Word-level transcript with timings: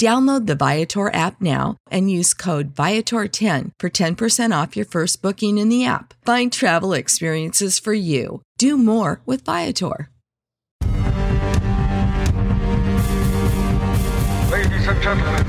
Download 0.00 0.46
the 0.46 0.54
Viator 0.54 1.12
app 1.14 1.42
now 1.42 1.76
and 1.90 2.10
use 2.10 2.32
code 2.32 2.74
Viator10 2.74 3.72
for 3.78 3.90
10% 3.90 4.62
off 4.62 4.74
your 4.74 4.86
first 4.86 5.20
booking 5.20 5.58
in 5.58 5.68
the 5.68 5.84
app. 5.84 6.14
Find 6.24 6.50
travel 6.50 6.94
experiences 6.94 7.78
for 7.78 7.92
you. 7.92 8.40
Do 8.56 8.78
more 8.78 9.20
with 9.26 9.44
Viator. 9.44 10.08
Ladies 14.50 14.88
and 14.88 15.02
gentlemen, 15.02 15.44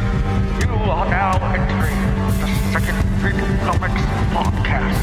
you 0.60 0.68
are 0.68 1.10
now 1.10 1.32
entering 1.54 1.96
the 2.42 2.48
Second 2.74 3.00
Freedom 3.22 3.58
Comics 3.60 4.04
podcast, 4.36 5.00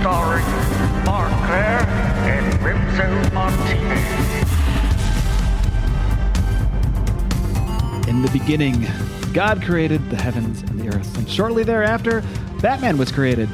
starring 0.00 0.44
Mark 1.04 1.30
Claire 1.46 1.86
and 2.26 2.52
Remzo 2.54 3.32
Martinez. 3.32 3.93
In 8.14 8.22
the 8.22 8.30
beginning, 8.30 8.86
God 9.32 9.60
created 9.60 10.08
the 10.08 10.14
heavens 10.14 10.62
and 10.62 10.78
the 10.78 10.86
earth, 10.96 11.18
and 11.18 11.28
shortly 11.28 11.64
thereafter, 11.64 12.22
Batman 12.62 12.96
was 12.96 13.10
created 13.10 13.48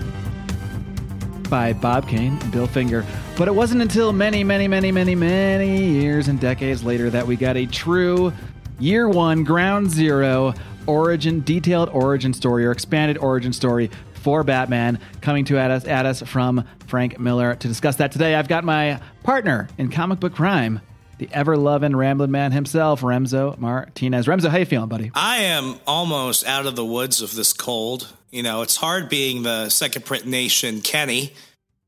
by 1.49 1.73
Bob 1.73 2.07
Kane 2.07 2.37
and 2.39 2.53
Bill 2.53 2.67
Finger. 2.67 3.07
But 3.39 3.49
it 3.49 3.55
wasn't 3.55 3.81
until 3.81 4.13
many, 4.13 4.45
many, 4.45 4.69
many, 4.69 4.93
many, 4.93 5.15
many 5.15 5.89
years 5.89 6.29
and 6.29 6.39
decades 6.39 6.85
later 6.85 7.09
that 7.09 7.27
we 7.27 7.37
got 7.37 7.57
a 7.57 7.65
true 7.65 8.35
year 8.79 9.09
one, 9.09 9.45
ground 9.45 9.91
zero 9.91 10.53
origin, 10.87 11.41
detailed 11.41 11.89
origin 11.89 12.35
story 12.35 12.67
or 12.67 12.71
expanded 12.71 13.17
origin 13.17 13.55
story 13.55 13.91
for 14.13 14.45
Batman 14.45 14.99
coming 15.23 15.47
to 15.47 15.57
at 15.57 15.71
us, 15.71 15.87
at 15.87 16.05
us 16.05 16.21
from 16.21 16.67
Frank 16.87 17.19
Miller. 17.19 17.55
To 17.55 17.67
discuss 17.67 17.97
that 17.97 18.13
today, 18.13 18.35
I've 18.35 18.49
got 18.49 18.65
my 18.65 19.01
partner 19.23 19.71
in 19.79 19.89
comic 19.89 20.21
book 20.21 20.35
crime, 20.35 20.83
the 21.21 21.29
ever 21.33 21.57
loving 21.57 21.95
rambling 21.95 22.31
man 22.31 22.51
himself, 22.51 23.03
Remzo 23.03 23.57
Martinez. 23.59 24.27
Remzo, 24.27 24.49
how 24.49 24.57
you 24.57 24.65
feeling, 24.65 24.89
buddy? 24.89 25.13
I 25.15 25.37
am 25.45 25.77
almost 25.87 26.47
out 26.47 26.67
of 26.67 26.75
the 26.75 26.85
woods 26.85 27.21
of 27.21 27.35
this 27.35 27.53
cold. 27.53 28.13
You 28.31 28.43
know, 28.43 28.63
it's 28.63 28.77
hard 28.77 29.09
being 29.09 29.43
the 29.43 29.69
second 29.69 30.07
print 30.07 30.27
nation 30.27 30.81
Kenny, 30.81 31.35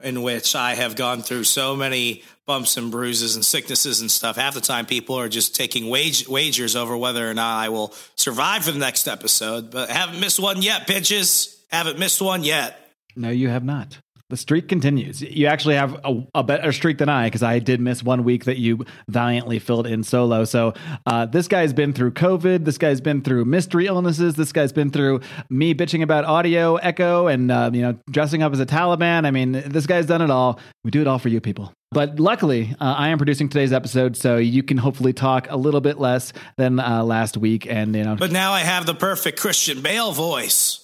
in 0.02 0.22
which 0.22 0.54
I 0.54 0.74
have 0.74 0.96
gone 0.96 1.22
through 1.22 1.44
so 1.44 1.74
many 1.74 2.22
bumps 2.46 2.76
and 2.76 2.90
bruises 2.90 3.34
and 3.34 3.44
sicknesses 3.44 4.02
and 4.02 4.10
stuff. 4.10 4.36
Half 4.36 4.54
the 4.54 4.60
time, 4.60 4.84
people 4.84 5.16
are 5.16 5.30
just 5.30 5.56
taking 5.56 5.88
wage, 5.88 6.28
wagers 6.28 6.76
over 6.76 6.94
whether 6.94 7.28
or 7.28 7.32
not 7.32 7.58
I 7.58 7.70
will 7.70 7.94
survive 8.16 8.64
for 8.64 8.72
the 8.72 8.78
next 8.78 9.08
episode. 9.08 9.70
But 9.70 9.88
I 9.88 9.94
haven't 9.94 10.20
missed 10.20 10.40
one 10.40 10.60
yet, 10.60 10.86
bitches. 10.86 11.56
Haven't 11.70 11.98
missed 11.98 12.20
one 12.20 12.44
yet. 12.44 12.78
No, 13.16 13.30
you 13.30 13.48
have 13.48 13.64
not. 13.64 13.96
The 14.32 14.38
streak 14.38 14.66
continues. 14.66 15.20
You 15.20 15.46
actually 15.46 15.74
have 15.74 15.92
a, 16.06 16.26
a 16.36 16.42
better 16.42 16.72
streak 16.72 16.96
than 16.96 17.10
I 17.10 17.26
because 17.26 17.42
I 17.42 17.58
did 17.58 17.82
miss 17.82 18.02
one 18.02 18.24
week 18.24 18.46
that 18.46 18.56
you 18.56 18.86
valiantly 19.06 19.58
filled 19.58 19.86
in 19.86 20.02
solo. 20.02 20.46
So 20.46 20.72
uh, 21.04 21.26
this 21.26 21.48
guy's 21.48 21.74
been 21.74 21.92
through 21.92 22.12
COVID. 22.12 22.64
This 22.64 22.78
guy's 22.78 23.02
been 23.02 23.20
through 23.20 23.44
mystery 23.44 23.88
illnesses. 23.88 24.34
This 24.34 24.50
guy's 24.50 24.72
been 24.72 24.90
through 24.90 25.20
me 25.50 25.74
bitching 25.74 26.02
about 26.02 26.24
audio 26.24 26.76
echo 26.76 27.26
and 27.26 27.52
uh, 27.52 27.70
you 27.74 27.82
know 27.82 27.98
dressing 28.10 28.42
up 28.42 28.54
as 28.54 28.60
a 28.60 28.64
Taliban. 28.64 29.26
I 29.26 29.32
mean, 29.32 29.52
this 29.52 29.86
guy's 29.86 30.06
done 30.06 30.22
it 30.22 30.30
all. 30.30 30.58
We 30.82 30.90
do 30.90 31.02
it 31.02 31.06
all 31.06 31.18
for 31.18 31.28
you 31.28 31.42
people. 31.42 31.74
But 31.90 32.18
luckily, 32.18 32.74
uh, 32.80 32.84
I 32.84 33.08
am 33.08 33.18
producing 33.18 33.50
today's 33.50 33.74
episode, 33.74 34.16
so 34.16 34.38
you 34.38 34.62
can 34.62 34.78
hopefully 34.78 35.12
talk 35.12 35.46
a 35.50 35.58
little 35.58 35.82
bit 35.82 35.98
less 35.98 36.32
than 36.56 36.80
uh, 36.80 37.04
last 37.04 37.36
week. 37.36 37.66
And 37.66 37.94
you 37.94 38.04
know, 38.04 38.16
But 38.16 38.32
now 38.32 38.52
I 38.52 38.60
have 38.60 38.86
the 38.86 38.94
perfect 38.94 39.38
Christian 39.38 39.82
Bale 39.82 40.12
voice. 40.12 40.81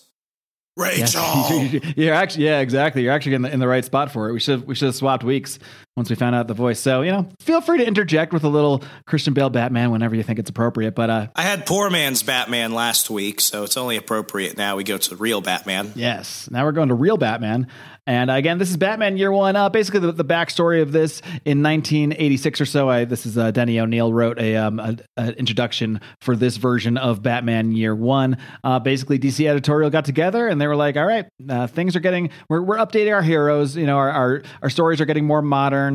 Rachel. 0.79 1.21
Yeah, 1.21 1.81
you're 1.97 2.15
actually 2.15 2.45
yeah, 2.45 2.61
exactly. 2.61 3.03
You're 3.03 3.13
actually 3.13 3.35
in 3.35 3.43
the 3.43 3.53
in 3.53 3.61
the 3.61 3.69
right 3.69 3.85
spot 3.85 4.13
for 4.13 4.29
it. 4.29 4.33
We 4.33 4.41
should 4.41 4.67
we 4.67 4.75
should 4.75 4.87
have 4.87 4.95
swapped 4.95 5.25
weeks 5.25 5.59
once 5.99 6.09
we 6.09 6.17
found 6.17 6.35
out 6.35 6.49
the 6.49 6.55
voice. 6.55 6.81
So 6.81 7.03
you 7.03 7.11
know, 7.11 7.29
feel 7.41 7.61
free 7.61 7.79
to 7.79 7.87
interject 7.87 8.33
with 8.33 8.45
a 8.45 8.49
little 8.49 8.83
Christian 9.07 9.35
Bale 9.35 9.51
Batman 9.51 9.91
whenever 9.91 10.15
you 10.15 10.23
think 10.23 10.39
it's 10.39 10.49
appropriate. 10.49 10.95
But 10.95 11.11
uh, 11.11 11.27
I 11.37 11.43
had 11.43 11.67
poor 11.67 11.91
man's 11.91 12.23
Batman 12.23 12.73
last 12.73 13.11
week, 13.11 13.41
so 13.41 13.65
it's 13.65 13.77
only 13.77 13.97
appropriate 13.97 14.57
now 14.57 14.77
we 14.77 14.85
go 14.85 14.97
to 14.97 15.17
real 15.17 15.41
Batman. 15.41 15.93
Yes, 15.95 16.49
now 16.51 16.65
we're 16.65 16.73
going 16.73 16.89
to 16.89 16.95
real 16.95 17.19
Batman. 17.19 17.67
And 18.09 18.31
again, 18.31 18.57
this 18.57 18.71
is 18.71 18.79
Batman 18.79 19.19
Year 19.19 19.31
One. 19.31 19.55
Uh, 19.55 19.69
basically, 19.69 20.01
the, 20.01 20.13
the 20.13 20.25
backstory 20.25 20.81
of 20.81 20.93
this 20.93 21.21
in 21.45 21.63
1986 21.63 22.63
or 22.63 22.65
so. 22.65 22.89
I, 22.89 23.05
this 23.05 23.27
is 23.27 23.37
uh, 23.37 23.51
Denny 23.51 23.79
O'Neil 23.79 24.11
wrote 24.15 24.39
a, 24.39 24.57
um, 24.57 24.81
a, 24.81 24.97
a, 25.19 25.33
introduction 25.35 26.01
for 26.23 26.35
this 26.35 26.57
version 26.57 26.97
of 26.97 27.23
Batman 27.23 27.73
Year 27.73 27.95
One. 27.95 28.39
Uh, 28.65 28.79
basically, 28.79 29.19
DC 29.19 29.47
editorial 29.47 29.91
got 29.91 30.07
together 30.07 30.49
and 30.49 30.59
they 30.59 30.67
were 30.67 30.75
like, 30.75 30.97
"All 30.97 31.05
right, 31.05 31.27
uh, 31.51 31.67
things 31.67 31.97
are 31.97 32.01
getting 32.01 32.31
we're, 32.49 32.63
we're 32.63 32.79
updating 32.79 33.15
our 33.15 33.21
heroes. 33.21 33.77
You 33.77 33.85
know, 33.85 33.99
our 33.99 34.11
our, 34.11 34.43
our 34.63 34.71
stories 34.71 35.03
are 35.03 35.07
getting 35.07 35.27
more 35.27 35.43
modern. 35.43 35.88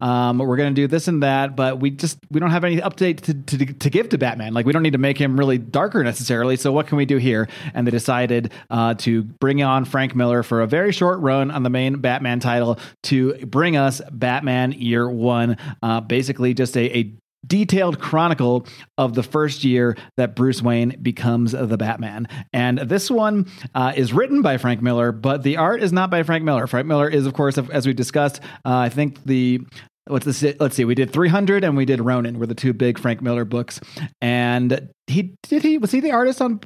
Um, 0.00 0.38
we're 0.38 0.56
going 0.56 0.74
to 0.74 0.80
do 0.80 0.86
this 0.86 1.08
and 1.08 1.22
that, 1.22 1.56
but 1.56 1.80
we 1.80 1.90
just 1.90 2.18
we 2.30 2.40
don't 2.40 2.50
have 2.50 2.64
any 2.64 2.78
update 2.78 3.20
to, 3.22 3.34
to 3.34 3.72
to 3.74 3.90
give 3.90 4.08
to 4.10 4.18
Batman. 4.18 4.54
Like 4.54 4.66
we 4.66 4.72
don't 4.72 4.82
need 4.82 4.92
to 4.92 4.98
make 4.98 5.18
him 5.18 5.38
really 5.38 5.58
darker 5.58 6.02
necessarily. 6.04 6.56
So 6.56 6.72
what 6.72 6.86
can 6.86 6.96
we 6.96 7.04
do 7.04 7.16
here? 7.16 7.48
And 7.74 7.86
they 7.86 7.90
decided 7.90 8.52
uh, 8.70 8.94
to 8.94 9.22
bring 9.22 9.62
on 9.62 9.84
Frank 9.84 10.14
Miller 10.14 10.42
for 10.42 10.62
a 10.62 10.66
very 10.66 10.92
short 10.92 11.20
run 11.20 11.50
on 11.50 11.62
the 11.62 11.70
main 11.70 12.00
Batman 12.00 12.40
title 12.40 12.78
to 13.04 13.34
bring 13.46 13.76
us 13.76 14.00
Batman 14.10 14.72
Year 14.72 15.08
One. 15.10 15.56
Uh, 15.82 16.00
basically, 16.00 16.54
just 16.54 16.76
a, 16.76 16.98
a 16.98 17.12
detailed 17.46 18.00
chronicle 18.00 18.66
of 18.98 19.14
the 19.14 19.22
first 19.22 19.64
year 19.64 19.96
that 20.16 20.36
Bruce 20.36 20.62
Wayne 20.62 20.96
becomes 21.02 21.52
the 21.52 21.76
Batman. 21.76 22.28
And 22.52 22.78
this 22.78 23.10
one 23.10 23.50
uh, 23.74 23.92
is 23.96 24.12
written 24.12 24.42
by 24.42 24.58
Frank 24.58 24.82
Miller, 24.82 25.12
but 25.12 25.42
the 25.42 25.56
art 25.56 25.82
is 25.82 25.92
not 25.92 26.10
by 26.10 26.22
Frank 26.22 26.44
Miller. 26.44 26.66
Frank 26.66 26.86
Miller 26.86 27.08
is, 27.08 27.26
of 27.26 27.34
course, 27.34 27.58
as 27.58 27.86
we 27.86 27.92
discussed, 27.92 28.40
uh, 28.64 28.76
I 28.76 28.88
think 28.88 29.24
the 29.24 29.60
what's 30.06 30.24
this 30.24 30.42
let's 30.58 30.74
see 30.74 30.84
we 30.84 30.94
did 30.94 31.12
300 31.12 31.62
and 31.62 31.76
we 31.76 31.84
did 31.84 32.00
ronin 32.00 32.38
were 32.38 32.46
the 32.46 32.54
two 32.54 32.72
big 32.72 32.98
frank 32.98 33.22
miller 33.22 33.44
books 33.44 33.80
and 34.20 34.88
he 35.06 35.34
did 35.44 35.62
he 35.62 35.78
was 35.78 35.92
he 35.92 36.00
the 36.00 36.10
artist 36.10 36.40
on 36.40 36.58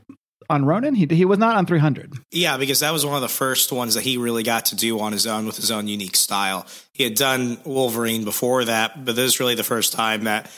on 0.49 0.64
Ronin? 0.64 0.94
He 0.94 1.06
he 1.06 1.25
was 1.25 1.38
not 1.38 1.56
on 1.56 1.67
300. 1.67 2.12
Yeah, 2.31 2.56
because 2.56 2.81
that 2.81 2.93
was 2.93 3.05
one 3.05 3.14
of 3.17 3.23
the 3.23 3.29
first 3.29 3.73
ones 3.73 3.94
that 3.94 4.02
he 4.02 4.17
really 4.17 4.43
got 4.43 4.67
to 4.67 4.76
do 4.76 5.00
on 5.00 5.12
his 5.12 5.26
own 5.26 5.46
with 5.46 5.56
his 5.56 5.70
own 5.70 5.88
unique 5.88 6.17
style. 6.17 6.67
He 6.93 7.05
had 7.05 7.14
done 7.14 7.58
Wolverine 7.64 8.25
before 8.25 8.64
that, 8.64 9.05
but 9.05 9.17
this 9.17 9.35
is 9.35 9.41
really 9.41 9.55
the 9.55 9.64
first 9.64 9.93
time 9.93 10.25
that 10.25 10.50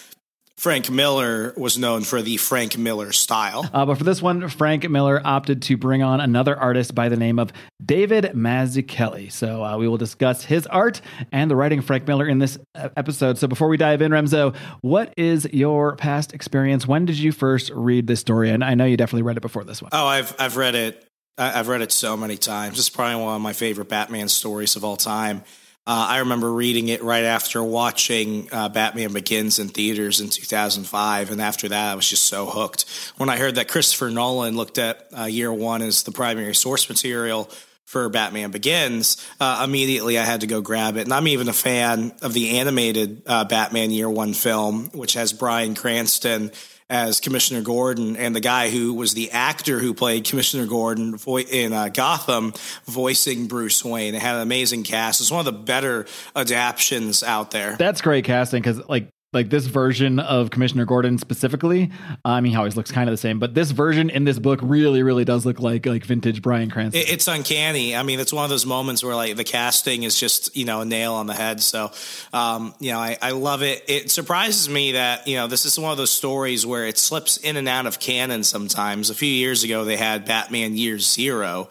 Frank 0.58 0.90
Miller 0.90 1.52
was 1.54 1.76
known 1.76 2.02
for 2.02 2.22
the 2.22 2.38
Frank 2.38 2.78
Miller 2.78 3.12
style. 3.12 3.68
Uh, 3.74 3.84
but 3.84 3.98
for 3.98 4.04
this 4.04 4.22
one, 4.22 4.48
Frank 4.48 4.88
Miller 4.88 5.20
opted 5.22 5.60
to 5.62 5.76
bring 5.76 6.02
on 6.02 6.18
another 6.18 6.58
artist 6.58 6.94
by 6.94 7.10
the 7.10 7.16
name 7.16 7.38
of 7.38 7.52
David 7.84 8.24
Mazzucchelli. 8.34 9.30
So 9.30 9.62
uh, 9.62 9.76
we 9.76 9.86
will 9.86 9.98
discuss 9.98 10.44
his 10.44 10.66
art 10.68 11.02
and 11.30 11.50
the 11.50 11.56
writing 11.56 11.80
of 11.80 11.84
Frank 11.84 12.06
Miller 12.06 12.26
in 12.26 12.38
this 12.38 12.58
uh, 12.74 12.88
episode. 12.96 13.36
So 13.36 13.46
before 13.46 13.68
we 13.68 13.76
dive 13.76 14.00
in, 14.00 14.12
Remzo, 14.12 14.56
what 14.80 15.12
is 15.18 15.46
your 15.52 15.94
past 15.96 16.32
experience? 16.32 16.86
When 16.86 17.04
did 17.04 17.18
you 17.18 17.32
first 17.32 17.70
read 17.74 18.06
this 18.06 18.20
story? 18.20 18.48
And 18.48 18.64
I 18.64 18.74
know 18.74 18.86
you 18.86 18.96
definitely 18.96 19.24
read 19.24 19.36
it 19.36 19.42
before 19.42 19.62
this 19.62 19.82
one. 19.82 19.90
Oh, 19.92 20.06
I've 20.06 20.34
I've 20.38 20.56
read 20.56 20.74
it. 20.74 21.06
I've 21.36 21.68
read 21.68 21.82
it 21.82 21.92
so 21.92 22.16
many 22.16 22.38
times. 22.38 22.78
It's 22.78 22.88
probably 22.88 23.22
one 23.22 23.36
of 23.36 23.42
my 23.42 23.52
favorite 23.52 23.90
Batman 23.90 24.28
stories 24.28 24.74
of 24.74 24.84
all 24.86 24.96
time. 24.96 25.44
Uh, 25.88 26.06
I 26.08 26.18
remember 26.18 26.52
reading 26.52 26.88
it 26.88 27.00
right 27.00 27.22
after 27.22 27.62
watching 27.62 28.48
uh, 28.50 28.68
Batman 28.68 29.12
Begins 29.12 29.60
in 29.60 29.68
theaters 29.68 30.20
in 30.20 30.30
2005, 30.30 31.30
and 31.30 31.40
after 31.40 31.68
that, 31.68 31.92
I 31.92 31.94
was 31.94 32.10
just 32.10 32.24
so 32.24 32.46
hooked. 32.46 32.86
When 33.18 33.30
I 33.30 33.36
heard 33.36 33.54
that 33.54 33.68
Christopher 33.68 34.10
Nolan 34.10 34.56
looked 34.56 34.78
at 34.78 35.06
uh, 35.16 35.24
Year 35.26 35.52
One 35.52 35.82
as 35.82 36.02
the 36.02 36.10
primary 36.10 36.56
source 36.56 36.88
material 36.88 37.48
for 37.84 38.08
Batman 38.08 38.50
Begins, 38.50 39.24
uh, 39.38 39.62
immediately 39.64 40.18
I 40.18 40.24
had 40.24 40.40
to 40.40 40.48
go 40.48 40.60
grab 40.60 40.96
it. 40.96 41.02
And 41.02 41.14
I'm 41.14 41.28
even 41.28 41.48
a 41.48 41.52
fan 41.52 42.12
of 42.20 42.32
the 42.34 42.58
animated 42.58 43.22
uh, 43.24 43.44
Batman 43.44 43.92
Year 43.92 44.10
One 44.10 44.34
film, 44.34 44.86
which 44.86 45.12
has 45.12 45.32
Bryan 45.32 45.76
Cranston 45.76 46.50
as 46.88 47.20
Commissioner 47.20 47.62
Gordon, 47.62 48.16
and 48.16 48.34
the 48.34 48.40
guy 48.40 48.70
who 48.70 48.94
was 48.94 49.14
the 49.14 49.30
actor 49.32 49.78
who 49.78 49.92
played 49.92 50.24
Commissioner 50.24 50.66
Gordon 50.66 51.18
in 51.50 51.72
uh, 51.72 51.88
Gotham, 51.88 52.52
voicing 52.84 53.48
Bruce 53.48 53.84
Wayne. 53.84 54.14
It 54.14 54.22
had 54.22 54.36
an 54.36 54.42
amazing 54.42 54.84
cast. 54.84 55.20
It's 55.20 55.30
one 55.30 55.40
of 55.40 55.46
the 55.46 55.60
better 55.60 56.06
adaptations 56.34 57.22
out 57.22 57.50
there. 57.50 57.76
That's 57.76 58.00
great 58.00 58.24
casting 58.24 58.62
because, 58.62 58.86
like, 58.88 59.08
like 59.32 59.50
this 59.50 59.66
version 59.66 60.18
of 60.18 60.50
Commissioner 60.50 60.84
Gordon 60.84 61.18
specifically. 61.18 61.90
I 62.24 62.40
mean, 62.40 62.52
he 62.52 62.58
always 62.58 62.76
looks 62.76 62.90
kind 62.90 63.08
of 63.08 63.12
the 63.12 63.18
same, 63.18 63.38
but 63.38 63.54
this 63.54 63.70
version 63.70 64.08
in 64.08 64.24
this 64.24 64.38
book 64.38 64.60
really, 64.62 65.02
really 65.02 65.24
does 65.24 65.44
look 65.44 65.60
like 65.60 65.84
like 65.84 66.04
vintage 66.04 66.42
Bryan 66.42 66.70
Cranston. 66.70 67.02
It's 67.06 67.28
uncanny. 67.28 67.96
I 67.96 68.02
mean, 68.02 68.20
it's 68.20 68.32
one 68.32 68.44
of 68.44 68.50
those 68.50 68.64
moments 68.64 69.02
where 69.02 69.14
like 69.14 69.36
the 69.36 69.44
casting 69.44 70.04
is 70.04 70.18
just 70.18 70.56
you 70.56 70.64
know 70.64 70.80
a 70.80 70.84
nail 70.84 71.14
on 71.14 71.26
the 71.26 71.34
head. 71.34 71.60
So, 71.60 71.90
um, 72.32 72.74
you 72.78 72.92
know, 72.92 72.98
I, 72.98 73.18
I 73.20 73.32
love 73.32 73.62
it. 73.62 73.84
It 73.88 74.10
surprises 74.10 74.68
me 74.68 74.92
that 74.92 75.26
you 75.26 75.36
know 75.36 75.48
this 75.48 75.66
is 75.66 75.78
one 75.78 75.90
of 75.90 75.98
those 75.98 76.10
stories 76.10 76.64
where 76.64 76.86
it 76.86 76.96
slips 76.96 77.36
in 77.36 77.56
and 77.56 77.68
out 77.68 77.86
of 77.86 77.98
canon 77.98 78.44
sometimes. 78.44 79.10
A 79.10 79.14
few 79.14 79.28
years 79.28 79.64
ago, 79.64 79.84
they 79.84 79.96
had 79.96 80.24
Batman 80.24 80.76
Year 80.76 80.98
Zero 80.98 81.68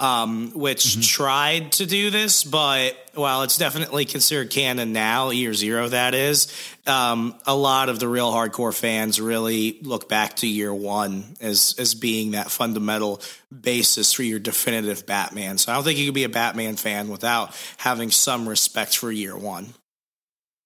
um, 0.00 0.52
which 0.54 0.84
mm-hmm. 0.84 1.00
tried 1.02 1.72
to 1.72 1.84
do 1.84 2.10
this, 2.10 2.42
but 2.42 2.96
while 3.14 3.42
it's 3.42 3.58
definitely 3.58 4.06
considered 4.06 4.48
canon 4.48 4.94
now, 4.94 5.28
year 5.28 5.52
zero, 5.52 5.88
that 5.90 6.14
is, 6.14 6.52
um, 6.86 7.34
a 7.46 7.54
lot 7.54 7.90
of 7.90 8.00
the 8.00 8.08
real 8.08 8.32
hardcore 8.32 8.74
fans 8.74 9.20
really 9.20 9.78
look 9.82 10.08
back 10.08 10.36
to 10.36 10.46
year 10.46 10.74
one 10.74 11.36
as 11.42 11.74
as 11.78 11.94
being 11.94 12.30
that 12.30 12.50
fundamental 12.50 13.20
basis 13.52 14.14
for 14.14 14.22
your 14.22 14.38
definitive 14.38 15.04
Batman. 15.04 15.58
So 15.58 15.70
I 15.70 15.74
don't 15.74 15.84
think 15.84 15.98
you 15.98 16.06
could 16.06 16.14
be 16.14 16.24
a 16.24 16.30
Batman 16.30 16.76
fan 16.76 17.08
without 17.08 17.54
having 17.76 18.10
some 18.10 18.48
respect 18.48 18.96
for 18.96 19.12
year 19.12 19.36
one 19.36 19.74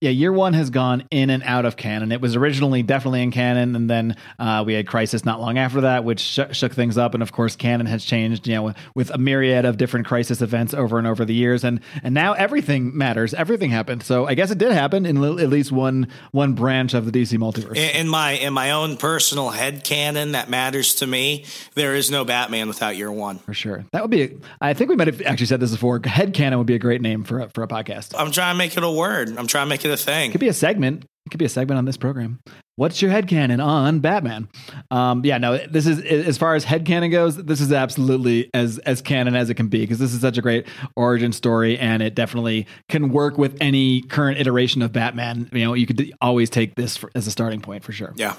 yeah, 0.05 0.11
year 0.11 0.35
one 0.35 0.53
has 0.53 0.69
gone 0.69 1.05
in 1.11 1.31
and 1.31 1.43
out 1.45 1.65
of 1.65 1.79
canon. 1.79 2.13
It 2.13 2.21
was 2.21 2.37
originally 2.37 2.83
definitely 2.83 3.23
in 3.23 3.31
canon, 3.31 3.75
and 3.75 3.89
then 3.89 4.17
uh, 4.39 4.63
we 4.67 4.75
had 4.75 4.87
Crisis 4.87 5.25
not 5.25 5.41
long 5.41 5.57
after 5.57 5.81
that, 5.81 6.05
which 6.05 6.21
sh- 6.21 6.41
shook 6.53 6.75
things 6.75 6.99
up. 6.99 7.15
And 7.15 7.23
of 7.23 7.33
course, 7.33 7.57
canon 7.57 7.87
has 7.87 8.05
changed, 8.05 8.47
you 8.47 8.55
know, 8.55 8.65
with, 8.65 8.77
with, 8.95 9.11
a 9.11 9.17
myriad 9.17 9.65
of 9.65 9.79
different 9.79 10.07
Crisis 10.07 10.43
events 10.43 10.75
over 10.75 10.99
and 10.99 11.07
over 11.07 11.25
the 11.25 11.33
years, 11.33 11.65
and 11.65 11.81
and 12.03 12.13
now 12.13 12.35
everything 12.35 12.95
matters. 12.95 13.33
Everything 13.33 13.71
happened. 13.71 14.03
So 14.03 14.27
I 14.27 14.35
guess 14.35 14.51
it 14.51 14.59
did 14.59 14.73
happen 14.73 15.07
in 15.07 15.17
l- 15.17 15.41
at 15.41 15.49
least 15.49 15.73
one 15.73 16.09
one 16.33 16.53
branch 16.53 16.93
of 16.93 17.11
the 17.11 17.23
DC 17.23 17.39
multiverse. 17.39 17.77
In, 17.77 18.03
in 18.03 18.09
my 18.09 18.33
in 18.33 18.53
my 18.53 18.73
own 18.73 18.99
personal 18.99 19.49
head 19.49 19.85
canon 19.85 20.33
that 20.33 20.51
matters 20.51 20.97
to 20.97 21.07
me, 21.07 21.47
there 21.73 21.95
is 21.95 22.11
no 22.11 22.27
Batman 22.27 22.69
without 22.69 22.99
Year 22.99 23.11
One. 23.11 23.39
For 23.39 23.55
sure, 23.55 23.87
that 23.93 24.03
would 24.03 24.11
be. 24.11 24.23
A, 24.23 24.31
I 24.61 24.75
think 24.75 24.91
we 24.91 24.97
might 24.97 25.07
have 25.07 25.23
actually 25.23 25.47
said 25.47 25.61
this 25.61 25.71
before. 25.71 25.99
Head 26.05 26.35
canon 26.35 26.59
would 26.59 26.67
be 26.67 26.75
a 26.75 26.79
great 26.79 27.01
name 27.01 27.25
for 27.25 27.41
a, 27.41 27.49
for 27.49 27.63
a 27.63 27.69
podcast. 27.69 28.13
I'm 28.19 28.33
trying 28.33 28.53
to 28.53 28.59
make 28.59 28.77
it 28.77 28.83
a 28.83 28.91
word. 28.91 29.31
I'm 29.39 29.47
trying 29.47 29.65
to 29.65 29.71
make 29.71 29.83
it 29.87 29.91
a 29.91 29.94
thing. 30.03 30.31
It 30.31 30.33
could 30.33 30.41
be 30.41 30.49
a 30.49 30.55
segment. 30.55 31.05
It 31.27 31.31
could 31.31 31.39
be 31.39 31.45
a 31.45 31.51
segment 31.51 31.79
on 31.79 31.85
this 31.85 31.97
program. 31.97 32.41
What's 32.77 33.01
your 33.01 33.11
head 33.11 33.29
headcanon 33.29 33.65
on 33.65 34.01
Batman? 34.01 34.49
Um, 34.91 35.25
yeah, 35.25 35.39
no, 35.39 35.59
this 35.59 35.87
is 35.87 36.01
as 36.01 36.37
far 36.37 36.57
as 36.57 36.65
head 36.65 36.85
headcanon 36.85 37.13
goes, 37.13 37.37
this 37.37 37.61
is 37.61 37.73
absolutely 37.73 38.51
as 38.53 38.79
as 38.81 39.01
canon 39.01 39.37
as 39.37 39.49
it 39.49 39.55
can 39.55 39.69
be 39.69 39.81
because 39.81 39.99
this 39.99 40.13
is 40.13 40.21
such 40.21 40.39
a 40.39 40.43
great 40.43 40.67
origin 40.97 41.33
story 41.33 41.79
and 41.79 42.03
it 42.03 42.15
definitely 42.15 42.67
can 42.89 43.11
work 43.11 43.39
with 43.39 43.57
any 43.61 44.03
current 44.03 44.39
iteration 44.39 44.83
of 44.83 44.93
Batman. 44.93 45.49
You 45.53 45.65
know, 45.65 45.75
you 45.75 45.87
could 45.87 46.13
always 46.21 46.51
take 46.51 46.75
this 46.75 46.97
for, 46.97 47.11
as 47.15 47.27
a 47.27 47.31
starting 47.31 47.61
point 47.61 47.85
for 47.85 47.93
sure. 47.93 48.13
Yeah. 48.17 48.35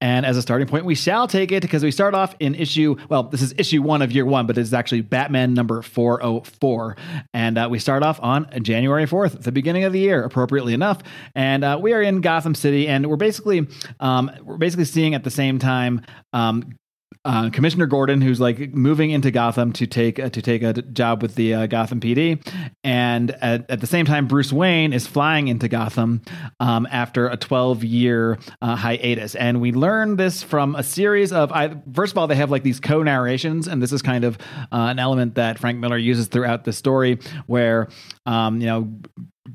And 0.00 0.26
as 0.26 0.36
a 0.36 0.42
starting 0.42 0.66
point, 0.66 0.84
we 0.84 0.94
shall 0.94 1.26
take 1.26 1.52
it 1.52 1.62
because 1.62 1.82
we 1.82 1.90
start 1.90 2.14
off 2.14 2.34
in 2.40 2.54
issue, 2.54 2.96
well, 3.08 3.24
this 3.24 3.42
is 3.42 3.54
issue 3.58 3.82
one 3.82 4.02
of 4.02 4.12
year 4.12 4.24
one, 4.24 4.46
but 4.46 4.58
it's 4.58 4.72
actually 4.72 5.00
Batman 5.00 5.54
number 5.54 5.82
404. 5.82 6.96
And 7.32 7.58
uh, 7.58 7.68
we 7.70 7.78
start 7.78 8.02
off 8.02 8.18
on 8.22 8.48
January 8.62 9.06
4th, 9.06 9.42
the 9.42 9.52
beginning 9.52 9.84
of 9.84 9.92
the 9.92 10.00
year, 10.00 10.24
appropriately 10.24 10.74
enough. 10.74 11.02
And 11.34 11.64
uh, 11.64 11.78
we 11.80 11.92
are 11.92 12.02
in 12.02 12.20
Gotham 12.20 12.54
City, 12.54 12.88
and 12.88 13.06
we're 13.06 13.16
basically, 13.16 13.66
um, 14.00 14.30
we're 14.42 14.58
basically 14.58 14.84
seeing 14.84 15.14
at 15.14 15.24
the 15.24 15.30
same 15.30 15.58
time 15.58 16.02
um, 16.32 16.76
uh, 17.24 17.50
Commissioner 17.50 17.86
Gordon, 17.86 18.20
who's 18.20 18.40
like 18.40 18.74
moving 18.74 19.10
into 19.10 19.30
Gotham 19.30 19.72
to 19.74 19.86
take 19.86 20.18
uh, 20.18 20.28
to 20.28 20.42
take 20.42 20.62
a 20.62 20.74
job 20.74 21.22
with 21.22 21.34
the 21.34 21.54
uh, 21.54 21.66
Gotham 21.66 22.00
PD, 22.00 22.46
and 22.82 23.30
at, 23.30 23.70
at, 23.70 23.80
the 23.80 23.86
same 23.86 24.04
time, 24.04 24.26
Bruce 24.26 24.52
Wayne 24.52 24.92
is 24.92 25.06
flying 25.06 25.48
into 25.48 25.68
Gotham 25.68 26.22
um, 26.60 26.86
after 26.90 27.28
a 27.28 27.36
12 27.36 27.82
year 27.82 28.38
uh, 28.60 28.76
hiatus, 28.76 29.34
and 29.34 29.60
we 29.60 29.72
learn 29.72 30.16
this 30.16 30.42
from 30.42 30.76
a 30.76 30.82
series 30.82 31.32
of. 31.32 31.50
I, 31.52 31.74
first 31.92 32.12
of 32.12 32.18
all, 32.18 32.26
they 32.26 32.36
have 32.36 32.50
like 32.50 32.62
these 32.62 32.80
co 32.80 33.02
narrations, 33.02 33.68
and 33.68 33.82
this 33.82 33.92
is 33.92 34.02
kind 34.02 34.24
of 34.24 34.36
uh, 34.72 34.88
an 34.90 34.98
element 34.98 35.36
that 35.36 35.58
Frank 35.58 35.78
Miller 35.78 35.98
uses 35.98 36.28
throughout 36.28 36.64
the 36.64 36.72
story, 36.72 37.18
where 37.46 37.88
um, 38.26 38.60
you 38.60 38.66
know 38.66 38.92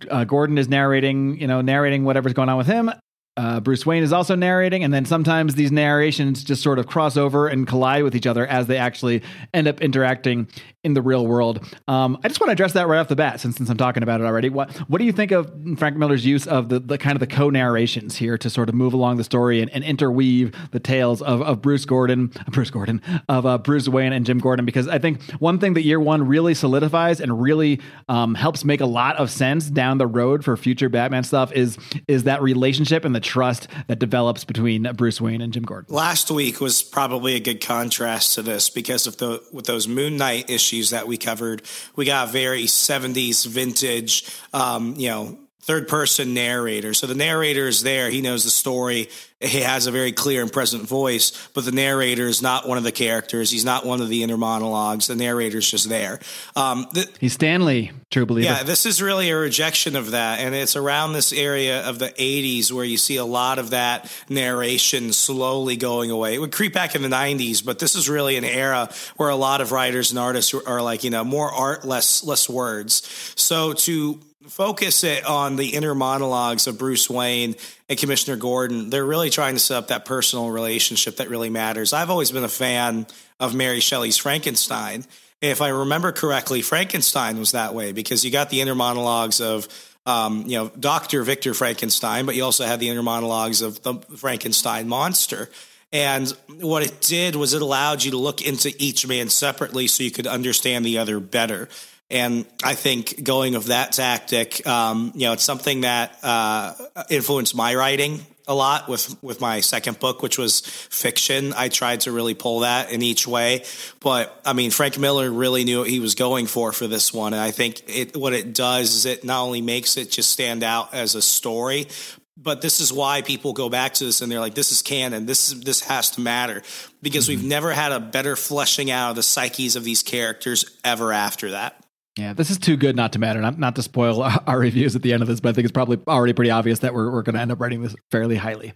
uh, 0.09 0.23
Gordon 0.23 0.57
is 0.57 0.69
narrating, 0.69 1.39
you 1.39 1.47
know, 1.47 1.61
narrating 1.61 2.03
whatever's 2.03 2.33
going 2.33 2.49
on 2.49 2.57
with 2.57 2.67
him, 2.67 2.91
uh, 3.39 3.61
Bruce 3.61 3.85
Wayne 3.85 4.03
is 4.03 4.11
also 4.11 4.35
narrating, 4.35 4.83
and 4.83 4.93
then 4.93 5.05
sometimes 5.05 5.55
these 5.55 5.71
narrations 5.71 6.43
just 6.43 6.61
sort 6.61 6.77
of 6.77 6.87
cross 6.87 7.15
over 7.15 7.47
and 7.47 7.65
collide 7.65 8.03
with 8.03 8.13
each 8.13 8.27
other 8.27 8.45
as 8.45 8.67
they 8.67 8.75
actually 8.75 9.23
end 9.53 9.65
up 9.65 9.79
interacting 9.79 10.49
in 10.83 10.93
the 10.93 11.01
real 11.01 11.25
world. 11.25 11.65
Um, 11.87 12.17
I 12.21 12.27
just 12.27 12.41
want 12.41 12.49
to 12.49 12.51
address 12.51 12.73
that 12.73 12.87
right 12.87 12.99
off 12.99 13.07
the 13.07 13.15
bat, 13.15 13.39
since, 13.39 13.55
since 13.55 13.69
I'm 13.69 13.77
talking 13.77 14.03
about 14.03 14.19
it 14.19 14.25
already. 14.25 14.49
What 14.49 14.75
what 14.89 14.97
do 14.97 15.05
you 15.05 15.13
think 15.13 15.31
of 15.31 15.49
Frank 15.77 15.95
Miller's 15.95 16.25
use 16.25 16.47
of 16.47 16.67
the, 16.67 16.79
the 16.79 16.97
kind 16.97 17.15
of 17.15 17.21
the 17.21 17.27
co 17.27 17.49
narrations 17.49 18.17
here 18.17 18.37
to 18.37 18.49
sort 18.49 18.67
of 18.67 18.75
move 18.75 18.93
along 18.93 19.15
the 19.17 19.23
story 19.23 19.61
and, 19.61 19.71
and 19.71 19.85
interweave 19.85 20.53
the 20.71 20.79
tales 20.79 21.21
of, 21.21 21.41
of 21.41 21.61
Bruce 21.61 21.85
Gordon, 21.85 22.27
Bruce 22.49 22.71
Gordon, 22.71 23.01
of 23.29 23.45
uh, 23.45 23.57
Bruce 23.57 23.87
Wayne 23.87 24.11
and 24.11 24.25
Jim 24.25 24.39
Gordon? 24.39 24.65
Because 24.65 24.89
I 24.89 24.99
think 24.99 25.21
one 25.39 25.59
thing 25.59 25.75
that 25.75 25.83
Year 25.83 25.99
One 25.99 26.27
really 26.27 26.53
solidifies 26.53 27.21
and 27.21 27.41
really 27.41 27.79
um, 28.09 28.35
helps 28.35 28.65
make 28.65 28.81
a 28.81 28.85
lot 28.85 29.15
of 29.15 29.31
sense 29.31 29.69
down 29.69 29.97
the 29.97 30.07
road 30.07 30.43
for 30.43 30.57
future 30.57 30.89
Batman 30.89 31.23
stuff 31.23 31.53
is 31.53 31.77
is 32.09 32.23
that 32.23 32.41
relationship 32.41 33.05
and 33.05 33.15
the 33.15 33.28
trust 33.29 33.67
that 33.87 33.99
develops 33.99 34.43
between 34.43 34.83
Bruce 34.93 35.21
Wayne 35.21 35.41
and 35.41 35.53
Jim 35.53 35.63
Gordon. 35.63 35.93
Last 35.93 36.31
week 36.31 36.59
was 36.59 36.81
probably 36.83 37.35
a 37.35 37.39
good 37.39 37.61
contrast 37.61 38.35
to 38.35 38.41
this 38.41 38.69
because 38.69 39.07
of 39.07 39.17
the 39.17 39.41
with 39.53 39.65
those 39.65 39.87
Moon 39.87 40.17
Knight 40.17 40.49
issues 40.49 40.89
that 40.89 41.07
we 41.07 41.17
covered. 41.17 41.61
We 41.95 42.05
got 42.05 42.31
very 42.31 42.63
70s 42.63 43.45
vintage, 43.45 44.25
um, 44.53 44.95
you 44.97 45.09
know, 45.09 45.37
third 45.61 45.87
person 45.87 46.33
narrator. 46.33 46.93
So 46.93 47.05
the 47.05 47.15
narrator 47.15 47.67
is 47.67 47.83
there. 47.83 48.09
He 48.09 48.21
knows 48.21 48.43
the 48.43 48.49
story. 48.49 49.09
He 49.41 49.61
has 49.61 49.87
a 49.87 49.91
very 49.91 50.11
clear 50.11 50.41
and 50.41 50.51
present 50.51 50.83
voice, 50.83 51.31
but 51.53 51.63
the 51.63 51.71
narrator 51.71 52.27
is 52.27 52.41
not 52.41 52.67
one 52.67 52.77
of 52.77 52.83
the 52.83 52.91
characters. 52.91 53.51
He's 53.51 53.63
not 53.63 53.85
one 53.85 54.01
of 54.01 54.09
the 54.09 54.23
inner 54.23 54.35
monologues. 54.35 55.07
The 55.07 55.15
narrator's 55.15 55.69
just 55.69 55.87
there. 55.87 56.19
Um, 56.55 56.87
the, 56.93 57.07
He's 57.19 57.33
Stan 57.33 57.63
Lee, 57.63 57.91
true 58.09 58.25
believer. 58.25 58.51
Yeah, 58.51 58.63
this 58.63 58.85
is 58.85 59.01
really 59.01 59.29
a 59.29 59.37
rejection 59.37 59.95
of 59.95 60.11
that. 60.11 60.39
And 60.39 60.55
it's 60.55 60.75
around 60.75 61.13
this 61.13 61.31
area 61.31 61.87
of 61.87 61.99
the 61.99 62.09
80s 62.09 62.71
where 62.71 62.83
you 62.83 62.97
see 62.97 63.15
a 63.15 63.25
lot 63.25 63.59
of 63.59 63.69
that 63.69 64.11
narration 64.27 65.13
slowly 65.13 65.77
going 65.77 66.11
away. 66.11 66.35
It 66.35 66.39
would 66.39 66.51
creep 66.51 66.73
back 66.73 66.95
in 66.95 67.01
the 67.01 67.09
90s, 67.09 67.63
but 67.63 67.79
this 67.79 67.95
is 67.95 68.09
really 68.09 68.35
an 68.35 68.45
era 68.45 68.89
where 69.17 69.29
a 69.29 69.35
lot 69.35 69.61
of 69.61 69.71
writers 69.71 70.09
and 70.09 70.19
artists 70.19 70.53
are 70.53 70.81
like, 70.81 71.03
you 71.03 71.11
know, 71.11 71.23
more 71.23 71.51
art, 71.51 71.85
less, 71.85 72.23
less 72.25 72.49
words. 72.49 73.33
So 73.35 73.73
to 73.73 74.19
focus 74.47 75.03
it 75.03 75.25
on 75.25 75.57
the 75.57 75.75
inner 75.75 75.93
monologues 75.93 76.67
of 76.67 76.77
Bruce 76.77 77.09
Wayne 77.09 77.55
and 77.89 77.99
Commissioner 77.99 78.37
Gordon. 78.37 78.89
They're 78.89 79.05
really 79.05 79.29
trying 79.29 79.55
to 79.55 79.59
set 79.59 79.77
up 79.77 79.87
that 79.89 80.05
personal 80.05 80.49
relationship 80.49 81.17
that 81.17 81.29
really 81.29 81.49
matters. 81.49 81.91
I've 81.91 82.09
always 82.09 82.31
been 82.31 82.45
a 82.45 82.49
fan 82.49 83.05
of 83.39 83.53
Mary 83.53 83.81
Shelley's 83.81 84.17
Frankenstein. 84.17 85.05
If 85.41 85.61
I 85.61 85.69
remember 85.69 86.11
correctly, 86.11 86.61
Frankenstein 86.61 87.37
was 87.37 87.51
that 87.51 87.73
way 87.73 87.91
because 87.91 88.23
you 88.23 88.31
got 88.31 88.49
the 88.49 88.61
inner 88.61 88.75
monologues 88.75 89.41
of 89.41 89.67
um, 90.05 90.43
you 90.47 90.57
know 90.57 90.71
Doctor 90.79 91.23
Victor 91.23 91.53
Frankenstein, 91.53 92.25
but 92.25 92.35
you 92.35 92.43
also 92.43 92.65
had 92.65 92.79
the 92.79 92.89
inner 92.89 93.03
monologues 93.03 93.61
of 93.61 93.81
the 93.83 93.95
Frankenstein 94.17 94.87
monster. 94.87 95.49
And 95.91 96.29
what 96.59 96.83
it 96.83 97.01
did 97.01 97.35
was 97.35 97.53
it 97.53 97.61
allowed 97.61 98.03
you 98.03 98.11
to 98.11 98.17
look 98.17 98.41
into 98.41 98.73
each 98.77 99.07
man 99.07 99.29
separately 99.29 99.87
so 99.87 100.03
you 100.03 100.11
could 100.11 100.27
understand 100.27 100.85
the 100.85 100.99
other 100.99 101.19
better. 101.19 101.67
And 102.11 102.45
I 102.63 102.73
think 102.73 103.23
going 103.23 103.55
of 103.55 103.67
that 103.67 103.91
tactic, 103.91 104.65
um, 104.65 105.11
you 105.13 105.27
know, 105.27 105.33
it's 105.33 105.43
something 105.43 105.81
that 105.81 106.17
uh, 106.23 106.73
influenced 107.09 107.55
my 107.55 107.75
writing 107.75 108.25
a 108.47 108.55
lot 108.55 108.89
with 108.89 109.21
with 109.23 109.39
my 109.39 109.59
second 109.61 109.99
book, 109.99 110.23
which 110.23 110.39
was 110.39 110.61
fiction. 110.61 111.53
I 111.53 111.69
tried 111.69 112.01
to 112.01 112.11
really 112.11 112.33
pull 112.33 112.61
that 112.61 112.91
in 112.91 113.03
each 113.03 113.27
way, 113.27 113.63
but 113.99 114.41
I 114.43 114.53
mean, 114.53 114.71
Frank 114.71 114.97
Miller 114.97 115.29
really 115.29 115.63
knew 115.63 115.81
what 115.81 115.89
he 115.89 115.99
was 115.99 116.15
going 116.15 116.47
for 116.47 116.71
for 116.71 116.87
this 116.87 117.13
one, 117.13 117.33
and 117.33 117.41
I 117.41 117.51
think 117.51 117.83
it 117.87 118.17
what 118.17 118.33
it 118.33 118.55
does 118.55 118.95
is 118.95 119.05
it 119.05 119.23
not 119.23 119.43
only 119.43 119.61
makes 119.61 119.97
it 119.97 120.09
just 120.09 120.31
stand 120.31 120.63
out 120.63 120.95
as 120.95 121.13
a 121.13 121.21
story, 121.21 121.87
but 122.35 122.61
this 122.61 122.79
is 122.79 122.91
why 122.91 123.21
people 123.21 123.53
go 123.53 123.69
back 123.69 123.93
to 123.95 124.05
this 124.05 124.21
and 124.21 124.31
they're 124.31 124.39
like, 124.39 124.55
this 124.55 124.71
is 124.71 124.81
canon. 124.81 125.27
This 125.27 125.51
is 125.51 125.61
this 125.61 125.81
has 125.81 126.09
to 126.11 126.21
matter 126.21 126.63
because 127.03 127.29
mm-hmm. 127.29 127.41
we've 127.41 127.49
never 127.49 127.71
had 127.71 127.91
a 127.91 127.99
better 127.99 128.35
fleshing 128.35 128.89
out 128.89 129.11
of 129.11 129.15
the 129.15 129.23
psyches 129.23 129.75
of 129.75 129.83
these 129.83 130.01
characters 130.01 130.65
ever 130.83 131.13
after 131.13 131.51
that. 131.51 131.78
Yeah, 132.19 132.33
this 132.33 132.51
is 132.51 132.57
too 132.57 132.75
good 132.75 132.97
not 132.97 133.13
to 133.13 133.19
matter. 133.19 133.39
Not, 133.39 133.57
not 133.57 133.75
to 133.77 133.81
spoil 133.81 134.21
our 134.47 134.59
reviews 134.59 134.93
at 134.95 135.01
the 135.03 135.13
end 135.13 135.21
of 135.21 135.29
this, 135.29 135.39
but 135.39 135.49
I 135.49 135.53
think 135.53 135.63
it's 135.63 135.71
probably 135.71 135.99
already 136.05 136.33
pretty 136.33 136.51
obvious 136.51 136.79
that 136.79 136.93
we're, 136.93 137.09
we're 137.09 137.21
going 137.21 137.35
to 137.35 137.41
end 137.41 137.51
up 137.51 137.61
writing 137.61 137.81
this 137.81 137.95
fairly 138.11 138.35
highly. 138.35 138.73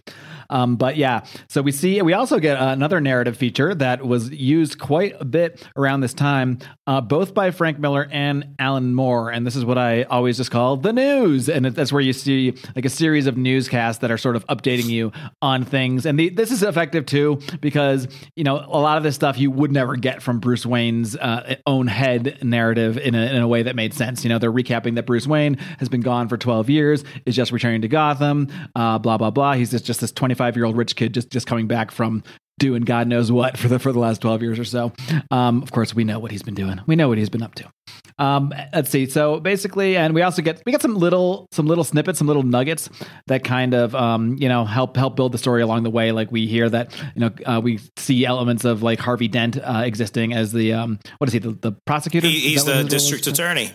Um, 0.50 0.76
but 0.76 0.96
yeah, 0.96 1.24
so 1.48 1.62
we 1.62 1.72
see 1.72 2.00
we 2.02 2.12
also 2.12 2.38
get 2.38 2.60
another 2.60 3.00
narrative 3.00 3.36
feature 3.36 3.74
that 3.74 4.06
was 4.06 4.30
used 4.30 4.78
quite 4.78 5.16
a 5.20 5.24
bit 5.24 5.66
around 5.76 6.00
this 6.00 6.14
time, 6.14 6.58
uh, 6.86 7.00
both 7.00 7.34
by 7.34 7.50
Frank 7.50 7.78
Miller 7.78 8.08
and 8.10 8.54
Alan 8.58 8.94
Moore. 8.94 9.30
And 9.30 9.46
this 9.46 9.56
is 9.56 9.64
what 9.64 9.78
I 9.78 10.04
always 10.04 10.36
just 10.36 10.50
call 10.50 10.76
the 10.76 10.92
news. 10.92 11.48
And 11.48 11.66
that's 11.66 11.92
where 11.92 12.02
you 12.02 12.12
see 12.12 12.54
like 12.74 12.84
a 12.84 12.90
series 12.90 13.26
of 13.26 13.36
newscasts 13.36 13.98
that 13.98 14.10
are 14.10 14.18
sort 14.18 14.36
of 14.36 14.46
updating 14.46 14.86
you 14.86 15.12
on 15.42 15.64
things. 15.64 16.06
And 16.06 16.18
the, 16.18 16.28
this 16.28 16.50
is 16.50 16.62
effective 16.62 17.06
too 17.06 17.40
because 17.60 18.08
you 18.36 18.44
know 18.44 18.56
a 18.56 18.80
lot 18.80 18.96
of 18.96 19.02
this 19.02 19.14
stuff 19.14 19.38
you 19.38 19.50
would 19.50 19.72
never 19.72 19.96
get 19.96 20.22
from 20.22 20.40
Bruce 20.40 20.66
Wayne's 20.66 21.16
uh, 21.16 21.56
own 21.66 21.86
head 21.86 22.38
narrative 22.42 22.98
in 22.98 23.14
a, 23.14 23.26
in 23.26 23.42
a 23.42 23.48
way 23.48 23.62
that 23.62 23.76
made 23.76 23.94
sense. 23.94 24.24
You 24.24 24.28
know, 24.28 24.38
they're 24.38 24.52
recapping 24.52 24.96
that 24.96 25.06
Bruce 25.06 25.26
Wayne 25.26 25.54
has 25.78 25.88
been 25.88 26.00
gone 26.00 26.28
for 26.28 26.36
12 26.36 26.70
years, 26.70 27.04
is 27.26 27.36
just 27.36 27.52
returning 27.52 27.82
to 27.82 27.88
Gotham, 27.88 28.48
uh, 28.74 28.98
blah 28.98 29.16
blah 29.16 29.30
blah. 29.30 29.54
He's 29.54 29.70
just, 29.70 29.84
just 29.84 30.00
this 30.00 30.12
25 30.12 30.33
25 30.34 30.56
year 30.56 30.64
old 30.64 30.76
rich 30.76 30.96
kid 30.96 31.14
just 31.14 31.30
just 31.30 31.46
coming 31.46 31.66
back 31.66 31.90
from 31.90 32.22
doing 32.58 32.82
God 32.82 33.08
knows 33.08 33.32
what 33.32 33.56
for 33.56 33.68
the 33.68 33.78
for 33.78 33.92
the 33.92 33.98
last 33.98 34.20
12 34.20 34.42
years 34.42 34.58
or 34.58 34.64
so. 34.64 34.92
Um, 35.30 35.62
of 35.62 35.72
course, 35.72 35.94
we 35.94 36.04
know 36.04 36.18
what 36.18 36.30
he's 36.30 36.42
been 36.42 36.54
doing. 36.54 36.80
We 36.86 36.96
know 36.96 37.08
what 37.08 37.18
he's 37.18 37.28
been 37.28 37.42
up 37.42 37.54
to. 37.56 37.70
Um, 38.18 38.52
let's 38.72 38.90
see. 38.90 39.06
So 39.06 39.40
basically, 39.40 39.96
and 39.96 40.14
we 40.14 40.22
also 40.22 40.42
get 40.42 40.62
we 40.66 40.72
get 40.72 40.82
some 40.82 40.96
little 40.96 41.46
some 41.52 41.66
little 41.66 41.84
snippets, 41.84 42.18
some 42.18 42.26
little 42.26 42.42
nuggets 42.42 42.88
that 43.26 43.44
kind 43.44 43.74
of 43.74 43.94
um, 43.94 44.36
you 44.38 44.48
know 44.48 44.64
help 44.64 44.96
help 44.96 45.16
build 45.16 45.32
the 45.32 45.38
story 45.38 45.62
along 45.62 45.84
the 45.84 45.90
way. 45.90 46.12
Like 46.12 46.30
we 46.30 46.46
hear 46.46 46.68
that 46.68 46.92
you 47.14 47.20
know 47.20 47.30
uh, 47.46 47.60
we 47.62 47.80
see 47.96 48.24
elements 48.24 48.64
of 48.64 48.82
like 48.82 48.98
Harvey 48.98 49.28
Dent 49.28 49.56
uh, 49.56 49.82
existing 49.84 50.32
as 50.32 50.52
the 50.52 50.72
um, 50.72 50.98
what 51.18 51.28
is 51.28 51.32
he 51.32 51.38
the, 51.38 51.52
the 51.52 51.72
prosecutor? 51.86 52.26
He, 52.26 52.40
he's 52.40 52.64
the 52.64 52.84
district 52.84 53.26
attorney. 53.26 53.72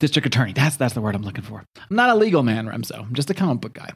District 0.00 0.26
attorney. 0.26 0.52
That's 0.52 0.76
that's 0.76 0.94
the 0.94 1.00
word 1.00 1.14
I'm 1.14 1.22
looking 1.22 1.44
for. 1.44 1.64
I'm 1.76 1.96
not 1.96 2.10
a 2.10 2.14
legal 2.14 2.42
man, 2.42 2.66
Remso. 2.66 2.98
I'm 2.98 3.14
just 3.14 3.30
a 3.30 3.34
comic 3.34 3.60
book 3.60 3.74
guy 3.74 3.92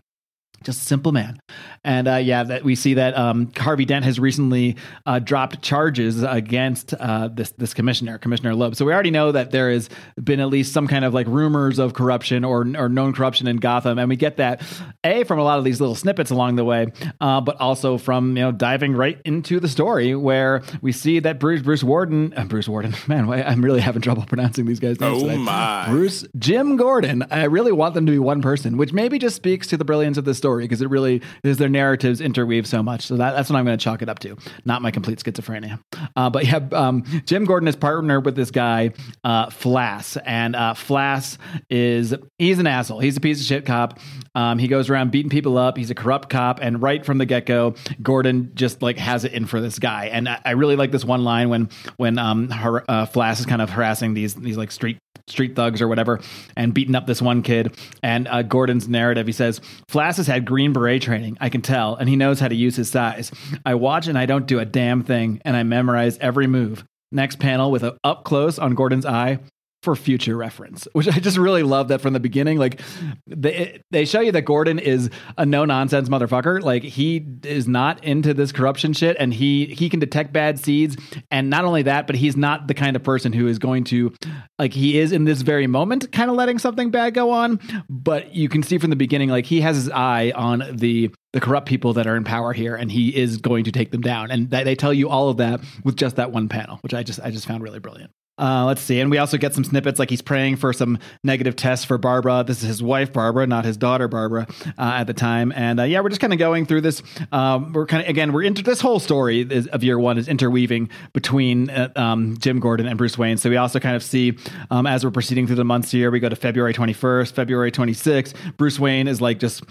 just 0.65 0.83
a 0.83 0.85
simple 0.85 1.13
man. 1.13 1.39
And 1.85 2.09
uh, 2.09 2.17
yeah 2.17 2.45
that 2.45 2.65
we 2.65 2.75
see 2.75 2.95
that 2.95 3.17
um, 3.17 3.51
harvey 3.57 3.85
dent 3.85 4.05
has 4.05 4.19
recently 4.19 4.77
uh, 5.05 5.19
dropped 5.19 5.63
charges 5.63 6.23
against 6.23 6.95
uh, 6.95 7.29
this 7.29 7.51
this 7.53 7.75
commissioner 7.75 8.19
commissioner 8.19 8.55
loeb. 8.55 8.77
So 8.77 8.85
we 8.85 8.93
already 8.93 9.11
know 9.11 9.33
that 9.33 9.51
there 9.51 9.71
has 9.71 9.89
been 10.23 10.41
at 10.41 10.49
least 10.49 10.73
some 10.73 10.89
kind 10.89 11.05
of 11.05 11.15
like 11.15 11.27
rumors 11.27 11.79
of 11.79 11.95
corruption 11.95 12.45
or, 12.45 12.67
or 12.77 12.89
known 12.89 13.13
corruption 13.13 13.47
in 13.47 13.57
gotham. 13.59 13.99
And 13.99 14.09
we 14.09 14.17
get 14.17 14.37
that 14.39 14.63
a 15.05 15.25
from 15.25 15.39
a 15.39 15.45
lot 15.45 15.59
of 15.59 15.65
these 15.65 15.81
little 15.81 15.95
snippets 15.95 16.31
along 16.31 16.57
the 16.57 16.65
way 16.65 16.87
uh, 17.21 17.41
but 17.41 17.61
also 17.61 17.99
from 17.99 18.37
you 18.37 18.43
know 18.43 18.53
diving 18.53 18.93
right 18.93 19.21
into 19.25 19.61
the 19.61 19.69
story 19.69 20.15
where 20.15 20.63
we 20.83 20.93
see 20.93 21.19
that 21.19 21.39
bruce 21.39 21.63
bruce 21.63 21.85
warden 21.85 22.33
uh, 22.37 22.45
bruce 22.45 22.69
warden 22.69 22.95
man 23.07 23.29
i'm 23.31 23.65
really 23.65 23.81
having 23.81 24.03
trouble 24.03 24.25
pronouncing 24.25 24.67
these 24.67 24.81
guys 24.81 25.01
names 25.01 25.23
oh 25.23 25.27
today. 25.27 25.39
my. 25.39 25.87
Bruce 25.89 26.27
jim 26.39 26.77
gordon. 26.77 27.25
I 27.31 27.45
really 27.45 27.73
want 27.73 27.95
them 27.95 28.07
to 28.07 28.13
be 28.13 28.19
one 28.19 28.43
person 28.43 28.77
which 28.77 28.93
maybe 28.93 29.19
just 29.19 29.37
speaks 29.37 29.67
to 29.69 29.77
the 29.77 29.85
brilliance 29.85 30.19
of 30.19 30.25
this 30.25 30.39
story 30.47 30.63
because 30.63 30.81
it 30.81 30.89
really 30.89 31.23
is 31.43 31.57
their 31.57 31.69
narratives 31.69 32.21
interweave 32.21 32.69
so 32.69 32.81
much. 32.81 33.07
So 33.07 33.17
that, 33.17 33.33
that's 33.33 33.51
what 33.51 33.59
I'm 33.59 33.65
going 33.65 33.77
to 33.77 33.83
chalk 33.83 34.01
it 34.01 34.09
up 34.09 34.21
to, 34.21 34.37
not 34.65 34.81
my 34.81 34.93
complete 34.93 35.19
schizophrenia. 35.19 35.81
Uh, 36.15 36.31
but 36.31 36.45
yeah, 36.47 36.61
um, 36.71 37.03
Jim 37.27 37.45
Gordon 37.47 37.67
is 37.67 37.75
partnered 37.75 38.25
with 38.25 38.37
this 38.37 38.53
guy, 38.53 38.93
uh, 39.25 39.47
Flass, 39.47 40.17
and 40.25 40.55
uh, 40.55 40.75
Flass 40.75 41.39
is 41.69 42.15
he's 42.39 42.61
an 42.61 42.69
asshole. 42.69 43.01
He's 43.01 43.17
a 43.17 43.21
piece 43.21 43.41
of 43.41 43.47
shit 43.47 43.67
cop. 43.67 43.99
Um, 44.37 44.59
he 44.59 44.69
goes 44.69 44.89
around 44.89 45.11
beating 45.11 45.31
people 45.31 45.59
up. 45.59 45.77
He's 45.77 45.91
a 45.91 45.97
corrupt 45.97 46.31
cop, 46.31 46.61
and 46.63 46.81
right 46.81 47.05
from 47.05 47.19
the 47.19 47.27
get 47.27 47.45
go, 47.45 47.75
Gordon 48.01 48.53
just 48.55 48.83
like 48.83 48.99
has 48.99 49.25
it 49.25 49.33
in 49.33 49.47
for 49.47 49.61
this 49.61 49.81
guy. 49.81 50.07
And 50.07 50.29
I, 50.29 50.41
I 50.45 50.51
really 50.53 50.77
like 50.77 50.93
this 50.93 51.05
one 51.05 51.25
line 51.25 51.49
when 51.49 51.71
when 51.97 52.19
um, 52.19 52.51
her, 52.51 52.89
uh, 52.89 53.07
Flass 53.07 53.41
is 53.41 53.47
kind 53.47 53.61
of 53.61 53.71
harassing 53.71 54.15
these 54.15 54.37
these 54.37 54.57
like 54.57 54.71
street 54.71 54.99
street 55.29 55.57
thugs 55.57 55.83
or 55.83 55.89
whatever 55.89 56.21
and 56.57 56.73
beating 56.73 56.95
up 56.95 57.07
this 57.07 57.21
one 57.21 57.43
kid. 57.43 57.77
And 58.03 58.29
uh, 58.29 58.43
Gordon's 58.43 58.89
narrative, 58.89 59.27
he 59.27 59.33
says, 59.33 59.61
Flass 59.91 60.17
has 60.19 60.27
had 60.27 60.45
Green 60.45 60.73
Beret 60.73 61.03
training, 61.03 61.37
I 61.41 61.49
can 61.49 61.63
tell, 61.63 61.97
and 61.97 62.09
he 62.09 62.17
knows 62.17 62.41
how 62.41 62.49
to 62.49 62.55
use 62.55 62.77
his 62.77 62.91
size. 62.91 63.33
I 63.65 63.75
watch 63.75 64.07
and 64.07 64.19
I 64.19 64.27
don't 64.27 64.47
do 64.47 64.59
a 64.59 64.65
damn 64.65 65.03
thing, 65.03 65.41
and 65.45 65.57
I 65.57 65.63
memorize 65.63 66.19
every 66.19 66.47
move. 66.47 66.85
Next 67.13 67.39
panel 67.39 67.71
with 67.71 67.85
a 67.85 67.97
up 68.05 68.25
close 68.25 68.59
on 68.59 68.75
Gordon's 68.75 69.07
eye 69.07 69.39
for 69.87 69.95
future 69.95 70.37
reference, 70.37 70.89
which 70.95 71.07
I 71.07 71.21
just 71.21 71.39
really 71.39 71.63
love 71.63 71.87
that 71.89 72.01
from 72.01 72.13
the 72.13 72.19
beginning. 72.19 72.59
Like 72.59 72.81
they 73.25 73.81
they 73.93 74.05
show 74.05 74.19
you 74.19 74.33
that 74.33 74.43
Gordon 74.43 74.81
is 74.81 75.09
a 75.39 75.47
no 75.47 75.65
nonsense 75.65 76.09
motherfucker. 76.09 76.61
Like 76.61 76.83
he 76.83 77.25
is 77.45 77.69
not 77.69 78.03
into 78.03 78.35
this 78.35 78.51
corruption 78.51 78.93
shit, 78.93 79.17
and 79.21 79.33
he 79.33 79.67
he 79.67 79.89
can 79.89 80.01
detect 80.01 80.33
bad 80.33 80.59
seeds. 80.59 80.97
And 81.31 81.49
not 81.51 81.65
only 81.65 81.83
that, 81.85 82.09
but 82.09 82.17
he's 82.17 82.37
not 82.37 82.67
the 82.67 82.75
kind 82.75 82.97
of 82.97 83.05
person 83.05 83.33
who 83.33 83.47
is 83.47 83.61
going 83.61 83.85
to 83.85 84.13
like 84.59 84.73
he 84.73 84.99
is 84.99 85.13
in 85.13 85.23
this 85.23 85.43
very 85.43 85.69
moment, 85.69 86.11
kind 86.11 86.31
of 86.31 86.37
letting 86.37 86.59
something 86.59 86.91
bad 86.91 87.15
go 87.15 87.31
on. 87.31 87.61
But 87.89 88.35
you 88.35 88.49
can 88.49 88.65
see 88.65 88.79
from 88.79 88.91
the 88.91 88.97
beginning, 88.97 89.29
like 89.29 89.47
he 89.47 89.61
has 89.61 89.77
his 89.77 89.89
eye 89.91 90.33
on 90.35 90.65
the 90.73 91.13
the 91.33 91.41
corrupt 91.41 91.69
people 91.69 91.93
that 91.93 92.09
are 92.09 92.17
in 92.17 92.25
power 92.25 92.53
here, 92.53 92.75
and 92.75 92.91
he 92.91 93.15
is 93.15 93.37
going 93.37 93.63
to 93.65 93.71
take 93.71 93.93
them 93.93 94.01
down. 94.01 94.33
And 94.33 94.51
they 94.51 94.75
tell 94.75 94.93
you 94.93 95.09
all 95.09 95.29
of 95.29 95.37
that 95.37 95.61
with 95.85 95.95
just 95.95 96.17
that 96.17 96.33
one 96.33 96.49
panel, 96.49 96.79
which 96.79 96.93
I 96.93 97.05
just 97.05 97.21
I 97.21 97.31
just 97.31 97.47
found 97.47 97.63
really 97.63 97.79
brilliant. 97.79 98.11
Uh, 98.39 98.67
let's 98.67 98.83
see. 98.83 99.01
And 99.01 99.11
we 99.11 99.17
also 99.19 99.39
get 99.39 99.55
some 99.55 99.65
snippets 99.65 99.99
like 99.99 100.11
he's 100.11 100.21
praying 100.21 100.57
for 100.57 100.73
some 100.73 100.99
negative 101.25 101.57
tests 101.57 101.87
for 101.87 101.97
Barbara. 101.97 102.45
This 102.47 102.63
is 102.63 102.69
his 102.69 102.83
wife, 102.83 103.13
Barbara, 103.13 103.47
not 103.47 103.65
his 103.65 103.79
daughter, 103.79 104.09
Barbara, 104.09 104.47
uh, 104.79 104.93
at 104.97 105.05
the 105.05 105.15
time. 105.15 105.53
And 105.57 105.81
uh, 105.81 105.85
yeah, 105.85 106.01
we're 106.01 106.11
just 106.11 106.21
kind 106.21 106.35
of 106.35 106.39
going 106.39 106.67
through 106.67 106.83
this. 106.83 107.03
Um, 107.33 107.73
we're 107.73 107.87
kind 107.87 108.03
of, 108.03 108.09
again, 108.11 108.33
we're 108.33 108.43
into 108.43 108.63
this 108.63 108.81
whole 108.81 109.01
story 109.01 109.41
is, 109.41 109.67
of 109.69 109.83
year 109.83 109.99
one 109.99 110.19
is 110.19 110.29
interweaving 110.29 110.91
between 111.15 111.71
uh, 111.71 111.91
um, 111.97 112.37
Jim 112.39 112.61
Gordon 112.61 112.87
and 112.87 112.99
Bruce 112.99 113.17
Wayne. 113.17 113.39
So 113.39 113.49
we 113.49 113.57
also 113.57 113.81
kind 113.81 113.97
of 113.97 114.03
see 114.03 114.37
um, 114.71 114.87
as 114.87 115.03
we're 115.03 115.11
proceeding 115.11 115.47
through 115.47 115.57
the 115.57 115.65
months 115.65 115.91
here, 115.91 116.11
we 116.11 116.21
go 116.21 116.29
to 116.29 116.37
February 116.37 116.75
21st, 116.75 117.33
February 117.33 117.73
26th. 117.73 118.35
Bruce 118.59 118.79
Wayne 118.79 119.09
is 119.09 119.23
like 119.23 119.41
just 119.41 119.65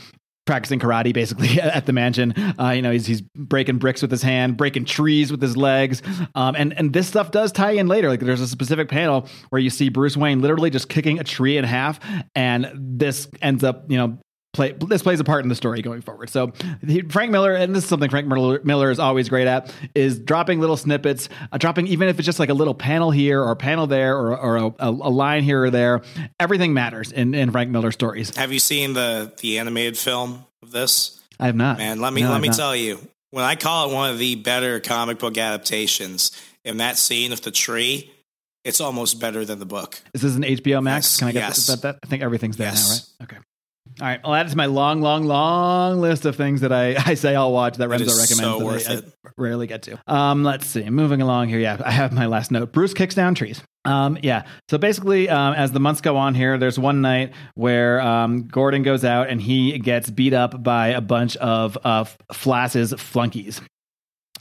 practicing 0.46 0.80
karate 0.80 1.14
basically 1.14 1.60
at 1.62 1.86
the 1.86 1.94
mansion. 1.94 2.34
Uh, 2.60 2.70
you 2.70 2.82
know, 2.82 2.92
he's 2.92 3.06
he's 3.06 3.22
breaking 3.22 3.78
bricks 3.78 4.02
with 4.02 4.12
his 4.12 4.22
hand, 4.22 4.58
breaking 4.58 4.86
trees 4.86 5.32
with 5.32 5.42
his 5.42 5.58
legs, 5.58 6.02
um, 6.36 6.56
and 6.56 6.78
and 6.78 6.94
this 6.94 7.08
stuff 7.08 7.32
does 7.32 7.52
tie 7.52 7.72
in 7.72 7.88
later. 7.88 8.10
Like 8.10 8.20
there's 8.20 8.42
a 8.42 8.48
specific 8.48 8.90
panel 8.90 9.28
where 9.50 9.60
you 9.60 9.70
see 9.70 9.90
Bruce 9.90 10.16
Wayne 10.16 10.42
literally 10.42 10.70
just 10.70 10.90
kicking 10.90 11.20
a 11.20 11.24
tree 11.24 11.58
in 11.58 11.64
half, 11.64 12.00
and 12.36 12.72
this 12.76 13.28
ends 13.42 13.64
up 13.64 13.90
you 13.90 13.98
know 13.98 14.18
play 14.56 14.72
this 14.72 15.04
plays 15.04 15.20
a 15.20 15.24
part 15.24 15.44
in 15.44 15.50
the 15.50 15.56
story 15.56 15.82
going 15.82 16.02
forward. 16.02 16.30
So 16.30 16.54
he, 16.86 17.02
Frank 17.02 17.32
Miller, 17.32 17.54
and 17.54 17.76
this 17.76 17.84
is 17.84 17.90
something 17.90 18.10
Frank 18.10 18.28
Miller, 18.28 18.60
Miller 18.64 18.90
is 18.90 19.00
always 19.00 19.30
great 19.30 19.48
at, 19.48 19.74
is 19.94 20.18
dropping 20.20 20.60
little 20.60 20.78
snippets, 20.78 21.30
uh, 21.52 21.58
dropping 21.58 21.88
even 21.88 22.10
if 22.10 22.18
it's 22.18 22.26
just 22.26 22.40
like 22.40 22.50
a 22.50 22.54
little 22.54 22.74
panel 22.74 23.12
here 23.12 23.42
or 23.42 23.52
a 23.52 23.56
panel 23.56 23.88
there 23.88 24.18
or, 24.18 24.38
or 24.38 24.56
a, 24.58 24.66
a, 24.66 24.90
a, 24.90 25.12
line 25.12 25.44
here 25.44 25.64
or 25.64 25.70
there. 25.70 26.02
Everything 26.40 26.74
matters 26.74 27.12
in, 27.12 27.36
in 27.36 27.52
Frank 27.52 27.70
Miller 27.70 27.92
stories. 27.92 28.36
Have 28.36 28.52
you 28.52 28.60
seen 28.60 28.94
the 28.94 29.34
the 29.42 29.60
animated 29.60 29.98
film 29.98 30.46
of 30.64 30.72
this? 30.72 31.22
I 31.40 31.48
have 31.48 31.56
not. 31.56 31.78
Man, 31.78 32.00
let 32.00 32.14
me 32.14 32.22
no, 32.22 32.32
let 32.32 32.42
me 32.42 32.48
not. 32.48 32.58
tell 32.58 32.76
you. 32.76 33.00
When 33.32 33.44
I 33.44 33.56
call 33.56 33.90
it 33.90 33.94
one 33.94 34.12
of 34.12 34.18
the 34.18 34.36
better 34.36 34.80
comic 34.80 35.20
book 35.20 35.38
adaptations, 35.38 36.32
in 36.66 36.78
that 36.78 36.98
scene 36.98 37.32
of 37.32 37.42
the 37.42 37.52
tree, 37.52 38.12
it's 38.64 38.82
almost 38.82 39.20
better 39.20 39.46
than 39.46 39.60
the 39.60 39.66
book. 39.66 40.02
Is 40.14 40.22
this 40.22 40.36
an 40.36 40.42
HBO 40.42 40.84
Max? 40.84 41.06
Yes, 41.06 41.20
Can 41.20 41.28
I 41.28 41.32
get 41.32 41.40
yes. 41.40 41.68
that, 41.68 41.82
that? 41.84 42.00
I 42.04 42.08
think 42.08 42.24
everything's 42.24 42.58
there 42.58 42.68
yes. 42.68 43.14
now, 43.20 43.26
right? 43.26 43.36
Okay. 43.36 43.46
All 44.02 44.08
right, 44.08 44.20
well, 44.24 44.34
that 44.34 44.46
is 44.46 44.56
my 44.56 44.66
long, 44.66 45.02
long, 45.02 45.24
long 45.24 46.02
list 46.02 46.26
of 46.26 46.36
things 46.36 46.62
that 46.62 46.74
I, 46.74 46.96
I 47.06 47.14
say 47.14 47.36
I'll 47.36 47.54
watch 47.54 47.78
that 47.78 47.88
Remso 47.88 48.00
recommends 48.00 48.28
so 48.38 48.60
that 48.60 48.66
worth 48.66 48.90
I, 48.90 48.94
it. 48.96 49.06
I 49.26 49.30
rarely 49.38 49.68
get 49.68 49.84
to. 49.84 50.00
Um, 50.06 50.44
let's 50.44 50.68
see, 50.68 50.90
moving 50.90 51.22
along 51.22 51.48
here. 51.50 51.60
Yeah, 51.60 51.82
I 51.84 51.92
have 51.92 52.12
my 52.12 52.26
last 52.26 52.52
note. 52.52 52.72
Bruce 52.72 52.94
kicks 52.94 53.16
down 53.16 53.36
trees. 53.36 53.62
Um, 53.86 54.18
yeah. 54.22 54.46
So 54.70 54.78
basically, 54.78 55.30
um, 55.30 55.54
as 55.54 55.72
the 55.72 55.80
months 55.80 56.02
go 56.02 56.18
on 56.18 56.36
here, 56.36 56.58
there's 56.58 56.78
one 56.78 57.02
night 57.02 57.34
where 57.54 58.02
um, 58.02 58.48
Gordon 58.48 58.84
goes 58.84 59.06
out 59.06 59.30
and 59.30 59.40
he 59.40 59.78
gets 59.80 60.10
beat 60.10 60.34
up 60.34 60.62
by 60.62 60.88
a 60.88 61.02
bunch 61.02 61.38
of 61.38 61.78
uh, 61.84 62.04
Flass's 62.34 62.94
flunkies. 62.94 63.62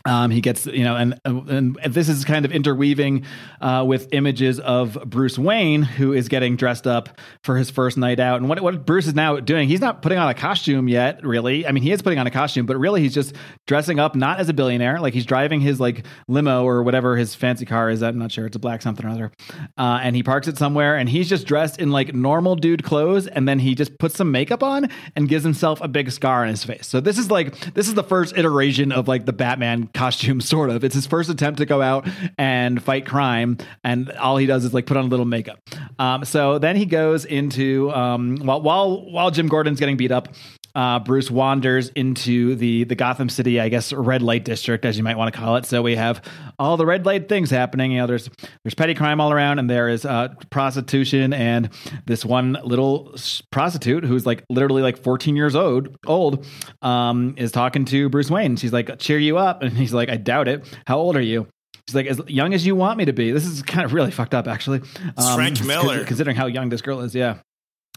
Um, 0.07 0.31
he 0.31 0.43
gets, 0.43 0.67
you 0.67 0.85
know, 0.85 0.97
and, 0.97 1.19
and 1.25 1.79
this 1.89 2.11
is 2.11 2.27
kind 2.27 2.45
of 2.45 2.53
interweaving 2.53 3.25
uh, 3.63 3.85
with 3.87 4.13
images 4.13 4.61
of 4.61 4.99
Bruce 5.07 5.39
Wayne, 5.39 5.83
who 5.83 6.13
is 6.13 6.29
getting 6.29 6.57
dressed 6.57 6.87
up 6.87 7.19
for 7.43 7.57
his 7.57 7.71
first 7.71 7.97
night 7.97 8.21
out. 8.21 8.41
And 8.41 8.49
what, 8.51 8.61
what 8.61 8.85
Bruce 8.85 9.07
is 9.07 9.15
now 9.15 9.41
doing, 9.41 9.67
he's 9.67 9.81
not 9.81 10.03
putting 10.03 10.19
on 10.19 10.29
a 10.29 10.35
costume 10.35 10.89
yet, 10.89 11.25
really. 11.25 11.67
I 11.67 11.73
mean, 11.73 11.83
he 11.83 11.91
is 11.91 12.03
putting 12.03 12.19
on 12.19 12.27
a 12.27 12.31
costume, 12.31 12.67
but 12.67 12.77
really 12.77 13.01
he's 13.01 13.15
just 13.15 13.35
dressing 13.67 13.99
up 13.99 14.15
not 14.15 14.41
as 14.41 14.51
a 14.51 14.53
billionaire. 14.53 15.01
Like 15.01 15.15
he's 15.15 15.25
driving 15.25 15.61
his 15.61 15.81
like 15.81 16.05
limo 16.29 16.65
or 16.65 16.83
whatever 16.83 17.17
his 17.17 17.35
fancy 17.35 17.65
car 17.65 17.89
is. 17.89 18.03
I'm 18.03 18.19
not 18.19 18.31
sure. 18.31 18.45
It's 18.45 18.57
a 18.57 18.59
black 18.59 18.83
something 18.83 19.07
or 19.07 19.09
other. 19.09 19.33
Uh, 19.79 20.01
and 20.03 20.15
he 20.15 20.23
parks 20.23 20.49
it 20.49 20.59
somewhere 20.59 20.97
and 20.97 21.09
he's 21.09 21.31
just 21.31 21.47
dressed 21.47 21.81
in 21.81 21.91
like 21.91 22.15
normal 22.15 22.57
dude 22.57 22.85
clothes. 22.85 23.27
And 23.27 23.49
then 23.49 23.59
he 23.59 23.75
just 23.75 23.99
puts 23.99 24.17
some 24.17 24.31
makeup 24.31 24.63
on 24.63 24.91
and 25.17 25.31
gives 25.31 25.45
himself 25.45 25.81
a 25.81 25.89
big 25.89 26.11
scar 26.11 26.43
on 26.43 26.49
his 26.49 26.63
face. 26.63 26.87
So 26.87 27.01
this 27.01 27.17
is 27.17 27.31
like, 27.31 27.59
this 27.73 27.89
is 27.89 27.95
the 27.95 28.05
first 28.05 28.37
iteration 28.37 28.93
of 28.93 29.09
like 29.09 29.25
the 29.25 29.33
Batman 29.33 29.89
costume, 29.95 30.41
sort 30.43 30.71
of. 30.71 30.85
It's 30.85 30.95
his 30.95 31.07
first 31.07 31.31
attempt 31.31 31.59
to 31.59 31.67
go 31.67 31.81
out 31.81 32.07
and 32.37 32.83
fight 32.83 33.07
crime, 33.07 33.59
and 33.83 34.11
all 34.13 34.37
he 34.37 34.47
does 34.47 34.65
is 34.65 34.75
like 34.75 34.87
put 34.87 34.97
on 34.97 35.05
a 35.05 35.09
little 35.09 35.25
makeup. 35.25 35.61
Um, 35.99 36.25
so 36.25 36.59
then 36.59 36.77
he 36.77 36.85
goes 36.85 37.25
into 37.25 37.91
um, 37.93 38.37
while 38.39 38.61
while 38.61 39.11
while 39.11 39.31
Jim 39.31 39.49
Gordon's 39.49 39.81
getting 39.81 39.97
beat 39.97 40.13
up. 40.13 40.29
Uh, 40.75 40.99
Bruce 40.99 41.31
wanders 41.31 41.89
into 41.91 42.55
the 42.57 42.85
the 42.85 42.95
Gotham 42.95 43.29
City, 43.29 43.61
I 43.61 43.69
guess, 43.69 43.93
red 43.93 44.23
light 44.23 44.45
district, 44.45 44.85
as 44.85 44.97
you 44.97 45.05
might 45.05 45.17
want 45.17 45.33
to 45.33 45.39
call 45.39 45.57
it. 45.57 45.67
So 45.67 45.83
we 45.83 45.97
have 45.97 46.21
all 46.59 46.77
the 46.77 46.87
red 46.87 47.07
light 47.07 47.29
things 47.29 47.51
happening. 47.51 47.93
You 47.93 47.99
know, 47.99 48.07
there's 48.07 48.29
there's 48.65 48.75
petty 48.75 48.95
crime 48.95 49.21
all 49.21 49.33
around, 49.33 49.59
and 49.59 49.71
there 49.71 49.89
is 49.89 50.05
uh, 50.05 50.29
prostitution, 50.51 51.33
and 51.33 51.71
this 52.07 52.25
one 52.25 52.59
little 52.65 53.15
prostitute 53.51 54.05
who's 54.05 54.27
like 54.27 54.45
literally 54.51 54.83
like 54.83 55.03
14 55.03 55.37
years 55.37 55.55
old, 55.55 55.97
old, 56.07 56.47
um, 56.83 57.35
is 57.37 57.53
talking 57.53 57.85
to 57.87 58.09
Bruce 58.09 58.31
Wayne. 58.31 58.57
She's 58.57 58.73
like, 58.73 58.99
"Cheer 58.99 59.19
you 59.19 59.39
up," 59.39 59.63
and 59.63 59.77
he's 59.77 59.95
like, 59.95 60.09
"I 60.09 60.17
doubt 60.17 60.49
it. 60.49 60.67
How 60.87 60.99
old 60.99 61.17
are 61.17 61.23
you?" 61.23 61.47
She's 61.89 61.95
like, 61.95 62.07
as 62.07 62.21
young 62.29 62.55
as 62.55 62.65
you 62.65 62.75
want 62.75 62.97
me 62.97 63.05
to 63.05 63.13
be. 63.13 63.31
This 63.31 63.45
is 63.45 63.63
kind 63.63 63.85
of 63.85 63.93
really 63.93 64.11
fucked 64.11 64.33
up, 64.35 64.49
actually. 64.49 64.79
It's 64.79 65.35
Frank 65.35 65.63
Miller. 65.65 66.05
considering 66.05 66.35
how 66.35 66.47
young 66.47 66.71
this 66.71 66.81
girl 66.81 67.01
is. 67.01 67.15
Yeah. 67.15 67.39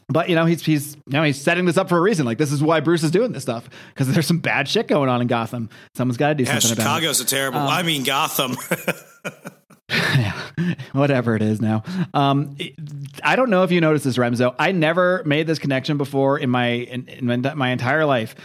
But 0.10 0.30
you 0.30 0.36
know 0.36 0.46
he's 0.46 0.66
he's 0.66 0.96
you 0.96 1.02
know 1.14 1.24
he's 1.24 1.42
setting 1.42 1.66
this 1.66 1.78
up 1.78 1.90
for 1.90 1.98
a 1.98 2.02
reason. 2.02 2.26
Like 2.26 2.38
this 2.38 2.52
is 2.54 2.64
why 2.64 2.80
Bruce 2.80 3.04
is 3.04 3.12
doing 3.12 3.34
this 3.34 3.44
stuff 3.44 3.70
because 3.90 4.08
there's 4.14 4.26
some 4.28 4.40
bad 4.40 4.68
shit 4.70 4.88
going 4.88 5.10
on 5.10 5.22
in 5.22 5.28
Gotham. 5.28 5.70
Someone's 5.96 6.18
got 6.18 6.30
to 6.30 6.36
do 6.36 6.44
Yeah, 6.46 6.60
something 6.60 6.78
about 6.82 6.84
it. 6.84 6.96
Chicago's 7.02 7.20
a 7.20 7.26
terrible. 7.26 7.60
I 7.60 7.84
mean 7.84 8.04
Gotham. 8.04 8.56
yeah, 9.90 10.34
whatever 10.94 11.36
it 11.36 11.42
is 11.42 11.62
now. 11.62 11.84
Um, 12.14 12.56
it- 12.60 12.74
I 13.24 13.36
don't 13.36 13.50
know 13.50 13.64
if 13.64 13.72
you 13.72 13.82
noticed 13.82 14.06
this, 14.06 14.18
Remzo. 14.18 14.56
I 14.60 14.72
never 14.72 15.24
made 15.26 15.48
this 15.48 15.60
connection 15.60 15.98
before 15.98 16.38
in 16.40 16.50
my 16.50 16.68
in, 16.68 17.08
in 17.08 17.26
my- 17.26 17.54
my 17.56 17.70
entire 17.72 18.06
life. 18.06 18.36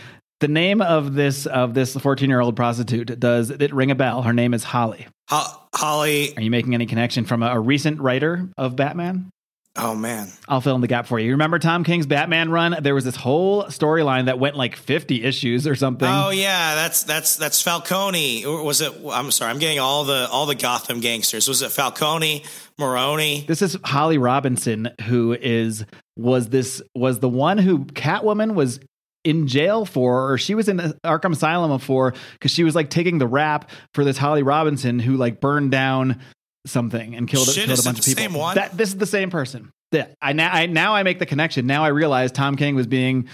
The 0.41 0.49
name 0.49 0.83
of 0.83 1.15
this 1.15 1.47
of 1.47 1.75
this 1.75 1.95
14 1.95 2.29
year 2.29 2.41
old 2.41 2.57
prostitute 2.57 3.21
does 3.21 3.51
it 3.51 3.73
ring 3.73 3.93
a 3.93 3.95
bell? 3.95 4.23
Her 4.23 4.33
name 4.33 4.55
is 4.55 4.65
Holly. 4.65 5.07
Ho- 5.31 5.61
Holly. 5.75 6.37
Are 6.37 6.43
you 6.43 6.51
making 6.51 6.75
any 6.75 6.87
connection 6.87 7.25
from 7.25 7.45
a, 7.45 7.51
a 7.53 7.61
recent 7.61 8.01
writer 8.01 8.49
of 8.59 8.75
Batman? 8.75 9.31
Oh 9.75 9.95
man. 9.95 10.29
I'll 10.49 10.61
fill 10.61 10.75
in 10.75 10.83
the 10.83 10.87
gap 10.87 11.07
for 11.07 11.19
you. 11.19 11.27
You 11.27 11.33
remember 11.33 11.59
Tom 11.59 11.83
King's 11.83 12.07
Batman 12.07 12.51
run? 12.51 12.77
There 12.83 12.95
was 12.95 13.05
this 13.05 13.17
whole 13.17 13.65
storyline 13.65 14.27
that 14.27 14.39
went 14.39 14.55
like 14.55 14.77
50 14.77 15.25
issues 15.25 15.67
or 15.67 15.75
something. 15.75 16.09
Oh 16.09 16.29
yeah, 16.29 16.75
that's 16.75 17.05
that's 17.05 17.37
that's 17.37 17.63
Falcone. 17.63 18.45
Or 18.45 18.63
was 18.63 18.83
it? 18.83 18.93
I'm 19.11 19.31
sorry, 19.31 19.51
I'm 19.51 19.59
getting 19.59 19.79
all 19.79 20.05
the 20.05 20.29
all 20.31 20.45
the 20.45 20.55
Gotham 20.55 21.01
gangsters. 21.01 21.49
Was 21.49 21.63
it 21.63 21.71
Falcone, 21.73 22.45
Maroni? 22.79 23.47
This 23.49 23.63
is 23.63 23.79
Holly 23.83 24.19
Robinson, 24.19 24.91
who 25.07 25.33
is 25.33 25.87
was 26.19 26.51
this 26.51 26.83
was 26.95 27.21
the 27.21 27.29
one 27.31 27.57
who 27.57 27.87
Catwoman 27.87 28.55
was 28.55 28.79
in 29.25 29.47
jail 29.47 29.87
for, 29.87 30.33
or 30.33 30.37
she 30.37 30.55
was 30.55 30.69
in 30.69 30.79
Arkham 31.05 31.33
Asylum 31.33 31.79
for, 31.79 32.13
because 32.33 32.51
she 32.51 32.65
was 32.65 32.75
like 32.75 32.91
taking 32.91 33.19
the 33.19 33.27
rap 33.27 33.71
for 33.95 34.05
this 34.05 34.19
Holly 34.19 34.43
Robinson 34.43 34.99
who 34.99 35.17
like 35.17 35.41
burned 35.41 35.71
down 35.71 36.21
something 36.67 37.15
and 37.15 37.29
killed, 37.29 37.49
Shit, 37.49 37.67
killed 37.67 37.79
a 37.79 37.83
bunch 37.83 37.99
of 37.99 38.05
people. 38.05 38.23
same 38.23 38.35
one? 38.35 38.55
That 38.57 38.77
this 38.77 38.91
is 38.91 38.97
the 38.97 39.07
same 39.07 39.31
person. 39.31 39.73
Yeah, 39.91 40.07
I 40.21 40.33
now 40.33 40.51
I 40.53 40.67
now 40.67 40.95
I 40.95 41.03
make 41.03 41.19
the 41.19 41.27
connection. 41.27 41.67
Now 41.67 41.85
I 41.85 41.89
realize 41.89 42.33
Tom 42.33 42.57
King 42.57 42.75
was 42.75 42.87
being. 42.87 43.29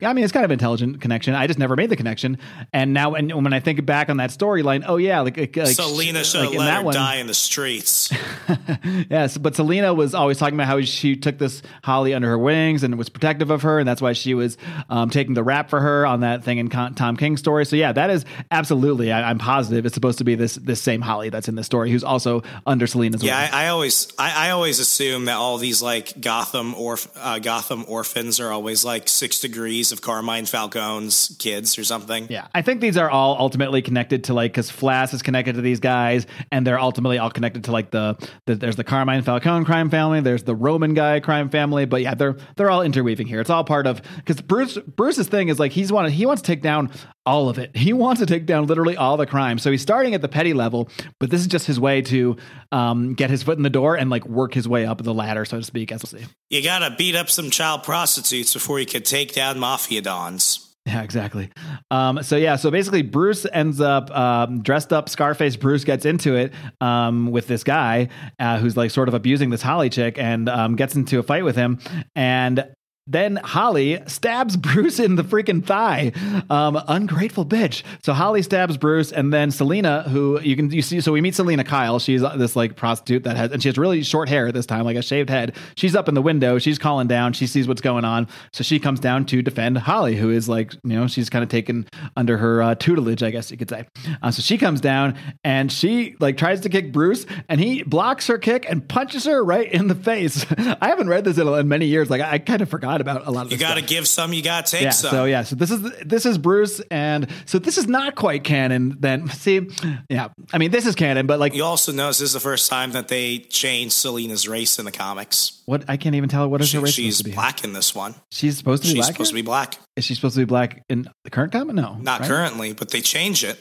Yeah, 0.00 0.10
I 0.10 0.12
mean, 0.12 0.22
it's 0.22 0.32
kind 0.32 0.44
of 0.44 0.52
an 0.52 0.54
intelligent 0.54 1.00
connection. 1.00 1.34
I 1.34 1.48
just 1.48 1.58
never 1.58 1.74
made 1.74 1.90
the 1.90 1.96
connection, 1.96 2.38
and 2.72 2.94
now, 2.94 3.14
and 3.14 3.32
when 3.32 3.52
I 3.52 3.58
think 3.58 3.84
back 3.84 4.08
on 4.08 4.18
that 4.18 4.30
storyline, 4.30 4.84
oh 4.86 4.96
yeah, 4.96 5.22
like, 5.22 5.36
like 5.36 5.56
Selina 5.56 6.22
should 6.22 6.38
like 6.38 6.44
have 6.44 6.52
in 6.52 6.58
let 6.60 6.66
that 6.66 6.76
her 6.76 6.82
one, 6.84 6.94
die 6.94 7.16
in 7.16 7.26
the 7.26 7.34
streets. 7.34 8.12
yes, 9.10 9.36
but 9.36 9.56
Selina 9.56 9.92
was 9.92 10.14
always 10.14 10.38
talking 10.38 10.54
about 10.54 10.68
how 10.68 10.80
she 10.82 11.16
took 11.16 11.38
this 11.38 11.62
Holly 11.82 12.14
under 12.14 12.28
her 12.28 12.38
wings 12.38 12.84
and 12.84 12.96
was 12.96 13.08
protective 13.08 13.50
of 13.50 13.62
her, 13.62 13.80
and 13.80 13.88
that's 13.88 14.00
why 14.00 14.12
she 14.12 14.34
was 14.34 14.56
um, 14.88 15.10
taking 15.10 15.34
the 15.34 15.42
rap 15.42 15.68
for 15.68 15.80
her 15.80 16.06
on 16.06 16.20
that 16.20 16.44
thing 16.44 16.58
in 16.58 16.68
Con- 16.68 16.94
Tom 16.94 17.16
King's 17.16 17.40
story. 17.40 17.66
So 17.66 17.74
yeah, 17.74 17.90
that 17.90 18.08
is 18.08 18.24
absolutely. 18.52 19.10
I, 19.10 19.28
I'm 19.28 19.38
positive 19.38 19.84
it's 19.84 19.94
supposed 19.94 20.18
to 20.18 20.24
be 20.24 20.36
this 20.36 20.54
this 20.54 20.80
same 20.80 21.00
Holly 21.00 21.30
that's 21.30 21.48
in 21.48 21.56
the 21.56 21.64
story, 21.64 21.90
who's 21.90 22.04
also 22.04 22.44
under 22.64 22.86
Selina's 22.86 23.24
Yeah, 23.24 23.40
wings. 23.40 23.52
I, 23.52 23.64
I 23.64 23.68
always 23.70 24.12
I, 24.16 24.46
I 24.46 24.50
always 24.50 24.78
assume 24.78 25.24
that 25.24 25.38
all 25.38 25.58
these 25.58 25.82
like 25.82 26.20
Gotham 26.20 26.76
or 26.76 26.98
uh, 27.16 27.40
Gotham 27.40 27.84
orphans 27.88 28.38
are 28.38 28.52
always 28.52 28.84
like 28.84 29.08
six 29.08 29.40
degrees 29.40 29.87
of 29.92 30.02
Carmine 30.02 30.46
Falcone's 30.46 31.36
kids 31.38 31.78
or 31.78 31.84
something. 31.84 32.26
Yeah, 32.30 32.48
I 32.54 32.62
think 32.62 32.80
these 32.80 32.96
are 32.96 33.10
all 33.10 33.36
ultimately 33.38 33.82
connected 33.82 34.24
to 34.24 34.34
like 34.34 34.52
because 34.52 34.70
Flass 34.70 35.14
is 35.14 35.22
connected 35.22 35.54
to 35.54 35.60
these 35.60 35.80
guys, 35.80 36.26
and 36.52 36.66
they're 36.66 36.78
ultimately 36.78 37.18
all 37.18 37.30
connected 37.30 37.64
to 37.64 37.72
like 37.72 37.90
the, 37.90 38.16
the 38.46 38.54
there's 38.54 38.76
the 38.76 38.84
Carmine 38.84 39.22
Falcone 39.22 39.64
crime 39.64 39.90
family, 39.90 40.20
there's 40.20 40.44
the 40.44 40.54
Roman 40.54 40.94
guy 40.94 41.20
crime 41.20 41.50
family, 41.50 41.84
but 41.84 42.02
yeah, 42.02 42.14
they're 42.14 42.36
they're 42.56 42.70
all 42.70 42.82
interweaving 42.82 43.26
here. 43.26 43.40
It's 43.40 43.50
all 43.50 43.64
part 43.64 43.86
of 43.86 44.02
because 44.16 44.40
Bruce 44.40 44.78
Bruce's 44.78 45.28
thing 45.28 45.48
is 45.48 45.58
like 45.58 45.72
he's 45.72 45.92
wanted 45.92 46.12
he 46.12 46.26
wants 46.26 46.42
to 46.42 46.46
take 46.46 46.62
down 46.62 46.90
all 47.28 47.50
of 47.50 47.58
it. 47.58 47.76
He 47.76 47.92
wants 47.92 48.20
to 48.20 48.26
take 48.26 48.46
down 48.46 48.66
literally 48.66 48.96
all 48.96 49.18
the 49.18 49.26
crime. 49.26 49.58
So 49.58 49.70
he's 49.70 49.82
starting 49.82 50.14
at 50.14 50.22
the 50.22 50.28
petty 50.28 50.54
level, 50.54 50.88
but 51.20 51.28
this 51.30 51.42
is 51.42 51.46
just 51.46 51.66
his 51.66 51.78
way 51.78 52.00
to 52.02 52.36
um, 52.72 53.12
get 53.12 53.28
his 53.28 53.42
foot 53.42 53.58
in 53.58 53.62
the 53.62 53.70
door 53.70 53.96
and 53.96 54.08
like 54.08 54.26
work 54.26 54.54
his 54.54 54.66
way 54.66 54.86
up 54.86 55.02
the 55.02 55.12
ladder, 55.12 55.44
so 55.44 55.58
to 55.58 55.64
speak. 55.64 55.92
As 55.92 56.02
we'll 56.02 56.20
see. 56.20 56.26
You 56.48 56.62
gotta 56.62 56.94
beat 56.96 57.14
up 57.14 57.28
some 57.28 57.50
child 57.50 57.82
prostitutes 57.82 58.54
before 58.54 58.80
you 58.80 58.86
could 58.86 59.04
take 59.04 59.34
down 59.34 59.58
mafia 59.58 59.77
dons. 60.02 60.64
Yeah, 60.88 61.02
exactly. 61.02 61.50
Um, 61.90 62.22
so 62.22 62.36
yeah, 62.36 62.56
so 62.56 62.70
basically, 62.70 63.02
Bruce 63.02 63.44
ends 63.52 63.78
up 63.78 64.10
um, 64.10 64.62
dressed 64.62 64.90
up. 64.90 65.10
Scarface 65.10 65.54
Bruce 65.54 65.84
gets 65.84 66.06
into 66.06 66.34
it 66.34 66.54
um, 66.80 67.30
with 67.30 67.46
this 67.46 67.62
guy 67.62 68.08
uh, 68.38 68.58
who's 68.58 68.74
like 68.74 68.90
sort 68.90 69.08
of 69.08 69.12
abusing 69.14 69.50
this 69.50 69.60
Holly 69.60 69.90
chick, 69.90 70.16
and 70.18 70.48
um, 70.48 70.76
gets 70.76 70.94
into 70.94 71.18
a 71.18 71.22
fight 71.22 71.44
with 71.44 71.56
him. 71.56 71.78
And 72.16 72.64
then 73.08 73.36
Holly 73.36 74.00
stabs 74.06 74.56
Bruce 74.68 75.00
in 75.00 75.16
the 75.16 75.24
freaking 75.24 75.64
thigh. 75.64 76.12
Um, 76.50 76.80
ungrateful 76.86 77.44
bitch. 77.44 77.82
So 78.02 78.12
Holly 78.12 78.42
stabs 78.42 78.76
Bruce, 78.76 79.10
and 79.10 79.32
then 79.32 79.50
Selina, 79.50 80.02
who 80.02 80.40
you 80.40 80.54
can 80.54 80.70
you 80.70 80.82
see. 80.82 81.00
So 81.00 81.12
we 81.12 81.20
meet 81.20 81.34
Selina 81.34 81.64
Kyle. 81.64 81.98
She's 81.98 82.20
this 82.20 82.54
like 82.54 82.76
prostitute 82.76 83.24
that 83.24 83.36
has, 83.36 83.50
and 83.50 83.62
she 83.62 83.68
has 83.68 83.78
really 83.78 84.02
short 84.02 84.28
hair 84.28 84.46
at 84.48 84.54
this 84.54 84.66
time, 84.66 84.84
like 84.84 84.96
a 84.96 85.02
shaved 85.02 85.30
head. 85.30 85.56
She's 85.76 85.96
up 85.96 86.08
in 86.08 86.14
the 86.14 86.22
window. 86.22 86.58
She's 86.58 86.78
calling 86.78 87.08
down. 87.08 87.32
She 87.32 87.46
sees 87.46 87.66
what's 87.66 87.80
going 87.80 88.04
on, 88.04 88.28
so 88.52 88.62
she 88.62 88.78
comes 88.78 89.00
down 89.00 89.24
to 89.26 89.42
defend 89.42 89.78
Holly, 89.78 90.16
who 90.16 90.30
is 90.30 90.48
like 90.48 90.74
you 90.84 90.94
know 90.94 91.06
she's 91.06 91.30
kind 91.30 91.42
of 91.42 91.48
taken 91.48 91.86
under 92.16 92.36
her 92.36 92.62
uh, 92.62 92.74
tutelage, 92.74 93.22
I 93.22 93.30
guess 93.30 93.50
you 93.50 93.56
could 93.56 93.70
say. 93.70 93.86
Uh, 94.22 94.30
so 94.30 94.42
she 94.42 94.58
comes 94.58 94.80
down 94.80 95.16
and 95.42 95.72
she 95.72 96.16
like 96.20 96.36
tries 96.36 96.60
to 96.60 96.68
kick 96.68 96.92
Bruce, 96.92 97.24
and 97.48 97.60
he 97.60 97.82
blocks 97.82 98.26
her 98.26 98.36
kick 98.36 98.66
and 98.68 98.86
punches 98.86 99.24
her 99.24 99.42
right 99.42 99.70
in 99.72 99.88
the 99.88 99.94
face. 99.94 100.44
I 100.58 100.88
haven't 100.88 101.08
read 101.08 101.24
this 101.24 101.38
in, 101.38 101.48
in 101.48 101.68
many 101.68 101.86
years. 101.86 102.10
Like 102.10 102.20
I, 102.20 102.32
I 102.32 102.38
kind 102.38 102.60
of 102.60 102.68
forgot 102.68 102.97
about 103.00 103.26
a 103.26 103.30
lot 103.30 103.46
of 103.46 103.52
You 103.52 103.58
gotta 103.58 103.82
give 103.82 104.06
some, 104.08 104.32
you 104.32 104.42
gotta 104.42 104.70
take 104.70 104.82
Yeah, 104.82 104.90
some. 104.90 105.10
so 105.10 105.24
yeah, 105.24 105.42
so 105.42 105.56
this 105.56 105.70
is 105.70 105.80
this 106.04 106.26
is 106.26 106.38
Bruce, 106.38 106.80
and 106.90 107.26
so 107.46 107.58
this 107.58 107.78
is 107.78 107.86
not 107.88 108.14
quite 108.14 108.44
canon. 108.44 108.96
Then 109.00 109.28
see, 109.30 109.68
yeah, 110.10 110.28
I 110.52 110.58
mean 110.58 110.70
this 110.70 110.86
is 110.86 110.94
canon, 110.94 111.26
but 111.26 111.38
like 111.40 111.54
You 111.54 111.64
also 111.64 111.92
notice 111.92 112.18
this 112.18 112.28
is 112.28 112.32
the 112.34 112.40
first 112.40 112.70
time 112.70 112.92
that 112.92 113.08
they 113.08 113.38
changed 113.38 113.92
Selina's 113.94 114.46
race 114.48 114.78
in 114.78 114.84
the 114.84 114.92
comics. 114.92 115.62
what 115.66 115.84
I 115.88 115.96
can't 115.96 116.14
even 116.14 116.28
tell 116.28 116.48
what 116.48 116.60
is 116.60 116.68
She- 116.68 116.76
her 116.78 116.82
race 116.84 116.94
she's 116.94 117.18
to 117.18 117.24
be. 117.24 117.32
black 117.32 117.64
in 117.64 117.72
this 117.72 117.94
one. 117.94 118.14
She's 118.32 118.56
supposed 118.56 118.82
to 118.82 118.88
be 118.88 118.94
She's 118.94 119.04
black. 119.04 119.12
supposed 119.14 119.30
to 119.30 119.34
be 119.34 119.42
black. 119.42 119.76
Is 119.96 120.04
she 120.04 120.14
supposed 120.14 120.34
to 120.36 120.40
be 120.40 120.44
black 120.46 120.82
in 120.88 121.08
the 121.24 121.30
current 121.30 121.52
comic? 121.52 121.74
No, 121.74 121.96
Not 122.00 122.20
right? 122.20 122.28
currently, 122.28 122.72
but 122.72 122.90
they 122.90 123.00
change 123.00 123.44
it 123.44 123.58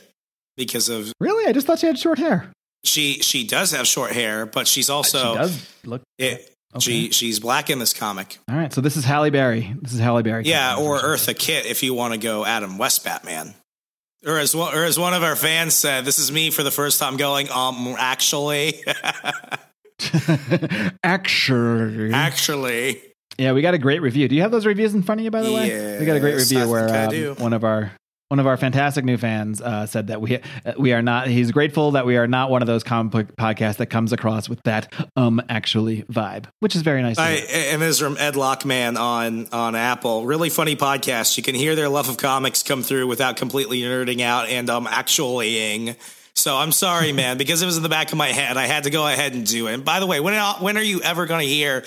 because 0.56 0.90
of 0.90 1.12
Really, 1.20 1.46
I 1.48 1.52
just 1.54 1.68
thought 1.68 1.80
she 1.80 1.88
had 1.88 1.98
short 2.00 2.20
hair. 2.20 2.52
she 2.84 3.20
she 3.22 3.46
does 3.46 3.72
have 3.72 3.88
short 3.88 4.12
hair, 4.14 4.46
but 4.46 4.68
she's 4.68 4.90
also 4.90 5.34
she 5.34 5.38
does 5.38 5.66
look. 5.86 6.02
it, 6.18 6.54
she 6.80 7.12
she's 7.12 7.40
black 7.40 7.70
in 7.70 7.80
this 7.80 7.94
comic. 7.94 8.38
All 8.50 8.56
right, 8.56 8.74
so 8.74 8.82
this 8.82 8.98
is 8.98 9.06
Halle 9.06 9.30
Berry. 9.30 9.74
This 9.82 9.94
is 9.94 10.00
Halle 10.00 10.24
Berry. 10.24 10.46
Yeah, 10.46 10.78
or 10.78 11.00
Eartha 11.00 11.38
Kitt 11.38 11.66
if 11.66 11.84
you 11.84 11.94
want 11.94 12.14
to 12.14 12.20
go 12.20 12.46
Adam 12.46 12.78
West 12.78 13.04
Batman. 13.04 13.54
Or 14.26 14.40
as 14.40 14.56
one, 14.56 14.76
or 14.76 14.84
as 14.84 15.00
one 15.00 15.14
of 15.14 15.24
our 15.24 15.36
fans 15.36 15.76
said, 15.76 16.04
this 16.04 16.20
is 16.20 16.32
me 16.32 16.50
for 16.50 16.64
the 16.64 16.72
first 16.72 17.00
time 17.00 17.18
going, 17.18 17.50
um, 17.52 17.96
actually, 17.98 18.84
Actually, 21.04 22.14
actually, 22.14 23.02
yeah, 23.38 23.54
we 23.54 23.62
got 23.62 23.74
a 23.74 23.78
great 23.78 24.02
review. 24.02 24.28
Do 24.28 24.36
you 24.36 24.42
have 24.42 24.52
those 24.52 24.66
reviews 24.66 24.94
in 24.94 25.04
front 25.04 25.22
of 25.22 25.26
you, 25.26 25.32
by 25.32 25.42
the 25.42 25.52
way? 25.52 25.68
Yes, 25.68 26.00
we 26.00 26.06
got 26.06 26.18
a 26.18 26.20
great 26.20 26.36
review 26.36 26.70
where 26.70 26.90
um, 26.90 27.36
one 27.36 27.54
of 27.54 27.64
our 27.64 27.92
one 28.30 28.40
of 28.40 28.48
our 28.48 28.58
fantastic 28.58 29.06
new 29.06 29.18
fans 29.18 29.62
uh, 29.62 29.86
said 29.86 30.08
that 30.08 30.20
we 30.20 30.38
uh, 30.38 30.74
we 30.78 30.92
are 30.94 31.02
not. 31.02 31.28
He's 31.28 31.52
grateful 31.52 31.92
that 31.92 32.06
we 32.06 32.18
are 32.18 32.28
not 32.28 32.50
one 32.50 32.62
of 32.62 32.68
those 32.68 32.84
comic 32.84 33.12
book 33.12 33.36
podcasts 33.38 33.78
that 33.78 33.86
comes 33.88 34.12
across 34.12 34.50
with 34.50 34.62
that 34.64 34.92
um 35.16 35.42
actually 35.48 36.04
vibe, 36.04 36.46
which 36.60 36.76
is 36.76 36.82
very 36.82 37.02
nice. 37.02 37.18
I, 37.18 37.36
this 37.36 37.82
is 37.82 38.00
from 38.00 38.18
Ed 38.18 38.36
Lockman 38.36 38.98
on 38.98 39.48
on 39.52 39.76
Apple. 39.76 40.26
Really 40.26 40.50
funny 40.50 40.76
podcast. 40.76 41.38
You 41.38 41.44
can 41.44 41.56
hear 41.56 41.76
their 41.76 41.90
love 41.90 42.10
of 42.10 42.18
comics 42.18 42.64
come 42.64 42.84
through 42.84 43.08
without 43.08 43.38
completely 43.38 43.82
nerding 43.82 44.22
out 44.22 44.50
and 44.50 44.70
um 44.70 44.88
actuallying. 44.88 45.96
So 46.36 46.56
I'm 46.56 46.74
sorry, 46.74 47.12
man, 47.14 47.38
because 47.38 47.62
it 47.62 47.66
was 47.66 47.78
in 47.78 47.84
the 47.84 47.90
back 47.90 48.12
of 48.12 48.18
my 48.18 48.28
head. 48.28 48.58
I 48.58 48.66
had 48.66 48.84
to 48.84 48.90
go 48.90 49.08
ahead 49.08 49.34
and 49.34 49.46
do 49.46 49.68
it. 49.68 49.74
And 49.74 49.86
by 49.86 50.02
the 50.02 50.06
way, 50.06 50.20
when 50.20 50.38
when 50.60 50.78
are 50.78 50.84
you 50.84 51.02
ever 51.02 51.28
going 51.28 51.48
to 51.48 51.48
hear 51.48 51.86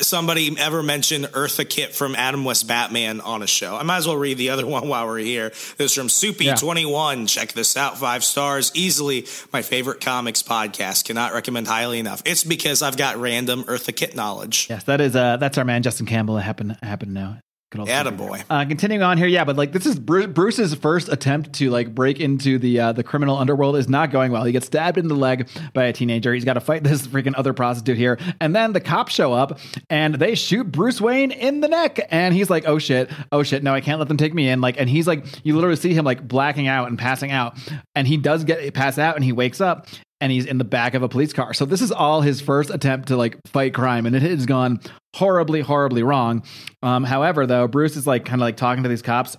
somebody 0.00 0.54
ever 0.58 0.82
mention 0.82 1.22
Eartha 1.24 1.68
Kitt 1.68 1.94
from 1.94 2.14
Adam 2.14 2.44
West 2.44 2.66
Batman 2.66 3.20
on 3.20 3.42
a 3.42 3.46
show? 3.46 3.76
I 3.76 3.82
might 3.82 3.98
as 3.98 4.06
well 4.06 4.16
read 4.16 4.38
the 4.38 4.50
other 4.50 4.66
one 4.72 4.88
while 4.88 5.06
we're 5.06 5.18
here. 5.18 5.50
This 5.76 5.80
is 5.80 5.94
from 5.94 6.08
Soupy21. 6.08 7.28
Check 7.28 7.52
this 7.52 7.76
out, 7.76 7.98
five 7.98 8.24
stars. 8.24 8.72
Easily 8.74 9.26
my 9.52 9.62
favorite 9.62 10.00
comics 10.00 10.42
podcast. 10.42 11.04
Cannot 11.04 11.32
recommend 11.32 11.66
highly 11.66 11.98
enough. 11.98 12.22
It's 12.24 12.44
because 12.44 12.82
I've 12.82 12.96
got 12.96 13.16
random 13.16 13.64
Eartha 13.64 13.94
Kitt 13.94 14.14
knowledge. 14.14 14.66
Yes, 14.70 14.84
that 14.84 15.00
is 15.00 15.14
uh 15.14 15.36
that's 15.36 15.58
our 15.58 15.64
man 15.64 15.82
Justin 15.82 16.06
Campbell. 16.06 16.36
I 16.36 16.42
happen 16.42 16.76
happen 16.82 17.08
to 17.08 17.14
know. 17.14 17.36
Good 17.72 17.86
Attaboy. 17.86 18.44
Uh, 18.50 18.66
continuing 18.66 19.02
on 19.02 19.16
here, 19.16 19.26
yeah, 19.26 19.44
but 19.44 19.56
like 19.56 19.72
this 19.72 19.86
is 19.86 19.98
Bru- 19.98 20.26
Bruce's 20.26 20.74
first 20.74 21.08
attempt 21.08 21.54
to 21.54 21.70
like 21.70 21.94
break 21.94 22.20
into 22.20 22.58
the 22.58 22.78
uh, 22.78 22.92
the 22.92 23.02
criminal 23.02 23.38
underworld 23.38 23.76
is 23.76 23.88
not 23.88 24.10
going 24.10 24.30
well. 24.30 24.44
He 24.44 24.52
gets 24.52 24.66
stabbed 24.66 24.98
in 24.98 25.08
the 25.08 25.14
leg 25.14 25.48
by 25.72 25.84
a 25.84 25.92
teenager. 25.94 26.34
He's 26.34 26.44
got 26.44 26.54
to 26.54 26.60
fight 26.60 26.84
this 26.84 27.06
freaking 27.06 27.32
other 27.34 27.54
prostitute 27.54 27.96
here, 27.96 28.18
and 28.42 28.54
then 28.54 28.74
the 28.74 28.80
cops 28.80 29.14
show 29.14 29.32
up 29.32 29.58
and 29.88 30.16
they 30.16 30.34
shoot 30.34 30.70
Bruce 30.70 31.00
Wayne 31.00 31.30
in 31.30 31.60
the 31.60 31.68
neck, 31.68 31.98
and 32.10 32.34
he's 32.34 32.50
like, 32.50 32.64
"Oh 32.66 32.78
shit, 32.78 33.10
oh 33.32 33.42
shit, 33.42 33.62
no, 33.62 33.72
I 33.72 33.80
can't 33.80 33.98
let 33.98 34.08
them 34.08 34.18
take 34.18 34.34
me 34.34 34.50
in." 34.50 34.60
Like, 34.60 34.78
and 34.78 34.86
he's 34.86 35.06
like, 35.06 35.24
you 35.42 35.54
literally 35.54 35.76
see 35.76 35.94
him 35.94 36.04
like 36.04 36.28
blacking 36.28 36.68
out 36.68 36.88
and 36.88 36.98
passing 36.98 37.30
out, 37.30 37.56
and 37.94 38.06
he 38.06 38.18
does 38.18 38.44
get 38.44 38.74
pass 38.74 38.98
out, 38.98 39.16
and 39.16 39.24
he 39.24 39.32
wakes 39.32 39.62
up, 39.62 39.86
and 40.22 40.30
he's 40.30 40.46
in 40.46 40.56
the 40.56 40.64
back 40.64 40.94
of 40.94 41.02
a 41.02 41.08
police 41.08 41.32
car. 41.32 41.52
So 41.52 41.64
this 41.64 41.82
is 41.82 41.90
all 41.90 42.20
his 42.20 42.40
first 42.40 42.70
attempt 42.70 43.08
to 43.08 43.16
like 43.16 43.36
fight 43.48 43.74
crime, 43.74 44.06
and 44.06 44.14
it 44.14 44.22
has 44.22 44.46
gone 44.46 44.80
horribly, 45.16 45.62
horribly 45.62 46.04
wrong. 46.04 46.44
Um, 46.80 47.02
however, 47.02 47.44
though, 47.44 47.66
Bruce 47.66 47.96
is 47.96 48.06
like 48.06 48.24
kind 48.24 48.40
of 48.40 48.44
like 48.44 48.56
talking 48.56 48.84
to 48.84 48.88
these 48.88 49.02
cops. 49.02 49.36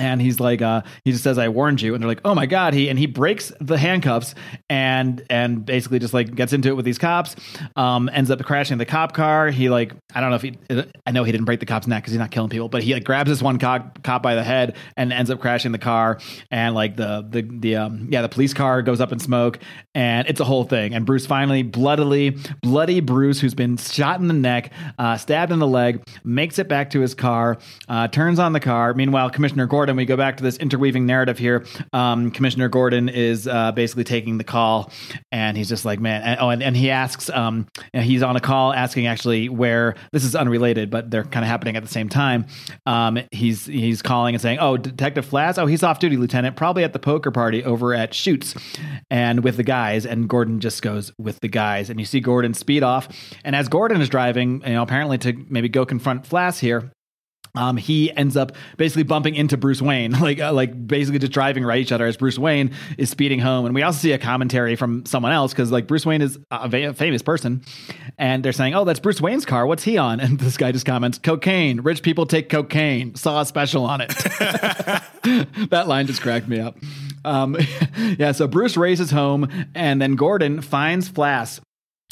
And 0.00 0.20
he's 0.22 0.40
like, 0.40 0.62
uh, 0.62 0.80
he 1.04 1.12
just 1.12 1.22
says, 1.22 1.36
"I 1.36 1.48
warned 1.48 1.82
you," 1.82 1.94
and 1.94 2.02
they're 2.02 2.08
like, 2.08 2.22
"Oh 2.24 2.34
my 2.34 2.46
god!" 2.46 2.72
He 2.72 2.88
and 2.88 2.98
he 2.98 3.04
breaks 3.04 3.52
the 3.60 3.76
handcuffs 3.76 4.34
and 4.70 5.22
and 5.28 5.64
basically 5.66 5.98
just 5.98 6.14
like 6.14 6.34
gets 6.34 6.54
into 6.54 6.70
it 6.70 6.76
with 6.76 6.86
these 6.86 6.96
cops. 6.98 7.36
Um, 7.76 8.08
ends 8.10 8.30
up 8.30 8.42
crashing 8.42 8.78
the 8.78 8.86
cop 8.86 9.12
car. 9.12 9.50
He 9.50 9.68
like, 9.68 9.92
I 10.14 10.20
don't 10.20 10.30
know 10.30 10.36
if 10.36 10.42
he, 10.42 10.56
I 11.06 11.10
know 11.12 11.22
he 11.24 11.32
didn't 11.32 11.44
break 11.44 11.60
the 11.60 11.66
cop's 11.66 11.86
neck 11.86 12.02
because 12.02 12.12
he's 12.12 12.18
not 12.18 12.30
killing 12.30 12.48
people, 12.48 12.70
but 12.70 12.82
he 12.82 12.94
like 12.94 13.04
grabs 13.04 13.28
this 13.28 13.42
one 13.42 13.58
cop 13.58 14.02
cop 14.02 14.22
by 14.22 14.34
the 14.34 14.42
head 14.42 14.76
and 14.96 15.12
ends 15.12 15.30
up 15.30 15.38
crashing 15.38 15.72
the 15.72 15.78
car. 15.78 16.18
And 16.50 16.74
like 16.74 16.96
the 16.96 17.26
the 17.28 17.42
the 17.42 17.76
um, 17.76 18.08
yeah, 18.10 18.22
the 18.22 18.28
police 18.30 18.54
car 18.54 18.80
goes 18.80 19.02
up 19.02 19.12
in 19.12 19.18
smoke, 19.18 19.58
and 19.94 20.26
it's 20.28 20.40
a 20.40 20.44
whole 20.44 20.64
thing. 20.64 20.94
And 20.94 21.04
Bruce 21.04 21.26
finally 21.26 21.62
bloodily, 21.62 22.38
bloody 22.62 23.00
Bruce, 23.00 23.38
who's 23.38 23.54
been 23.54 23.76
shot 23.76 24.18
in 24.20 24.28
the 24.28 24.34
neck, 24.34 24.72
uh, 24.98 25.18
stabbed 25.18 25.52
in 25.52 25.58
the 25.58 25.66
leg, 25.66 26.02
makes 26.24 26.58
it 26.58 26.68
back 26.68 26.90
to 26.90 27.00
his 27.00 27.14
car, 27.14 27.58
uh, 27.88 28.08
turns 28.08 28.38
on 28.38 28.52
the 28.52 28.60
car. 28.60 28.94
Meanwhile, 28.94 29.30
Commissioner 29.30 29.66
Gordon, 29.66 29.89
we 29.96 30.04
go 30.04 30.16
back 30.16 30.36
to 30.38 30.42
this 30.42 30.56
interweaving 30.56 31.06
narrative 31.06 31.38
here. 31.38 31.64
Um, 31.92 32.30
Commissioner 32.30 32.68
Gordon 32.68 33.08
is 33.08 33.46
uh, 33.46 33.72
basically 33.72 34.04
taking 34.04 34.38
the 34.38 34.44
call, 34.44 34.92
and 35.32 35.56
he's 35.56 35.68
just 35.68 35.84
like, 35.84 36.00
man. 36.00 36.22
And, 36.22 36.40
oh, 36.40 36.50
and, 36.50 36.62
and 36.62 36.76
he 36.76 36.90
asks, 36.90 37.30
um, 37.30 37.66
he's 37.92 38.22
on 38.22 38.36
a 38.36 38.40
call 38.40 38.72
asking 38.72 39.06
actually 39.06 39.48
where 39.48 39.94
this 40.12 40.24
is 40.24 40.34
unrelated, 40.34 40.90
but 40.90 41.10
they're 41.10 41.24
kind 41.24 41.44
of 41.44 41.48
happening 41.48 41.76
at 41.76 41.82
the 41.82 41.88
same 41.88 42.08
time. 42.08 42.46
Um, 42.86 43.18
he's 43.32 43.66
he's 43.66 44.02
calling 44.02 44.34
and 44.34 44.42
saying, 44.42 44.58
"Oh, 44.60 44.76
Detective 44.76 45.26
Flass, 45.28 45.58
oh, 45.58 45.66
he's 45.66 45.82
off 45.82 45.98
duty, 45.98 46.16
Lieutenant, 46.16 46.56
probably 46.56 46.84
at 46.84 46.92
the 46.92 46.98
poker 46.98 47.30
party 47.30 47.64
over 47.64 47.94
at 47.94 48.14
Shoots, 48.14 48.54
and 49.10 49.42
with 49.44 49.56
the 49.56 49.62
guys." 49.62 50.06
And 50.06 50.28
Gordon 50.28 50.60
just 50.60 50.82
goes 50.82 51.12
with 51.18 51.40
the 51.40 51.48
guys, 51.48 51.90
and 51.90 51.98
you 52.00 52.06
see 52.06 52.20
Gordon 52.20 52.54
speed 52.54 52.82
off. 52.82 53.08
And 53.44 53.56
as 53.56 53.68
Gordon 53.68 54.00
is 54.00 54.08
driving, 54.08 54.62
you 54.66 54.74
know, 54.74 54.82
apparently 54.82 55.18
to 55.18 55.32
maybe 55.48 55.68
go 55.68 55.84
confront 55.84 56.28
Flass 56.28 56.58
here, 56.58 56.90
um, 57.54 57.76
he 57.76 58.14
ends 58.16 58.36
up 58.36 58.52
basically 58.76 59.02
bumping 59.02 59.34
into 59.34 59.56
Bruce 59.56 59.82
Wayne, 59.82 60.12
like 60.20 60.40
uh, 60.40 60.52
like 60.52 60.86
basically 60.86 61.18
just 61.18 61.32
driving 61.32 61.64
right 61.64 61.80
each 61.80 61.92
other 61.92 62.06
as 62.06 62.16
Bruce 62.16 62.38
Wayne 62.38 62.72
is 62.98 63.10
speeding 63.10 63.40
home. 63.40 63.66
And 63.66 63.74
we 63.74 63.82
also 63.82 63.98
see 63.98 64.12
a 64.12 64.18
commentary 64.18 64.76
from 64.76 65.04
someone 65.06 65.32
else 65.32 65.52
because 65.52 65.70
like 65.72 65.86
Bruce 65.86 66.06
Wayne 66.06 66.22
is 66.22 66.38
a 66.50 66.68
va- 66.68 66.94
famous 66.94 67.22
person, 67.22 67.62
and 68.18 68.44
they're 68.44 68.52
saying, 68.52 68.74
"Oh, 68.74 68.84
that's 68.84 69.00
Bruce 69.00 69.20
Wayne's 69.20 69.44
car. 69.44 69.66
What's 69.66 69.84
he 69.84 69.98
on?" 69.98 70.20
And 70.30 70.38
this 70.38 70.56
guy 70.56 70.70
just 70.70 70.86
comments, 70.86 71.18
"Cocaine. 71.18 71.80
Rich 71.80 72.02
people 72.02 72.26
take 72.26 72.50
cocaine. 72.50 73.14
Saw 73.14 73.40
a 73.40 73.46
special 73.46 73.84
on 73.84 74.00
it." 74.00 74.08
that 75.70 75.84
line 75.86 76.06
just 76.06 76.20
cracked 76.20 76.46
me 76.46 76.60
up. 76.60 76.76
Um, 77.24 77.56
yeah, 78.18 78.32
so 78.32 78.46
Bruce 78.46 78.76
races 78.76 79.10
home, 79.10 79.48
and 79.74 80.00
then 80.00 80.14
Gordon 80.14 80.60
finds 80.60 81.08
Flass 81.08 81.60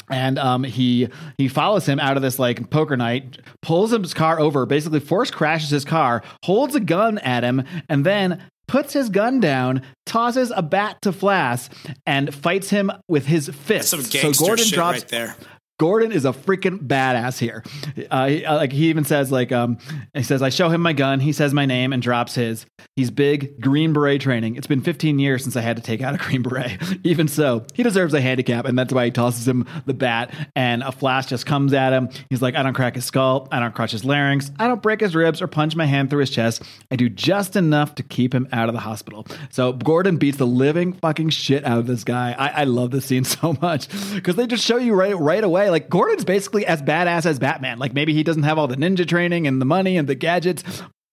and 0.09 0.37
um, 0.39 0.63
he 0.63 1.07
he 1.37 1.47
follows 1.47 1.85
him 1.85 1.99
out 1.99 2.17
of 2.17 2.23
this 2.23 2.39
like 2.39 2.69
poker 2.69 2.97
night, 2.97 3.39
pulls 3.61 3.91
his 3.91 4.13
car 4.13 4.39
over, 4.39 4.65
basically 4.65 4.99
force 4.99 5.31
crashes 5.31 5.69
his 5.69 5.85
car, 5.85 6.23
holds 6.43 6.75
a 6.75 6.79
gun 6.79 7.17
at 7.19 7.43
him, 7.43 7.63
and 7.87 8.05
then 8.05 8.41
puts 8.67 8.93
his 8.93 9.09
gun 9.09 9.39
down, 9.39 9.81
tosses 10.05 10.51
a 10.55 10.61
bat 10.61 11.01
to 11.01 11.11
Flass, 11.11 11.69
and 12.05 12.33
fights 12.33 12.69
him 12.69 12.91
with 13.07 13.25
his 13.25 13.49
fist. 13.49 13.89
so 13.89 14.31
Gordon 14.45 14.65
drops 14.69 14.99
right 15.01 15.07
there. 15.07 15.35
Gordon 15.79 16.11
is 16.11 16.25
a 16.25 16.33
freaking 16.33 16.77
badass 16.87 17.39
here. 17.39 17.63
Uh, 18.11 18.27
he, 18.27 18.45
uh, 18.45 18.57
like 18.57 18.73
he 18.73 18.89
even 18.89 19.05
says, 19.05 19.31
like 19.31 19.53
um, 19.53 19.77
he 20.13 20.23
says, 20.23 20.41
I 20.41 20.49
show 20.49 20.67
him 20.67 20.81
my 20.81 20.91
gun. 20.91 21.21
He 21.21 21.31
says 21.31 21.53
my 21.53 21.65
name 21.65 21.93
and 21.93 22.01
drops 22.01 22.35
his. 22.35 22.65
He's 22.97 23.09
big, 23.09 23.61
Green 23.61 23.93
Beret 23.93 24.19
training. 24.19 24.57
It's 24.57 24.67
been 24.67 24.81
15 24.81 25.19
years 25.19 25.41
since 25.41 25.55
I 25.55 25.61
had 25.61 25.77
to 25.77 25.81
take 25.81 26.01
out 26.01 26.13
a 26.13 26.17
Green 26.17 26.41
Beret. 26.41 26.77
even 27.05 27.29
so, 27.29 27.65
he 27.73 27.81
deserves 27.81 28.13
a 28.13 28.19
handicap, 28.19 28.65
and 28.65 28.77
that's 28.77 28.91
why 28.91 29.05
he 29.05 29.11
tosses 29.11 29.47
him 29.47 29.65
the 29.85 29.93
bat. 29.93 30.33
And 30.53 30.83
a 30.83 30.91
flash 30.91 31.27
just 31.27 31.45
comes 31.45 31.71
at 31.71 31.93
him. 31.93 32.09
He's 32.29 32.41
like, 32.41 32.55
I 32.55 32.63
don't 32.63 32.73
crack 32.73 32.95
his 32.95 33.05
skull. 33.05 33.47
I 33.49 33.61
don't 33.61 33.73
crush 33.73 33.91
his 33.91 34.03
larynx. 34.03 34.51
I 34.59 34.67
don't 34.67 34.81
break 34.81 34.99
his 34.99 35.15
ribs 35.15 35.41
or 35.41 35.47
punch 35.47 35.77
my 35.77 35.85
hand 35.85 36.09
through 36.09 36.19
his 36.19 36.29
chest. 36.29 36.61
I 36.91 36.97
do 36.97 37.07
just 37.07 37.55
enough 37.55 37.95
to 37.95 38.03
keep 38.03 38.35
him 38.35 38.49
out 38.51 38.67
of 38.67 38.73
the 38.73 38.81
hospital. 38.81 39.25
So 39.49 39.71
Gordon 39.71 40.17
beats 40.17 40.37
the 40.37 40.47
living 40.47 40.91
fucking 40.91 41.29
shit 41.29 41.63
out 41.63 41.79
of 41.79 41.87
this 41.87 42.03
guy. 42.03 42.35
I, 42.37 42.47
I 42.49 42.63
love 42.65 42.91
this 42.91 43.05
scene 43.05 43.23
so 43.23 43.55
much 43.61 43.87
because 44.13 44.35
they 44.35 44.45
just 44.45 44.65
show 44.65 44.75
you 44.75 44.93
right 44.93 45.17
right 45.17 45.43
away. 45.43 45.68
Like 45.69 45.89
Gordon's 45.89 46.25
basically 46.25 46.65
as 46.65 46.81
badass 46.81 47.25
as 47.25 47.39
Batman. 47.39 47.79
Like 47.79 47.93
maybe 47.93 48.13
he 48.13 48.23
doesn't 48.23 48.43
have 48.43 48.57
all 48.57 48.67
the 48.67 48.75
ninja 48.75 49.07
training 49.07 49.47
and 49.47 49.61
the 49.61 49.65
money 49.65 49.97
and 49.97 50.07
the 50.07 50.15
gadgets, 50.15 50.63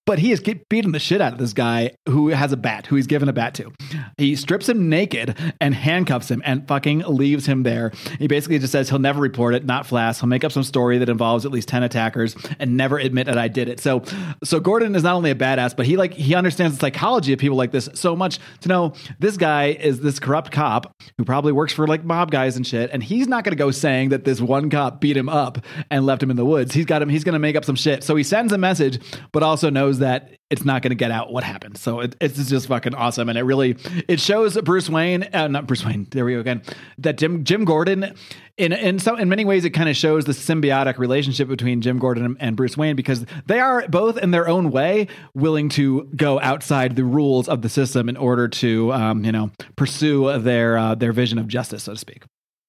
but 0.07 0.19
he 0.21 0.33
is 0.33 0.41
beating 0.41 0.93
the 0.93 0.99
shit 0.99 1.21
out 1.21 1.33
of 1.33 1.39
this 1.39 1.53
guy 1.53 1.93
who 2.09 2.29
has 2.29 2.53
a 2.53 2.57
bat, 2.57 2.87
who 2.87 2.97
he's 2.97 3.07
given 3.07 3.29
a 3.29 3.33
bat 3.33 3.55
to. 3.55 3.73
He 4.17 4.37
strips 4.37 4.69
him 4.69 4.89
naked 4.89 5.37
and 5.61 5.75
handcuffs 5.75 6.31
him 6.31 6.43
and 6.45 6.67
fucking 6.67 7.01
leaves 7.01 7.47
him 7.47 7.65
there. 7.65 7.93
He 8.19 8.29
basically 8.29 8.59
just 8.59 8.73
says 8.73 8.89
he'll 8.89 8.99
never 8.99 9.21
report 9.21 9.55
it, 9.55 9.65
not 9.65 9.87
Flass. 9.87 10.21
He'll 10.21 10.29
make 10.29 10.45
up 10.45 10.53
some 10.53 10.63
story 10.63 10.99
that 10.99 11.09
involves 11.09 11.45
at 11.45 11.53
least 11.53 11.69
10 11.69 11.83
attackers 11.83 12.37
and 12.59 12.77
never 12.77 12.99
admit 12.99 13.27
that 13.27 13.37
I 13.37 13.49
did 13.49 13.69
it. 13.69 13.81
So 13.81 14.03
so 14.45 14.61
Gordon 14.61 14.95
is 14.95 15.03
not 15.03 15.15
only 15.15 15.31
a 15.31 15.35
badass, 15.35 15.77
but 15.77 15.87
he 15.87 15.97
like 15.97 16.15
he 16.15 16.35
understands 16.35 16.77
the 16.77 16.81
psychology 16.81 17.33
of 17.33 17.39
people 17.39 17.57
like 17.57 17.73
this 17.73 17.89
so 17.95 18.15
much 18.15 18.39
to 18.61 18.69
know 18.69 18.93
this 19.19 19.37
guy 19.37 19.67
is 19.67 20.01
this 20.01 20.19
corrupt 20.19 20.53
cop 20.53 20.95
who 21.19 21.25
probably 21.25 21.53
works 21.53 21.73
for 21.73 21.87
like 21.87 22.05
mob 22.05 22.31
guys 22.31 22.57
and 22.57 22.67
shit, 22.67 22.91
and 22.93 23.03
he's 23.03 23.27
not 23.27 23.45
gonna 23.45 23.57
go 23.57 23.71
saying 23.71 24.11
that 24.11 24.25
this 24.25 24.41
one 24.41 24.71
cop 24.71 25.01
beat 25.01 25.17
him 25.17 25.29
up 25.29 25.59
and 25.91 26.07
left 26.07 26.23
him 26.23 26.31
in 26.31 26.37
the 26.37 26.45
woods. 26.45 26.75
He's 26.75 26.87
got 26.87 27.03
him, 27.03 27.09
he's 27.09 27.25
gonna 27.25 27.39
make 27.39 27.57
up 27.57 27.65
some 27.65 27.77
shit. 27.77 28.05
So 28.05 28.15
he 28.15 28.23
sends 28.23 28.53
a 28.53 28.59
message, 28.59 29.01
but 29.33 29.43
also 29.43 29.71
knows 29.71 29.96
that 29.99 30.33
it's 30.49 30.65
not 30.65 30.83
going 30.83 30.91
to 30.91 30.97
get 30.97 31.11
out 31.11 31.33
what 31.33 31.43
happened. 31.43 31.77
So 31.77 32.01
it, 32.01 32.17
it's 32.21 32.49
just 32.49 32.69
fucking 32.69 32.95
awesome, 32.95 33.29
and 33.29 33.37
it 33.37 33.43
really 33.43 33.77
it 34.09 34.21
shows 34.21 34.61
Bruce 34.61 34.89
Wayne, 34.89 35.25
uh, 35.33 35.49
not 35.49 35.67
Bruce 35.67 35.85
Wayne. 35.85 36.07
There 36.11 36.25
we 36.25 36.35
go 36.35 36.41
again. 36.41 36.63
That 36.99 37.19
Jim 37.19 37.45
Jim 37.45 37.65
Gordon, 37.65 38.15
in 38.57 38.73
in 38.73 38.99
some 38.99 39.19
in 39.19 39.29
many 39.29 39.45
ways, 39.45 39.65
it 39.65 39.71
kind 39.71 39.89
of 39.89 39.97
shows 39.97 40.25
the 40.25 40.33
symbiotic 40.33 40.99
relationship 40.99 41.49
between 41.49 41.81
Jim 41.81 41.99
Gordon 41.99 42.37
and 42.39 42.57
Bruce 42.57 42.77
Wayne 42.77 42.97
because 42.97 43.27
they 43.47 43.59
are 43.59 43.87
both 43.89 44.19
in 44.19 44.31
their 44.31 44.49
own 44.49 44.71
way 44.71 45.09
willing 45.35 45.69
to 45.71 46.05
go 46.15 46.41
outside 46.41 46.97
the 46.97 47.05
rules 47.05 47.49
of 47.49 47.63
the 47.63 47.69
system 47.69 48.09
in 48.09 48.17
order 48.17 48.49
to 48.49 48.93
um, 48.93 49.25
you 49.25 49.33
know 49.33 49.51
pursue 49.75 50.39
their 50.39 50.79
uh, 50.79 50.95
their 50.95 51.13
vision 51.13 51.39
of 51.39 51.49
justice, 51.49 51.85
so 51.85 51.93
to 51.93 51.99
speak. 51.99 52.23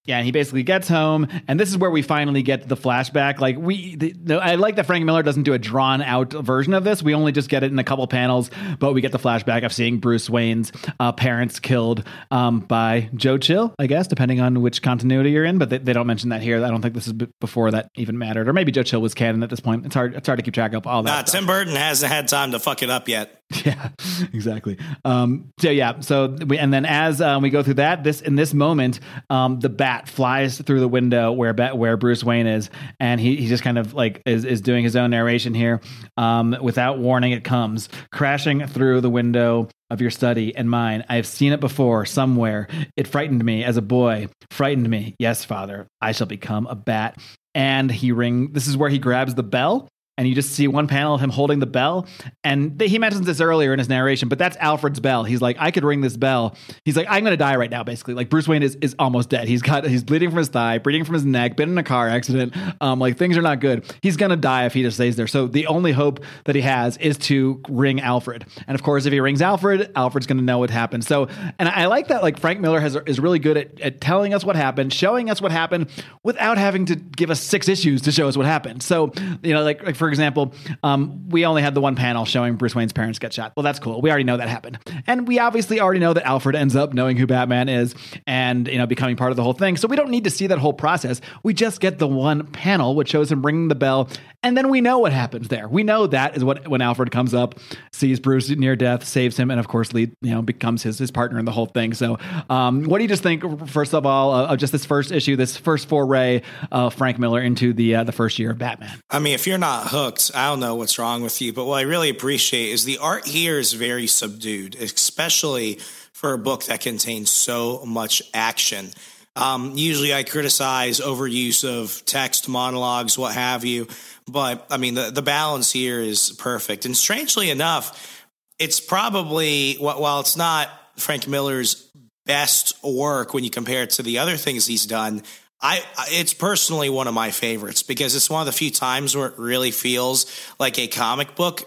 Yeah, 0.08 0.17
and 0.17 0.26
he 0.26 0.32
basically 0.32 0.63
gets 0.63 0.88
home, 0.88 1.28
and 1.50 1.60
this 1.60 1.70
is 1.70 1.78
where 1.78 1.91
we 1.91 2.02
finally 2.02 2.41
get 2.41 2.67
the 2.67 2.78
flashback. 2.78 3.39
Like 3.39 3.58
we, 3.58 3.98
the, 3.98 4.13
the, 4.13 4.36
I 4.38 4.56
like 4.56 4.78
that 4.78 4.86
Frank 4.86 5.04
Miller 5.06 5.22
doesn't 5.22 5.43
do 5.43 5.54
a 5.54 5.60
drawn 5.60 6.02
out 6.02 6.32
version 6.32 6.74
of 6.74 6.86
this. 6.86 7.04
We 7.04 7.13
only 7.13 7.34
just 7.34 7.50
get 7.50 7.63
it 7.63 7.72
in 7.72 7.78
a 7.78 7.84
couple 7.84 8.08
panels, 8.08 8.50
but 8.80 8.93
we 8.93 9.02
get 9.02 9.12
the 9.12 9.20
flashback 9.20 9.65
of 9.65 9.74
seeing 9.74 10.00
Bruce 10.00 10.30
Wayne's 10.30 10.72
uh, 11.00 11.12
parents 11.12 11.60
killed 11.60 12.08
um, 12.32 12.62
by 12.62 13.10
Joe 13.15 13.38
Chill, 13.38 13.76
I 13.78 13.88
guess, 13.88 14.08
depending 14.08 14.39
on 14.39 14.62
which 14.62 14.82
continuity 14.82 15.32
you're 15.32 15.43
in. 15.46 15.58
But 15.58 15.70
they, 15.70 15.78
they 15.78 15.91
don't 15.91 16.08
mention 16.08 16.30
that 16.30 16.41
here. 16.41 16.63
I 16.63 16.70
don't 16.70 16.82
think 16.82 16.93
this 16.93 17.08
is 17.08 17.13
b- 17.13 17.28
before 17.41 17.72
that 17.72 17.89
even 17.98 18.17
mattered, 18.17 18.48
or 18.48 18.54
maybe 18.54 18.72
Joe 18.72 18.84
Chill 18.84 19.02
was 19.02 19.13
canon 19.13 19.43
at 19.43 19.50
this 19.50 19.60
point. 19.60 19.86
It's 19.86 19.93
hard. 19.93 20.15
It's 20.15 20.26
hard 20.26 20.39
to 20.39 20.43
keep 20.43 20.54
track 20.54 20.74
of 20.74 20.88
all 20.88 21.04
that. 21.04 21.12
Nah. 21.12 21.22
Tim 21.24 21.46
Burton 21.46 21.76
hasn't 21.76 22.12
had 22.12 22.30
time 22.30 22.52
to 22.52 22.60
fuck 22.60 22.82
it 22.82 22.89
up 22.89 23.10
yet. 23.10 23.37
Yeah, 23.66 23.90
exactly. 24.34 24.78
Um, 25.06 25.52
so 25.60 25.70
yeah, 25.70 26.00
so 26.02 26.36
we 26.48 26.58
and 26.58 26.74
then 26.74 26.86
as 26.86 27.22
um, 27.22 27.42
we 27.42 27.50
go 27.50 27.64
through 27.64 27.76
that, 27.76 28.04
this 28.04 28.22
in 28.22 28.36
this 28.36 28.54
moment, 28.54 29.00
um, 29.30 29.60
the 29.60 29.70
bat 29.70 30.08
flies 30.08 30.60
through 30.62 30.80
the 30.82 30.88
window 30.88 31.32
where 31.32 31.54
where 31.54 31.98
Bruce 31.98 32.24
Wayne 32.24 32.48
is, 32.48 32.70
and 33.00 33.20
he, 33.22 33.38
he 33.38 33.48
just 33.48 33.64
kind 33.64 33.78
of 33.78 33.94
like 33.94 34.22
is, 34.26 34.44
is 34.46 34.62
doing 34.62 34.84
his 34.84 34.96
own 34.96 35.12
narration 35.12 35.54
here. 35.54 35.82
Um, 36.18 36.56
without 36.62 37.00
warning, 37.00 37.32
it 37.32 37.44
comes 37.44 37.90
crashing 38.12 38.66
through 38.68 39.02
the 39.02 39.10
window. 39.10 39.70
of 39.90 40.02
your 40.02 40.12
study 40.12 40.54
and 40.54 40.70
mine. 40.70 41.06
I 41.08 41.16
have 41.16 41.26
seen 41.26 41.54
it 41.54 41.62
before 41.62 42.06
somewhere. 42.06 42.68
It 42.98 43.08
frightened 43.08 43.44
me 43.46 43.64
as 43.64 43.78
a 43.78 43.82
boy. 43.82 44.28
Frightened 44.52 44.90
me. 44.90 45.16
Yes, 45.18 45.46
father. 45.46 45.88
I 46.02 46.12
shall 46.12 46.28
become 46.28 46.68
a 46.68 46.76
bat. 46.76 47.18
And 47.56 47.90
he 47.90 48.12
ring. 48.12 48.52
This 48.52 48.68
is 48.68 48.76
where 48.76 48.90
he 48.90 49.00
grabs 49.00 49.36
the 49.36 49.44
bell 49.44 49.88
and 50.17 50.27
you 50.27 50.34
just 50.34 50.51
see 50.51 50.67
one 50.67 50.88
panel 50.88 51.15
of 51.15 51.21
him 51.21 51.30
holding 51.30 51.60
the 51.60 51.67
bell. 51.67 52.08
And 52.43 52.80
he 52.82 52.97
mentions 52.97 53.25
this 53.25 53.39
earlier 53.39 53.71
in 53.73 53.80
his 53.80 53.88
narration, 53.88 54.30
but 54.30 54.39
that's 54.39 54.58
Alfred's 54.58 54.99
bell. 54.99 55.23
He's 55.23 55.41
like, 55.41 55.58
I 55.60 55.71
could 55.71 55.84
ring 55.84 56.01
this 56.01 56.17
bell. 56.17 56.56
He's 56.86 56.97
like, 56.97 57.08
I'm 57.10 57.23
going 57.23 57.34
to 57.34 57.38
die 57.38 57.56
right 57.56 57.69
now, 57.69 57.84
basically. 57.84 58.15
Like 58.15 58.30
Bruce 58.30 58.47
Wayne 58.47 58.63
is, 58.63 58.75
is 58.82 58.95
almost 58.97 59.30
dead. 59.30 59.47
He's 59.47 59.62
got 59.62 59.86
he's 59.86 60.03
bleeding 60.03 60.30
from 60.30 60.39
his 60.39 60.49
thigh, 60.49 60.80
bleeding 60.80 61.03
from 61.03 61.13
his 61.13 61.25
neck, 61.25 61.56
been 61.56 61.69
in 61.69 61.77
a 61.77 61.84
car 61.84 62.10
accident. 62.10 62.56
Um, 62.82 62.99
like 62.99 63.17
things 63.17 63.38
are 63.38 63.41
not 63.41 63.60
good. 63.60 63.86
He's 64.01 64.17
going 64.17 64.32
to 64.32 64.36
die 64.36 64.65
if 64.65 64.73
he 64.73 64.82
just 64.82 64.97
stays 64.97 65.15
there. 65.15 65.27
So 65.27 65.47
the 65.47 65.67
only 65.67 65.91
hope 65.91 66.23
that 66.45 66.56
he 66.56 66.62
has 66.62 66.97
is 66.97 67.17
to 67.19 67.62
ring 67.69 68.01
Alfred. 68.01 68.45
And 68.67 68.75
of 68.75 68.84
course, 68.84 69.06
if 69.06 69.13
he 69.13 69.19
rings 69.19 69.41
Alfred, 69.41 69.91
Alfred's 69.95 70.25
going 70.27 70.38
to 70.38 70.43
know 70.43 70.58
what 70.58 70.69
happened. 70.69 71.06
So, 71.06 71.27
and 71.60 71.69
I 71.69 71.86
like 71.86 72.08
that. 72.08 72.23
Like 72.23 72.39
Frank 72.39 72.60
Miller 72.60 72.80
has 72.80 72.95
is 73.06 73.19
really 73.19 73.39
good 73.39 73.58
at, 73.58 73.80
at 73.82 74.01
telling 74.01 74.34
us 74.34 74.43
what 74.43 74.56
happened, 74.56 74.93
showing 74.93 75.30
us 75.30 75.41
what 75.41 75.51
happened, 75.51 75.89
without 76.23 76.58
having 76.58 76.86
to 76.88 76.95
give 76.95 77.30
us 77.30 77.41
six 77.41 77.69
issues 77.69 78.01
to 78.03 78.12
show 78.12 78.27
us 78.27 78.36
what 78.36 78.45
happened. 78.45 78.82
So, 78.82 79.12
you 79.43 79.53
know, 79.53 79.63
like 79.63 79.84
like 79.84 79.95
for 79.95 80.07
example. 80.08 80.54
Um, 80.84 81.30
we 81.30 81.46
only 81.46 81.62
had 81.62 81.74
the 81.74 81.82
one 81.82 81.96
panel 81.96 82.26
showing 82.26 82.56
Bruce 82.56 82.76
Wayne's 82.76 82.93
parents 82.93 83.20
get 83.20 83.34
shot. 83.34 83.54
Well, 83.56 83.63
that's 83.63 83.80
cool. 83.80 84.02
We 84.02 84.10
already 84.10 84.24
know 84.24 84.38
that 84.38 84.50
happened, 84.50 84.80
and 85.06 85.28
we 85.28 85.39
obviously 85.39 85.80
already 85.80 86.00
know 86.00 86.13
that 86.13 86.26
Alfred 86.26 86.56
ends 86.56 86.76
up 86.76 86.93
knowing 86.93 87.17
who 87.17 87.28
Batman 87.28 87.70
is 87.70 87.96
and 88.26 88.67
you 88.67 88.78
know 88.78 88.88
becoming 88.88 89.15
part 89.15 89.32
of 89.32 89.38
the 89.38 89.43
whole 89.43 89.54
thing. 89.54 89.78
So 89.78 89.88
we 89.88 89.96
don't 89.96 90.10
need 90.10 90.24
to 90.26 90.30
see 90.30 90.48
that 90.48 90.60
whole 90.60 90.74
process. 90.74 91.22
We 91.43 91.54
just 91.54 91.80
get 91.80 92.00
the 92.00 92.08
one 92.08 92.48
panel 92.48 92.96
which 92.96 93.10
shows 93.10 93.32
him 93.32 93.46
ringing 93.46 93.67
the 93.67 93.76
bell, 93.76 94.10
and 94.43 94.56
then 94.56 94.70
we 94.70 94.82
know 94.82 95.00
what 95.00 95.12
happens 95.12 95.48
there. 95.48 95.67
We 95.67 95.84
know 95.84 96.08
that 96.08 96.38
is 96.38 96.43
what 96.43 96.67
when 96.67 96.82
Alfred 96.82 97.12
comes 97.12 97.34
up, 97.34 97.60
sees 97.91 98.20
Bruce 98.20 98.50
near 98.50 98.76
death, 98.76 99.06
saves 99.06 99.38
him, 99.38 99.52
and 99.52 99.60
of 99.60 99.67
course, 99.67 99.93
lead 99.93 100.13
you 100.22 100.32
know 100.32 100.41
becomes 100.41 100.84
his 100.84 100.98
his 100.98 101.12
partner 101.12 101.39
in 101.39 101.46
the 101.46 101.52
whole 101.52 101.65
thing. 101.65 101.93
So, 101.93 102.17
um, 102.50 102.84
what 102.84 103.00
do 103.00 103.04
you 103.04 103.10
just 103.10 103.24
think? 103.24 103.67
First 103.67 103.93
of 103.93 104.06
all, 104.06 104.32
uh, 104.32 104.48
of 104.48 104.58
just 104.58 104.72
this 104.72 104.86
first 104.86 105.12
issue, 105.12 105.36
this 105.36 105.58
first 105.58 105.89
foray 105.89 106.41
of 106.72 106.93
Frank 106.93 107.20
Miller 107.20 107.41
into 107.41 107.74
the 107.74 107.96
uh, 107.96 108.04
the 108.04 108.12
first 108.12 108.39
year 108.39 108.52
of 108.52 108.58
Batman. 108.58 109.00
I 109.10 109.20
mean, 109.20 109.34
if 109.34 109.48
you're 109.48 109.58
not 109.58 109.88
hooked, 109.98 110.32
I 110.36 110.50
don't 110.50 110.60
know 110.60 110.76
what's 110.76 111.00
wrong 111.00 111.24
with 111.24 111.42
you, 111.42 111.54
but 111.54 111.66
what 111.66 111.80
I 111.80 111.82
really 111.82 112.10
appreciate 112.10 112.72
is 112.72 112.86
the 112.86 113.00
art 113.00 113.26
here 113.26 113.58
is 113.58 113.74
very 113.74 114.06
subdued, 114.06 114.76
especially 114.76 115.80
for 116.14 116.34
a 116.34 116.38
book 116.38 116.66
that 116.66 116.82
contains 116.82 117.32
so 117.32 117.84
much 117.84 118.22
action. 118.34 118.92
Um, 119.36 119.74
usually 119.76 120.14
I 120.14 120.24
criticize 120.24 121.00
overuse 121.00 121.64
of 121.64 122.06
text, 122.06 122.48
monologues, 122.48 123.18
what 123.18 123.34
have 123.34 123.66
you. 123.66 123.88
But 124.28 124.68
I 124.70 124.78
mean, 124.78 124.94
the, 124.94 125.10
the 125.10 125.24
balance 125.24 125.72
here 125.72 126.00
is 126.00 126.32
perfect. 126.32 126.86
And 126.86 126.96
strangely 126.96 127.50
enough, 127.50 128.24
it's 128.60 128.80
probably, 128.80 129.76
while 129.76 130.20
it's 130.20 130.38
not 130.38 130.70
Frank 130.98 131.28
Miller's 131.28 131.90
best 132.26 132.84
work 132.84 133.34
when 133.34 133.44
you 133.44 133.50
compare 133.50 133.84
it 133.84 133.92
to 133.92 134.04
the 134.04 134.20
other 134.20 134.38
things 134.38 134.68
he's 134.68 134.86
done, 134.86 135.24
I 135.62 135.82
it's 136.10 136.34
personally 136.34 136.89
one 136.89 137.08
of 137.08 137.13
my 137.13 137.32
favorites 137.32 137.84
because 137.84 138.15
it's 138.15 138.30
one 138.30 138.41
of 138.41 138.46
the 138.46 138.52
few 138.52 138.70
times 138.70 139.15
where 139.15 139.28
it 139.28 139.38
really 139.38 139.72
feels 139.72 140.26
like 140.60 140.78
a 140.78 140.88
comic 140.88 141.36
book 141.36 141.63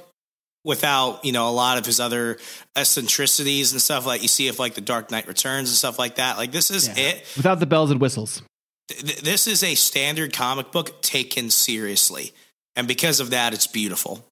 without 0.64 1.24
you 1.24 1.33
know 1.33 1.48
a 1.48 1.50
lot 1.50 1.79
of 1.79 1.87
his 1.87 1.98
other 1.98 2.38
eccentricities 2.76 3.72
and 3.72 3.83
stuff 3.83 4.07
like 4.07 4.22
you 4.22 4.29
see 4.29 4.46
if 4.46 4.59
like 4.59 4.74
the 4.74 4.81
Dark 4.81 5.11
Knight 5.11 5.26
Returns 5.26 5.70
and 5.70 5.76
stuff 5.76 5.98
like 5.98 6.16
that. 6.16 6.37
Like 6.37 6.53
this 6.53 6.70
is 6.70 6.88
yeah. 6.88 7.09
it 7.09 7.33
without 7.37 7.59
the 7.59 7.66
bells 7.66 7.90
and 7.90 8.00
whistles. 8.00 8.42
Th- 8.88 9.20
this 9.22 9.46
is 9.46 9.62
a 9.62 9.74
standard 9.74 10.33
comic 10.33 10.70
book 10.70 11.03
taken 11.03 11.50
seriously, 11.50 12.33
and 12.76 12.87
because 12.87 13.18
of 13.18 13.31
that, 13.31 13.53
it's 13.53 13.66
beautiful. 13.66 14.24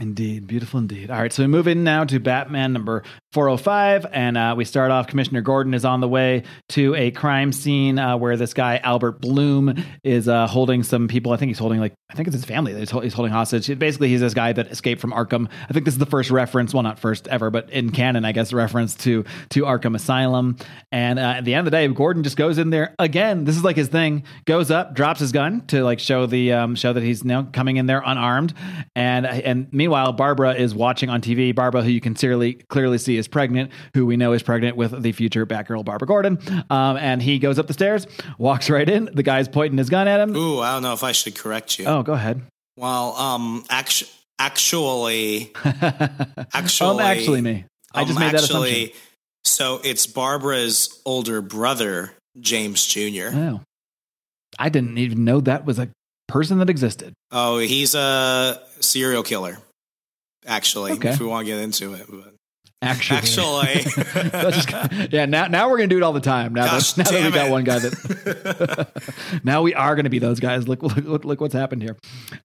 Indeed, 0.00 0.46
beautiful 0.46 0.80
indeed. 0.80 1.10
All 1.10 1.20
right, 1.20 1.30
so 1.30 1.42
we 1.42 1.48
move 1.48 1.68
in 1.68 1.84
now 1.84 2.04
to 2.04 2.18
Batman 2.18 2.72
number 2.72 3.02
405, 3.32 4.06
and 4.10 4.38
uh, 4.38 4.54
we 4.56 4.64
start 4.64 4.90
off. 4.90 5.06
Commissioner 5.06 5.42
Gordon 5.42 5.74
is 5.74 5.84
on 5.84 6.00
the 6.00 6.08
way 6.08 6.44
to 6.70 6.94
a 6.94 7.10
crime 7.10 7.52
scene 7.52 7.98
uh, 7.98 8.16
where 8.16 8.38
this 8.38 8.54
guy 8.54 8.78
Albert 8.78 9.20
Bloom 9.20 9.74
is 10.02 10.28
uh, 10.28 10.46
holding 10.46 10.82
some 10.82 11.08
people. 11.08 11.32
I 11.32 11.36
think 11.36 11.50
he's 11.50 11.58
holding 11.58 11.78
like 11.78 11.92
I 12.10 12.14
think 12.14 12.26
it's 12.28 12.34
his 12.34 12.44
family 12.46 12.74
he's, 12.74 12.90
he's 12.90 13.12
holding 13.12 13.32
hostage. 13.32 13.78
Basically, 13.78 14.08
he's 14.08 14.20
this 14.20 14.32
guy 14.32 14.54
that 14.54 14.68
escaped 14.68 15.00
from 15.00 15.12
Arkham. 15.12 15.50
I 15.68 15.72
think 15.74 15.84
this 15.84 15.94
is 15.94 15.98
the 15.98 16.06
first 16.06 16.30
reference, 16.30 16.72
well, 16.72 16.82
not 16.82 16.98
first 16.98 17.28
ever, 17.28 17.50
but 17.50 17.70
in 17.70 17.90
canon, 17.90 18.24
I 18.24 18.32
guess, 18.32 18.54
reference 18.54 18.94
to 18.96 19.24
to 19.50 19.62
Arkham 19.64 19.94
Asylum. 19.94 20.56
And 20.90 21.18
uh, 21.18 21.34
at 21.36 21.44
the 21.44 21.52
end 21.52 21.66
of 21.66 21.70
the 21.70 21.76
day, 21.76 21.86
Gordon 21.88 22.22
just 22.22 22.38
goes 22.38 22.56
in 22.56 22.70
there 22.70 22.94
again. 22.98 23.44
This 23.44 23.56
is 23.56 23.64
like 23.64 23.76
his 23.76 23.88
thing. 23.88 24.24
Goes 24.46 24.70
up, 24.70 24.94
drops 24.94 25.20
his 25.20 25.32
gun 25.32 25.66
to 25.66 25.84
like 25.84 26.00
show 26.00 26.24
the 26.24 26.52
um, 26.52 26.76
show 26.76 26.94
that 26.94 27.02
he's 27.02 27.24
now 27.24 27.42
coming 27.44 27.76
in 27.76 27.84
there 27.84 28.02
unarmed, 28.04 28.54
and 28.96 29.26
and 29.26 29.72
Meanwhile, 29.82 30.12
Barbara 30.12 30.54
is 30.54 30.76
watching 30.76 31.10
on 31.10 31.20
TV. 31.20 31.52
Barbara, 31.52 31.82
who 31.82 31.90
you 31.90 32.00
can 32.00 32.14
clearly 32.14 32.54
clearly 32.54 32.98
see 32.98 33.16
is 33.16 33.26
pregnant, 33.26 33.72
who 33.94 34.06
we 34.06 34.16
know 34.16 34.32
is 34.32 34.40
pregnant 34.40 34.76
with 34.76 35.02
the 35.02 35.10
future 35.10 35.44
Batgirl 35.44 35.84
Barbara 35.84 36.06
Gordon. 36.06 36.38
Um, 36.70 36.96
and 36.98 37.20
he 37.20 37.40
goes 37.40 37.58
up 37.58 37.66
the 37.66 37.72
stairs, 37.72 38.06
walks 38.38 38.70
right 38.70 38.88
in. 38.88 39.10
The 39.12 39.24
guy's 39.24 39.48
pointing 39.48 39.78
his 39.78 39.90
gun 39.90 40.06
at 40.06 40.20
him. 40.20 40.36
Ooh, 40.36 40.60
I 40.60 40.74
don't 40.74 40.82
know 40.82 40.92
if 40.92 41.02
I 41.02 41.10
should 41.10 41.34
correct 41.34 41.80
you. 41.80 41.86
Oh, 41.86 42.04
go 42.04 42.12
ahead. 42.12 42.42
Well, 42.76 43.16
um, 43.16 43.64
actu- 43.70 44.06
actually, 44.38 45.50
actually, 45.64 46.88
um, 46.88 47.00
actually, 47.00 47.40
me. 47.40 47.64
I 47.92 48.04
just 48.04 48.16
um, 48.16 48.24
made 48.24 48.34
that 48.34 48.44
assumption. 48.44 48.90
So 49.42 49.80
it's 49.82 50.06
Barbara's 50.06 51.02
older 51.04 51.42
brother, 51.42 52.12
James 52.38 52.86
Jr. 52.86 53.30
Oh. 53.34 53.60
I 54.60 54.68
didn't 54.68 54.98
even 54.98 55.24
know 55.24 55.40
that 55.40 55.64
was 55.64 55.80
a 55.80 55.88
person 56.28 56.58
that 56.58 56.70
existed. 56.70 57.14
Oh, 57.32 57.58
he's 57.58 57.96
a 57.96 58.62
serial 58.78 59.24
killer. 59.24 59.58
Actually, 60.46 60.92
okay. 60.92 61.10
if 61.10 61.20
we 61.20 61.26
want 61.26 61.46
to 61.46 61.52
get 61.52 61.62
into 61.62 61.94
it, 61.94 62.06
but 62.08 62.34
Actually, 62.82 63.18
actually, 63.18 65.08
yeah. 65.12 65.24
Now, 65.24 65.46
now 65.46 65.70
we're 65.70 65.76
gonna 65.76 65.86
do 65.86 65.98
it 65.98 66.02
all 66.02 66.12
the 66.12 66.20
time. 66.20 66.52
Now, 66.52 66.64
that, 66.64 66.94
now 66.96 67.04
that 67.04 67.24
we 67.24 67.30
got 67.30 67.48
one 67.48 67.62
guy 67.62 67.78
that, 67.78 69.40
now 69.44 69.62
we 69.62 69.72
are 69.72 69.94
gonna 69.94 70.10
be 70.10 70.18
those 70.18 70.40
guys. 70.40 70.66
Look, 70.66 70.82
look, 70.82 71.24
look 71.24 71.40
what's 71.40 71.54
happened 71.54 71.82
here. 71.82 71.96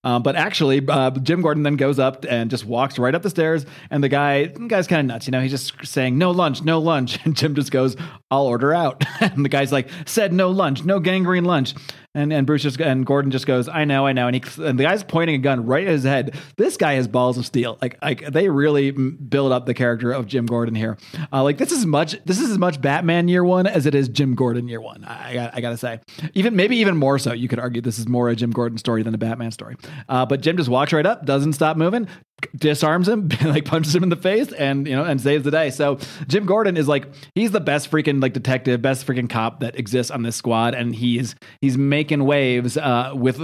Um, 0.03 0.21
but 0.21 0.35
actually, 0.35 0.87
uh, 0.87 1.09
Jim 1.09 1.41
Gordon 1.41 1.63
then 1.63 1.75
goes 1.75 1.97
up 1.97 2.23
and 2.29 2.51
just 2.51 2.65
walks 2.65 2.99
right 2.99 3.15
up 3.15 3.23
the 3.23 3.31
stairs, 3.31 3.65
and 3.89 4.03
the 4.03 4.09
guy, 4.09 4.45
the 4.45 4.67
guy's 4.67 4.85
kind 4.85 4.99
of 4.99 5.07
nuts. 5.07 5.25
You 5.25 5.31
know, 5.31 5.41
he's 5.41 5.49
just 5.49 5.73
saying 5.83 6.19
no 6.19 6.29
lunch, 6.29 6.63
no 6.63 6.77
lunch, 6.77 7.17
and 7.25 7.35
Jim 7.35 7.55
just 7.55 7.71
goes, 7.71 7.95
"I'll 8.29 8.45
order 8.45 8.75
out," 8.75 9.03
and 9.19 9.43
the 9.43 9.49
guy's 9.49 9.71
like, 9.71 9.89
"Said 10.05 10.33
no 10.33 10.51
lunch, 10.51 10.85
no 10.85 10.99
gangrene 10.99 11.45
lunch." 11.45 11.73
And 12.17 12.33
and 12.33 12.47
Bruce 12.47 12.63
just 12.63 12.79
and 12.81 13.05
Gordon 13.05 13.29
just 13.29 13.45
goes, 13.45 13.69
I 13.69 13.85
know, 13.85 14.07
I 14.07 14.13
know, 14.13 14.27
and 14.27 14.35
he 14.35 14.63
and 14.63 14.79
the 14.79 14.83
guy's 14.83 15.03
pointing 15.03 15.35
a 15.35 15.37
gun 15.37 15.67
right 15.67 15.85
at 15.85 15.91
his 15.91 16.03
head. 16.03 16.35
This 16.57 16.75
guy 16.75 16.93
has 16.93 17.07
balls 17.07 17.37
of 17.37 17.45
steel. 17.45 17.77
Like 17.79 17.97
like 18.01 18.25
they 18.25 18.49
really 18.49 18.89
build 18.89 19.51
up 19.51 19.67
the 19.67 19.75
character 19.75 20.11
of 20.11 20.25
Jim 20.25 20.47
Gordon 20.47 20.73
here. 20.73 20.97
Uh, 21.31 21.43
like 21.43 21.59
this 21.59 21.71
is 21.71 21.85
much 21.85 22.17
this 22.25 22.39
is 22.39 22.49
as 22.49 22.57
much 22.57 22.81
Batman 22.81 23.27
year 23.27 23.43
one 23.43 23.67
as 23.67 23.85
it 23.85 23.93
is 23.93 24.09
Jim 24.09 24.33
Gordon 24.33 24.67
year 24.67 24.81
one. 24.81 25.05
I, 25.05 25.51
I 25.53 25.61
gotta 25.61 25.77
say, 25.77 25.99
even 26.33 26.55
maybe 26.55 26.77
even 26.77 26.97
more 26.97 27.19
so. 27.19 27.33
You 27.33 27.47
could 27.47 27.59
argue 27.59 27.81
this 27.81 27.99
is 27.99 28.07
more 28.07 28.29
a 28.29 28.35
Jim 28.35 28.49
Gordon 28.49 28.79
story 28.79 29.03
than 29.03 29.13
a 29.13 29.19
Batman 29.19 29.51
story. 29.51 29.75
Uh, 30.09 30.25
but 30.25 30.41
Jim 30.41 30.57
just 30.57 30.69
walks 30.69 30.93
right 30.93 31.05
up, 31.05 31.23
doesn't 31.23 31.53
stop 31.53 31.77
moving, 31.77 32.07
disarms 32.55 33.07
him, 33.07 33.29
like 33.43 33.65
punches 33.65 33.95
him 33.95 34.03
in 34.03 34.09
the 34.09 34.15
face, 34.15 34.51
and 34.53 34.87
you 34.87 34.95
know, 34.95 35.03
and 35.03 35.19
saves 35.19 35.43
the 35.43 35.51
day. 35.51 35.69
So 35.69 35.99
Jim 36.27 36.45
Gordon 36.45 36.77
is 36.77 36.87
like 36.87 37.07
he's 37.35 37.51
the 37.51 37.59
best 37.59 37.89
freaking 37.89 38.21
like 38.21 38.33
detective, 38.33 38.81
best 38.81 39.05
freaking 39.05 39.29
cop 39.29 39.59
that 39.61 39.77
exists 39.77 40.11
on 40.11 40.23
this 40.23 40.35
squad, 40.35 40.73
and 40.73 40.95
he's 40.95 41.35
he's 41.61 41.77
making 41.77 42.23
waves 42.25 42.77
uh, 42.77 43.11
with 43.15 43.39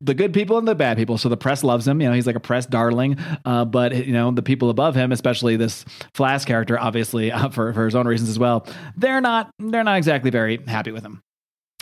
the 0.00 0.14
good 0.14 0.32
people 0.32 0.58
and 0.58 0.66
the 0.66 0.74
bad 0.74 0.96
people. 0.96 1.18
So 1.18 1.28
the 1.28 1.36
press 1.36 1.64
loves 1.64 1.86
him. 1.86 2.00
You 2.00 2.08
know, 2.08 2.14
he's 2.14 2.26
like 2.26 2.36
a 2.36 2.40
press 2.40 2.66
darling. 2.66 3.18
Uh, 3.44 3.64
but 3.64 4.06
you 4.06 4.12
know, 4.12 4.30
the 4.30 4.42
people 4.42 4.70
above 4.70 4.94
him, 4.94 5.12
especially 5.12 5.56
this 5.56 5.84
Flass 6.14 6.46
character, 6.46 6.78
obviously 6.78 7.32
uh, 7.32 7.48
for 7.50 7.72
for 7.72 7.84
his 7.84 7.94
own 7.94 8.06
reasons 8.06 8.30
as 8.30 8.38
well, 8.38 8.66
they're 8.96 9.20
not 9.20 9.50
they're 9.58 9.84
not 9.84 9.96
exactly 9.96 10.30
very 10.30 10.58
happy 10.66 10.92
with 10.92 11.04
him. 11.04 11.22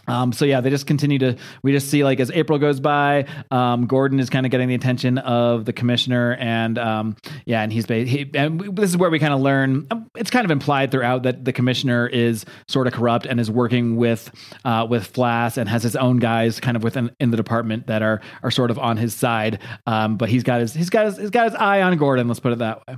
Um, 0.06 0.32
so 0.32 0.44
yeah, 0.44 0.60
they 0.60 0.70
just 0.70 0.86
continue 0.86 1.18
to. 1.18 1.36
We 1.62 1.72
just 1.72 1.90
see 1.90 2.04
like 2.04 2.20
as 2.20 2.30
April 2.30 2.58
goes 2.58 2.80
by, 2.80 3.26
um, 3.50 3.86
Gordon 3.86 4.20
is 4.20 4.30
kind 4.30 4.46
of 4.46 4.50
getting 4.50 4.68
the 4.68 4.74
attention 4.74 5.18
of 5.18 5.64
the 5.64 5.72
commissioner, 5.72 6.36
and 6.38 6.78
um, 6.78 7.16
yeah, 7.46 7.62
and 7.62 7.72
he's 7.72 7.86
he, 7.86 8.30
and 8.34 8.60
we, 8.60 8.70
this 8.70 8.90
is 8.90 8.96
where 8.96 9.10
we 9.10 9.18
kind 9.18 9.32
of 9.32 9.40
learn. 9.40 9.86
Um, 9.90 10.10
it's 10.16 10.30
kind 10.30 10.44
of 10.44 10.50
implied 10.50 10.90
throughout 10.90 11.22
that 11.24 11.44
the 11.44 11.52
commissioner 11.52 12.06
is 12.06 12.44
sort 12.68 12.86
of 12.86 12.92
corrupt 12.92 13.26
and 13.26 13.40
is 13.40 13.50
working 13.50 13.96
with 13.96 14.30
uh, 14.64 14.86
with 14.88 15.12
Flass 15.12 15.56
and 15.56 15.68
has 15.68 15.82
his 15.82 15.96
own 15.96 16.18
guys 16.18 16.60
kind 16.60 16.76
of 16.76 16.82
within 16.82 17.10
in 17.20 17.30
the 17.30 17.36
department 17.36 17.86
that 17.86 18.02
are 18.02 18.20
are 18.42 18.50
sort 18.50 18.70
of 18.70 18.78
on 18.78 18.96
his 18.96 19.14
side. 19.14 19.60
Um, 19.86 20.16
but 20.16 20.28
he's 20.28 20.42
got 20.42 20.60
his 20.60 20.74
he's 20.74 20.90
got 20.90 21.06
his 21.06 21.16
he's 21.16 21.30
got 21.30 21.44
his 21.50 21.54
eye 21.54 21.82
on 21.82 21.96
Gordon. 21.96 22.28
Let's 22.28 22.40
put 22.40 22.52
it 22.52 22.58
that 22.58 22.86
way. 22.86 22.96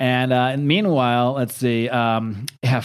And, 0.00 0.32
uh, 0.32 0.56
meanwhile, 0.56 1.34
let's 1.34 1.54
see. 1.54 1.88
Um, 1.88 2.46
yeah, 2.62 2.80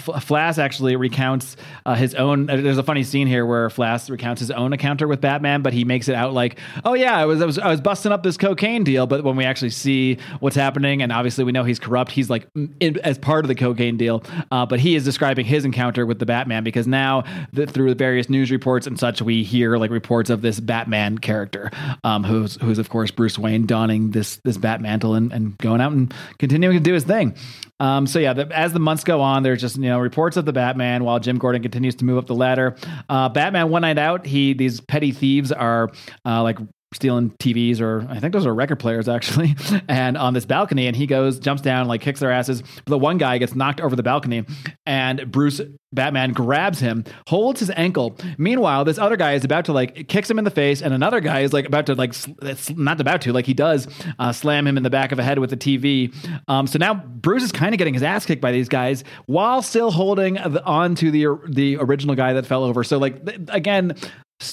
actually 0.58 0.96
recounts 0.98 1.56
uh, 1.86 1.96
his 1.96 2.14
own. 2.16 2.50
Uh, 2.50 2.58
there's 2.58 2.78
a 2.78 2.84
funny 2.84 3.04
scene 3.04 3.28
here 3.28 3.46
where 3.46 3.70
Flass 3.70 4.10
recounts 4.10 4.42
his 4.42 4.52
own 4.52 4.74
encounter 4.74 5.08
with 5.08 5.22
Batman, 5.22 5.62
but 5.62 5.74
he 5.74 5.86
makes 5.86 6.10
it 6.10 6.16
out 6.16 6.34
like, 6.34 6.60
"Oh 6.84 6.94
yeah, 6.94 7.16
I 7.16 7.26
was, 7.26 7.42
I 7.42 7.46
was 7.46 7.60
I 7.60 7.70
was 7.70 7.80
busting 7.80 8.12
up 8.12 8.22
this 8.22 8.36
cocaine 8.36 8.84
deal." 8.84 9.08
But 9.08 9.24
when 9.24 9.38
we 9.38 9.46
actually 9.46 9.70
see 9.70 10.18
what's 10.42 10.56
happening, 10.56 11.02
and 11.02 11.12
obviously 11.12 11.46
we 11.46 11.52
know 11.54 11.64
he's 11.64 11.80
corrupt, 11.80 12.12
he's 12.12 12.30
like 12.30 12.48
in, 12.80 13.00
as 13.04 13.18
part 13.18 13.46
of 13.46 13.48
the 13.48 13.56
cocaine 13.56 13.96
deal. 13.96 14.24
Uh, 14.52 14.66
but 14.66 14.80
he 14.80 14.96
is 14.96 15.06
describing 15.06 15.46
his 15.46 15.64
encounter 15.64 16.06
with 16.06 16.20
the 16.20 16.26
Batman 16.26 16.64
because 16.64 16.88
now 16.88 17.24
the, 17.54 17.66
through 17.66 17.90
the 17.90 17.96
various 17.96 18.30
news 18.30 18.52
reports 18.52 18.88
and 18.88 19.00
such, 19.00 19.22
we 19.22 19.44
hear 19.44 19.78
like 19.78 19.92
reports 19.92 20.30
of 20.30 20.42
this 20.42 20.60
Batman 20.60 21.18
character, 21.18 21.72
um, 22.04 22.24
who's 22.24 22.56
who's 22.56 22.80
of 22.80 22.90
course 22.90 23.12
Bruce 23.12 23.40
Wayne 23.40 23.66
donning 23.66 24.12
this 24.12 24.38
this 24.44 24.58
Bat 24.58 24.82
mantle 24.82 25.14
and, 25.16 25.32
and 25.32 25.58
going 25.60 25.80
out 25.80 25.92
and 25.92 26.14
continuing 26.40 26.76
to 26.78 26.84
do 26.84 26.94
his 26.94 27.05
thing. 27.06 27.36
Um, 27.80 28.08
so 28.08 28.20
yeah, 28.20 28.34
the, 28.34 28.48
as 28.58 28.72
the 28.72 28.80
months 28.80 29.04
go 29.04 29.22
on, 29.22 29.44
there's 29.44 29.60
just 29.60 29.76
you 29.78 29.84
know 29.90 30.00
reports 30.00 30.38
of 30.38 30.46
the 30.46 30.54
Batman 30.54 31.04
while 31.04 31.20
Jim 31.20 31.38
Gordon 31.38 31.62
continues 31.62 31.96
to 31.96 32.06
move 32.06 32.18
up 32.18 32.28
the 32.28 32.36
ladder. 32.36 32.78
Uh, 33.10 33.30
Batman 33.30 33.70
one 33.70 33.82
night 33.82 33.98
out, 33.98 34.26
he 34.26 34.54
these 34.54 34.80
petty 34.80 35.12
thieves 35.12 35.52
are 35.52 35.92
uh, 36.26 36.42
like 36.42 36.58
stealing 36.94 37.32
TVs 37.32 37.82
or 37.82 38.08
I 38.10 38.20
think 38.20 38.34
those 38.34 38.46
are 38.46 38.54
record 38.54 38.80
players 38.80 39.08
actually, 39.10 39.56
and 39.90 40.18
on 40.18 40.34
this 40.34 40.46
balcony, 40.46 40.88
and 40.88 40.96
he 40.96 41.08
goes, 41.08 41.40
jumps 41.40 41.62
down, 41.62 41.88
like 41.88 42.02
kicks 42.02 42.20
their 42.20 42.32
asses. 42.32 42.62
But 42.62 42.88
the 42.88 42.98
one 42.98 43.18
guy 43.18 43.38
gets 43.38 43.56
knocked 43.56 43.82
over 43.82 43.96
the 43.96 44.04
balcony, 44.04 44.46
and 44.86 45.32
Bruce 45.32 45.62
Batman 45.94 46.34
grabs 46.34 46.80
him, 46.80 47.06
holds 47.28 47.60
his 47.60 47.72
ankle. 47.72 48.18
Meanwhile, 48.38 48.86
this 48.86 48.98
other 48.98 49.16
guy 49.16 49.34
is 49.34 49.44
about 49.44 49.66
to 49.66 49.74
like 49.74 50.08
kicks 50.08 50.30
him 50.30 50.38
in 50.38 50.46
the 50.46 50.52
face, 50.52 50.82
and 50.82 50.94
another 50.94 51.20
guy 51.20 51.42
is 51.42 51.54
like 51.54 51.66
about 51.66 51.86
to 51.88 51.96
like 51.96 52.14
it's 52.42 52.70
not 52.72 53.00
about 53.02 53.22
to 53.22 53.34
like 53.34 53.46
he 53.46 53.54
does 53.54 53.88
uh, 54.20 54.32
slam 54.32 54.68
him 54.68 54.78
in 54.78 54.84
the 54.84 54.90
back 54.90 55.12
of 55.12 55.18
the 55.18 55.24
head 55.24 55.40
with 55.40 55.50
the 55.50 55.58
TV. 55.58 56.14
Um, 56.48 56.68
so 56.68 56.78
now 56.78 56.94
Bruce 56.94 57.44
is 57.44 57.52
kind 57.52 57.74
of 57.74 57.78
getting 57.78 57.94
his 57.94 58.04
ass 58.04 58.26
kicked 58.26 58.42
by 58.42 58.52
these 58.52 58.70
guys 58.70 59.04
while 59.26 59.62
still 59.62 59.92
holding 59.92 60.36
the, 60.36 60.64
on 60.66 60.96
to 60.96 61.12
the 61.12 61.28
the 61.50 61.78
original 61.78 62.16
guy 62.16 62.34
that 62.34 62.46
fell 62.46 62.64
over. 62.64 62.84
So 62.84 62.98
like 62.98 63.22
again, 63.50 63.96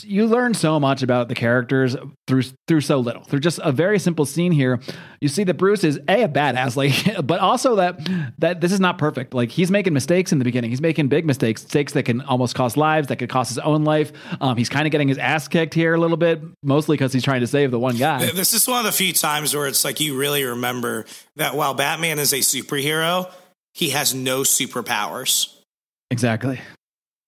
you 0.02 0.26
learn 0.26 0.54
so 0.54 0.78
much 0.78 1.02
about 1.02 1.28
the 1.28 1.34
characters 1.34 1.96
through 2.26 2.42
through 2.68 2.80
so 2.80 3.00
little. 3.00 3.22
Through 3.24 3.40
just 3.40 3.58
a 3.62 3.72
very 3.72 3.98
simple 3.98 4.24
scene 4.24 4.52
here, 4.52 4.80
you 5.20 5.28
see 5.28 5.44
that 5.44 5.54
Bruce 5.54 5.84
is 5.84 5.98
a 6.08 6.22
a 6.22 6.28
badass, 6.28 6.76
like, 7.16 7.26
but 7.26 7.40
also 7.40 7.76
that 7.76 7.98
that 8.38 8.60
this 8.60 8.72
is 8.72 8.80
not 8.80 8.98
perfect. 8.98 9.34
Like 9.34 9.50
he's 9.50 9.70
making 9.70 9.92
mistakes 9.92 10.32
in 10.32 10.38
the 10.38 10.44
beginning. 10.44 10.70
He's 10.70 10.80
making 10.80 11.08
big 11.08 11.26
mistakes, 11.26 11.62
mistakes 11.62 11.92
that 11.94 12.04
can 12.04 12.20
almost 12.22 12.54
cost 12.54 12.76
lives, 12.76 13.08
that 13.08 13.16
could 13.16 13.28
cost 13.28 13.50
his 13.50 13.58
own 13.58 13.84
life. 13.84 14.12
Um, 14.40 14.56
he's 14.56 14.68
kind 14.68 14.86
of 14.86 14.92
getting 14.92 15.08
his 15.08 15.18
ass 15.18 15.48
kicked 15.48 15.74
here 15.74 15.94
a 15.94 15.98
little 16.00 16.16
bit, 16.16 16.40
mostly 16.62 16.96
because 16.96 17.12
he's 17.12 17.24
trying 17.24 17.40
to 17.40 17.46
save 17.46 17.70
the 17.70 17.78
one 17.78 17.96
guy. 17.96 18.30
This 18.30 18.54
is 18.54 18.66
one 18.68 18.78
of 18.78 18.84
the 18.84 18.92
few 18.92 19.12
times 19.12 19.54
where 19.54 19.66
it's 19.66 19.84
like 19.84 20.00
you 20.00 20.16
really 20.16 20.44
remember 20.44 21.04
that 21.36 21.54
while 21.54 21.74
Batman 21.74 22.18
is 22.18 22.32
a 22.32 22.38
superhero, 22.38 23.30
he 23.74 23.90
has 23.90 24.14
no 24.14 24.42
superpowers. 24.42 25.54
Exactly. 26.10 26.60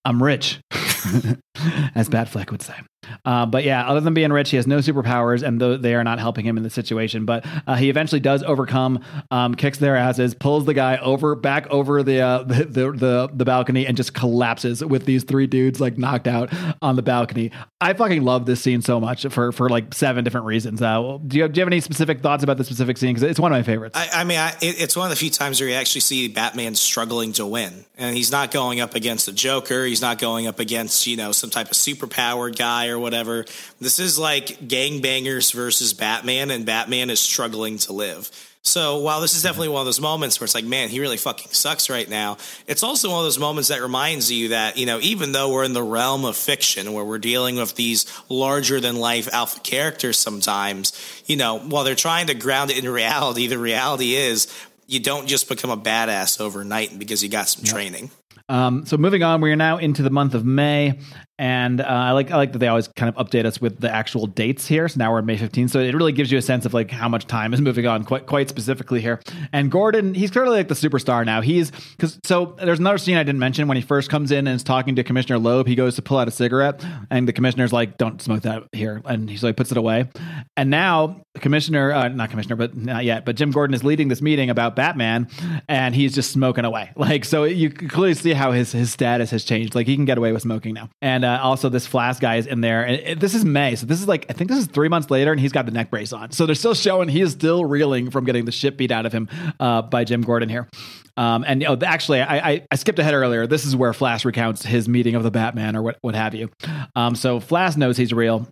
I'm 0.05 0.21
rich, 0.21 0.59
as 1.95 2.09
Batfleck 2.09 2.51
would 2.51 2.61
say. 2.61 2.75
Uh, 3.23 3.45
but 3.45 3.63
yeah, 3.63 3.87
other 3.87 3.99
than 3.99 4.13
being 4.13 4.31
rich, 4.31 4.49
he 4.49 4.57
has 4.57 4.67
no 4.67 4.79
superpowers, 4.79 5.43
and 5.43 5.59
th- 5.59 5.81
they 5.81 5.95
are 5.95 6.03
not 6.03 6.19
helping 6.19 6.45
him 6.45 6.57
in 6.57 6.63
the 6.63 6.69
situation. 6.69 7.25
But 7.25 7.45
uh, 7.67 7.75
he 7.75 7.89
eventually 7.89 8.19
does 8.19 8.43
overcome, 8.43 9.03
um, 9.31 9.55
kicks 9.55 9.77
their 9.77 9.95
asses, 9.95 10.33
pulls 10.33 10.65
the 10.65 10.73
guy 10.73 10.97
over 10.97 11.35
back 11.35 11.67
over 11.69 12.03
the, 12.03 12.21
uh, 12.21 12.43
the, 12.43 12.65
the 12.65 12.91
the 12.91 13.29
the 13.33 13.45
balcony, 13.45 13.85
and 13.85 13.95
just 13.95 14.13
collapses 14.13 14.83
with 14.83 15.05
these 15.05 15.23
three 15.23 15.47
dudes 15.47 15.79
like 15.79 15.97
knocked 15.97 16.27
out 16.27 16.49
on 16.81 16.95
the 16.95 17.01
balcony. 17.01 17.51
I 17.79 17.93
fucking 17.93 18.23
love 18.23 18.45
this 18.45 18.61
scene 18.61 18.81
so 18.81 18.99
much 18.99 19.25
for 19.27 19.51
for 19.51 19.69
like 19.69 19.93
seven 19.93 20.23
different 20.23 20.47
reasons. 20.47 20.81
Uh, 20.81 21.19
do 21.25 21.37
you 21.37 21.43
have, 21.43 21.53
do 21.53 21.59
you 21.59 21.61
have 21.61 21.69
any 21.69 21.81
specific 21.81 22.21
thoughts 22.21 22.43
about 22.43 22.57
this 22.57 22.67
specific 22.67 22.97
scene? 22.97 23.13
Because 23.13 23.29
it's 23.29 23.39
one 23.39 23.51
of 23.51 23.57
my 23.57 23.63
favorites. 23.63 23.97
I, 23.97 24.21
I 24.21 24.23
mean, 24.23 24.39
I, 24.39 24.53
it's 24.61 24.95
one 24.95 25.05
of 25.05 25.09
the 25.11 25.15
few 25.15 25.29
times 25.29 25.59
where 25.59 25.69
you 25.69 25.75
actually 25.75 26.01
see 26.01 26.27
Batman 26.27 26.75
struggling 26.75 27.33
to 27.33 27.45
win, 27.45 27.85
and 27.97 28.15
he's 28.15 28.31
not 28.31 28.51
going 28.51 28.81
up 28.81 28.95
against 28.95 29.25
the 29.27 29.31
Joker. 29.31 29.85
He's 29.85 30.01
not 30.01 30.17
going 30.17 30.47
up 30.47 30.59
against 30.59 30.94
you 31.05 31.17
know 31.17 31.31
some 31.31 31.49
type 31.49 31.67
of 31.67 31.73
superpowered 31.73 32.57
guy 32.57 32.87
or 32.87 32.99
whatever. 32.99 33.45
This 33.79 33.99
is 33.99 34.17
like 34.17 34.47
gangbangers 34.59 35.53
versus 35.53 35.93
Batman, 35.93 36.51
and 36.51 36.65
Batman 36.65 37.09
is 37.09 37.19
struggling 37.19 37.77
to 37.79 37.93
live. 37.93 38.29
So 38.65 38.97
while 38.97 39.21
this 39.21 39.35
is 39.35 39.43
definitely 39.43 39.69
one 39.69 39.81
of 39.81 39.85
those 39.85 40.01
moments 40.01 40.39
where 40.39 40.45
it's 40.45 40.55
like, 40.55 40.65
man, 40.65 40.89
he 40.89 40.99
really 40.99 41.17
fucking 41.17 41.51
sucks 41.51 41.87
right 41.87 42.09
now, 42.09 42.37
it's 42.65 42.81
also 42.81 43.11
one 43.11 43.19
of 43.19 43.25
those 43.25 43.37
moments 43.37 43.69
that 43.69 43.79
reminds 43.79 44.31
you 44.31 44.49
that, 44.49 44.75
you 44.75 44.87
know, 44.87 44.99
even 45.01 45.33
though 45.33 45.53
we're 45.53 45.63
in 45.63 45.73
the 45.73 45.83
realm 45.83 46.25
of 46.25 46.35
fiction 46.35 46.91
where 46.91 47.05
we're 47.05 47.19
dealing 47.19 47.57
with 47.57 47.75
these 47.75 48.07
larger 48.27 48.79
than 48.79 48.95
life 48.95 49.31
alpha 49.31 49.59
characters 49.59 50.17
sometimes, 50.17 50.93
you 51.27 51.35
know, 51.35 51.59
while 51.59 51.83
they're 51.83 51.93
trying 51.93 52.25
to 52.27 52.33
ground 52.33 52.71
it 52.71 52.83
in 52.83 52.89
reality, 52.89 53.45
the 53.45 53.59
reality 53.59 54.15
is 54.15 54.51
you 54.87 54.99
don't 54.99 55.27
just 55.27 55.47
become 55.47 55.69
a 55.69 55.77
badass 55.77 56.41
overnight 56.41 56.97
because 56.97 57.23
you 57.23 57.29
got 57.29 57.47
some 57.47 57.65
yep. 57.65 57.73
training. 57.73 58.09
Um, 58.47 58.85
so 58.85 58.97
moving 58.97 59.23
on, 59.23 59.41
we 59.41 59.51
are 59.51 59.55
now 59.55 59.77
into 59.77 60.03
the 60.03 60.09
month 60.11 60.35
of 60.35 60.45
May, 60.45 60.99
and 61.37 61.81
uh, 61.81 61.85
I 61.85 62.11
like 62.11 62.31
I 62.31 62.37
like 62.37 62.53
that 62.53 62.59
they 62.59 62.67
always 62.67 62.87
kind 62.87 63.13
of 63.13 63.27
update 63.27 63.45
us 63.45 63.59
with 63.59 63.79
the 63.79 63.93
actual 63.93 64.25
dates 64.25 64.67
here. 64.67 64.87
So 64.87 64.99
now 64.99 65.11
we're 65.11 65.21
May 65.21 65.37
15th, 65.37 65.69
so 65.69 65.79
it 65.79 65.93
really 65.93 66.11
gives 66.11 66.31
you 66.31 66.37
a 66.37 66.41
sense 66.41 66.65
of 66.65 66.73
like 66.73 66.91
how 66.91 67.09
much 67.09 67.27
time 67.27 67.53
is 67.53 67.61
moving 67.69 67.85
on 67.85 68.03
quite 68.05 68.25
quite 68.25 68.49
specifically 68.49 69.01
here. 69.01 69.19
And 69.51 69.71
Gordon, 69.71 70.13
he's 70.13 70.31
clearly 70.31 70.57
like 70.57 70.67
the 70.67 70.75
superstar 70.75 71.25
now. 71.25 71.41
He's 71.41 71.71
because 71.71 72.19
so 72.23 72.55
there's 72.57 72.79
another 72.79 72.97
scene 72.97 73.17
I 73.17 73.23
didn't 73.23 73.39
mention 73.39 73.67
when 73.67 73.77
he 73.77 73.83
first 73.83 74.09
comes 74.09 74.31
in 74.31 74.47
and 74.47 74.55
is 74.55 74.63
talking 74.63 74.95
to 74.95 75.03
Commissioner 75.03 75.39
Loeb. 75.39 75.67
He 75.67 75.75
goes 75.75 75.95
to 75.95 76.01
pull 76.01 76.17
out 76.17 76.27
a 76.27 76.31
cigarette, 76.31 76.83
and 77.09 77.27
the 77.27 77.33
commissioner's 77.33 77.73
like, 77.73 77.97
"Don't 77.97 78.21
smoke 78.21 78.43
that 78.43 78.63
here," 78.71 79.01
and 79.05 79.29
he 79.29 79.37
so 79.37 79.47
he 79.47 79.53
puts 79.53 79.71
it 79.71 79.77
away. 79.77 80.07
And 80.55 80.69
now 80.69 81.21
Commissioner, 81.39 81.91
uh, 81.91 82.07
not 82.07 82.29
Commissioner, 82.29 82.55
but 82.55 82.75
not 82.75 83.03
yet, 83.03 83.25
but 83.25 83.35
Jim 83.35 83.51
Gordon 83.51 83.73
is 83.73 83.83
leading 83.83 84.07
this 84.07 84.21
meeting 84.21 84.49
about 84.49 84.75
Batman, 84.75 85.27
and 85.67 85.93
he's 85.93 86.15
just 86.15 86.31
smoking 86.31 86.65
away. 86.65 86.91
Like 87.05 87.23
so, 87.25 87.43
you 87.43 87.69
can 87.69 87.87
clearly 87.87 88.15
see 88.15 88.33
how 88.33 88.51
his 88.51 88.71
his 88.71 88.91
status 88.91 89.29
has 89.29 89.43
changed. 89.43 89.75
Like 89.75 89.85
he 89.85 89.95
can 89.95 90.05
get 90.05 90.17
away 90.17 90.31
with 90.31 90.41
smoking 90.41 90.73
now. 90.73 90.89
And 91.03 91.24
uh, 91.25 91.39
also 91.41 91.69
this 91.69 91.87
Flass 91.87 92.19
guy 92.19 92.35
is 92.35 92.47
in 92.47 92.61
there. 92.61 92.85
And 92.85 92.95
it, 92.95 93.19
this 93.19 93.33
is 93.33 93.43
May, 93.43 93.75
so 93.75 93.85
this 93.85 93.99
is 93.99 94.07
like 94.07 94.25
I 94.29 94.33
think 94.33 94.49
this 94.49 94.59
is 94.59 94.67
three 94.67 94.89
months 94.89 95.09
later, 95.09 95.31
and 95.31 95.39
he's 95.39 95.51
got 95.51 95.65
the 95.65 95.71
neck 95.71 95.89
brace 95.89 96.13
on. 96.13 96.31
So 96.31 96.45
they're 96.45 96.55
still 96.55 96.73
showing 96.73 97.09
he 97.09 97.21
is 97.21 97.31
still 97.31 97.65
reeling 97.65 98.11
from 98.11 98.25
getting 98.25 98.45
the 98.45 98.51
shit 98.51 98.77
beat 98.77 98.91
out 98.91 99.05
of 99.05 99.11
him 99.11 99.27
uh, 99.59 99.81
by 99.81 100.03
Jim 100.03 100.21
Gordon 100.21 100.49
here. 100.49 100.69
Um, 101.17 101.45
and 101.47 101.63
actually, 101.83 102.21
I, 102.21 102.37
I, 102.37 102.67
I, 102.69 102.75
skipped 102.75 102.99
ahead 102.99 103.13
earlier. 103.13 103.47
This 103.47 103.65
is 103.65 103.73
where 103.73 103.93
Flass 103.93 104.25
recounts 104.25 104.65
his 104.65 104.89
meeting 104.89 105.15
of 105.15 105.23
the 105.23 105.31
Batman 105.31 105.77
or 105.77 105.81
what 105.81 105.97
what 106.01 106.13
have 106.13 106.35
you. 106.35 106.49
Um, 106.93 107.15
so 107.15 107.39
Flass 107.39 107.77
knows 107.77 107.95
he's 107.95 108.11
real. 108.11 108.47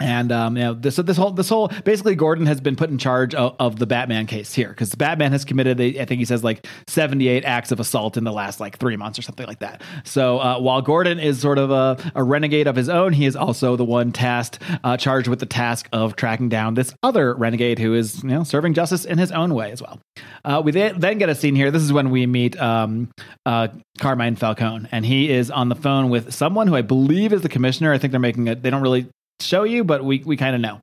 And 0.00 0.32
um, 0.32 0.56
you 0.56 0.62
know, 0.62 0.74
this 0.74 0.96
this 0.96 1.16
whole 1.16 1.30
this 1.30 1.48
whole 1.48 1.68
basically 1.84 2.14
Gordon 2.14 2.46
has 2.46 2.60
been 2.60 2.76
put 2.76 2.90
in 2.90 2.98
charge 2.98 3.34
of, 3.34 3.54
of 3.60 3.78
the 3.78 3.86
Batman 3.86 4.26
case 4.26 4.54
here 4.54 4.70
because 4.70 4.94
Batman 4.94 5.32
has 5.32 5.44
committed 5.44 5.80
I 5.80 6.04
think 6.04 6.18
he 6.18 6.24
says 6.24 6.42
like 6.42 6.66
seventy 6.88 7.28
eight 7.28 7.44
acts 7.44 7.70
of 7.70 7.80
assault 7.80 8.16
in 8.16 8.24
the 8.24 8.32
last 8.32 8.60
like 8.60 8.78
three 8.78 8.96
months 8.96 9.18
or 9.18 9.22
something 9.22 9.46
like 9.46 9.60
that. 9.60 9.82
So 10.04 10.38
uh, 10.38 10.58
while 10.58 10.80
Gordon 10.82 11.18
is 11.18 11.40
sort 11.40 11.58
of 11.58 11.70
a, 11.70 11.98
a, 12.14 12.24
renegade 12.24 12.66
of 12.66 12.76
his 12.76 12.88
own, 12.88 13.12
he 13.12 13.26
is 13.26 13.36
also 13.36 13.76
the 13.76 13.84
one 13.84 14.12
tasked 14.12 14.58
uh, 14.84 14.96
charged 14.96 15.28
with 15.28 15.40
the 15.40 15.46
task 15.46 15.88
of 15.92 16.16
tracking 16.16 16.48
down 16.48 16.74
this 16.74 16.94
other 17.02 17.34
renegade 17.34 17.78
who 17.78 17.94
is 17.94 18.22
you 18.22 18.30
know 18.30 18.42
serving 18.42 18.74
justice 18.74 19.04
in 19.04 19.18
his 19.18 19.30
own 19.32 19.54
way 19.54 19.70
as 19.70 19.82
well. 19.82 20.00
Uh, 20.44 20.62
we 20.64 20.72
then 20.72 21.18
get 21.18 21.28
a 21.28 21.34
scene 21.34 21.54
here. 21.54 21.70
This 21.70 21.82
is 21.82 21.92
when 21.92 22.10
we 22.10 22.26
meet 22.26 22.58
um, 22.60 23.10
uh, 23.44 23.68
Carmine 23.98 24.36
Falcone, 24.36 24.88
and 24.92 25.04
he 25.04 25.30
is 25.30 25.50
on 25.50 25.68
the 25.68 25.74
phone 25.74 26.08
with 26.08 26.32
someone 26.32 26.66
who 26.66 26.74
I 26.74 26.82
believe 26.82 27.32
is 27.32 27.42
the 27.42 27.48
commissioner. 27.48 27.92
I 27.92 27.98
think 27.98 28.12
they're 28.12 28.20
making 28.20 28.48
it. 28.48 28.62
They 28.62 28.70
don't 28.70 28.82
really 28.82 29.08
show 29.42 29.64
you, 29.64 29.84
but 29.84 30.04
we, 30.04 30.22
we 30.24 30.36
kind 30.36 30.54
of 30.54 30.60
know. 30.60 30.80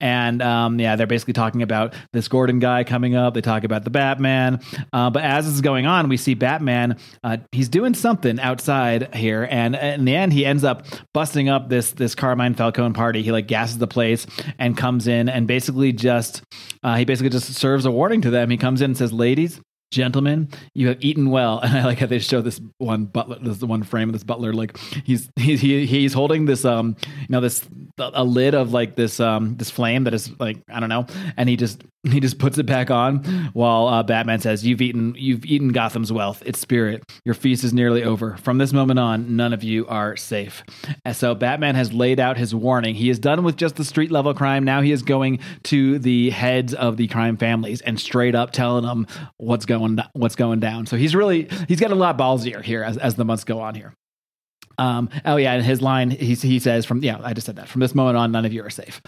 And 0.00 0.42
um, 0.42 0.78
yeah, 0.78 0.96
they're 0.96 1.06
basically 1.06 1.34
talking 1.34 1.62
about 1.62 1.94
this 2.12 2.28
Gordon 2.28 2.58
guy 2.58 2.84
coming 2.84 3.14
up. 3.14 3.34
They 3.34 3.40
talk 3.40 3.64
about 3.64 3.84
the 3.84 3.90
Batman. 3.90 4.60
Uh, 4.92 5.10
but 5.10 5.22
as 5.22 5.46
this 5.46 5.54
is 5.54 5.60
going 5.60 5.86
on, 5.86 6.08
we 6.08 6.16
see 6.16 6.34
Batman. 6.34 6.98
Uh, 7.22 7.38
he's 7.52 7.68
doing 7.68 7.94
something 7.94 8.40
outside 8.40 9.14
here, 9.14 9.46
and 9.50 9.74
in 9.74 10.04
the 10.04 10.14
end, 10.14 10.32
he 10.32 10.44
ends 10.44 10.64
up 10.64 10.86
busting 11.12 11.48
up 11.48 11.68
this 11.68 11.92
this 11.92 12.14
Carmine 12.14 12.54
Falcone 12.54 12.94
party. 12.94 13.22
He 13.22 13.32
like 13.32 13.46
gasses 13.46 13.78
the 13.78 13.86
place 13.86 14.26
and 14.58 14.76
comes 14.76 15.06
in 15.06 15.28
and 15.28 15.46
basically 15.46 15.92
just 15.92 16.42
uh, 16.82 16.96
he 16.96 17.04
basically 17.04 17.30
just 17.30 17.54
serves 17.54 17.84
a 17.84 17.90
warning 17.90 18.22
to 18.22 18.30
them. 18.30 18.50
He 18.50 18.56
comes 18.56 18.80
in 18.80 18.90
and 18.90 18.96
says, 18.96 19.12
"Ladies, 19.12 19.60
gentlemen, 19.92 20.48
you 20.74 20.88
have 20.88 20.98
eaten 21.00 21.30
well. 21.30 21.60
And 21.72 21.78
I 21.78 21.84
like 21.84 21.98
how 21.98 22.06
they 22.06 22.18
show 22.18 22.40
this 22.40 22.60
one 22.78 23.04
butler, 23.04 23.38
this 23.40 23.62
one 23.62 23.82
frame 23.82 24.08
of 24.08 24.14
this 24.14 24.24
butler, 24.24 24.52
like 24.52 24.76
he's 25.04 25.30
he's 25.36 25.60
he, 25.60 25.86
he's 25.86 26.12
holding 26.12 26.46
this 26.46 26.64
um 26.64 26.96
you 27.20 27.26
know 27.28 27.40
this 27.40 27.64
a 28.14 28.24
lid 28.24 28.54
of 28.54 28.72
like 28.72 28.96
this 28.96 29.20
um 29.20 29.56
this 29.56 29.70
flame 29.70 30.04
that 30.04 30.14
is 30.14 30.30
like 30.38 30.58
I 30.68 30.80
don't 30.80 30.88
know, 30.88 31.06
and 31.36 31.48
he 31.48 31.56
just 31.56 31.82
he 32.04 32.18
just 32.18 32.38
puts 32.38 32.58
it 32.58 32.66
back 32.66 32.90
on 32.90 33.22
while 33.52 33.86
uh, 33.86 34.02
Batman 34.02 34.40
says, 34.40 34.66
"You've 34.66 34.80
eaten 34.80 35.14
you've 35.16 35.44
eaten 35.44 35.68
Gotham's 35.68 36.12
wealth, 36.12 36.42
its 36.44 36.58
spirit. 36.58 37.04
Your 37.24 37.34
feast 37.34 37.62
is 37.62 37.72
nearly 37.72 38.02
over. 38.02 38.36
From 38.38 38.58
this 38.58 38.72
moment 38.72 38.98
on, 38.98 39.36
none 39.36 39.52
of 39.52 39.62
you 39.62 39.86
are 39.86 40.16
safe." 40.16 40.64
And 41.04 41.14
so 41.14 41.34
Batman 41.34 41.74
has 41.74 41.92
laid 41.92 42.18
out 42.18 42.36
his 42.36 42.54
warning. 42.54 42.94
He 42.94 43.08
is 43.08 43.18
done 43.18 43.44
with 43.44 43.56
just 43.56 43.76
the 43.76 43.84
street 43.84 44.10
level 44.10 44.34
crime. 44.34 44.64
Now 44.64 44.80
he 44.80 44.92
is 44.92 45.02
going 45.02 45.38
to 45.64 45.98
the 45.98 46.30
heads 46.30 46.74
of 46.74 46.96
the 46.96 47.06
crime 47.08 47.36
families 47.36 47.80
and 47.82 48.00
straight 48.00 48.34
up 48.34 48.50
telling 48.50 48.84
them 48.84 49.06
what's 49.36 49.66
going 49.66 49.98
what's 50.14 50.36
going 50.36 50.60
down. 50.60 50.86
So 50.86 50.96
he's 50.96 51.14
really 51.14 51.48
he's 51.68 51.78
getting 51.78 51.96
a 51.96 52.00
lot 52.00 52.18
ballsier 52.18 52.62
here 52.62 52.82
as 52.82 52.98
as 52.98 53.14
the 53.14 53.24
months 53.24 53.44
go 53.44 53.60
on 53.60 53.74
here. 53.74 53.94
Um, 54.78 55.08
oh 55.24 55.36
yeah, 55.36 55.52
and 55.52 55.64
his 55.64 55.80
line 55.82 56.10
he 56.10 56.34
he 56.34 56.58
says 56.58 56.84
from 56.84 57.02
yeah 57.02 57.20
I 57.22 57.32
just 57.32 57.46
said 57.46 57.56
that 57.56 57.68
from 57.68 57.80
this 57.80 57.94
moment 57.94 58.16
on 58.16 58.32
none 58.32 58.44
of 58.44 58.52
you 58.52 58.62
are 58.64 58.70
safe. 58.70 59.00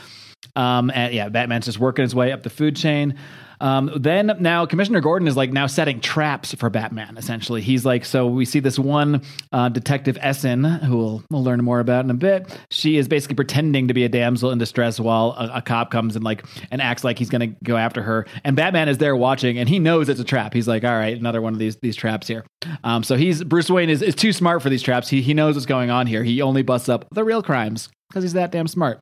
Um, 0.57 0.91
and 0.95 1.13
yeah, 1.15 1.29
Batman's 1.29 1.67
just 1.67 1.79
working 1.79 2.03
his 2.03 2.15
way 2.15 2.33
up 2.33 2.43
the 2.43 2.51
food 2.51 2.77
chain. 2.77 3.17
Um, 3.61 3.91
then 3.97 4.37
now 4.41 4.67
Commissioner 4.67 5.01
Gordon 5.01 5.29
is 5.29 5.37
like 5.37 5.53
now 5.53 5.67
setting 5.67 6.01
traps 6.01 6.55
for 6.55 6.71
Batman. 6.71 7.17
Essentially, 7.17 7.63
he's 7.63 7.85
like 7.85 8.05
so 8.05 8.27
we 8.27 8.45
see 8.45 8.61
this 8.61 8.79
one 8.79 9.23
uh, 9.53 9.69
detective 9.69 10.19
Essen 10.21 10.65
who 10.65 10.97
we'll, 10.97 11.25
we'll 11.31 11.45
learn 11.45 11.63
more 11.63 11.81
about 11.81 12.05
in 12.05 12.11
a 12.11 12.15
bit. 12.15 12.59
She 12.71 12.97
is 12.97 13.09
basically 13.09 13.37
pretending 13.37 13.89
to 13.89 13.95
be 13.95 14.05
a 14.05 14.09
damsel 14.09 14.51
in 14.51 14.59
distress 14.59 15.01
while 15.01 15.35
a, 15.39 15.59
a 15.59 15.63
cop 15.63 15.91
comes 15.91 16.17
and 16.17 16.25
like 16.25 16.45
and 16.71 16.83
acts 16.83 17.05
like 17.05 17.19
he's 17.19 17.31
going 17.31 17.53
to 17.53 17.57
go 17.65 17.77
after 17.77 18.03
her. 18.03 18.27
And 18.45 18.57
Batman 18.57 18.89
is 18.89 18.99
there 18.99 19.17
watching, 19.17 19.59
and 19.59 19.69
he 19.69 19.79
knows 19.79 20.09
it's 20.09 20.21
a 20.21 20.25
trap. 20.25 20.53
He's 20.53 20.69
like, 20.69 20.85
all 20.85 20.97
right, 20.97 21.17
another 21.17 21.41
one 21.41 21.53
of 21.53 21.59
these 21.59 21.77
these 21.77 21.97
traps 21.97 22.27
here. 22.27 22.45
Um, 22.83 23.03
so 23.03 23.17
he's 23.17 23.43
Bruce 23.45 23.71
Wayne 23.71 23.91
is, 23.91 24.03
is 24.03 24.15
too 24.15 24.33
smart 24.33 24.63
for 24.63 24.69
these 24.69 24.83
traps. 24.83 25.09
He 25.09 25.23
he 25.23 25.35
knows 25.35 25.55
what's 25.55 25.67
going 25.67 25.91
on 25.91 26.07
here. 26.07 26.23
He 26.25 26.43
only 26.43 26.63
busts 26.63 26.89
up 26.89 27.07
the 27.13 27.25
real 27.25 27.43
crimes 27.43 27.89
because 28.09 28.25
he's 28.25 28.35
that 28.35 28.53
damn 28.53 28.69
smart. 28.69 29.01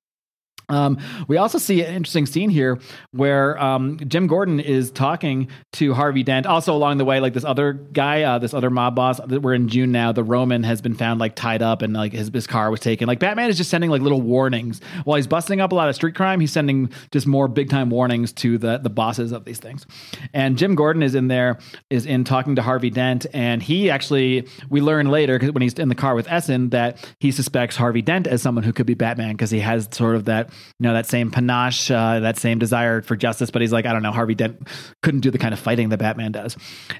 Um, 0.72 0.98
we 1.28 1.36
also 1.36 1.58
see 1.58 1.82
an 1.84 1.94
interesting 1.94 2.26
scene 2.26 2.50
here 2.50 2.78
where 3.12 3.62
um, 3.62 3.98
Jim 4.08 4.26
Gordon 4.26 4.58
is 4.58 4.90
talking 4.90 5.48
to 5.72 5.92
Harvey 5.92 6.22
Dent. 6.22 6.46
Also, 6.46 6.74
along 6.74 6.98
the 6.98 7.04
way, 7.04 7.20
like 7.20 7.34
this 7.34 7.44
other 7.44 7.74
guy, 7.74 8.22
uh, 8.22 8.38
this 8.38 8.54
other 8.54 8.70
mob 8.70 8.96
boss. 8.96 9.20
We're 9.20 9.54
in 9.54 9.68
June 9.68 9.92
now. 9.92 10.12
The 10.12 10.24
Roman 10.24 10.62
has 10.62 10.80
been 10.80 10.94
found 10.94 11.20
like 11.20 11.34
tied 11.34 11.62
up 11.62 11.82
and 11.82 11.92
like 11.92 12.12
his, 12.12 12.30
his 12.32 12.46
car 12.46 12.70
was 12.70 12.80
taken. 12.80 13.06
Like 13.06 13.18
Batman 13.18 13.50
is 13.50 13.58
just 13.58 13.70
sending 13.70 13.90
like 13.90 14.00
little 14.00 14.22
warnings 14.22 14.80
while 15.04 15.16
he's 15.16 15.26
busting 15.26 15.60
up 15.60 15.72
a 15.72 15.74
lot 15.74 15.88
of 15.88 15.94
street 15.94 16.14
crime. 16.14 16.40
He's 16.40 16.52
sending 16.52 16.90
just 17.10 17.26
more 17.26 17.48
big 17.48 17.68
time 17.68 17.90
warnings 17.90 18.32
to 18.34 18.58
the 18.58 18.78
the 18.78 18.90
bosses 18.90 19.32
of 19.32 19.44
these 19.44 19.58
things. 19.58 19.86
And 20.32 20.56
Jim 20.56 20.74
Gordon 20.74 21.02
is 21.02 21.14
in 21.14 21.28
there, 21.28 21.58
is 21.90 22.06
in 22.06 22.24
talking 22.24 22.56
to 22.56 22.62
Harvey 22.62 22.90
Dent, 22.90 23.26
and 23.34 23.62
he 23.62 23.90
actually 23.90 24.48
we 24.70 24.80
learn 24.80 25.10
later 25.10 25.38
when 25.38 25.60
he's 25.60 25.74
in 25.74 25.88
the 25.88 25.94
car 25.94 26.14
with 26.14 26.30
Essen 26.30 26.70
that 26.70 26.98
he 27.18 27.30
suspects 27.30 27.76
Harvey 27.76 28.02
Dent 28.02 28.26
as 28.26 28.40
someone 28.40 28.64
who 28.64 28.72
could 28.72 28.86
be 28.86 28.94
Batman 28.94 29.32
because 29.32 29.50
he 29.50 29.60
has 29.60 29.88
sort 29.92 30.16
of 30.16 30.24
that 30.24 30.50
you 30.78 30.84
know 30.84 30.94
that 30.94 31.06
same 31.06 31.30
panache, 31.30 31.90
uh, 31.90 32.20
that 32.20 32.38
same 32.38 32.58
desire 32.58 33.02
for 33.02 33.16
justice. 33.16 33.50
But 33.50 33.62
he's 33.62 33.72
like, 33.72 33.86
I 33.86 33.92
don't 33.92 34.02
know, 34.02 34.12
Harvey 34.12 34.34
Dent 34.34 34.68
couldn't 35.02 35.20
do 35.20 35.30
the 35.30 35.38
kind 35.38 35.54
of 35.54 35.60
fighting 35.60 35.90
that 35.90 35.98
Batman 35.98 36.32
does. 36.32 36.56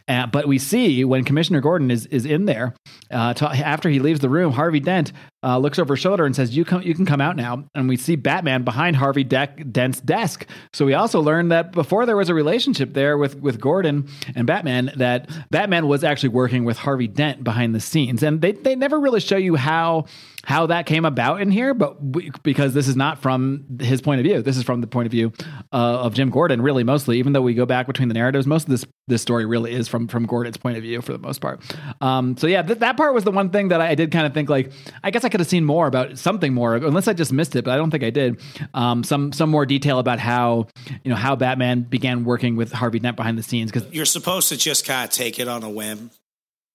Uh, 0.09 0.27
but 0.27 0.47
we 0.47 0.59
see 0.59 1.05
when 1.05 1.25
Commissioner 1.25 1.61
Gordon 1.61 1.91
is 1.91 2.07
is 2.07 2.25
in 2.25 2.45
there 2.45 2.75
uh, 3.11 3.35
after 3.41 3.89
he 3.89 3.99
leaves 3.99 4.21
the 4.21 4.29
room, 4.29 4.53
Harvey 4.53 4.81
Dent 4.81 5.13
uh, 5.45 5.59
looks 5.59 5.79
over 5.79 5.95
his 5.95 6.01
shoulder 6.01 6.25
and 6.25 6.35
says, 6.35 6.57
"You 6.57 6.65
come, 6.65 6.83
you 6.83 6.95
can 6.95 7.07
come 7.07 7.21
out 7.21 7.37
now." 7.37 7.65
And 7.75 7.89
we 7.89 7.97
see 7.97 8.17
Batman 8.17 8.63
behind 8.63 8.97
Harvey 8.97 9.25
De- 9.25 9.47
Dent's 9.47 10.01
desk. 10.01 10.47
So 10.73 10.85
we 10.85 10.95
also 10.95 11.21
learned 11.21 11.51
that 11.53 11.73
before 11.73 12.07
there 12.07 12.17
was 12.17 12.29
a 12.29 12.35
relationship 12.35 12.95
there 12.95 13.19
with 13.19 13.41
with 13.41 13.61
Gordon 13.61 14.09
and 14.35 14.47
Batman, 14.47 14.93
that 14.97 15.29
Batman 15.51 15.89
was 15.89 16.05
actually 16.05 16.31
working 16.31 16.65
with 16.65 16.79
Harvey 16.79 17.09
Dent 17.09 17.43
behind 17.43 17.75
the 17.75 17.81
scenes, 17.81 18.23
and 18.23 18.41
they 18.41 18.53
they 18.53 18.77
never 18.77 18.99
really 18.99 19.21
show 19.21 19.37
you 19.37 19.57
how 19.57 20.07
how 20.45 20.67
that 20.67 20.87
came 20.87 21.05
about 21.05 21.41
in 21.41 21.51
here, 21.51 21.73
but 21.73 22.03
we, 22.03 22.31
because 22.43 22.75
this 22.75 22.89
is 22.89 22.97
not 22.97 23.23
from 23.23 23.79
his 23.81 24.01
point 24.01 24.21
of 24.21 24.25
view, 24.25 24.43
this 24.43 24.57
is 24.57 24.65
from 24.65 24.81
the 24.81 24.87
point 24.87 25.07
of 25.07 25.13
view 25.13 25.33
uh, 25.73 26.01
of 26.01 26.15
Jim 26.15 26.31
Gordon, 26.31 26.61
really 26.61 26.83
mostly. 26.83 27.19
Even 27.19 27.33
though 27.33 27.43
we 27.43 27.55
go 27.55 27.67
back 27.67 27.87
between 27.87 28.09
the 28.09 28.15
narratives, 28.15 28.47
most 28.47 28.65
of 28.65 28.71
this 28.71 28.85
this 29.09 29.23
story 29.23 29.47
really 29.47 29.73
is 29.73 29.89
from 29.89 30.09
from 30.09 30.27
Gordon's 30.27 30.57
point 30.57 30.77
of 30.77 30.83
view 30.83 31.01
for 31.01 31.13
the 31.13 31.19
most 31.19 31.41
part. 31.41 31.63
Um, 32.01 32.37
so 32.37 32.47
yeah, 32.47 32.63
th- 32.63 32.81
that 32.81 32.97
part 32.97 33.15
was 33.15 33.25
the 33.25 33.31
one 33.31 33.51
thing 33.51 33.69
that 33.69 33.81
I, 33.81 33.95
did 33.95 34.11
kind 34.11 34.27
of 34.27 34.35
think 34.35 34.49
like 34.49 34.73
I 35.03 35.11
guess 35.11 35.25
I 35.25 35.29
could 35.29 35.41
have 35.41 35.49
seen 35.49 35.65
more 35.65 35.87
about 35.87 36.19
something 36.19 36.53
more, 36.53 36.75
unless 36.75 37.09
I 37.09 37.13
just 37.13 37.33
missed 37.33 37.55
it, 37.55 37.65
but 37.65 37.73
I 37.73 37.77
don't 37.77 37.91
think 37.91 38.03
I 38.03 38.11
did. 38.11 38.41
Um, 38.75 39.05
some 39.05 39.33
some 39.33 39.51
more 39.51 39.67
detail 39.67 39.99
about 39.99 40.19
how 40.19 40.67
you 41.05 41.11
know 41.11 41.17
how 41.17 41.37
Batman 41.37 41.83
began 41.83 42.25
working 42.25 42.57
with 42.57 42.73
Harvey 42.73 42.99
Dent 42.99 43.17
behind 43.17 43.39
the 43.39 43.43
scenes 43.43 43.71
because 43.71 43.93
you're 43.93 44.05
supposed 44.05 44.49
to 44.49 44.57
just 44.57 44.85
kind 44.85 45.05
of 45.05 45.15
take 45.15 45.39
it 45.39 45.49
on 45.49 45.63
a 45.63 45.71
whim. 45.71 46.11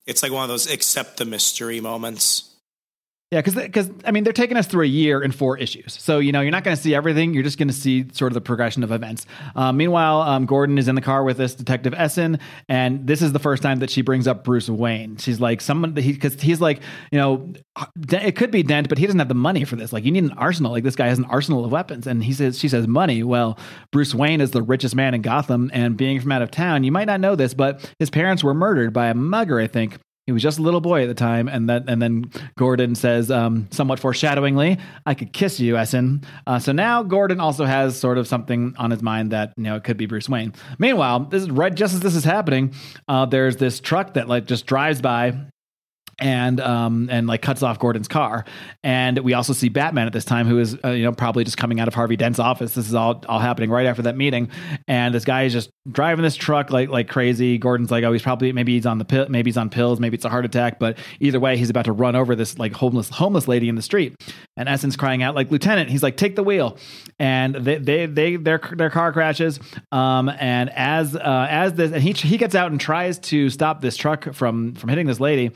It's 0.05 0.23
like 0.23 0.31
one 0.31 0.43
of 0.43 0.49
those 0.49 0.71
accept 0.71 1.17
the 1.17 1.25
mystery 1.25 1.81
moments. 1.81 2.55
Yeah, 3.29 3.41
because 3.41 3.55
because 3.55 3.91
I 4.05 4.11
mean 4.11 4.23
they're 4.23 4.31
taking 4.31 4.55
us 4.55 4.67
through 4.67 4.85
a 4.85 4.87
year 4.87 5.21
in 5.21 5.33
four 5.33 5.57
issues, 5.57 6.01
so 6.01 6.19
you 6.19 6.31
know 6.31 6.39
you're 6.39 6.51
not 6.51 6.63
going 6.63 6.77
to 6.77 6.81
see 6.81 6.95
everything. 6.95 7.33
You're 7.33 7.43
just 7.43 7.57
going 7.57 7.67
to 7.67 7.73
see 7.73 8.05
sort 8.13 8.31
of 8.31 8.35
the 8.35 8.41
progression 8.41 8.83
of 8.83 8.91
events. 8.93 9.25
Um, 9.53 9.75
meanwhile, 9.75 10.21
um, 10.21 10.45
Gordon 10.45 10.77
is 10.77 10.87
in 10.87 10.95
the 10.95 11.01
car 11.01 11.25
with 11.25 11.35
this 11.35 11.53
detective 11.53 11.93
Essen, 11.93 12.39
and 12.69 13.05
this 13.05 13.21
is 13.21 13.33
the 13.33 13.39
first 13.39 13.61
time 13.61 13.79
that 13.79 13.89
she 13.89 14.01
brings 14.01 14.29
up 14.29 14.45
Bruce 14.45 14.69
Wayne. 14.69 15.17
She's 15.17 15.41
like, 15.41 15.59
someone 15.59 15.91
because 15.91 16.35
he, 16.35 16.47
he's 16.47 16.61
like, 16.61 16.79
you 17.11 17.19
know, 17.19 17.51
it 18.13 18.37
could 18.37 18.49
be 18.49 18.63
Dent, 18.63 18.87
but 18.87 18.97
he 18.97 19.05
doesn't 19.05 19.19
have 19.19 19.27
the 19.27 19.35
money 19.35 19.65
for 19.65 19.75
this. 19.75 19.91
Like, 19.91 20.05
you 20.05 20.11
need 20.11 20.23
an 20.23 20.31
arsenal. 20.37 20.71
Like 20.71 20.85
this 20.85 20.95
guy 20.95 21.07
has 21.07 21.17
an 21.17 21.25
arsenal 21.25 21.65
of 21.65 21.71
weapons, 21.73 22.07
and 22.07 22.23
he 22.23 22.31
says 22.31 22.57
she 22.57 22.69
says 22.69 22.87
money. 22.87 23.23
Well, 23.23 23.59
Bruce 23.91 24.15
Wayne 24.15 24.39
is 24.39 24.51
the 24.51 24.61
richest 24.61 24.95
man 24.95 25.13
in 25.13 25.21
Gotham, 25.21 25.69
and 25.73 25.97
being 25.97 26.21
from 26.21 26.31
out 26.31 26.43
of 26.43 26.49
town, 26.49 26.85
you 26.85 26.93
might 26.93 27.07
not 27.07 27.19
know 27.19 27.35
this, 27.35 27.53
but 27.53 27.93
his 27.99 28.09
parents 28.09 28.41
were 28.41 28.53
murdered 28.53 28.93
by 28.93 29.07
a 29.07 29.13
mugger, 29.13 29.59
I 29.59 29.67
think. 29.67 29.97
He 30.27 30.33
was 30.33 30.43
just 30.43 30.59
a 30.59 30.61
little 30.61 30.81
boy 30.81 31.03
at 31.03 31.07
the 31.07 31.13
time, 31.13 31.47
and 31.47 31.69
then 31.69 31.85
and 31.87 32.01
then 32.01 32.25
Gordon 32.57 32.95
says, 32.95 33.31
um, 33.31 33.69
somewhat 33.71 33.97
foreshadowingly, 33.97 34.77
"I 35.05 35.13
could 35.13 35.31
kiss 35.31 35.57
you, 35.57 35.77
Essen." 35.77 36.21
Uh, 36.45 36.59
so 36.59 36.73
now 36.73 37.01
Gordon 37.01 37.39
also 37.39 37.63
has 37.63 37.97
sort 37.97 38.17
of 38.17 38.27
something 38.27 38.75
on 38.77 38.91
his 38.91 39.01
mind 39.01 39.31
that 39.31 39.53
you 39.55 39.63
know 39.63 39.77
it 39.77 39.85
could 39.85 39.95
be 39.95 40.05
Bruce 40.05 40.27
Wayne. 40.27 40.53
Meanwhile, 40.79 41.21
this 41.31 41.43
is 41.43 41.49
right 41.49 41.73
just 41.73 41.93
as 41.93 42.01
this 42.01 42.13
is 42.13 42.25
happening. 42.25 42.73
Uh, 43.07 43.25
there's 43.25 43.55
this 43.55 43.79
truck 43.79 44.15
that 44.15 44.27
like 44.27 44.45
just 44.45 44.65
drives 44.65 45.01
by 45.01 45.33
and 46.19 46.59
um 46.59 47.09
and 47.11 47.27
like 47.27 47.41
cuts 47.41 47.63
off 47.63 47.79
Gordon's 47.79 48.07
car. 48.07 48.45
And 48.83 49.19
we 49.19 49.33
also 49.33 49.53
see 49.53 49.69
Batman 49.69 50.07
at 50.07 50.13
this 50.13 50.25
time, 50.25 50.47
who 50.47 50.59
is 50.59 50.77
uh, 50.83 50.89
you 50.89 51.03
know 51.03 51.11
probably 51.11 51.43
just 51.43 51.57
coming 51.57 51.79
out 51.79 51.87
of 51.87 51.93
Harvey 51.93 52.15
Dent's 52.15 52.39
office. 52.39 52.73
This 52.73 52.87
is 52.87 52.93
all 52.93 53.23
all 53.27 53.39
happening 53.39 53.69
right 53.69 53.85
after 53.85 54.03
that 54.03 54.15
meeting, 54.15 54.49
and 54.87 55.13
this 55.13 55.25
guy 55.25 55.43
is 55.43 55.53
just 55.53 55.69
driving 55.89 56.23
this 56.23 56.35
truck 56.35 56.71
like 56.71 56.89
like 56.89 57.07
crazy. 57.07 57.57
Gordon's 57.57 57.91
like, 57.91 58.03
oh, 58.03 58.11
he's 58.11 58.21
probably 58.21 58.51
maybe 58.51 58.73
he's 58.73 58.85
on 58.85 58.97
the 58.97 59.05
pill, 59.05 59.27
maybe 59.29 59.49
he's 59.49 59.57
on 59.57 59.69
pills, 59.69 59.99
maybe 59.99 60.15
it's 60.15 60.25
a 60.25 60.29
heart 60.29 60.45
attack, 60.45 60.79
but 60.79 60.97
either 61.19 61.39
way, 61.39 61.57
he's 61.57 61.69
about 61.69 61.85
to 61.85 61.91
run 61.91 62.15
over 62.15 62.35
this 62.35 62.57
like 62.57 62.73
homeless 62.73 63.09
homeless 63.09 63.47
lady 63.47 63.69
in 63.69 63.75
the 63.75 63.81
street. 63.81 64.15
And 64.55 64.67
Essen's 64.67 64.95
crying 64.95 65.21
out 65.21 65.35
like, 65.35 65.51
Lieutenant, 65.51 65.89
he's 65.89 66.01
like, 66.01 66.17
take 66.17 66.35
the 66.35 66.43
wheel, 66.43 66.77
and 67.19 67.55
they 67.55 67.77
they 67.77 68.05
they 68.05 68.35
their 68.35 68.59
their 68.75 68.89
car 68.89 69.13
crashes. 69.13 69.59
Um, 69.91 70.29
and 70.29 70.69
as 70.71 71.15
uh, 71.15 71.47
as 71.49 71.73
this, 71.73 71.91
and 71.91 72.01
he 72.01 72.13
he 72.13 72.37
gets 72.37 72.55
out 72.55 72.71
and 72.71 72.79
tries 72.79 73.19
to 73.19 73.49
stop 73.49 73.81
this 73.81 73.95
truck 73.95 74.33
from 74.33 74.73
from 74.75 74.89
hitting 74.89 75.07
this 75.07 75.19
lady. 75.19 75.51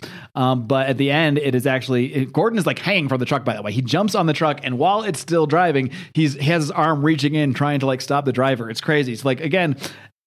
Um, 0.51 0.67
but 0.67 0.87
at 0.87 0.97
the 0.97 1.11
end, 1.11 1.37
it 1.37 1.55
is 1.55 1.65
actually 1.65 2.25
Gordon 2.25 2.59
is 2.59 2.65
like 2.65 2.79
hanging 2.79 3.07
from 3.07 3.19
the 3.19 3.25
truck. 3.25 3.45
By 3.45 3.55
the 3.55 3.61
way, 3.61 3.71
he 3.71 3.81
jumps 3.81 4.15
on 4.15 4.25
the 4.25 4.33
truck, 4.33 4.59
and 4.63 4.77
while 4.77 5.03
it's 5.03 5.19
still 5.19 5.45
driving, 5.45 5.91
he's 6.13 6.33
he 6.35 6.45
has 6.45 6.63
his 6.63 6.71
arm 6.71 7.03
reaching 7.03 7.35
in, 7.35 7.53
trying 7.53 7.79
to 7.79 7.85
like 7.85 8.01
stop 8.01 8.25
the 8.25 8.33
driver. 8.33 8.69
It's 8.69 8.81
crazy. 8.81 9.13
It's 9.13 9.25
like 9.25 9.39
again, 9.41 9.75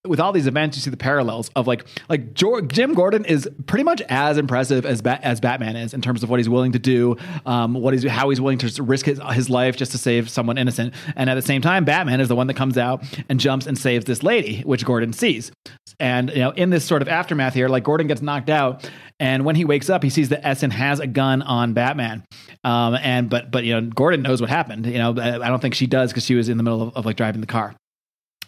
with 0.06 0.20
all 0.20 0.32
these 0.32 0.46
events, 0.46 0.76
you 0.76 0.82
see 0.82 0.90
the 0.90 0.96
parallels 0.96 1.50
of 1.56 1.66
like 1.66 1.86
like 2.08 2.34
Jim 2.34 2.94
Gordon 2.94 3.24
is 3.24 3.48
pretty 3.66 3.84
much 3.84 4.02
as 4.02 4.36
impressive 4.36 4.84
as 4.84 5.00
ba- 5.00 5.20
as 5.22 5.40
Batman 5.40 5.76
is 5.76 5.94
in 5.94 6.02
terms 6.02 6.22
of 6.22 6.28
what 6.28 6.38
he's 6.38 6.48
willing 6.48 6.72
to 6.72 6.78
do, 6.78 7.16
um, 7.46 7.74
what 7.74 7.94
he's 7.94 8.04
how 8.04 8.28
he's 8.28 8.40
willing 8.40 8.58
to 8.58 8.82
risk 8.82 9.06
his, 9.06 9.20
his 9.32 9.48
life 9.48 9.76
just 9.76 9.92
to 9.92 9.98
save 9.98 10.28
someone 10.28 10.58
innocent, 10.58 10.92
and 11.16 11.30
at 11.30 11.34
the 11.34 11.42
same 11.42 11.62
time, 11.62 11.84
Batman 11.84 12.20
is 12.20 12.28
the 12.28 12.36
one 12.36 12.48
that 12.48 12.54
comes 12.54 12.76
out 12.76 13.02
and 13.30 13.40
jumps 13.40 13.66
and 13.66 13.78
saves 13.78 14.04
this 14.04 14.22
lady, 14.22 14.60
which 14.62 14.84
Gordon 14.84 15.12
sees, 15.14 15.50
and 15.98 16.28
you 16.30 16.40
know 16.40 16.50
in 16.50 16.68
this 16.68 16.84
sort 16.84 17.00
of 17.00 17.08
aftermath 17.08 17.54
here, 17.54 17.68
like 17.68 17.84
Gordon 17.84 18.06
gets 18.06 18.20
knocked 18.20 18.50
out, 18.50 18.88
and 19.18 19.46
when 19.46 19.56
he 19.56 19.64
wakes 19.64 19.88
up, 19.88 20.02
he 20.02 20.10
sees 20.10 20.28
that 20.28 20.46
Essen 20.46 20.70
has 20.70 21.00
a 21.00 21.06
gun 21.06 21.40
on 21.40 21.72
Batman, 21.72 22.24
um, 22.62 22.94
and 22.96 23.30
but 23.30 23.50
but 23.50 23.64
you 23.64 23.72
know 23.72 23.88
Gordon 23.88 24.20
knows 24.20 24.42
what 24.42 24.50
happened, 24.50 24.84
you 24.84 24.98
know 24.98 25.10
I 25.12 25.48
don't 25.48 25.62
think 25.62 25.74
she 25.74 25.86
does 25.86 26.10
because 26.10 26.26
she 26.26 26.34
was 26.34 26.50
in 26.50 26.58
the 26.58 26.62
middle 26.62 26.82
of, 26.82 26.94
of 26.94 27.06
like 27.06 27.16
driving 27.16 27.40
the 27.40 27.46
car. 27.46 27.74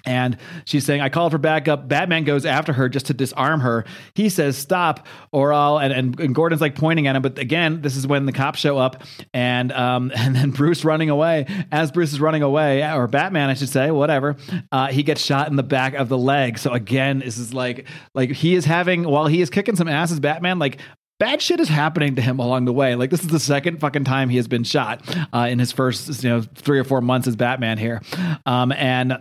And 0.07 0.39
she's 0.65 0.85
saying, 0.85 1.01
I 1.01 1.09
called 1.09 1.33
for 1.33 1.39
backup. 1.39 1.89
Batman 1.89 2.25
goes 2.25 2.47
after 2.47 2.73
her 2.73 2.89
just 2.89 3.07
to 3.07 3.15
disarm 3.15 3.61
her. 3.61 3.85
He 4.15 4.29
says, 4.29 4.57
Stop, 4.57 5.07
or 5.33 5.53
I'll. 5.53 5.79
And, 5.79 5.93
and, 5.93 6.21
and 6.21 6.35
Gordon's 6.35 6.61
like 6.61 6.77
pointing 6.77 7.07
at 7.07 7.17
him. 7.17 7.23
But 7.23 7.39
again, 7.39 7.83
this 7.83 7.97
is 7.97 8.07
when 8.07 8.27
the 8.27 8.33
cops 8.33 8.61
show 8.61 8.79
up. 8.79 9.03
And 9.35 9.73
um, 9.73 10.13
and 10.17 10.35
then 10.35 10.51
Bruce 10.51 10.85
running 10.85 11.11
away. 11.11 11.47
As 11.73 11.91
Bruce 11.91 12.13
is 12.13 12.21
running 12.21 12.43
away, 12.43 12.83
or 12.85 13.07
Batman, 13.07 13.51
I 13.51 13.55
should 13.55 13.69
say, 13.69 13.91
whatever, 13.91 14.37
uh, 14.73 14.89
he 14.89 15.03
gets 15.03 15.21
shot 15.21 15.49
in 15.49 15.57
the 15.57 15.63
back 15.63 15.95
of 15.95 16.09
the 16.09 16.19
leg. 16.19 16.59
So 16.59 16.73
again, 16.73 17.21
this 17.21 17.39
is 17.39 17.53
like, 17.53 17.87
like 18.15 18.31
he 18.31 18.55
is 18.55 18.65
having, 18.65 19.05
while 19.05 19.27
he 19.27 19.41
is 19.41 19.51
kicking 19.51 19.77
some 19.77 19.89
ass 19.89 20.13
as 20.13 20.21
Batman, 20.21 20.59
like 20.59 20.79
bad 21.19 21.41
shit 21.41 21.61
is 21.61 21.69
happening 21.69 22.17
to 22.17 22.23
him 22.23 22.39
along 22.39 22.65
the 22.65 22.73
way. 22.73 22.95
Like 22.95 23.11
this 23.11 23.21
is 23.21 23.29
the 23.29 23.41
second 23.41 23.81
fucking 23.81 24.05
time 24.05 24.29
he 24.29 24.37
has 24.37 24.49
been 24.49 24.65
shot 24.65 25.03
uh, 25.33 25.47
in 25.51 25.59
his 25.59 25.73
first, 25.73 26.23
you 26.23 26.31
know, 26.31 26.43
three 26.55 26.79
or 26.79 26.85
four 26.85 27.01
months 27.01 27.27
as 27.27 27.37
Batman 27.37 27.79
here. 27.79 28.03
Um, 28.45 28.73
and 28.73 29.19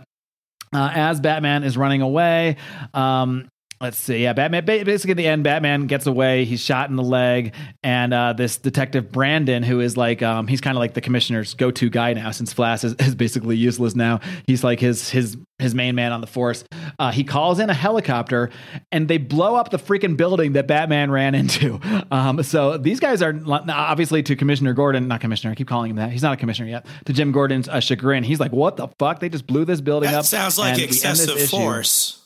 uh, 0.76 0.90
as 0.94 1.20
Batman 1.20 1.64
is 1.64 1.76
running 1.76 2.02
away. 2.02 2.56
Um, 2.94 3.48
let's 3.80 3.98
see. 3.98 4.22
Yeah, 4.22 4.32
Batman. 4.32 4.64
Basically, 4.64 5.12
at 5.12 5.16
the 5.16 5.26
end, 5.26 5.44
Batman 5.44 5.86
gets 5.86 6.06
away. 6.06 6.44
He's 6.44 6.60
shot 6.60 6.90
in 6.90 6.96
the 6.96 7.02
leg, 7.02 7.54
and 7.82 8.12
uh, 8.12 8.32
this 8.32 8.56
detective 8.56 9.12
Brandon, 9.12 9.62
who 9.62 9.80
is 9.80 9.96
like, 9.96 10.22
um, 10.22 10.46
he's 10.46 10.60
kind 10.60 10.76
of 10.76 10.80
like 10.80 10.94
the 10.94 11.00
commissioner's 11.00 11.54
go-to 11.54 11.90
guy 11.90 12.12
now, 12.12 12.30
since 12.30 12.52
Flass 12.52 12.84
is, 12.84 12.94
is, 12.94 13.14
basically 13.14 13.56
useless 13.56 13.94
now. 13.94 14.20
He's 14.46 14.62
like 14.62 14.80
his 14.80 15.10
his 15.10 15.36
his 15.58 15.74
main 15.74 15.94
man 15.94 16.12
on 16.12 16.20
the 16.20 16.26
force. 16.26 16.64
Uh, 16.98 17.10
he 17.10 17.24
calls 17.24 17.58
in 17.58 17.70
a 17.70 17.74
helicopter, 17.74 18.50
and 18.92 19.08
they 19.08 19.18
blow 19.18 19.56
up 19.56 19.70
the 19.70 19.78
freaking 19.78 20.16
building 20.16 20.52
that 20.52 20.66
Batman 20.66 21.10
ran 21.10 21.34
into. 21.34 21.80
Um, 22.10 22.42
so 22.42 22.78
these 22.78 23.00
guys 23.00 23.20
are 23.20 23.34
obviously 23.46 24.22
to 24.24 24.36
Commissioner 24.36 24.74
Gordon, 24.74 25.08
not 25.08 25.20
Commissioner. 25.20 25.52
I 25.52 25.54
keep 25.54 25.66
calling 25.66 25.90
him 25.90 25.96
that. 25.96 26.12
He's 26.12 26.22
not 26.22 26.34
a 26.34 26.36
commissioner 26.36 26.68
yet. 26.68 26.86
To 27.06 27.12
Jim 27.12 27.32
Gordon's 27.32 27.68
uh, 27.68 27.80
chagrin, 27.80 28.22
he's 28.22 28.38
like, 28.38 28.52
"What 28.52 28.76
the 28.76 28.88
fuck? 28.98 29.18
They 29.18 29.28
just 29.28 29.46
blew 29.46 29.64
this 29.64 29.80
building 29.80 30.10
that 30.10 30.20
up." 30.20 30.24
Sounds 30.24 30.56
like 30.58 30.78
excessive 30.78 31.48
force. 31.48 32.25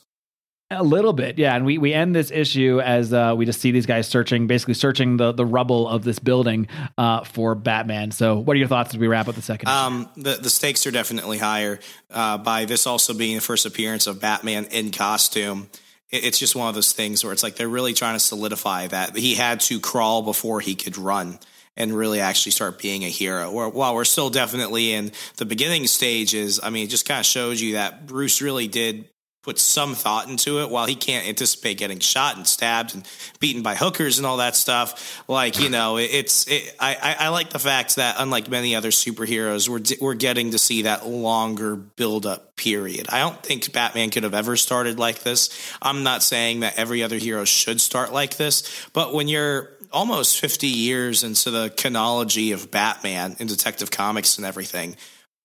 A 0.73 0.83
little 0.83 1.11
bit, 1.11 1.37
yeah. 1.37 1.53
And 1.53 1.65
we, 1.65 1.77
we 1.77 1.93
end 1.93 2.15
this 2.15 2.31
issue 2.31 2.79
as 2.79 3.11
uh, 3.11 3.33
we 3.35 3.45
just 3.45 3.59
see 3.59 3.71
these 3.71 3.85
guys 3.85 4.07
searching, 4.07 4.47
basically 4.47 4.73
searching 4.73 5.17
the, 5.17 5.33
the 5.33 5.45
rubble 5.45 5.85
of 5.85 6.05
this 6.05 6.17
building 6.17 6.69
uh, 6.97 7.25
for 7.25 7.55
Batman. 7.55 8.11
So, 8.11 8.39
what 8.39 8.55
are 8.55 8.57
your 8.57 8.69
thoughts 8.69 8.93
as 8.93 8.97
we 8.97 9.07
wrap 9.07 9.27
up 9.27 9.35
the 9.35 9.41
second? 9.41 9.67
Um, 9.67 10.09
the 10.15 10.35
the 10.35 10.49
stakes 10.49 10.87
are 10.87 10.91
definitely 10.91 11.39
higher 11.39 11.79
uh, 12.09 12.37
by 12.37 12.63
this 12.63 12.87
also 12.87 13.13
being 13.13 13.35
the 13.35 13.41
first 13.41 13.65
appearance 13.65 14.07
of 14.07 14.21
Batman 14.21 14.63
in 14.71 14.91
costume. 14.91 15.69
It, 16.09 16.23
it's 16.23 16.39
just 16.39 16.55
one 16.55 16.69
of 16.69 16.75
those 16.75 16.93
things 16.93 17.21
where 17.21 17.33
it's 17.33 17.43
like 17.43 17.57
they're 17.57 17.67
really 17.67 17.93
trying 17.93 18.15
to 18.15 18.19
solidify 18.21 18.87
that 18.87 19.17
he 19.17 19.35
had 19.35 19.59
to 19.61 19.77
crawl 19.81 20.21
before 20.21 20.61
he 20.61 20.75
could 20.75 20.97
run 20.97 21.39
and 21.75 21.91
really 21.91 22.21
actually 22.21 22.53
start 22.53 22.79
being 22.79 23.03
a 23.03 23.09
hero. 23.09 23.69
while 23.69 23.93
we're 23.93 24.05
still 24.05 24.29
definitely 24.29 24.93
in 24.93 25.11
the 25.35 25.45
beginning 25.45 25.87
stages, 25.87 26.61
I 26.61 26.69
mean, 26.69 26.85
it 26.85 26.89
just 26.89 27.05
kind 27.05 27.19
of 27.19 27.25
shows 27.25 27.61
you 27.61 27.73
that 27.73 28.07
Bruce 28.07 28.41
really 28.41 28.67
did 28.67 29.09
put 29.43 29.57
some 29.57 29.95
thought 29.95 30.29
into 30.29 30.61
it. 30.61 30.69
While 30.69 30.85
he 30.85 30.95
can't 30.95 31.27
anticipate 31.27 31.77
getting 31.77 31.99
shot 31.99 32.37
and 32.37 32.45
stabbed 32.45 32.93
and 32.93 33.07
beaten 33.39 33.63
by 33.63 33.75
hookers 33.75 34.17
and 34.19 34.25
all 34.25 34.37
that 34.37 34.55
stuff 34.55 35.23
like 35.27 35.59
you 35.59 35.69
know 35.69 35.97
it's 35.97 36.47
it, 36.47 36.75
I, 36.79 37.15
I 37.19 37.27
like 37.29 37.49
the 37.49 37.59
fact 37.59 37.95
that 37.95 38.15
unlike 38.19 38.49
many 38.49 38.75
other 38.75 38.89
superheroes 38.89 39.67
we're, 39.67 39.81
we're 39.99 40.15
getting 40.15 40.51
to 40.51 40.59
see 40.59 40.83
that 40.83 41.07
longer 41.07 41.75
build 41.75 42.25
up 42.25 42.55
period. 42.55 43.07
I 43.09 43.19
don't 43.19 43.41
think 43.41 43.71
batman 43.73 44.11
could 44.11 44.23
have 44.23 44.33
ever 44.33 44.55
started 44.55 44.99
like 44.99 45.23
this. 45.23 45.49
I'm 45.81 46.03
not 46.03 46.21
saying 46.21 46.59
that 46.59 46.77
every 46.77 47.01
other 47.01 47.17
hero 47.17 47.45
should 47.45 47.81
start 47.81 48.13
like 48.13 48.37
this 48.37 48.87
but 48.93 49.13
when 49.13 49.27
you're 49.27 49.69
almost 49.91 50.39
50 50.39 50.67
years 50.67 51.23
into 51.23 51.51
the 51.51 51.73
chronology 51.77 52.51
of 52.51 52.71
batman 52.71 53.35
in 53.39 53.47
detective 53.47 53.91
comics 53.91 54.37
and 54.37 54.45
everything 54.45 54.95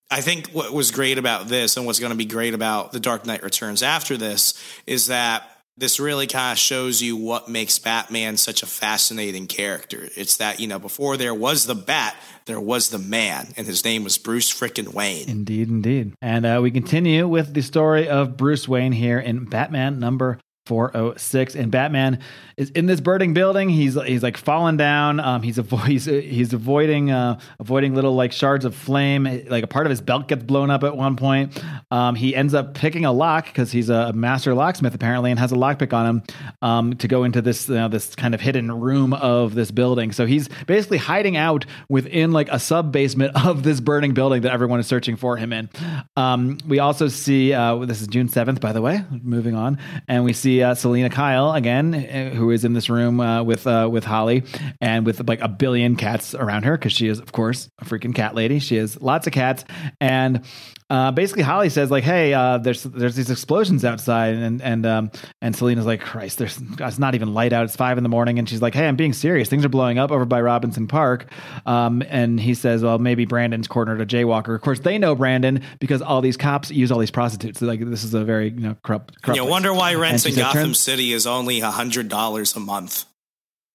I 0.09 0.21
think 0.21 0.49
what 0.51 0.71
was 0.71 0.91
great 0.91 1.17
about 1.17 1.47
this 1.47 1.75
and 1.75 1.85
what's 1.85 1.99
going 1.99 2.11
to 2.11 2.17
be 2.17 2.25
great 2.25 2.53
about 2.53 2.93
The 2.93 2.99
Dark 2.99 3.25
Knight 3.25 3.43
Returns 3.43 3.83
after 3.83 4.15
this 4.15 4.53
is 4.85 5.07
that 5.07 5.43
this 5.77 5.99
really 5.99 6.25
kind 6.25 6.53
of 6.53 6.57
shows 6.57 7.01
you 7.01 7.15
what 7.15 7.49
makes 7.49 7.77
Batman 7.77 8.35
such 8.37 8.63
a 8.63 8.65
fascinating 8.65 9.45
character. 9.45 10.09
It's 10.15 10.37
that, 10.37 10.59
you 10.59 10.67
know, 10.67 10.79
before 10.79 11.17
there 11.17 11.35
was 11.35 11.65
the 11.67 11.75
Bat, 11.75 12.15
there 12.45 12.59
was 12.59 12.89
the 12.89 12.97
man, 12.97 13.53
and 13.57 13.67
his 13.67 13.85
name 13.85 14.03
was 14.03 14.17
Bruce 14.17 14.51
frickin' 14.51 14.93
Wayne. 14.93 15.29
Indeed, 15.29 15.69
indeed. 15.69 16.13
And 16.21 16.45
uh, 16.45 16.59
we 16.63 16.71
continue 16.71 17.27
with 17.27 17.53
the 17.53 17.61
story 17.61 18.09
of 18.09 18.37
Bruce 18.37 18.67
Wayne 18.67 18.93
here 18.93 19.19
in 19.19 19.45
Batman 19.45 19.99
number 19.99 20.39
406 20.67 21.55
and 21.55 21.71
batman 21.71 22.19
is 22.57 22.71
in 22.71 22.87
this 22.87 22.99
burning 22.99 23.35
building. 23.35 23.69
He's 23.69 23.93
he's 24.03 24.23
like 24.23 24.35
falling 24.35 24.77
down. 24.77 25.19
Um 25.19 25.43
he's 25.43 25.57
avo- 25.57 25.85
he's, 25.87 26.05
he's 26.05 26.53
avoiding 26.53 27.11
uh 27.11 27.39
avoiding 27.59 27.93
little 27.93 28.15
like 28.15 28.31
shards 28.31 28.65
of 28.65 28.75
flame. 28.75 29.25
Like 29.47 29.63
a 29.63 29.67
part 29.67 29.85
of 29.85 29.91
his 29.91 30.01
belt 30.01 30.27
gets 30.27 30.43
blown 30.43 30.71
up 30.71 30.83
at 30.83 30.97
one 30.97 31.15
point. 31.15 31.61
Um 31.91 32.15
he 32.15 32.35
ends 32.35 32.55
up 32.55 32.73
picking 32.73 33.05
a 33.05 33.11
lock 33.11 33.45
because 33.45 33.71
he's 33.71 33.89
a 33.89 34.11
master 34.13 34.55
locksmith 34.55 34.95
apparently 34.95 35.29
and 35.29 35.39
has 35.39 35.51
a 35.51 35.55
lockpick 35.55 35.93
on 35.93 36.05
him 36.07 36.23
um 36.63 36.95
to 36.97 37.07
go 37.07 37.23
into 37.23 37.41
this 37.43 37.69
you 37.69 37.75
know, 37.75 37.87
this 37.87 38.15
kind 38.15 38.33
of 38.33 38.41
hidden 38.41 38.71
room 38.71 39.13
of 39.13 39.53
this 39.53 39.69
building. 39.69 40.11
So 40.11 40.25
he's 40.25 40.49
basically 40.65 40.97
hiding 40.97 41.37
out 41.37 41.65
within 41.89 42.31
like 42.31 42.49
a 42.49 42.57
sub 42.59 42.91
basement 42.91 43.33
of 43.45 43.61
this 43.61 43.79
burning 43.79 44.13
building 44.15 44.41
that 44.41 44.51
everyone 44.51 44.79
is 44.79 44.87
searching 44.87 45.15
for 45.15 45.37
him 45.37 45.53
in. 45.53 45.69
Um 46.15 46.57
we 46.67 46.79
also 46.79 47.07
see 47.07 47.53
uh 47.53 47.75
this 47.85 48.01
is 48.01 48.07
june 48.07 48.29
7th 48.29 48.59
by 48.59 48.71
the 48.71 48.81
way 48.81 49.05
moving 49.21 49.53
on. 49.53 49.77
And 50.07 50.23
we 50.23 50.33
see 50.33 50.56
uh, 50.63 50.75
Selina 50.75 51.09
Kyle 51.09 51.53
again, 51.53 51.93
uh, 51.93 52.35
who 52.35 52.51
is 52.51 52.63
in 52.63 52.73
this 52.73 52.89
room 52.89 53.19
uh, 53.19 53.43
with 53.43 53.67
uh, 53.67 53.87
with 53.91 54.03
Holly 54.03 54.43
and 54.81 55.05
with 55.05 55.27
like 55.27 55.41
a 55.41 55.47
billion 55.47 55.95
cats 55.95 56.35
around 56.35 56.63
her 56.63 56.77
because 56.77 56.93
she 56.93 57.07
is, 57.07 57.19
of 57.19 57.31
course, 57.31 57.69
a 57.79 57.85
freaking 57.85 58.13
cat 58.13 58.35
lady. 58.35 58.59
She 58.59 58.77
has 58.77 58.99
lots 59.01 59.27
of 59.27 59.33
cats, 59.33 59.63
and 59.99 60.43
uh, 60.89 61.11
basically 61.11 61.43
Holly 61.43 61.69
says 61.69 61.91
like, 61.91 62.05
"Hey, 62.05 62.33
uh, 62.33 62.59
there's 62.59 62.83
there's 62.83 63.15
these 63.15 63.29
explosions 63.29 63.83
outside," 63.83 64.35
and 64.35 64.61
and 64.61 64.85
um, 64.85 65.11
and 65.41 65.53
Selina's 65.53 65.85
like, 65.85 65.99
"Christ, 65.99 66.37
there's 66.37 66.59
it's 66.79 66.99
not 66.99 67.13
even 67.13 67.33
light 67.33 67.51
out. 67.51 67.65
It's 67.65 67.75
five 67.75 67.97
in 67.97 68.03
the 68.03 68.09
morning," 68.09 68.39
and 68.39 68.47
she's 68.47 68.61
like, 68.61 68.73
"Hey, 68.73 68.87
I'm 68.87 68.95
being 68.95 69.11
serious. 69.11 69.49
Things 69.49 69.65
are 69.65 69.69
blowing 69.69 69.97
up 69.97 70.11
over 70.11 70.23
by 70.23 70.39
Robinson 70.39 70.87
Park." 70.87 71.29
Um, 71.65 72.03
and 72.07 72.39
he 72.39 72.53
says, 72.53 72.83
"Well, 72.83 72.99
maybe 72.99 73.25
Brandon's 73.25 73.67
cornered 73.67 73.99
a 73.99 74.05
jaywalker." 74.05 74.55
Of 74.55 74.61
course, 74.61 74.79
they 74.79 74.97
know 74.97 75.13
Brandon 75.13 75.61
because 75.79 76.01
all 76.01 76.21
these 76.21 76.37
cops 76.37 76.71
use 76.71 76.89
all 76.89 76.99
these 76.99 77.11
prostitutes. 77.11 77.61
like 77.61 77.81
this 77.81 78.05
is 78.05 78.13
a 78.13 78.23
very 78.23 78.49
you 78.49 78.61
know 78.61 78.77
corrupt. 78.83 79.21
corrupt 79.21 79.35
you 79.35 79.43
place. 79.43 79.51
wonder 79.51 79.73
why 79.73 79.91
in 79.91 79.99
like, 79.99 80.46
Gotham 80.47 80.69
"Turn- 80.69 80.73
City 80.75 81.13
is 81.13 81.27
only 81.27 81.59
hundred 81.59 82.07
dollars 82.09 82.55
a 82.55 82.59
month. 82.59 83.05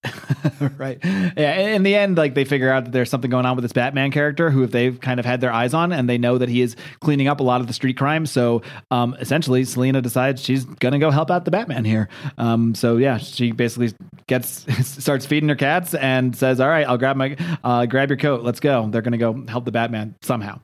right. 0.78 0.98
Yeah. 1.02 1.58
In 1.68 1.82
the 1.82 1.94
end, 1.94 2.16
like 2.16 2.34
they 2.34 2.44
figure 2.44 2.70
out 2.70 2.84
that 2.84 2.90
there's 2.90 3.08
something 3.08 3.30
going 3.30 3.46
on 3.46 3.54
with 3.56 3.62
this 3.62 3.72
Batman 3.72 4.10
character 4.10 4.50
who 4.50 4.66
they've 4.66 5.00
kind 5.00 5.20
of 5.20 5.26
had 5.26 5.40
their 5.40 5.52
eyes 5.52 5.74
on, 5.74 5.92
and 5.92 6.08
they 6.08 6.18
know 6.18 6.38
that 6.38 6.48
he 6.48 6.60
is 6.60 6.76
cleaning 7.00 7.28
up 7.28 7.40
a 7.40 7.42
lot 7.42 7.60
of 7.60 7.68
the 7.68 7.72
street 7.72 7.96
crime. 7.96 8.26
So 8.26 8.62
um, 8.90 9.14
essentially, 9.20 9.64
Selina 9.64 10.02
decides 10.02 10.42
she's 10.42 10.64
gonna 10.64 10.98
go 10.98 11.10
help 11.10 11.30
out 11.30 11.44
the 11.44 11.50
Batman 11.50 11.84
here. 11.84 12.08
Um, 12.36 12.74
so 12.74 12.96
yeah, 12.96 13.18
she 13.18 13.52
basically 13.52 13.92
gets 14.26 14.66
starts 15.02 15.24
feeding 15.24 15.48
her 15.48 15.54
cats 15.54 15.94
and 15.94 16.34
says, 16.34 16.60
"All 16.60 16.68
right, 16.68 16.86
I'll 16.86 16.98
grab 16.98 17.16
my 17.16 17.36
uh, 17.62 17.86
grab 17.86 18.10
your 18.10 18.18
coat. 18.18 18.42
Let's 18.42 18.60
go." 18.60 18.88
They're 18.88 19.02
gonna 19.02 19.18
go 19.18 19.44
help 19.46 19.64
the 19.64 19.72
Batman 19.72 20.16
somehow. 20.22 20.60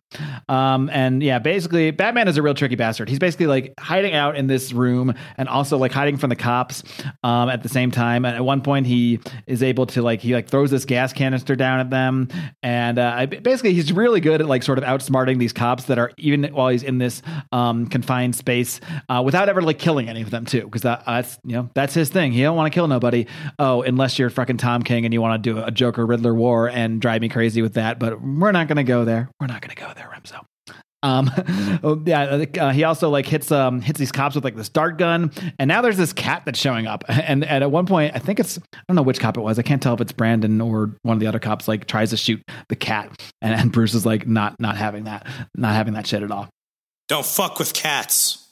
Um, 0.49 0.91
and 0.91 1.23
yeah, 1.23 1.39
basically, 1.39 1.91
Batman 1.93 2.27
is 2.27 2.37
a 2.39 2.43
real 2.43 2.55
tricky 2.55 2.75
bastard. 2.75 3.09
He's 3.09 3.19
basically 3.19 3.47
like 3.47 3.75
hiding 3.79 4.15
out 4.15 4.37
in 4.37 4.49
this 4.49 4.73
room 4.73 5.15
and 5.37 5.49
also 5.49 5.79
like 5.79 5.93
hiding 5.93 6.17
from 6.17 6.31
the 6.31 6.37
cops 6.37 6.83
um, 7.23 7.49
at 7.49 7.63
the 7.63 7.69
same 7.69 7.91
time. 7.91 8.25
And 8.25 8.35
at 8.35 8.45
one 8.45 8.63
point, 8.63 8.87
he 8.87 9.21
is 9.47 9.63
able 9.63 9.87
to 9.87 10.03
like 10.03 10.21
he 10.21 10.35
like 10.35 10.49
throws 10.49 10.71
this 10.71 10.85
gas 10.85 11.13
canister 11.13 11.57
down 11.57 11.81
at 11.81 11.91
them, 11.91 12.29
and 12.63 12.99
uh, 12.99 13.27
basically 13.27 13.75
he's 13.75 13.93
really 13.93 14.21
good 14.21 14.41
at 14.41 14.47
like 14.47 14.63
sort 14.63 14.79
of 14.79 14.85
outsmarting 14.85 15.39
these 15.39 15.53
cops 15.53 15.85
that 15.85 15.99
are 15.99 16.13
even 16.19 16.45
while 16.45 16.69
he's 16.69 16.83
in 16.83 16.99
this 16.99 17.23
um, 17.53 17.87
confined 17.87 18.35
space 18.35 18.81
uh, 19.09 19.23
without 19.25 19.49
ever 19.49 19.63
like 19.63 19.79
killing 19.79 20.09
any 20.09 20.23
of 20.23 20.31
them 20.31 20.45
too, 20.45 20.63
because 20.63 20.83
that, 20.83 21.05
that's 21.07 21.39
you 21.45 21.53
know 21.53 21.71
that's 21.75 21.95
his 21.95 22.11
thing. 22.11 22.33
He 22.33 22.43
don't 22.43 22.57
want 22.57 22.73
to 22.73 22.77
kill 22.77 22.89
nobody. 22.89 23.27
Oh, 23.59 23.83
unless 23.83 24.19
you're 24.19 24.31
fucking 24.31 24.59
Tom 24.59 24.83
King 24.83 25.05
and 25.05 25.15
you 25.15 25.21
want 25.21 25.43
to 25.43 25.55
do 25.55 25.63
a 25.63 25.71
Joker 25.71 26.07
Riddler 26.07 26.35
war 26.35 26.69
and 26.69 27.01
drive 27.01 27.21
me 27.21 27.29
crazy 27.29 27.63
with 27.63 27.75
that. 27.75 27.99
But 27.99 28.21
we're 28.23 28.53
not 28.53 28.69
gonna 28.69 28.85
go 28.85 29.05
there. 29.05 29.31
We're 29.41 29.47
not 29.47 29.61
gonna 29.61 29.75
go 29.75 29.93
there, 29.95 30.11
Remso. 30.15 30.45
Um, 31.03 31.31
oh, 31.83 32.03
yeah, 32.05 32.45
uh, 32.61 32.71
he 32.71 32.85
also 32.85 33.09
like 33.09 33.27
hits 33.27 33.53
um 33.53 33.81
hits 33.81 33.99
these 33.99 34.11
cops 34.11 34.35
with 34.35 34.45
like 34.45 34.57
this 34.57 34.69
dart 34.69 34.99
gun, 34.99 35.31
and 35.59 35.69
now 35.69 35.81
there's 35.81 35.97
this 35.97 36.13
cat 36.13 36.43
that's 36.45 36.59
showing 36.59 36.87
up, 36.87 37.05
and, 37.09 37.45
and 37.45 37.63
at 37.63 37.71
one 37.71 37.87
point 37.87 38.15
I 38.15 38.19
think 38.19 38.41
it's 38.41 38.59
I 38.59 38.81
don't 38.89 38.97
know 38.97 39.03
which 39.03 39.21
cop 39.21 39.37
it 39.37 39.41
was, 39.41 39.59
I 39.59 39.63
can't 39.63 39.83
tell 39.83 39.95
if 39.95 40.01
it's 40.01 40.13
Brandon 40.13 40.61
or 40.61 40.97
one 41.03 41.15
of 41.15 41.21
the 41.21 41.27
other 41.27 41.39
cops 41.39 41.69
like 41.69 41.87
tries 41.87 42.11
to 42.11 42.17
shoot 42.17 42.43
the 42.69 42.77
cat, 42.77 43.21
and, 43.41 43.55
and 43.55 43.73
Bruce 43.73 43.95
is 43.95 44.05
like 44.05 44.27
not 44.27 44.59
not 44.59 44.77
having 44.77 45.05
that 45.05 45.27
not 45.55 45.75
having 45.75 45.95
that 45.95 46.07
shit 46.07 46.23
at 46.23 46.31
all. 46.31 46.49
Don't 47.09 47.27
fuck 47.27 47.59
with 47.59 47.73
cats. 47.73 48.51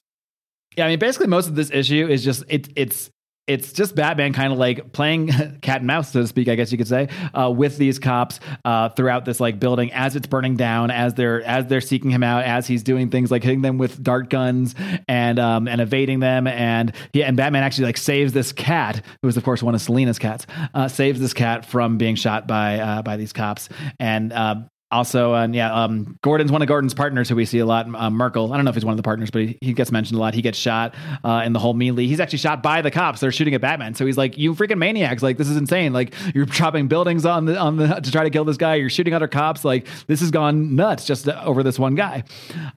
Yeah, 0.76 0.86
I 0.86 0.88
mean 0.88 0.98
basically 0.98 1.26
most 1.26 1.48
of 1.48 1.56
this 1.56 1.70
issue 1.70 2.06
is 2.08 2.24
just 2.24 2.44
it 2.48 2.68
it's 2.76 3.10
it's 3.46 3.72
just 3.72 3.94
Batman 3.94 4.32
kind 4.32 4.52
of 4.52 4.58
like 4.58 4.92
playing 4.92 5.28
cat 5.60 5.78
and 5.78 5.86
mouse, 5.86 6.12
so 6.12 6.22
to 6.22 6.26
speak, 6.26 6.48
I 6.48 6.56
guess 6.56 6.72
you 6.72 6.78
could 6.78 6.88
say, 6.88 7.08
uh, 7.32 7.50
with 7.50 7.76
these 7.76 7.98
cops 7.98 8.40
uh, 8.64 8.88
throughout 8.90 9.24
this 9.24 9.38
like 9.38 9.60
building 9.60 9.92
as 9.92 10.16
it's 10.16 10.26
burning 10.26 10.56
down, 10.56 10.90
as 10.90 11.14
they're 11.14 11.42
as 11.42 11.66
they're 11.66 11.80
seeking 11.80 12.10
him 12.10 12.22
out, 12.22 12.44
as 12.44 12.66
he's 12.66 12.82
doing 12.82 13.10
things 13.10 13.30
like 13.30 13.42
hitting 13.42 13.62
them 13.62 13.78
with 13.78 14.02
dart 14.02 14.30
guns 14.30 14.74
and 15.06 15.38
um, 15.38 15.68
and 15.68 15.80
evading 15.80 16.20
them, 16.20 16.46
and 16.46 16.92
he 17.12 17.22
and 17.22 17.36
Batman 17.36 17.62
actually 17.62 17.84
like 17.84 17.98
saves 17.98 18.32
this 18.32 18.52
cat, 18.52 19.02
who 19.22 19.28
is 19.28 19.36
of 19.36 19.44
course 19.44 19.62
one 19.62 19.74
of 19.74 19.80
Selina's 19.80 20.18
cats, 20.18 20.46
uh, 20.74 20.88
saves 20.88 21.20
this 21.20 21.34
cat 21.34 21.64
from 21.64 21.98
being 21.98 22.16
shot 22.16 22.48
by 22.48 22.78
uh, 22.78 23.02
by 23.02 23.16
these 23.16 23.32
cops, 23.32 23.68
and 24.00 24.32
uh, 24.32 24.56
also, 24.90 25.34
and 25.34 25.52
yeah, 25.52 25.72
um, 25.74 26.16
Gordon's 26.22 26.52
one 26.52 26.62
of 26.62 26.68
Gordon's 26.68 26.94
partners 26.94 27.28
who 27.28 27.34
we 27.34 27.44
see 27.44 27.58
a 27.58 27.66
lot. 27.66 27.92
Uh, 27.92 28.08
Merkel, 28.08 28.52
I 28.52 28.56
don't 28.56 28.64
know 28.64 28.68
if 28.68 28.76
he's 28.76 28.84
one 28.84 28.92
of 28.92 28.96
the 28.96 29.02
partners, 29.02 29.30
but 29.32 29.42
he, 29.42 29.58
he 29.60 29.72
gets 29.72 29.90
mentioned 29.90 30.16
a 30.16 30.20
lot. 30.20 30.34
He 30.34 30.42
gets 30.42 30.56
shot 30.56 30.94
uh, 31.24 31.42
in 31.44 31.52
the 31.52 31.58
whole 31.58 31.74
melee. 31.74 32.06
He's 32.06 32.20
actually 32.20 32.38
shot 32.38 32.62
by 32.62 32.82
the 32.82 32.90
cops. 32.92 33.18
They're 33.18 33.32
shooting 33.32 33.54
at 33.54 33.60
Batman. 33.60 33.94
So 33.94 34.06
he's 34.06 34.16
like, 34.16 34.38
"You 34.38 34.54
freaking 34.54 34.78
maniacs! 34.78 35.24
Like 35.24 35.38
this 35.38 35.48
is 35.48 35.56
insane! 35.56 35.92
Like 35.92 36.14
you're 36.34 36.46
chopping 36.46 36.86
buildings 36.86 37.26
on 37.26 37.46
the 37.46 37.58
on 37.58 37.78
the 37.78 37.86
to 37.88 38.12
try 38.12 38.22
to 38.22 38.30
kill 38.30 38.44
this 38.44 38.56
guy. 38.56 38.76
You're 38.76 38.88
shooting 38.88 39.12
other 39.12 39.26
cops. 39.26 39.64
Like 39.64 39.88
this 40.06 40.20
has 40.20 40.30
gone 40.30 40.76
nuts 40.76 41.04
just 41.04 41.28
over 41.28 41.64
this 41.64 41.80
one 41.80 41.96
guy." 41.96 42.22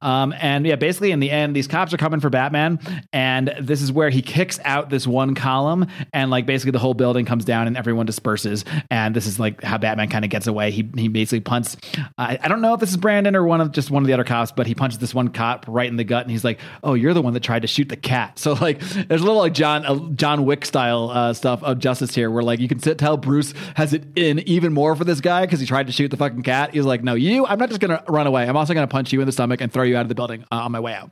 Um, 0.01 0.34
and 0.39 0.66
yeah, 0.66 0.78
basically 0.78 1.12
in 1.12 1.20
the 1.20 1.30
end, 1.30 1.55
these 1.55 1.68
cops 1.68 1.93
are 1.93 1.97
coming 1.97 2.22
for 2.22 2.32
Batman, 2.32 2.80
and 3.14 3.53
this 3.62 3.84
is 3.84 3.91
where 3.91 4.10
he 4.10 4.24
kicks 4.24 4.60
out 4.66 4.89
this 4.89 5.05
one 5.05 5.36
column, 5.36 5.86
and 6.12 6.32
like 6.32 6.47
basically 6.47 6.72
the 6.72 6.80
whole 6.80 6.95
building 6.95 7.26
comes 7.26 7.45
down 7.45 7.68
and 7.68 7.78
everyone 7.78 8.07
disperses. 8.07 8.66
And 8.89 9.16
this 9.16 9.28
is 9.28 9.39
like 9.39 9.62
how 9.62 9.78
Batman 9.78 10.10
kind 10.10 10.26
of 10.26 10.32
gets 10.32 10.47
away. 10.47 10.72
He 10.72 10.89
he 10.95 11.07
basically 11.07 11.41
punts. 11.41 11.78
I, 12.18 12.38
I 12.41 12.47
don't 12.47 12.62
know 12.62 12.74
if 12.74 12.80
this 12.80 12.89
is 12.89 12.97
Brandon 12.97 13.36
or 13.36 13.43
one 13.43 13.62
of 13.62 13.72
just 13.72 13.91
one 13.91 14.04
of 14.04 14.08
the 14.08 14.14
other 14.14 14.24
cops, 14.24 14.52
but 14.52 14.68
he 14.68 14.76
punches 14.76 15.00
this 15.00 15.14
one 15.14 15.30
cop 15.30 15.66
right 15.68 15.88
in 15.88 15.95
the 15.95 16.04
gut, 16.04 16.24
and 16.24 16.32
he's 16.32 16.43
like, 16.43 16.60
"Oh, 16.84 16.93
you're 16.93 17.14
the 17.14 17.22
one 17.22 17.34
that 17.34 17.43
tried 17.43 17.62
to 17.64 17.68
shoot 17.68 17.89
the 17.89 17.97
cat." 17.97 18.39
So 18.50 18.54
like, 18.54 18.80
there's 18.80 19.22
a 19.22 19.26
little 19.26 19.38
like 19.38 19.54
John 19.54 19.86
uh, 19.86 20.00
John 20.16 20.43
Wick 20.45 20.66
style 20.66 21.10
uh, 21.12 21.34
stuff 21.34 21.62
of 21.62 21.78
justice 21.78 22.16
here, 22.16 22.32
where 22.32 22.41
like 22.41 22.60
you 22.60 22.68
can 22.68 22.80
sit, 22.80 22.97
tell 22.97 23.16
Bruce 23.16 23.54
has 23.76 23.93
it 23.93 24.06
in 24.16 24.39
even 24.39 24.74
more 24.74 24.95
for 24.95 25.04
this 25.04 25.22
guy 25.22 25.45
because 25.45 25.60
he 25.60 25.66
tried 25.68 25.88
to 25.88 25.93
shoot 25.93 26.10
the 26.10 26.18
fucking 26.18 26.41
cat. 26.41 26.74
He's 26.74 26.86
like, 26.86 27.04
"No, 27.04 27.14
you, 27.14 27.45
I'm 27.45 27.60
not 27.60 27.70
just 27.70 27.82
gonna 27.82 28.04
run 28.08 28.26
away. 28.28 28.47
I'm 28.47 28.58
also 28.58 28.74
gonna 28.74 28.88
punch 28.88 29.14
you 29.14 29.20
in 29.20 29.28
the 29.28 29.32
stomach 29.32 29.62
and 29.62 29.72
throw 29.72 29.84
you 29.84 29.97
out 29.97 30.02
of 30.02 30.10
the 30.10 30.16
building 30.16 30.45
uh, 30.52 30.56
on 30.56 30.72
my 30.72 30.80
way 30.80 30.93
out." 30.93 31.12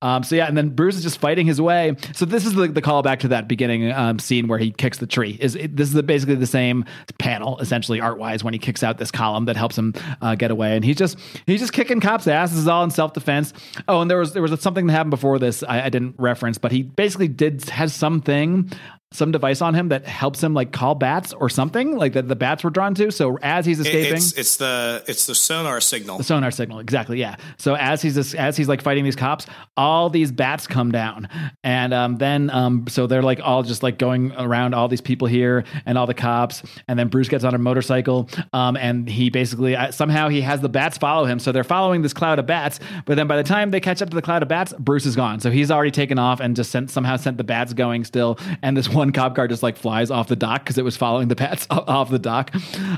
Um, 0.00 0.22
so 0.22 0.36
yeah, 0.36 0.46
and 0.46 0.56
then 0.56 0.70
Bruce 0.70 0.96
is 0.96 1.02
just 1.02 1.18
fighting 1.18 1.46
his 1.46 1.60
way. 1.60 1.96
So 2.14 2.24
this 2.24 2.46
is 2.46 2.54
the, 2.54 2.68
the 2.68 2.82
callback 2.82 3.18
to 3.20 3.28
that 3.28 3.48
beginning 3.48 3.90
um, 3.92 4.18
scene 4.18 4.46
where 4.48 4.58
he 4.58 4.70
kicks 4.70 4.98
the 4.98 5.06
tree. 5.06 5.36
Is 5.40 5.56
it, 5.56 5.76
this 5.76 5.88
is 5.88 5.94
the, 5.94 6.02
basically 6.02 6.36
the 6.36 6.46
same 6.46 6.84
panel 7.18 7.58
essentially 7.58 8.00
art 8.00 8.18
wise 8.18 8.44
when 8.44 8.54
he 8.54 8.58
kicks 8.58 8.82
out 8.82 8.98
this 8.98 9.10
column 9.10 9.46
that 9.46 9.56
helps 9.56 9.76
him 9.76 9.94
uh, 10.28 10.34
get 10.34 10.50
away, 10.50 10.76
and 10.76 10.84
he's 10.84 10.96
just 10.96 11.18
he's 11.46 11.60
just 11.60 11.72
kicking 11.72 12.00
cops' 12.00 12.26
ass. 12.26 12.50
This 12.50 12.58
is 12.60 12.68
all 12.68 12.84
in 12.84 12.90
self 12.90 13.12
defense. 13.12 13.52
Oh, 13.86 14.00
and 14.00 14.10
there 14.10 14.18
was 14.18 14.32
there 14.32 14.42
was 14.42 14.58
something 14.60 14.86
that 14.86 14.92
happened 14.92 15.10
before 15.10 15.38
this 15.38 15.62
I, 15.62 15.86
I 15.86 15.88
didn't 15.88 16.14
reference, 16.18 16.58
but 16.58 16.72
he 16.72 16.82
basically 16.82 17.28
did 17.28 17.68
has 17.70 17.94
something 17.94 18.70
some 19.10 19.32
device 19.32 19.62
on 19.62 19.74
him 19.74 19.88
that 19.88 20.04
helps 20.04 20.42
him 20.42 20.52
like 20.52 20.70
call 20.70 20.94
bats 20.94 21.32
or 21.32 21.48
something 21.48 21.96
like 21.96 22.12
that 22.12 22.28
the 22.28 22.36
bats 22.36 22.62
were 22.62 22.70
drawn 22.70 22.94
to. 22.94 23.10
So 23.10 23.38
as 23.42 23.64
he's 23.64 23.80
escaping, 23.80 24.18
it's, 24.18 24.32
it's 24.32 24.56
the 24.56 25.02
it's 25.06 25.26
the 25.26 25.34
sonar 25.34 25.80
signal. 25.80 26.18
the 26.18 26.24
sonar 26.24 26.50
signal, 26.50 26.78
exactly. 26.78 27.18
Yeah. 27.18 27.36
So 27.56 27.74
as 27.74 28.02
he's 28.02 28.34
as 28.34 28.56
he's 28.56 28.68
like 28.68 28.82
fighting 28.82 29.04
these 29.04 29.16
cops, 29.16 29.46
all 29.76 30.10
these 30.10 30.30
bats 30.30 30.66
come 30.66 30.92
down, 30.92 31.28
and 31.64 31.94
um, 31.94 32.16
then 32.16 32.50
um, 32.50 32.86
so 32.88 33.06
they're 33.06 33.22
like 33.22 33.40
all 33.42 33.62
just 33.62 33.82
like 33.82 33.98
going 33.98 34.32
around 34.32 34.74
all 34.74 34.88
these 34.88 35.00
people 35.00 35.26
here 35.26 35.64
and 35.86 35.96
all 35.96 36.06
the 36.06 36.14
cops, 36.14 36.62
and 36.86 36.98
then 36.98 37.08
Bruce 37.08 37.28
gets 37.28 37.44
on 37.44 37.54
a 37.54 37.58
motorcycle, 37.58 38.28
um, 38.52 38.76
and 38.76 39.08
he 39.08 39.30
basically 39.30 39.74
uh, 39.74 39.90
somehow 39.90 40.28
he 40.28 40.42
has 40.42 40.60
the 40.60 40.68
bats 40.68 40.98
follow 40.98 41.24
him, 41.24 41.38
so 41.38 41.50
they're 41.50 41.64
following 41.64 42.02
this 42.02 42.12
cloud 42.12 42.38
of 42.38 42.44
bats. 42.44 42.78
But 43.06 43.14
then 43.14 43.26
by 43.26 43.38
the 43.38 43.42
time 43.42 43.70
they 43.70 43.80
catch 43.80 44.02
up 44.02 44.10
to 44.10 44.14
the 44.14 44.22
cloud 44.22 44.42
of 44.42 44.48
bats, 44.48 44.74
Bruce 44.78 45.06
is 45.06 45.16
gone. 45.16 45.40
So 45.40 45.50
he's 45.50 45.70
already 45.70 45.90
taken 45.92 46.18
off 46.18 46.40
and 46.40 46.54
just 46.54 46.70
sent 46.70 46.90
somehow 46.90 47.16
sent 47.16 47.38
the 47.38 47.44
bats 47.44 47.72
going 47.72 48.04
still, 48.04 48.38
and 48.60 48.76
this 48.76 48.88
one 48.98 49.12
cop 49.12 49.34
car 49.34 49.48
just 49.48 49.62
like 49.62 49.76
flies 49.76 50.10
off 50.10 50.28
the 50.28 50.36
dock 50.36 50.64
because 50.64 50.76
it 50.76 50.84
was 50.84 50.96
following 50.96 51.28
the 51.28 51.36
bats 51.36 51.66
off 51.70 52.10
the 52.10 52.18
dock 52.18 52.54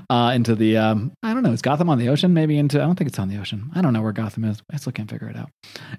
uh, 0.08 0.32
into 0.34 0.54
the 0.54 0.76
um, 0.76 1.12
I 1.22 1.32
don't 1.32 1.42
know, 1.42 1.52
is 1.52 1.62
Gotham 1.62 1.88
on 1.88 1.98
the 1.98 2.08
ocean? 2.08 2.34
Maybe 2.34 2.58
into 2.58 2.78
I 2.82 2.86
don't 2.86 2.96
think 2.96 3.08
it's 3.08 3.18
on 3.18 3.28
the 3.28 3.38
ocean. 3.38 3.70
I 3.74 3.82
don't 3.82 3.92
know 3.92 4.02
where 4.02 4.12
Gotham 4.12 4.44
is. 4.44 4.60
I 4.72 4.76
still 4.76 4.92
can't 4.92 5.10
figure 5.10 5.28
it 5.28 5.36
out. 5.36 5.50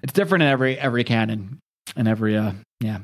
It's 0.03 0.13
different 0.13 0.43
in 0.43 0.49
every 0.49 0.77
every 0.77 1.03
canon 1.03 1.59
and 1.95 2.07
every 2.07 2.37
uh 2.37 2.53
yeah. 2.81 2.97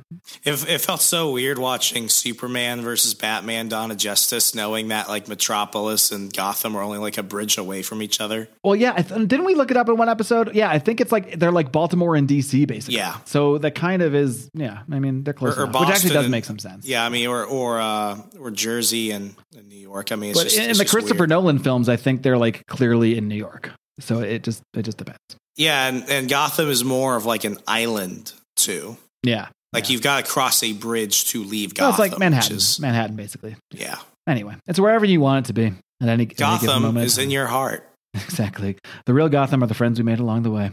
It, 0.44 0.68
it 0.68 0.82
felt 0.82 1.02
so 1.02 1.32
weird 1.32 1.60
watching 1.60 2.10
Superman 2.10 2.82
versus 2.82 3.14
Batman 3.14 3.70
Dawn 3.70 3.92
of 3.92 3.98
Justice, 3.98 4.56
knowing 4.56 4.88
that 4.88 5.08
like 5.08 5.28
Metropolis 5.28 6.12
and 6.12 6.34
Gotham 6.34 6.76
are 6.76 6.82
only 6.82 6.98
like 6.98 7.20
a 7.20 7.24
bridge 7.24 7.60
away 7.60 7.84
from 7.84 8.02
each 8.02 8.20
other. 8.20 8.50
Well, 8.64 8.76
yeah, 8.76 8.94
I 8.98 9.04
th- 9.04 9.28
didn't 9.28 9.46
we 9.46 9.54
look 9.54 9.70
it 9.70 9.78
up 9.78 9.88
in 9.88 9.96
one 9.98 10.10
episode? 10.10 10.56
Yeah, 10.56 10.70
I 10.70 10.80
think 10.80 11.00
it's 11.00 11.12
like 11.12 11.38
they're 11.38 11.52
like 11.52 11.72
Baltimore 11.72 12.16
and 12.16 12.28
DC 12.28 12.66
basically. 12.68 12.96
Yeah. 12.96 13.18
So 13.26 13.60
that 13.60 13.76
kind 13.76 14.02
of 14.02 14.16
is 14.16 14.50
yeah. 14.56 14.80
I 14.92 15.00
mean 15.00 15.24
they're 15.24 15.36
close, 15.36 15.56
Or, 15.58 15.68
which 15.68 15.76
actually 15.76 16.14
does 16.14 16.26
and- 16.26 16.32
make 16.32 16.46
some 16.46 16.58
sense. 16.60 16.88
Yeah, 16.88 17.06
I 17.06 17.10
mean, 17.10 17.28
or 17.28 17.44
or 17.46 17.80
uh, 17.80 18.18
or 18.40 18.50
Jersey 18.50 19.12
and, 19.12 19.36
and 19.56 19.68
New 19.68 19.78
York. 19.78 20.12
I 20.12 20.16
mean, 20.16 20.32
it's 20.32 20.40
but 20.40 20.44
just 20.46 20.58
in, 20.58 20.72
in 20.72 20.78
the 20.78 20.86
Christopher 20.86 21.20
weird. 21.20 21.30
Nolan 21.30 21.60
films, 21.60 21.88
I 21.88 21.98
think 21.98 22.24
they're 22.24 22.38
like 22.38 22.66
clearly 22.66 23.16
in 23.16 23.28
New 23.28 23.36
York. 23.36 23.72
So 24.00 24.22
it 24.22 24.44
just 24.44 24.64
it 24.74 24.84
just 24.84 24.98
depends. 24.98 25.20
Yeah, 25.56 25.88
and, 25.88 26.08
and 26.10 26.30
Gotham 26.30 26.70
is 26.70 26.84
more 26.84 27.16
of 27.16 27.26
like 27.26 27.44
an 27.44 27.58
island 27.68 28.32
too. 28.68 28.98
Yeah. 29.24 29.48
Like 29.74 29.90
you've 29.90 30.02
got 30.02 30.24
to 30.26 30.32
cross 30.32 30.62
a 30.64 30.74
bridge 30.74 31.26
to 31.32 31.44
leave 31.44 31.74
Gotham. 31.74 31.90
it's 31.90 32.00
like 32.12 32.20
Manhattan. 32.20 32.56
Which 32.56 32.64
is, 32.64 32.80
Manhattan, 32.80 33.16
basically. 33.16 33.56
yeah, 33.72 33.98
Anyway, 34.28 34.56
it's 34.68 34.80
wherever 34.80 35.06
you 35.06 35.22
want 35.22 35.46
it 35.46 35.48
to 35.48 35.54
be 35.54 35.66
at 35.68 35.74
any, 36.02 36.24
any 36.24 36.26
Gotham 36.26 36.82
moment. 36.84 37.06
is 37.06 37.18
in 37.18 37.32
your 37.32 37.48
heart. 37.48 37.90
Exactly. 38.28 38.78
The 39.06 39.14
real 39.14 39.30
Gotham 39.30 39.64
are 39.64 39.68
the 39.68 39.74
friends 39.74 40.00
we 40.00 40.04
made 40.04 40.20
along 40.20 40.44
the 40.44 40.52
way. 40.52 40.70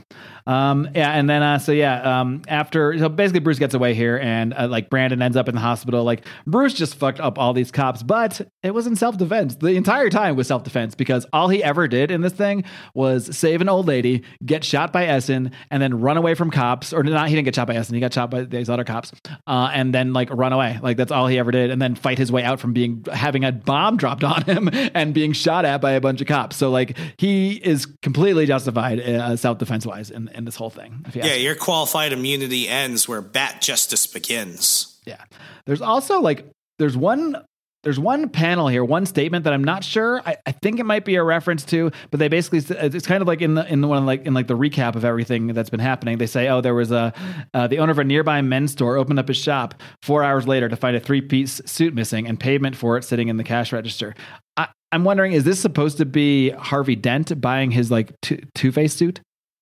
Um, 0.46 0.88
yeah, 0.94 1.12
and 1.12 1.28
then 1.30 1.42
uh, 1.42 1.58
so 1.58 1.72
yeah, 1.72 2.20
um, 2.20 2.42
after 2.46 2.98
so 2.98 3.08
basically 3.08 3.40
Bruce 3.40 3.58
gets 3.58 3.74
away 3.74 3.94
here, 3.94 4.18
and 4.18 4.52
uh, 4.52 4.68
like 4.68 4.90
Brandon 4.90 5.22
ends 5.22 5.36
up 5.36 5.48
in 5.48 5.54
the 5.54 5.60
hospital. 5.60 6.04
Like 6.04 6.26
Bruce 6.46 6.74
just 6.74 6.94
fucked 6.96 7.20
up 7.20 7.38
all 7.38 7.54
these 7.54 7.70
cops, 7.70 8.02
but 8.02 8.40
it 8.62 8.72
was 8.72 8.86
in 8.86 8.96
self 8.96 9.16
defense. 9.16 9.56
The 9.56 9.68
entire 9.68 10.10
time 10.10 10.36
was 10.36 10.46
self 10.46 10.62
defense 10.62 10.94
because 10.94 11.26
all 11.32 11.48
he 11.48 11.62
ever 11.62 11.88
did 11.88 12.10
in 12.10 12.20
this 12.20 12.34
thing 12.34 12.64
was 12.94 13.34
save 13.36 13.62
an 13.62 13.68
old 13.68 13.86
lady, 13.86 14.22
get 14.44 14.62
shot 14.62 14.92
by 14.92 15.06
Essen, 15.06 15.52
and 15.70 15.82
then 15.82 16.00
run 16.00 16.18
away 16.18 16.34
from 16.34 16.50
cops. 16.50 16.92
Or 16.92 17.02
not, 17.02 17.28
he 17.28 17.34
didn't 17.34 17.46
get 17.46 17.54
shot 17.54 17.66
by 17.66 17.76
Essen. 17.76 17.94
He 17.94 18.00
got 18.00 18.12
shot 18.12 18.30
by 18.30 18.42
these 18.42 18.68
other 18.68 18.84
cops, 18.84 19.12
uh, 19.46 19.70
and 19.72 19.94
then 19.94 20.12
like 20.12 20.28
run 20.30 20.52
away. 20.52 20.78
Like 20.82 20.98
that's 20.98 21.12
all 21.12 21.26
he 21.26 21.38
ever 21.38 21.50
did, 21.50 21.70
and 21.70 21.80
then 21.80 21.94
fight 21.94 22.18
his 22.18 22.30
way 22.30 22.42
out 22.42 22.60
from 22.60 22.74
being 22.74 23.04
having 23.10 23.44
a 23.44 23.52
bomb 23.52 23.96
dropped 23.96 24.24
on 24.24 24.42
him 24.42 24.68
and 24.94 25.14
being 25.14 25.32
shot 25.32 25.64
at 25.64 25.80
by 25.80 25.92
a 25.92 26.00
bunch 26.00 26.20
of 26.20 26.26
cops. 26.26 26.56
So 26.56 26.70
like 26.70 26.98
he 27.16 27.33
is 27.34 27.86
completely 28.02 28.46
justified 28.46 29.00
uh, 29.00 29.36
self 29.36 29.58
defense 29.58 29.86
wise 29.86 30.10
in, 30.10 30.28
in 30.28 30.44
this 30.44 30.56
whole 30.56 30.70
thing. 30.70 31.04
You 31.14 31.22
Yeah, 31.22 31.34
your 31.34 31.54
qualified 31.54 32.12
immunity 32.12 32.68
ends 32.68 33.08
where 33.08 33.20
bat 33.20 33.60
justice 33.60 34.06
begins. 34.06 34.98
Yeah. 35.06 35.22
There's 35.66 35.82
also 35.82 36.20
like 36.20 36.46
there's 36.78 36.96
one 36.96 37.36
there's 37.84 38.00
one 38.00 38.30
panel 38.30 38.66
here, 38.66 38.82
one 38.82 39.04
statement 39.04 39.44
that 39.44 39.52
I'm 39.52 39.62
not 39.62 39.84
sure. 39.84 40.22
I, 40.24 40.36
I 40.46 40.52
think 40.52 40.80
it 40.80 40.84
might 40.84 41.04
be 41.04 41.16
a 41.16 41.22
reference 41.22 41.64
to, 41.66 41.92
but 42.10 42.18
they 42.18 42.28
basically 42.28 42.60
it's 42.76 43.06
kind 43.06 43.20
of 43.20 43.28
like 43.28 43.42
in 43.42 43.54
the 43.54 43.70
in 43.70 43.82
the 43.82 43.88
one 43.88 44.06
like 44.06 44.24
in 44.24 44.32
like 44.32 44.46
the 44.46 44.56
recap 44.56 44.96
of 44.96 45.04
everything 45.04 45.48
that's 45.48 45.70
been 45.70 45.80
happening. 45.80 46.18
They 46.18 46.26
say, 46.26 46.48
oh, 46.48 46.62
there 46.62 46.74
was 46.74 46.90
a 46.90 47.12
uh, 47.52 47.66
the 47.66 47.78
owner 47.78 47.92
of 47.92 47.98
a 47.98 48.04
nearby 48.04 48.40
men's 48.40 48.72
store 48.72 48.96
opened 48.96 49.18
up 49.18 49.28
his 49.28 49.36
shop 49.36 49.74
four 50.02 50.24
hours 50.24 50.48
later 50.48 50.68
to 50.68 50.76
find 50.76 50.96
a 50.96 51.00
three 51.00 51.20
piece 51.20 51.60
suit 51.66 51.94
missing 51.94 52.26
and 52.26 52.40
payment 52.40 52.74
for 52.74 52.96
it 52.96 53.04
sitting 53.04 53.28
in 53.28 53.36
the 53.36 53.44
cash 53.44 53.70
register. 53.72 54.14
I, 54.56 54.68
I'm 54.94 55.04
wondering, 55.04 55.32
is 55.32 55.44
this 55.44 55.58
supposed 55.60 55.98
to 55.98 56.04
be 56.06 56.50
Harvey 56.50 56.96
Dent 56.96 57.40
buying 57.40 57.70
his 57.70 57.90
like 57.90 58.12
Two 58.22 58.72
Face 58.72 58.94
suit? 58.94 59.20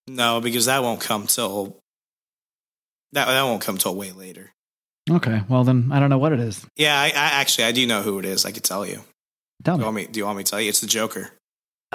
No, 0.08 0.40
because 0.40 0.66
that 0.66 0.82
won't 0.82 1.00
come 1.00 1.26
till 1.26 1.78
that 3.12 3.26
that 3.26 3.42
won't 3.42 3.62
come 3.62 3.78
till 3.78 3.94
way 3.94 4.12
later. 4.12 4.50
Okay, 5.10 5.42
well 5.48 5.64
then 5.64 5.90
I 5.92 6.00
don't 6.00 6.10
know 6.10 6.18
what 6.18 6.32
it 6.32 6.40
is. 6.40 6.64
Yeah, 6.76 6.98
I, 6.98 7.06
I 7.06 7.40
actually 7.40 7.64
I 7.64 7.72
do 7.72 7.86
know 7.86 8.02
who 8.02 8.18
it 8.18 8.24
is. 8.24 8.44
I 8.44 8.52
could 8.52 8.64
tell 8.64 8.86
you. 8.86 9.00
Tell 9.64 9.76
Do 9.76 9.82
me. 9.82 9.86
you 9.88 9.92
me? 9.92 10.06
Do 10.12 10.18
you 10.20 10.24
want 10.26 10.38
me 10.38 10.44
to 10.44 10.50
tell 10.50 10.60
you? 10.60 10.68
It's 10.68 10.80
the 10.80 10.86
Joker 10.86 11.30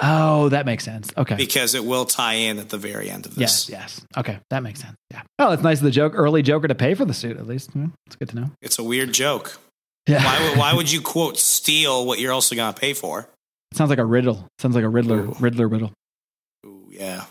Oh, 0.00 0.48
that 0.50 0.64
makes 0.64 0.84
sense. 0.84 1.10
Okay. 1.16 1.34
because 1.34 1.74
it 1.74 1.84
will 1.84 2.04
tie 2.04 2.34
in 2.34 2.58
at 2.58 2.68
the 2.68 2.78
very 2.78 3.10
end 3.10 3.26
of 3.26 3.36
Yes, 3.36 3.66
this. 3.66 3.70
yes. 3.70 4.00
Okay, 4.16 4.38
that 4.50 4.62
makes 4.62 4.80
sense. 4.80 4.94
Yeah. 5.10 5.22
Oh, 5.40 5.50
it's 5.52 5.62
nice 5.62 5.78
of 5.78 5.84
the 5.84 5.90
joke 5.90 6.12
early 6.14 6.40
Joker 6.42 6.68
to 6.68 6.74
pay 6.76 6.94
for 6.94 7.04
the 7.04 7.12
suit 7.14 7.36
at 7.36 7.46
least. 7.48 7.72
Hmm, 7.72 7.86
It's 8.06 8.14
good 8.16 8.28
to 8.28 8.36
know. 8.36 8.50
It's 8.62 8.78
a 8.78 8.84
weird 8.84 9.12
joke. 9.12 9.58
Yeah. 10.08 10.24
Why 10.24 10.48
would 10.48 10.58
why 10.58 10.72
would 10.72 10.90
you 10.90 11.02
quote 11.02 11.36
steal 11.38 12.06
what 12.06 12.18
you're 12.18 12.32
also 12.32 12.56
gonna 12.56 12.72
pay 12.72 12.94
for? 12.94 13.28
Sounds 13.74 13.90
like 13.90 13.98
a 13.98 14.04
riddle. 14.04 14.48
Sounds 14.58 14.74
like 14.74 14.84
a 14.84 14.88
Riddler 14.88 15.18
Ooh. 15.18 15.36
Riddler 15.38 15.68
riddle. 15.68 15.92
Ooh, 16.64 16.88
yeah. 16.90 17.26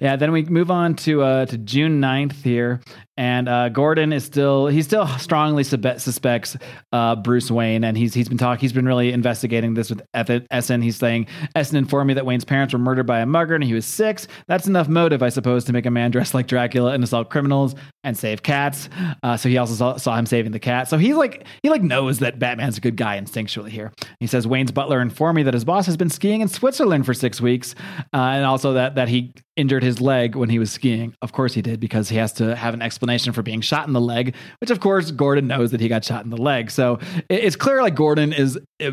Yeah, 0.00 0.16
then 0.16 0.32
we 0.32 0.42
move 0.42 0.70
on 0.70 0.94
to 0.96 1.22
uh, 1.22 1.46
to 1.46 1.56
June 1.58 2.00
9th 2.00 2.42
here, 2.42 2.80
and 3.16 3.48
uh, 3.48 3.68
Gordon 3.68 4.12
is 4.12 4.24
still 4.24 4.66
he 4.66 4.82
still 4.82 5.06
strongly 5.18 5.62
sube- 5.62 6.00
suspects 6.00 6.56
uh, 6.92 7.14
Bruce 7.14 7.50
Wayne, 7.52 7.84
and 7.84 7.96
he's 7.96 8.12
he's 8.12 8.28
been 8.28 8.36
talking 8.36 8.60
he's 8.60 8.72
been 8.72 8.84
really 8.84 9.12
investigating 9.12 9.74
this 9.74 9.88
with 9.88 10.02
Essen. 10.12 10.82
He's 10.82 10.96
saying 10.96 11.28
Essen 11.54 11.76
informed 11.76 12.08
me 12.08 12.14
that 12.14 12.26
Wayne's 12.26 12.44
parents 12.44 12.72
were 12.74 12.80
murdered 12.80 13.06
by 13.06 13.20
a 13.20 13.26
mugger, 13.26 13.54
and 13.54 13.62
he 13.62 13.74
was 13.74 13.86
six. 13.86 14.26
That's 14.48 14.66
enough 14.66 14.88
motive, 14.88 15.22
I 15.22 15.28
suppose, 15.28 15.64
to 15.66 15.72
make 15.72 15.86
a 15.86 15.90
man 15.90 16.10
dress 16.10 16.34
like 16.34 16.48
Dracula 16.48 16.92
and 16.92 17.04
assault 17.04 17.30
criminals 17.30 17.76
and 18.02 18.18
save 18.18 18.42
cats. 18.42 18.88
Uh, 19.22 19.36
so 19.36 19.48
he 19.48 19.56
also 19.56 19.74
saw, 19.74 19.96
saw 19.96 20.16
him 20.16 20.26
saving 20.26 20.50
the 20.50 20.58
cat. 20.58 20.88
So 20.88 20.98
he's 20.98 21.14
like 21.14 21.46
he 21.62 21.70
like 21.70 21.82
knows 21.82 22.18
that 22.18 22.40
Batman's 22.40 22.76
a 22.76 22.80
good 22.80 22.96
guy 22.96 23.18
instinctually 23.20 23.70
here. 23.70 23.92
He 24.18 24.26
says 24.26 24.48
Wayne's 24.48 24.72
butler 24.72 25.00
informed 25.00 25.36
me 25.36 25.42
that 25.44 25.54
his 25.54 25.64
boss 25.64 25.86
has 25.86 25.96
been 25.96 26.10
skiing 26.10 26.40
in 26.40 26.48
Switzerland 26.48 27.06
for 27.06 27.14
six 27.14 27.40
weeks, 27.40 27.76
uh, 28.12 28.16
and 28.16 28.44
also 28.44 28.72
that 28.72 28.96
that 28.96 29.08
he 29.08 29.32
injured 29.56 29.82
his 29.82 30.00
leg 30.00 30.36
when 30.36 30.48
he 30.50 30.58
was 30.58 30.70
skiing. 30.70 31.14
Of 31.22 31.32
course 31.32 31.54
he 31.54 31.62
did 31.62 31.80
because 31.80 32.08
he 32.08 32.16
has 32.16 32.32
to 32.34 32.54
have 32.54 32.74
an 32.74 32.82
explanation 32.82 33.32
for 33.32 33.42
being 33.42 33.60
shot 33.60 33.86
in 33.86 33.92
the 33.94 34.00
leg, 34.00 34.34
which 34.60 34.70
of 34.70 34.80
course 34.80 35.10
Gordon 35.10 35.46
knows 35.46 35.70
that 35.70 35.80
he 35.80 35.88
got 35.88 36.04
shot 36.04 36.24
in 36.24 36.30
the 36.30 36.36
leg. 36.36 36.70
So 36.70 36.98
it's 37.28 37.56
clear 37.56 37.80
like 37.82 37.94
Gordon 37.94 38.32
is 38.32 38.58
uh, 38.82 38.90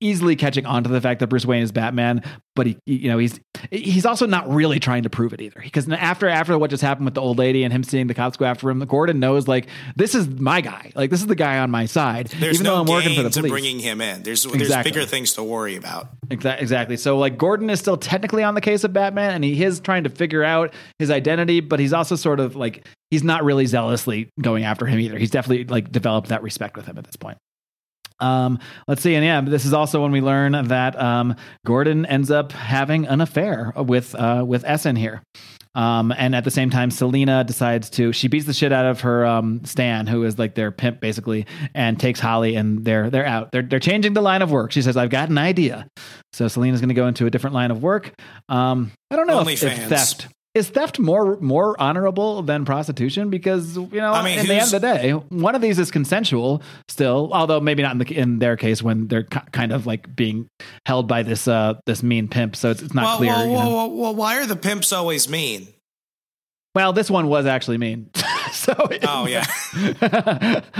easily 0.00 0.36
catching 0.36 0.66
on 0.66 0.84
to 0.84 0.90
the 0.90 1.00
fact 1.00 1.20
that 1.20 1.28
Bruce 1.28 1.46
Wayne 1.46 1.62
is 1.62 1.72
Batman, 1.72 2.22
but 2.54 2.66
he 2.66 2.76
you 2.86 3.08
know 3.08 3.18
he's 3.18 3.40
he's 3.70 4.04
also 4.04 4.26
not 4.26 4.48
really 4.52 4.78
trying 4.80 5.04
to 5.04 5.10
prove 5.10 5.32
it 5.32 5.40
either. 5.40 5.60
Because 5.62 5.88
after 5.88 6.28
after 6.28 6.58
what 6.58 6.70
just 6.70 6.82
happened 6.82 7.06
with 7.06 7.14
the 7.14 7.20
old 7.20 7.38
lady 7.38 7.64
and 7.64 7.72
him 7.72 7.82
seeing 7.84 8.06
the 8.06 8.14
cops 8.14 8.36
go 8.36 8.44
after 8.44 8.68
him, 8.68 8.80
Gordon 8.80 9.20
knows 9.20 9.48
like 9.48 9.66
this 9.96 10.14
is 10.14 10.28
my 10.28 10.60
guy. 10.60 10.92
Like 10.94 11.10
this 11.10 11.20
is 11.20 11.26
the 11.26 11.34
guy 11.34 11.58
on 11.58 11.70
my 11.70 11.86
side. 11.86 12.26
There's 12.38 12.56
even 12.56 12.64
no 12.64 12.74
though 12.74 12.80
I'm 12.82 12.86
working 12.86 13.16
for 13.16 13.22
the 13.22 13.30
police. 13.30 13.50
bringing 13.50 13.78
him 13.78 14.00
in. 14.00 14.22
There's 14.22 14.42
there's 14.42 14.56
Exactly. 14.60 14.92
bigger 14.92 15.06
things 15.06 15.32
to 15.34 15.42
worry 15.42 15.76
about. 15.76 16.08
Exa- 16.28 16.60
Exactly. 16.60 16.96
So 16.96 17.16
like 17.18 17.38
Gordon 17.38 17.70
is 17.70 17.78
still 17.80 17.96
technically 17.96 18.42
on 18.42 18.54
the 18.54 18.60
case 18.60 18.84
of 18.84 18.92
Batman 18.92 19.34
and 19.34 19.44
he 19.44 19.62
is 19.64 19.69
trying 19.78 20.04
to 20.04 20.10
figure 20.10 20.42
out 20.42 20.72
his 20.98 21.10
identity, 21.10 21.60
but 21.60 21.78
he's 21.78 21.92
also 21.92 22.16
sort 22.16 22.40
of 22.40 22.56
like 22.56 22.86
he's 23.10 23.22
not 23.22 23.44
really 23.44 23.66
zealously 23.66 24.30
going 24.40 24.64
after 24.64 24.86
him 24.86 24.98
either. 24.98 25.18
He's 25.18 25.30
definitely 25.30 25.64
like 25.64 25.92
developed 25.92 26.28
that 26.28 26.42
respect 26.42 26.76
with 26.76 26.86
him 26.86 26.98
at 26.98 27.04
this 27.04 27.16
point. 27.16 27.38
Um, 28.18 28.58
let's 28.86 29.02
see, 29.02 29.14
and 29.14 29.24
yeah, 29.24 29.40
this 29.40 29.64
is 29.64 29.72
also 29.72 30.02
when 30.02 30.12
we 30.12 30.20
learn 30.20 30.52
that 30.68 31.00
um, 31.00 31.36
Gordon 31.64 32.04
ends 32.04 32.30
up 32.30 32.52
having 32.52 33.06
an 33.06 33.20
affair 33.20 33.72
with 33.76 34.14
uh, 34.14 34.44
with 34.46 34.64
Essen 34.64 34.96
here. 34.96 35.22
Um, 35.74 36.12
and 36.16 36.34
at 36.34 36.44
the 36.44 36.50
same 36.50 36.70
time, 36.70 36.90
Selina 36.90 37.44
decides 37.44 37.90
to 37.90 38.12
she 38.12 38.28
beats 38.28 38.46
the 38.46 38.52
shit 38.52 38.72
out 38.72 38.86
of 38.86 39.02
her 39.02 39.24
um, 39.24 39.64
Stan, 39.64 40.06
who 40.06 40.24
is 40.24 40.38
like 40.38 40.54
their 40.54 40.72
pimp 40.72 41.00
basically, 41.00 41.46
and 41.74 41.98
takes 41.98 42.18
Holly, 42.18 42.56
and 42.56 42.84
they're 42.84 43.08
they're 43.08 43.26
out. 43.26 43.52
They're 43.52 43.62
they're 43.62 43.78
changing 43.78 44.14
the 44.14 44.22
line 44.22 44.42
of 44.42 44.50
work. 44.50 44.72
She 44.72 44.82
says, 44.82 44.96
"I've 44.96 45.10
got 45.10 45.28
an 45.28 45.38
idea." 45.38 45.86
So 46.32 46.48
Selina's 46.48 46.80
going 46.80 46.88
to 46.88 46.94
go 46.94 47.06
into 47.06 47.26
a 47.26 47.30
different 47.30 47.54
line 47.54 47.70
of 47.70 47.82
work. 47.82 48.12
Um, 48.48 48.92
I 49.10 49.16
don't 49.16 49.26
know 49.26 49.40
if, 49.40 49.62
if 49.62 49.88
theft 49.88 50.28
is 50.54 50.68
theft 50.68 50.98
more 50.98 51.38
more 51.40 51.80
honorable 51.80 52.42
than 52.42 52.64
prostitution 52.64 53.30
because 53.30 53.76
you 53.76 53.88
know 53.92 54.12
I 54.12 54.24
mean, 54.24 54.38
in 54.40 54.46
the 54.46 54.54
end 54.54 54.64
of 54.64 54.70
the 54.70 54.80
day, 54.80 55.12
one 55.12 55.54
of 55.54 55.62
these 55.62 55.78
is 55.78 55.90
consensual 55.90 56.62
still, 56.88 57.30
although 57.32 57.60
maybe 57.60 57.82
not 57.82 57.92
in 57.92 57.98
the 57.98 58.16
in 58.16 58.38
their 58.40 58.56
case 58.56 58.82
when 58.82 59.06
they're 59.06 59.22
ki- 59.22 59.40
kind 59.52 59.72
of 59.72 59.86
like 59.86 60.14
being 60.14 60.48
held 60.86 61.06
by 61.06 61.22
this 61.22 61.46
uh 61.46 61.74
this 61.86 62.02
mean 62.02 62.28
pimp. 62.28 62.56
So 62.56 62.70
it's, 62.70 62.82
it's 62.82 62.94
not 62.94 63.04
well, 63.04 63.16
clear. 63.18 63.30
well, 63.30 63.46
you 63.46 63.52
know? 63.52 63.58
well, 63.58 63.70
well, 63.70 63.90
well, 63.90 64.14
why 64.14 64.38
are 64.38 64.46
the 64.46 64.56
pimps 64.56 64.92
always 64.92 65.28
mean? 65.28 65.68
Well, 66.74 66.92
this 66.92 67.10
one 67.10 67.26
was 67.26 67.46
actually 67.46 67.78
mean. 67.78 68.10
so 68.52 68.74
Oh 69.02 69.26
yeah. 69.26 69.44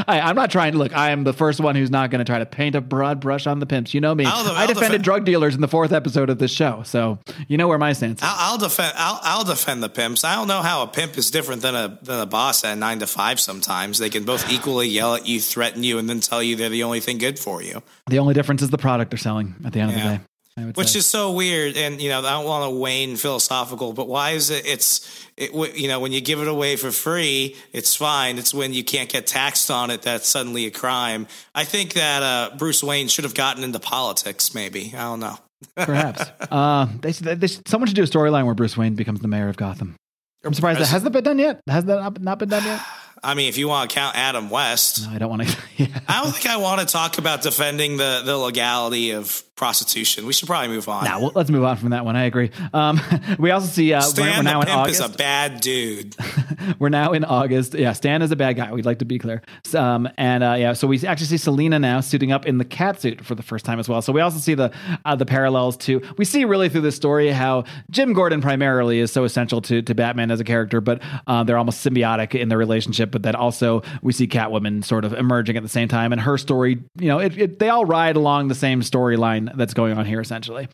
I, 0.07 0.21
I'm 0.21 0.37
not 0.37 0.51
trying 0.51 0.73
to 0.73 0.79
look. 0.79 0.95
I 0.97 1.11
am 1.11 1.25
the 1.25 1.33
first 1.33 1.59
one 1.61 1.75
who's 1.75 1.91
not 1.91 2.11
going 2.11 2.21
to 2.21 2.25
try 2.25 2.39
to 2.39 2.47
paint 2.47 2.75
a 2.77 2.81
broad 2.81 3.21
brush 3.21 3.47
on 3.47 3.59
the 3.59 3.67
pimps. 3.67 3.93
You 3.93 4.01
know 4.01 4.15
me. 4.15 4.25
I'll- 4.25 4.47
I 4.51 4.63
I'll 4.63 4.67
defended 4.69 4.77
defend- 4.89 5.05
drug 5.05 5.25
dealers 5.25 5.55
in 5.55 5.61
the 5.61 5.69
fourth 5.69 5.93
episode 5.93 6.31
of 6.31 6.39
this 6.39 6.53
show, 6.53 6.83
so 6.85 7.19
you 7.49 7.57
know 7.57 7.67
where 7.69 7.79
my 7.79 7.93
stance 7.93 8.21
is. 8.21 8.29
I'll, 8.29 8.53
I'll 8.53 8.59
defend. 8.59 8.93
I'll, 8.97 9.21
I'll 9.23 9.45
defend 9.45 9.83
the 9.83 9.89
pimps. 9.89 10.23
I 10.25 10.37
don't 10.37 10.49
know 10.49 10.63
how 10.63 10.83
a 10.83 10.87
pimp 10.87 11.17
is 11.19 11.31
different 11.31 11.63
than 11.63 11.75
a 11.75 11.99
than 12.03 12.21
a 12.21 12.27
boss 12.27 12.65
at 12.65 12.79
nine 12.79 12.99
to 13.01 13.07
five. 13.07 13.41
Sometimes 13.41 13.99
they 13.99 14.11
can 14.11 14.25
both 14.25 14.51
equally 14.51 14.89
yell 14.89 15.15
at 15.15 15.27
you, 15.27 15.41
threaten 15.41 15.83
you, 15.83 15.99
and 15.99 16.09
then 16.09 16.21
tell 16.21 16.43
you 16.43 16.57
they're 16.57 16.69
the 16.69 16.83
only 16.85 17.01
thing 17.01 17.19
good 17.19 17.39
for 17.39 17.63
you. 17.63 17.83
The 18.09 18.19
only 18.19 18.35
difference 18.35 18.63
is 18.63 18.71
the 18.71 18.79
product 18.79 19.11
they're 19.11 19.19
selling 19.19 19.55
at 19.65 19.73
the 19.73 19.81
end 19.81 19.91
of 19.91 19.97
the 19.97 20.03
day. 20.03 20.21
Which 20.67 20.89
say. 20.89 20.99
is 21.01 21.07
so 21.07 21.33
weird, 21.33 21.77
and 21.77 22.01
you 22.01 22.09
know 22.09 22.21
I 22.21 22.33
don't 22.33 22.45
want 22.45 22.71
to 22.71 22.79
wane 22.79 23.17
philosophical, 23.17 23.93
but 23.93 24.09
why 24.09 24.31
is 24.31 24.51
it? 24.51 24.67
It's 24.67 25.27
it, 25.37 25.53
you 25.77 25.89
know 25.89 26.01
when 26.01 26.13
you 26.13 26.21
give 26.21 26.41
it 26.41 26.49
away 26.49 26.77
for 26.77 26.91
free, 26.91 27.57
it's 27.73 27.95
fine. 27.97 28.39
It's 28.39 28.55
when 28.55 28.73
you 28.73 28.85
can't 28.85 29.09
get 29.09 29.27
taxed 29.27 29.71
on 29.71 29.91
it 29.91 30.03
that's 30.03 30.29
suddenly 30.29 30.67
a 30.67 30.71
crime. 30.71 31.27
I 31.55 31.65
think 31.65 31.95
that 31.95 32.23
uh, 32.23 32.57
Bruce 32.57 32.83
Wayne 32.83 33.09
should 33.09 33.25
have 33.25 33.35
gotten 33.35 33.65
into 33.65 33.81
politics. 33.81 34.55
Maybe 34.55 34.93
I 34.95 35.03
don't 35.03 35.21
know. 35.21 35.39
perhaps. 35.77 36.23
uh, 36.51 36.87
they, 37.01 37.13
they, 37.13 37.47
someone 37.47 37.87
should 37.87 37.97
do 37.97 38.03
a 38.03 38.07
storyline 38.07 38.47
where 38.47 38.55
Bruce 38.55 38.77
Wayne 38.77 38.95
becomes 38.95 39.21
the 39.21 39.29
mayor 39.29 39.49
of 39.49 39.57
Gotham. 39.57 39.95
I'm 40.43 40.55
surprised 40.55 40.81
that 40.81 40.89
has 40.89 41.03
that 41.03 41.11
been 41.11 41.25
done 41.25 41.39
yet. 41.39 41.61
Has 41.67 41.85
that 41.85 42.21
not 42.23 42.39
been 42.39 42.49
done 42.49 42.65
yet? 42.65 42.81
I 43.23 43.35
mean, 43.35 43.49
if 43.49 43.59
you 43.59 43.69
want 43.69 43.91
to 43.91 43.95
count 43.95 44.17
Adam 44.17 44.49
West, 44.51 45.07
No, 45.07 45.15
I 45.15 45.19
don't 45.19 45.31
want 45.31 45.49
to. 45.49 45.57
Yeah. 45.81 45.87
I 46.07 46.23
don't 46.23 46.33
think 46.33 46.47
I 46.47 46.59
want 46.59 46.81
to 46.81 46.87
talk 46.87 47.17
about 47.17 47.41
defending 47.41 47.97
the 47.97 48.21
the 48.25 48.37
legality 48.37 49.13
of 49.13 49.43
prostitution. 49.57 50.27
We 50.27 50.33
should 50.35 50.47
probably 50.47 50.69
move 50.69 50.89
on. 50.91 51.05
Now 51.05 51.21
well, 51.21 51.33
let's 51.35 51.49
move 51.51 51.65
on 51.65 51.77
from 51.79 51.91
that 51.91 52.05
one. 52.05 52.17
I 52.17 52.25
agree. 52.25 52.51
Um, 52.75 53.01
we 53.39 53.51
also 53.51 53.67
see 53.67 53.93
uh, 53.95 54.03
we're, 54.17 54.25
we're 54.25 54.43
now 54.43 54.61
the 54.61 54.61
in 54.61 54.67
pimp 54.67 54.79
August. 54.79 55.01
is 55.01 55.07
a 55.07 55.17
bad 55.17 55.61
dude. 55.63 56.17
we're 56.79 56.91
now 56.91 57.13
in 57.13 57.25
August. 57.25 57.73
Yeah, 57.75 57.93
Stan 57.95 58.21
is 58.21 58.31
a 58.31 58.37
bad 58.37 58.57
guy. 58.57 58.71
We'd 58.73 58.85
like 58.85 58.99
to 58.99 59.05
be 59.07 59.19
clear. 59.19 59.41
Um, 59.75 60.07
and 60.19 60.45
uh, 60.45 60.57
yeah, 60.59 60.73
so 60.75 60.87
we 60.87 61.07
actually 61.07 61.27
see 61.29 61.37
Selina 61.39 61.79
now 61.79 62.01
suiting 62.01 62.31
up 62.33 62.45
in 62.45 62.59
the 62.59 62.65
cat 62.67 63.01
suit 63.01 63.25
for 63.25 63.35
the 63.35 63.43
first 63.43 63.65
time 63.65 63.79
as 63.79 63.89
well. 63.89 64.03
So 64.03 64.13
we 64.13 64.21
also 64.21 64.39
see 64.39 64.55
the 64.55 64.71
uh, 65.07 65.17
the 65.17 65.27
parallels 65.27 65.79
to 65.79 66.03
we 66.19 66.27
see 66.27 66.45
really 66.45 66.69
through 66.69 66.83
this 66.83 66.97
story 66.97 67.31
how 67.31 67.65
Jim 67.91 68.13
Gordon 68.13 68.43
primarily 68.43 68.99
is 68.99 69.11
so 69.13 69.25
essential 69.25 69.63
to 69.63 69.81
to 69.81 69.95
Batman 69.95 70.31
as 70.31 70.41
a 70.41 70.45
character, 70.45 70.83
but 70.83 71.01
uh, 71.27 71.43
they're 71.45 71.59
almost 71.59 71.87
symbiotic 71.87 72.35
in 72.39 72.51
their 72.51 72.59
relationship. 72.59 73.10
But 73.11 73.23
then 73.23 73.35
also 73.35 73.83
we 74.03 74.13
see 74.13 74.27
Catwoman 74.27 74.85
sort 74.85 75.05
of 75.05 75.13
emerging 75.13 75.57
at 75.57 75.63
the 75.63 75.69
same 75.69 75.89
time, 75.89 76.13
and 76.13 76.21
her 76.21 76.39
story. 76.39 76.83
You 76.97 77.09
know, 77.09 77.19
it, 77.19 77.39
it, 77.39 77.59
they 77.59 77.69
all 77.69 77.85
ride 77.85 78.17
along 78.17 78.49
the 78.49 78.55
same 78.55 78.81
storyline 78.81 79.55
that's 79.57 79.75
going 79.75 79.97
on 79.97 80.05
here 80.05 80.21
essentially. 80.21 80.69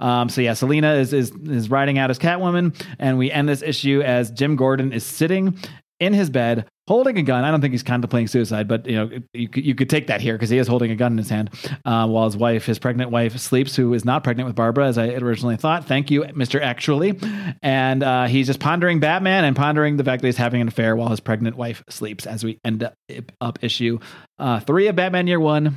Um, 0.00 0.28
so 0.28 0.40
yeah, 0.40 0.54
Selina 0.54 0.94
is 0.94 1.12
is 1.12 1.30
is 1.30 1.70
riding 1.70 1.98
out 1.98 2.10
as 2.10 2.18
Catwoman, 2.18 2.74
and 2.98 3.18
we 3.18 3.30
end 3.30 3.48
this 3.48 3.62
issue 3.62 4.02
as 4.02 4.30
Jim 4.30 4.56
Gordon 4.56 4.92
is 4.92 5.04
sitting 5.04 5.58
in 6.00 6.12
his 6.12 6.30
bed 6.30 6.66
holding 6.88 7.16
a 7.18 7.22
gun. 7.22 7.44
I 7.44 7.50
don't 7.50 7.60
think 7.60 7.72
he's 7.72 7.82
contemplating 7.82 8.26
suicide, 8.26 8.68
but 8.68 8.86
you 8.86 8.96
know 8.96 9.10
you 9.32 9.48
could, 9.48 9.64
you 9.64 9.74
could 9.74 9.88
take 9.88 10.08
that 10.08 10.20
here 10.20 10.34
because 10.34 10.50
he 10.50 10.58
is 10.58 10.66
holding 10.66 10.90
a 10.90 10.96
gun 10.96 11.12
in 11.12 11.18
his 11.18 11.28
hand 11.28 11.50
uh, 11.84 12.06
while 12.08 12.24
his 12.24 12.36
wife, 12.36 12.66
his 12.66 12.78
pregnant 12.78 13.10
wife, 13.10 13.38
sleeps, 13.38 13.76
who 13.76 13.94
is 13.94 14.04
not 14.04 14.24
pregnant 14.24 14.46
with 14.46 14.56
Barbara 14.56 14.86
as 14.86 14.98
I 14.98 15.08
originally 15.08 15.56
thought. 15.56 15.86
Thank 15.86 16.10
you, 16.10 16.24
Mister 16.34 16.60
Actually, 16.60 17.18
and 17.62 18.02
uh, 18.02 18.26
he's 18.26 18.46
just 18.46 18.60
pondering 18.60 19.00
Batman 19.00 19.44
and 19.44 19.54
pondering 19.54 19.96
the 19.96 20.04
fact 20.04 20.22
that 20.22 20.28
he's 20.28 20.36
having 20.36 20.60
an 20.60 20.68
affair 20.68 20.96
while 20.96 21.08
his 21.08 21.20
pregnant 21.20 21.56
wife 21.56 21.82
sleeps. 21.88 22.26
As 22.26 22.44
we 22.44 22.58
end 22.64 22.82
up, 22.82 22.94
up 23.40 23.58
issue 23.62 23.98
uh, 24.38 24.60
three 24.60 24.88
of 24.88 24.96
Batman 24.96 25.26
Year 25.26 25.40
One. 25.40 25.76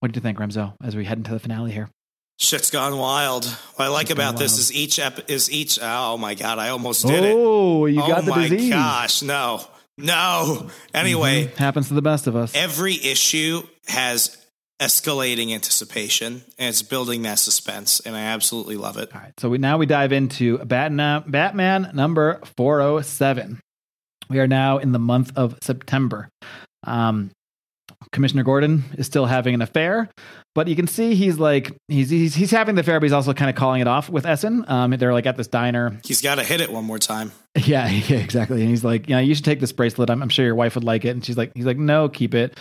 What 0.00 0.12
do 0.12 0.16
you 0.16 0.22
think, 0.22 0.38
Remzo? 0.38 0.74
As 0.82 0.96
we 0.96 1.04
head 1.04 1.18
into 1.18 1.32
the 1.32 1.38
finale 1.38 1.72
here. 1.72 1.90
Shit's 2.38 2.70
gone 2.70 2.96
wild. 2.96 3.44
What 3.44 3.84
I 3.84 3.88
like 3.88 4.06
Shit's 4.06 4.18
about 4.18 4.38
this 4.38 4.56
is 4.56 4.72
each 4.72 4.98
ep- 4.98 5.28
is 5.28 5.50
each. 5.50 5.78
Oh 5.82 6.16
my 6.16 6.32
god! 6.32 6.58
I 6.58 6.70
almost 6.70 7.06
did 7.06 7.22
it. 7.22 7.34
Oh, 7.36 7.84
you 7.84 8.00
oh 8.02 8.08
got 8.08 8.24
the 8.24 8.30
my 8.30 8.48
gosh! 8.48 9.20
No, 9.20 9.62
no. 10.02 10.68
Anyway, 10.94 11.52
Happens 11.56 11.88
to 11.88 11.94
the 11.94 12.02
best 12.02 12.26
of 12.26 12.36
us. 12.36 12.54
every 12.54 12.94
issue 12.94 13.62
has 13.88 14.36
escalating 14.80 15.52
anticipation 15.52 16.42
and 16.58 16.68
it's 16.70 16.82
building 16.82 17.22
that 17.22 17.38
suspense, 17.38 18.00
and 18.00 18.16
I 18.16 18.20
absolutely 18.22 18.76
love 18.76 18.96
it. 18.96 19.14
All 19.14 19.20
right. 19.20 19.32
So 19.38 19.48
we 19.50 19.58
now 19.58 19.76
we 19.78 19.86
dive 19.86 20.12
into 20.12 20.58
Batman, 20.58 21.24
Batman 21.26 21.90
number 21.94 22.40
407. 22.56 23.60
We 24.28 24.38
are 24.38 24.46
now 24.46 24.78
in 24.78 24.92
the 24.92 24.98
month 24.98 25.32
of 25.36 25.58
September. 25.60 26.28
Um, 26.84 27.30
Commissioner 28.12 28.42
Gordon 28.44 28.84
is 28.96 29.06
still 29.06 29.26
having 29.26 29.54
an 29.54 29.60
affair, 29.62 30.08
but 30.54 30.68
you 30.68 30.76
can 30.76 30.86
see 30.86 31.14
he's 31.14 31.38
like 31.38 31.76
he's 31.88 32.10
he's, 32.10 32.34
he's 32.34 32.50
having 32.50 32.74
the 32.74 32.80
affair, 32.80 32.98
but 32.98 33.04
he's 33.04 33.12
also 33.12 33.32
kind 33.32 33.48
of 33.50 33.56
calling 33.56 33.80
it 33.80 33.86
off 33.86 34.08
with 34.08 34.26
Essen. 34.26 34.64
Um, 34.68 34.90
they're 34.92 35.12
like 35.12 35.26
at 35.26 35.36
this 35.36 35.46
diner. 35.46 35.98
He's 36.04 36.20
got 36.20 36.36
to 36.36 36.44
hit 36.44 36.60
it 36.60 36.70
one 36.70 36.84
more 36.84 36.98
time. 36.98 37.32
Yeah, 37.66 37.88
yeah, 37.88 38.18
exactly. 38.18 38.60
And 38.60 38.70
he's 38.70 38.84
like, 38.84 39.08
yeah, 39.08 39.18
you 39.18 39.34
should 39.34 39.44
take 39.44 39.58
this 39.58 39.72
bracelet. 39.72 40.08
I'm, 40.08 40.22
I'm 40.22 40.28
sure 40.28 40.44
your 40.44 40.54
wife 40.54 40.76
would 40.76 40.84
like 40.84 41.04
it. 41.04 41.08
And 41.08 41.24
she's 41.24 41.36
like, 41.36 41.50
he's 41.56 41.66
like, 41.66 41.78
no, 41.78 42.08
keep 42.08 42.32
it. 42.32 42.56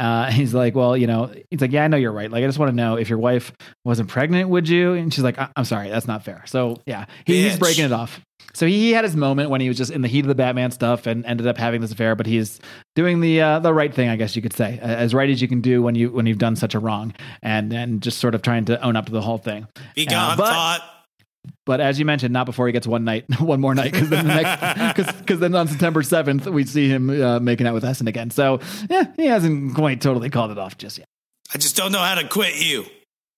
Uh, 0.00 0.30
he's 0.30 0.54
like, 0.54 0.74
well, 0.74 0.96
you 0.96 1.06
know, 1.06 1.32
he's 1.50 1.60
like, 1.60 1.72
yeah, 1.72 1.84
I 1.84 1.88
know 1.88 1.96
you're 1.98 2.10
right. 2.10 2.30
Like, 2.30 2.42
I 2.42 2.46
just 2.46 2.58
want 2.58 2.70
to 2.70 2.76
know 2.76 2.96
if 2.96 3.08
your 3.10 3.18
wife 3.18 3.52
wasn't 3.84 4.08
pregnant, 4.08 4.48
would 4.48 4.68
you? 4.68 4.94
And 4.94 5.12
she's 5.12 5.22
like, 5.22 5.38
I- 5.38 5.50
I'm 5.54 5.64
sorry, 5.66 5.90
that's 5.90 6.06
not 6.08 6.24
fair. 6.24 6.42
So 6.46 6.78
yeah, 6.86 7.04
he, 7.26 7.42
he's 7.42 7.58
breaking 7.58 7.84
it 7.84 7.92
off. 7.92 8.18
So 8.54 8.66
he, 8.66 8.72
he 8.80 8.92
had 8.92 9.04
his 9.04 9.14
moment 9.14 9.50
when 9.50 9.60
he 9.60 9.68
was 9.68 9.76
just 9.76 9.92
in 9.92 10.00
the 10.00 10.08
heat 10.08 10.20
of 10.24 10.28
the 10.28 10.34
Batman 10.34 10.70
stuff 10.72 11.06
and 11.06 11.24
ended 11.26 11.46
up 11.46 11.56
having 11.56 11.80
this 11.82 11.92
affair. 11.92 12.16
But 12.16 12.26
he's 12.26 12.58
doing 12.96 13.20
the 13.20 13.40
uh, 13.40 13.58
the 13.60 13.72
right 13.72 13.94
thing, 13.94 14.08
I 14.08 14.16
guess 14.16 14.34
you 14.34 14.42
could 14.42 14.54
say, 14.54 14.78
as 14.82 15.14
right 15.14 15.30
as 15.30 15.40
you 15.40 15.46
can 15.46 15.60
do 15.60 15.82
when 15.82 15.94
you 15.94 16.10
when 16.10 16.26
you've 16.26 16.38
done 16.38 16.56
such 16.56 16.74
a 16.74 16.80
wrong, 16.80 17.14
and 17.42 17.72
and 17.72 18.02
just 18.02 18.18
sort 18.18 18.34
of 18.34 18.42
trying 18.42 18.64
to 18.64 18.82
own 18.82 18.96
up 18.96 19.06
to 19.06 19.12
the 19.12 19.20
whole 19.20 19.38
thing. 19.38 19.68
Be 19.94 20.08
Uh, 20.08 20.34
but- 20.36 20.46
thought. 20.52 20.82
But 21.66 21.80
as 21.80 21.98
you 21.98 22.04
mentioned, 22.04 22.32
not 22.32 22.46
before 22.46 22.66
he 22.66 22.72
gets 22.72 22.86
one 22.86 23.04
night, 23.04 23.24
one 23.40 23.60
more 23.60 23.74
night, 23.74 23.92
because 23.92 24.08
then 24.10 24.26
the 24.26 24.34
next, 24.34 25.18
because 25.18 25.40
then 25.40 25.54
on 25.54 25.68
September 25.68 26.02
seventh 26.02 26.46
we 26.46 26.64
see 26.64 26.88
him 26.88 27.10
uh, 27.10 27.40
making 27.40 27.66
out 27.66 27.74
with 27.74 27.84
Essen 27.84 28.08
again. 28.08 28.30
So 28.30 28.60
yeah, 28.88 29.06
he 29.16 29.26
hasn't 29.26 29.74
quite 29.74 30.00
totally 30.00 30.30
called 30.30 30.50
it 30.50 30.58
off 30.58 30.76
just 30.78 30.98
yet. 30.98 31.06
I 31.52 31.58
just 31.58 31.76
don't 31.76 31.92
know 31.92 31.98
how 31.98 32.14
to 32.14 32.28
quit 32.28 32.56
you. 32.56 32.84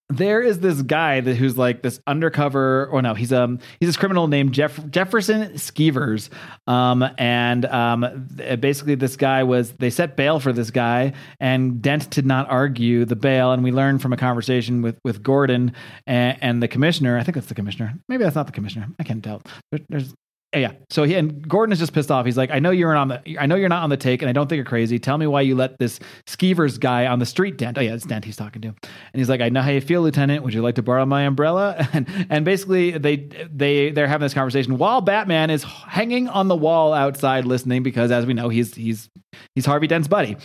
There 0.09 0.43
is 0.43 0.59
this 0.61 0.83
guy 0.83 1.21
that 1.21 1.37
who's 1.37 1.57
like 1.57 1.83
this 1.83 2.01
undercover, 2.07 2.87
or 2.89 3.01
no, 3.01 3.15
he's 3.15 3.33
um 3.33 3.61
he's 3.81 3.89
this 3.89 3.97
criminal 3.97 4.29
named 4.29 4.53
Jeff 4.53 4.85
Jefferson 4.91 5.55
Skeevers, 5.55 6.29
um 6.67 7.05
and 7.17 7.65
um 7.67 8.29
basically 8.61 8.95
this 8.95 9.17
guy 9.17 9.43
was 9.43 9.73
they 9.73 9.89
set 9.89 10.17
bail 10.17 10.39
for 10.39 10.53
this 10.53 10.71
guy 10.71 11.15
and 11.41 11.81
Dent 11.81 12.11
did 12.11 12.27
not 12.27 12.51
argue 12.51 13.05
the 13.07 13.17
bail, 13.17 13.53
and 13.53 13.65
we 13.65 13.73
learned 13.73 14.03
from 14.03 14.13
a 14.13 14.19
conversation 14.19 14.83
with 14.83 14.99
with 15.03 15.23
Gordon 15.23 15.73
and, 16.07 16.37
and 16.43 16.63
the 16.63 16.69
commissioner. 16.69 17.17
I 17.17 17.23
think 17.23 17.37
that's 17.37 17.47
the 17.47 17.55
commissioner. 17.55 17.95
Maybe 18.09 18.23
that's 18.25 18.37
not 18.37 18.47
the 18.47 18.53
commissioner. 18.53 18.89
I 18.99 19.05
can't 19.05 19.25
tell. 19.25 19.41
There, 19.71 19.81
there's 19.89 20.15
yeah. 20.55 20.73
So 20.91 21.05
he 21.05 21.15
and 21.15 21.47
Gordon 21.49 21.73
is 21.73 21.79
just 21.79 21.93
pissed 21.95 22.11
off. 22.11 22.27
He's 22.27 22.37
like, 22.37 22.51
I 22.51 22.59
know 22.59 22.71
you're 22.71 22.95
on 22.95 23.09
the, 23.09 23.39
I 23.39 23.47
know 23.47 23.55
you're 23.55 23.71
not 23.71 23.83
on 23.83 23.91
the 23.91 23.97
take, 23.97 24.23
and 24.23 24.29
I 24.29 24.33
don't 24.33 24.49
think 24.49 24.57
you're 24.57 24.67
crazy. 24.67 24.99
Tell 24.99 25.17
me 25.17 25.27
why 25.27 25.41
you 25.41 25.55
let 25.55 25.79
this 25.79 25.99
Skeevers 26.27 26.79
guy 26.79 27.07
on 27.07 27.19
the 27.19 27.27
street, 27.27 27.57
Dent. 27.57 27.79
Oh 27.79 27.81
yeah, 27.81 27.95
it's 27.95 28.05
Dent 28.05 28.25
he's 28.25 28.37
talking 28.37 28.61
to. 28.63 28.69
him, 28.69 28.77
And 28.83 29.21
he's 29.21 29.29
like, 29.29 29.41
I 29.41 29.49
know 29.49 29.63
how 29.63 29.71
you 29.71 29.81
feel, 29.81 30.03
Lieutenant. 30.03 30.45
Would 30.45 30.53
you 30.53 30.63
like 30.63 30.75
to 30.75 30.83
borrow 30.83 31.07
my 31.07 31.23
umbrella? 31.23 31.89
And 31.95 32.07
and 32.31 32.45
basically 32.45 32.93
they 32.93 33.29
they 33.53 33.91
they're 33.91 34.07
having 34.07 34.25
this 34.25 34.33
conversation 34.35 34.79
while 34.79 35.03
Batman 35.03 35.51
is 35.51 35.63
hanging 35.63 36.29
on 36.29 36.49
the 36.49 36.57
wall 36.57 36.95
outside 36.95 37.45
listening 37.45 37.83
because 37.83 38.11
as 38.11 38.25
we 38.25 38.33
know 38.35 38.49
he's 38.49 38.75
he's 38.75 39.11
he's 39.55 39.67
Harvey 39.67 39.87
Dent's 39.87 40.09
buddy. 40.09 40.37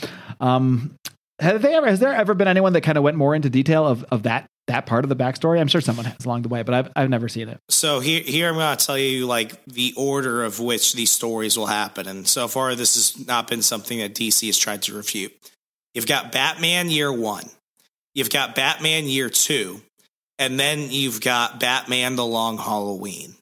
Um, 0.41 0.97
have 1.39 1.61
they 1.61 1.75
ever? 1.75 1.87
Has 1.87 1.99
there 1.99 2.13
ever 2.13 2.33
been 2.33 2.47
anyone 2.47 2.73
that 2.73 2.81
kind 2.81 2.97
of 2.97 3.03
went 3.03 3.17
more 3.17 3.35
into 3.35 3.49
detail 3.49 3.85
of 3.85 4.03
of 4.05 4.23
that 4.23 4.49
that 4.67 4.85
part 4.85 5.05
of 5.05 5.09
the 5.09 5.15
backstory? 5.15 5.59
I'm 5.59 5.67
sure 5.67 5.81
someone 5.81 6.05
has 6.05 6.25
along 6.25 6.41
the 6.41 6.49
way, 6.49 6.63
but 6.63 6.73
I've 6.73 6.91
I've 6.95 7.09
never 7.09 7.29
seen 7.29 7.47
it. 7.49 7.59
So 7.69 7.99
here, 7.99 8.21
here 8.21 8.49
I'm 8.49 8.55
going 8.55 8.75
to 8.75 8.85
tell 8.85 8.97
you 8.97 9.27
like 9.27 9.63
the 9.65 9.93
order 9.95 10.43
of 10.43 10.59
which 10.59 10.93
these 10.93 11.11
stories 11.11 11.57
will 11.57 11.67
happen. 11.67 12.07
And 12.07 12.27
so 12.27 12.47
far, 12.47 12.73
this 12.75 12.95
has 12.95 13.27
not 13.27 13.47
been 13.47 13.61
something 13.61 13.99
that 13.99 14.15
DC 14.15 14.45
has 14.47 14.57
tried 14.57 14.81
to 14.83 14.95
refute. 14.95 15.33
You've 15.93 16.07
got 16.07 16.31
Batman 16.31 16.89
Year 16.89 17.11
One, 17.11 17.45
you've 18.15 18.31
got 18.31 18.55
Batman 18.55 19.05
Year 19.05 19.29
Two, 19.29 19.81
and 20.39 20.59
then 20.59 20.87
you've 20.89 21.21
got 21.21 21.59
Batman: 21.59 22.15
The 22.15 22.25
Long 22.25 22.57
Halloween. 22.57 23.35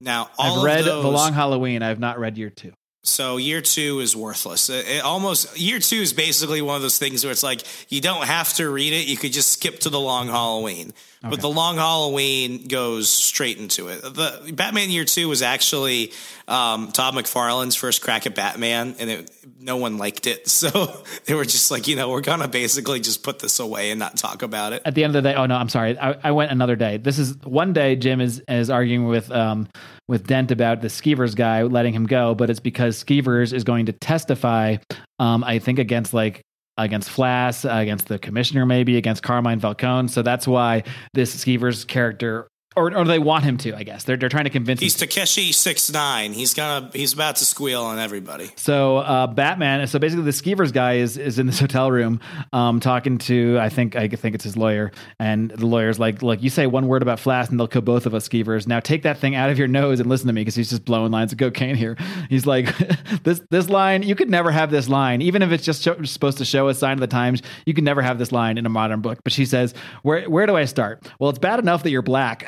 Now, 0.00 0.30
all 0.38 0.58
I've 0.58 0.64
read 0.64 0.84
those, 0.84 1.02
The 1.02 1.10
Long 1.10 1.32
Halloween. 1.32 1.82
I've 1.82 2.00
not 2.00 2.18
read 2.20 2.38
Year 2.38 2.50
Two. 2.50 2.72
So 3.06 3.36
year 3.36 3.60
two 3.60 4.00
is 4.00 4.16
worthless. 4.16 4.70
It, 4.70 5.02
almost 5.04 5.58
year 5.60 5.78
two 5.78 5.96
is 5.96 6.14
basically 6.14 6.62
one 6.62 6.76
of 6.76 6.82
those 6.82 6.96
things 6.96 7.22
where 7.22 7.30
it's 7.30 7.42
like 7.42 7.62
you 7.90 8.00
don't 8.00 8.24
have 8.24 8.54
to 8.54 8.68
read 8.68 8.94
it. 8.94 9.06
You 9.06 9.18
could 9.18 9.32
just 9.32 9.52
skip 9.52 9.80
to 9.80 9.90
the 9.90 10.00
long 10.00 10.28
Halloween. 10.28 10.94
But 11.30 11.40
the 11.40 11.48
long 11.48 11.76
Halloween 11.76 12.68
goes 12.68 13.08
straight 13.08 13.58
into 13.58 13.88
it. 13.88 14.02
The 14.02 14.52
Batman 14.52 14.90
Year 14.90 15.04
Two 15.04 15.28
was 15.28 15.42
actually 15.42 16.12
um, 16.46 16.92
Todd 16.92 17.14
McFarlane's 17.14 17.76
first 17.76 18.02
crack 18.02 18.26
at 18.26 18.34
Batman, 18.34 18.96
and 18.98 19.10
it, 19.10 19.30
no 19.58 19.76
one 19.76 19.98
liked 19.98 20.26
it. 20.26 20.48
So 20.64 21.04
they 21.26 21.34
were 21.34 21.44
just 21.44 21.70
like, 21.70 21.88
you 21.88 21.96
know, 21.96 22.08
we're 22.08 22.22
gonna 22.22 22.48
basically 22.48 22.98
just 22.98 23.22
put 23.22 23.38
this 23.38 23.58
away 23.58 23.90
and 23.90 23.98
not 23.98 24.16
talk 24.16 24.42
about 24.42 24.72
it. 24.72 24.80
At 24.86 24.94
the 24.94 25.04
end 25.04 25.14
of 25.14 25.22
the 25.22 25.30
day, 25.30 25.34
oh 25.34 25.44
no, 25.44 25.56
I'm 25.56 25.68
sorry. 25.68 25.98
I, 25.98 26.16
I 26.24 26.30
went 26.30 26.52
another 26.52 26.74
day. 26.74 26.96
This 26.96 27.18
is 27.18 27.36
one 27.44 27.74
day. 27.74 27.94
Jim 27.96 28.20
is 28.22 28.42
is 28.48 28.70
arguing 28.70 29.06
with 29.06 29.30
um 29.30 29.68
with 30.08 30.26
Dent 30.26 30.50
about 30.50 30.80
the 30.80 30.88
Skeevers 30.88 31.34
guy 31.34 31.62
letting 31.64 31.92
him 31.92 32.06
go, 32.06 32.34
but 32.34 32.48
it's 32.48 32.60
because 32.60 33.02
Skeevers 33.02 33.52
is 33.52 33.64
going 33.64 33.86
to 33.86 33.92
testify. 33.92 34.76
Um, 35.18 35.44
I 35.44 35.58
think 35.58 35.78
against 35.78 36.14
like 36.14 36.42
against 36.76 37.08
Flass, 37.08 37.64
against 37.64 38.08
the 38.08 38.18
commissioner, 38.18 38.66
maybe 38.66 38.96
against 38.96 39.22
Carmine 39.22 39.60
Falcone. 39.60 40.08
So 40.08 40.22
that's 40.22 40.46
why 40.46 40.82
this 41.12 41.34
Skeevers 41.34 41.86
character 41.86 42.48
or, 42.76 42.96
or 42.96 43.04
they 43.04 43.18
want 43.18 43.44
him 43.44 43.56
to. 43.58 43.76
I 43.76 43.82
guess 43.82 44.04
they're 44.04 44.16
they're 44.16 44.28
trying 44.28 44.44
to 44.44 44.50
convince. 44.50 44.80
Him. 44.80 44.84
He's 44.86 45.00
him. 45.00 45.08
Tekashi 45.08 45.54
six 45.54 45.92
nine. 45.92 46.32
He's 46.32 46.54
gonna 46.54 46.90
he's 46.92 47.12
about 47.12 47.36
to 47.36 47.44
squeal 47.44 47.82
on 47.82 47.98
everybody. 47.98 48.50
So 48.56 48.98
uh, 48.98 49.26
Batman. 49.26 49.86
So 49.86 49.98
basically, 49.98 50.24
the 50.24 50.30
Skeevers 50.30 50.72
guy 50.72 50.94
is 50.94 51.16
is 51.16 51.38
in 51.38 51.46
this 51.46 51.60
hotel 51.64 51.90
room, 51.90 52.20
um, 52.52 52.80
talking 52.80 53.18
to 53.18 53.58
I 53.60 53.68
think 53.68 53.96
I 53.96 54.08
think 54.08 54.34
it's 54.34 54.44
his 54.44 54.56
lawyer, 54.56 54.92
and 55.18 55.50
the 55.50 55.66
lawyer's 55.66 55.98
like, 55.98 56.22
"Look, 56.22 56.42
you 56.42 56.50
say 56.50 56.66
one 56.66 56.88
word 56.88 57.02
about 57.02 57.18
Flass, 57.18 57.50
and 57.50 57.58
they'll 57.58 57.68
kill 57.68 57.82
both 57.82 58.06
of 58.06 58.14
us, 58.14 58.28
Skeevers. 58.28 58.66
Now 58.66 58.80
take 58.80 59.02
that 59.02 59.18
thing 59.18 59.34
out 59.34 59.50
of 59.50 59.58
your 59.58 59.68
nose 59.68 60.00
and 60.00 60.08
listen 60.08 60.26
to 60.26 60.32
me, 60.32 60.40
because 60.40 60.54
he's 60.54 60.70
just 60.70 60.84
blowing 60.84 61.12
lines 61.12 61.32
of 61.32 61.38
cocaine 61.38 61.76
here. 61.76 61.96
He's 62.30 62.46
like, 62.46 62.76
this 63.22 63.40
this 63.50 63.68
line, 63.68 64.02
you 64.02 64.14
could 64.14 64.30
never 64.30 64.50
have 64.50 64.70
this 64.70 64.88
line, 64.88 65.22
even 65.22 65.42
if 65.42 65.52
it's 65.52 65.64
just 65.64 65.82
show, 65.82 66.00
supposed 66.02 66.38
to 66.38 66.44
show 66.44 66.68
a 66.68 66.74
sign 66.74 66.94
of 66.94 67.00
the 67.00 67.06
times. 67.06 67.42
You 67.66 67.74
could 67.74 67.84
never 67.84 68.02
have 68.02 68.18
this 68.18 68.32
line 68.32 68.58
in 68.58 68.66
a 68.66 68.68
modern 68.68 69.00
book. 69.00 69.18
But 69.22 69.32
she 69.32 69.44
says, 69.44 69.74
"Where 70.02 70.28
where 70.28 70.46
do 70.46 70.56
I 70.56 70.64
start? 70.64 71.06
Well, 71.18 71.30
it's 71.30 71.38
bad 71.38 71.58
enough 71.58 71.82
that 71.84 71.90
you're 71.90 72.02
black." 72.02 72.44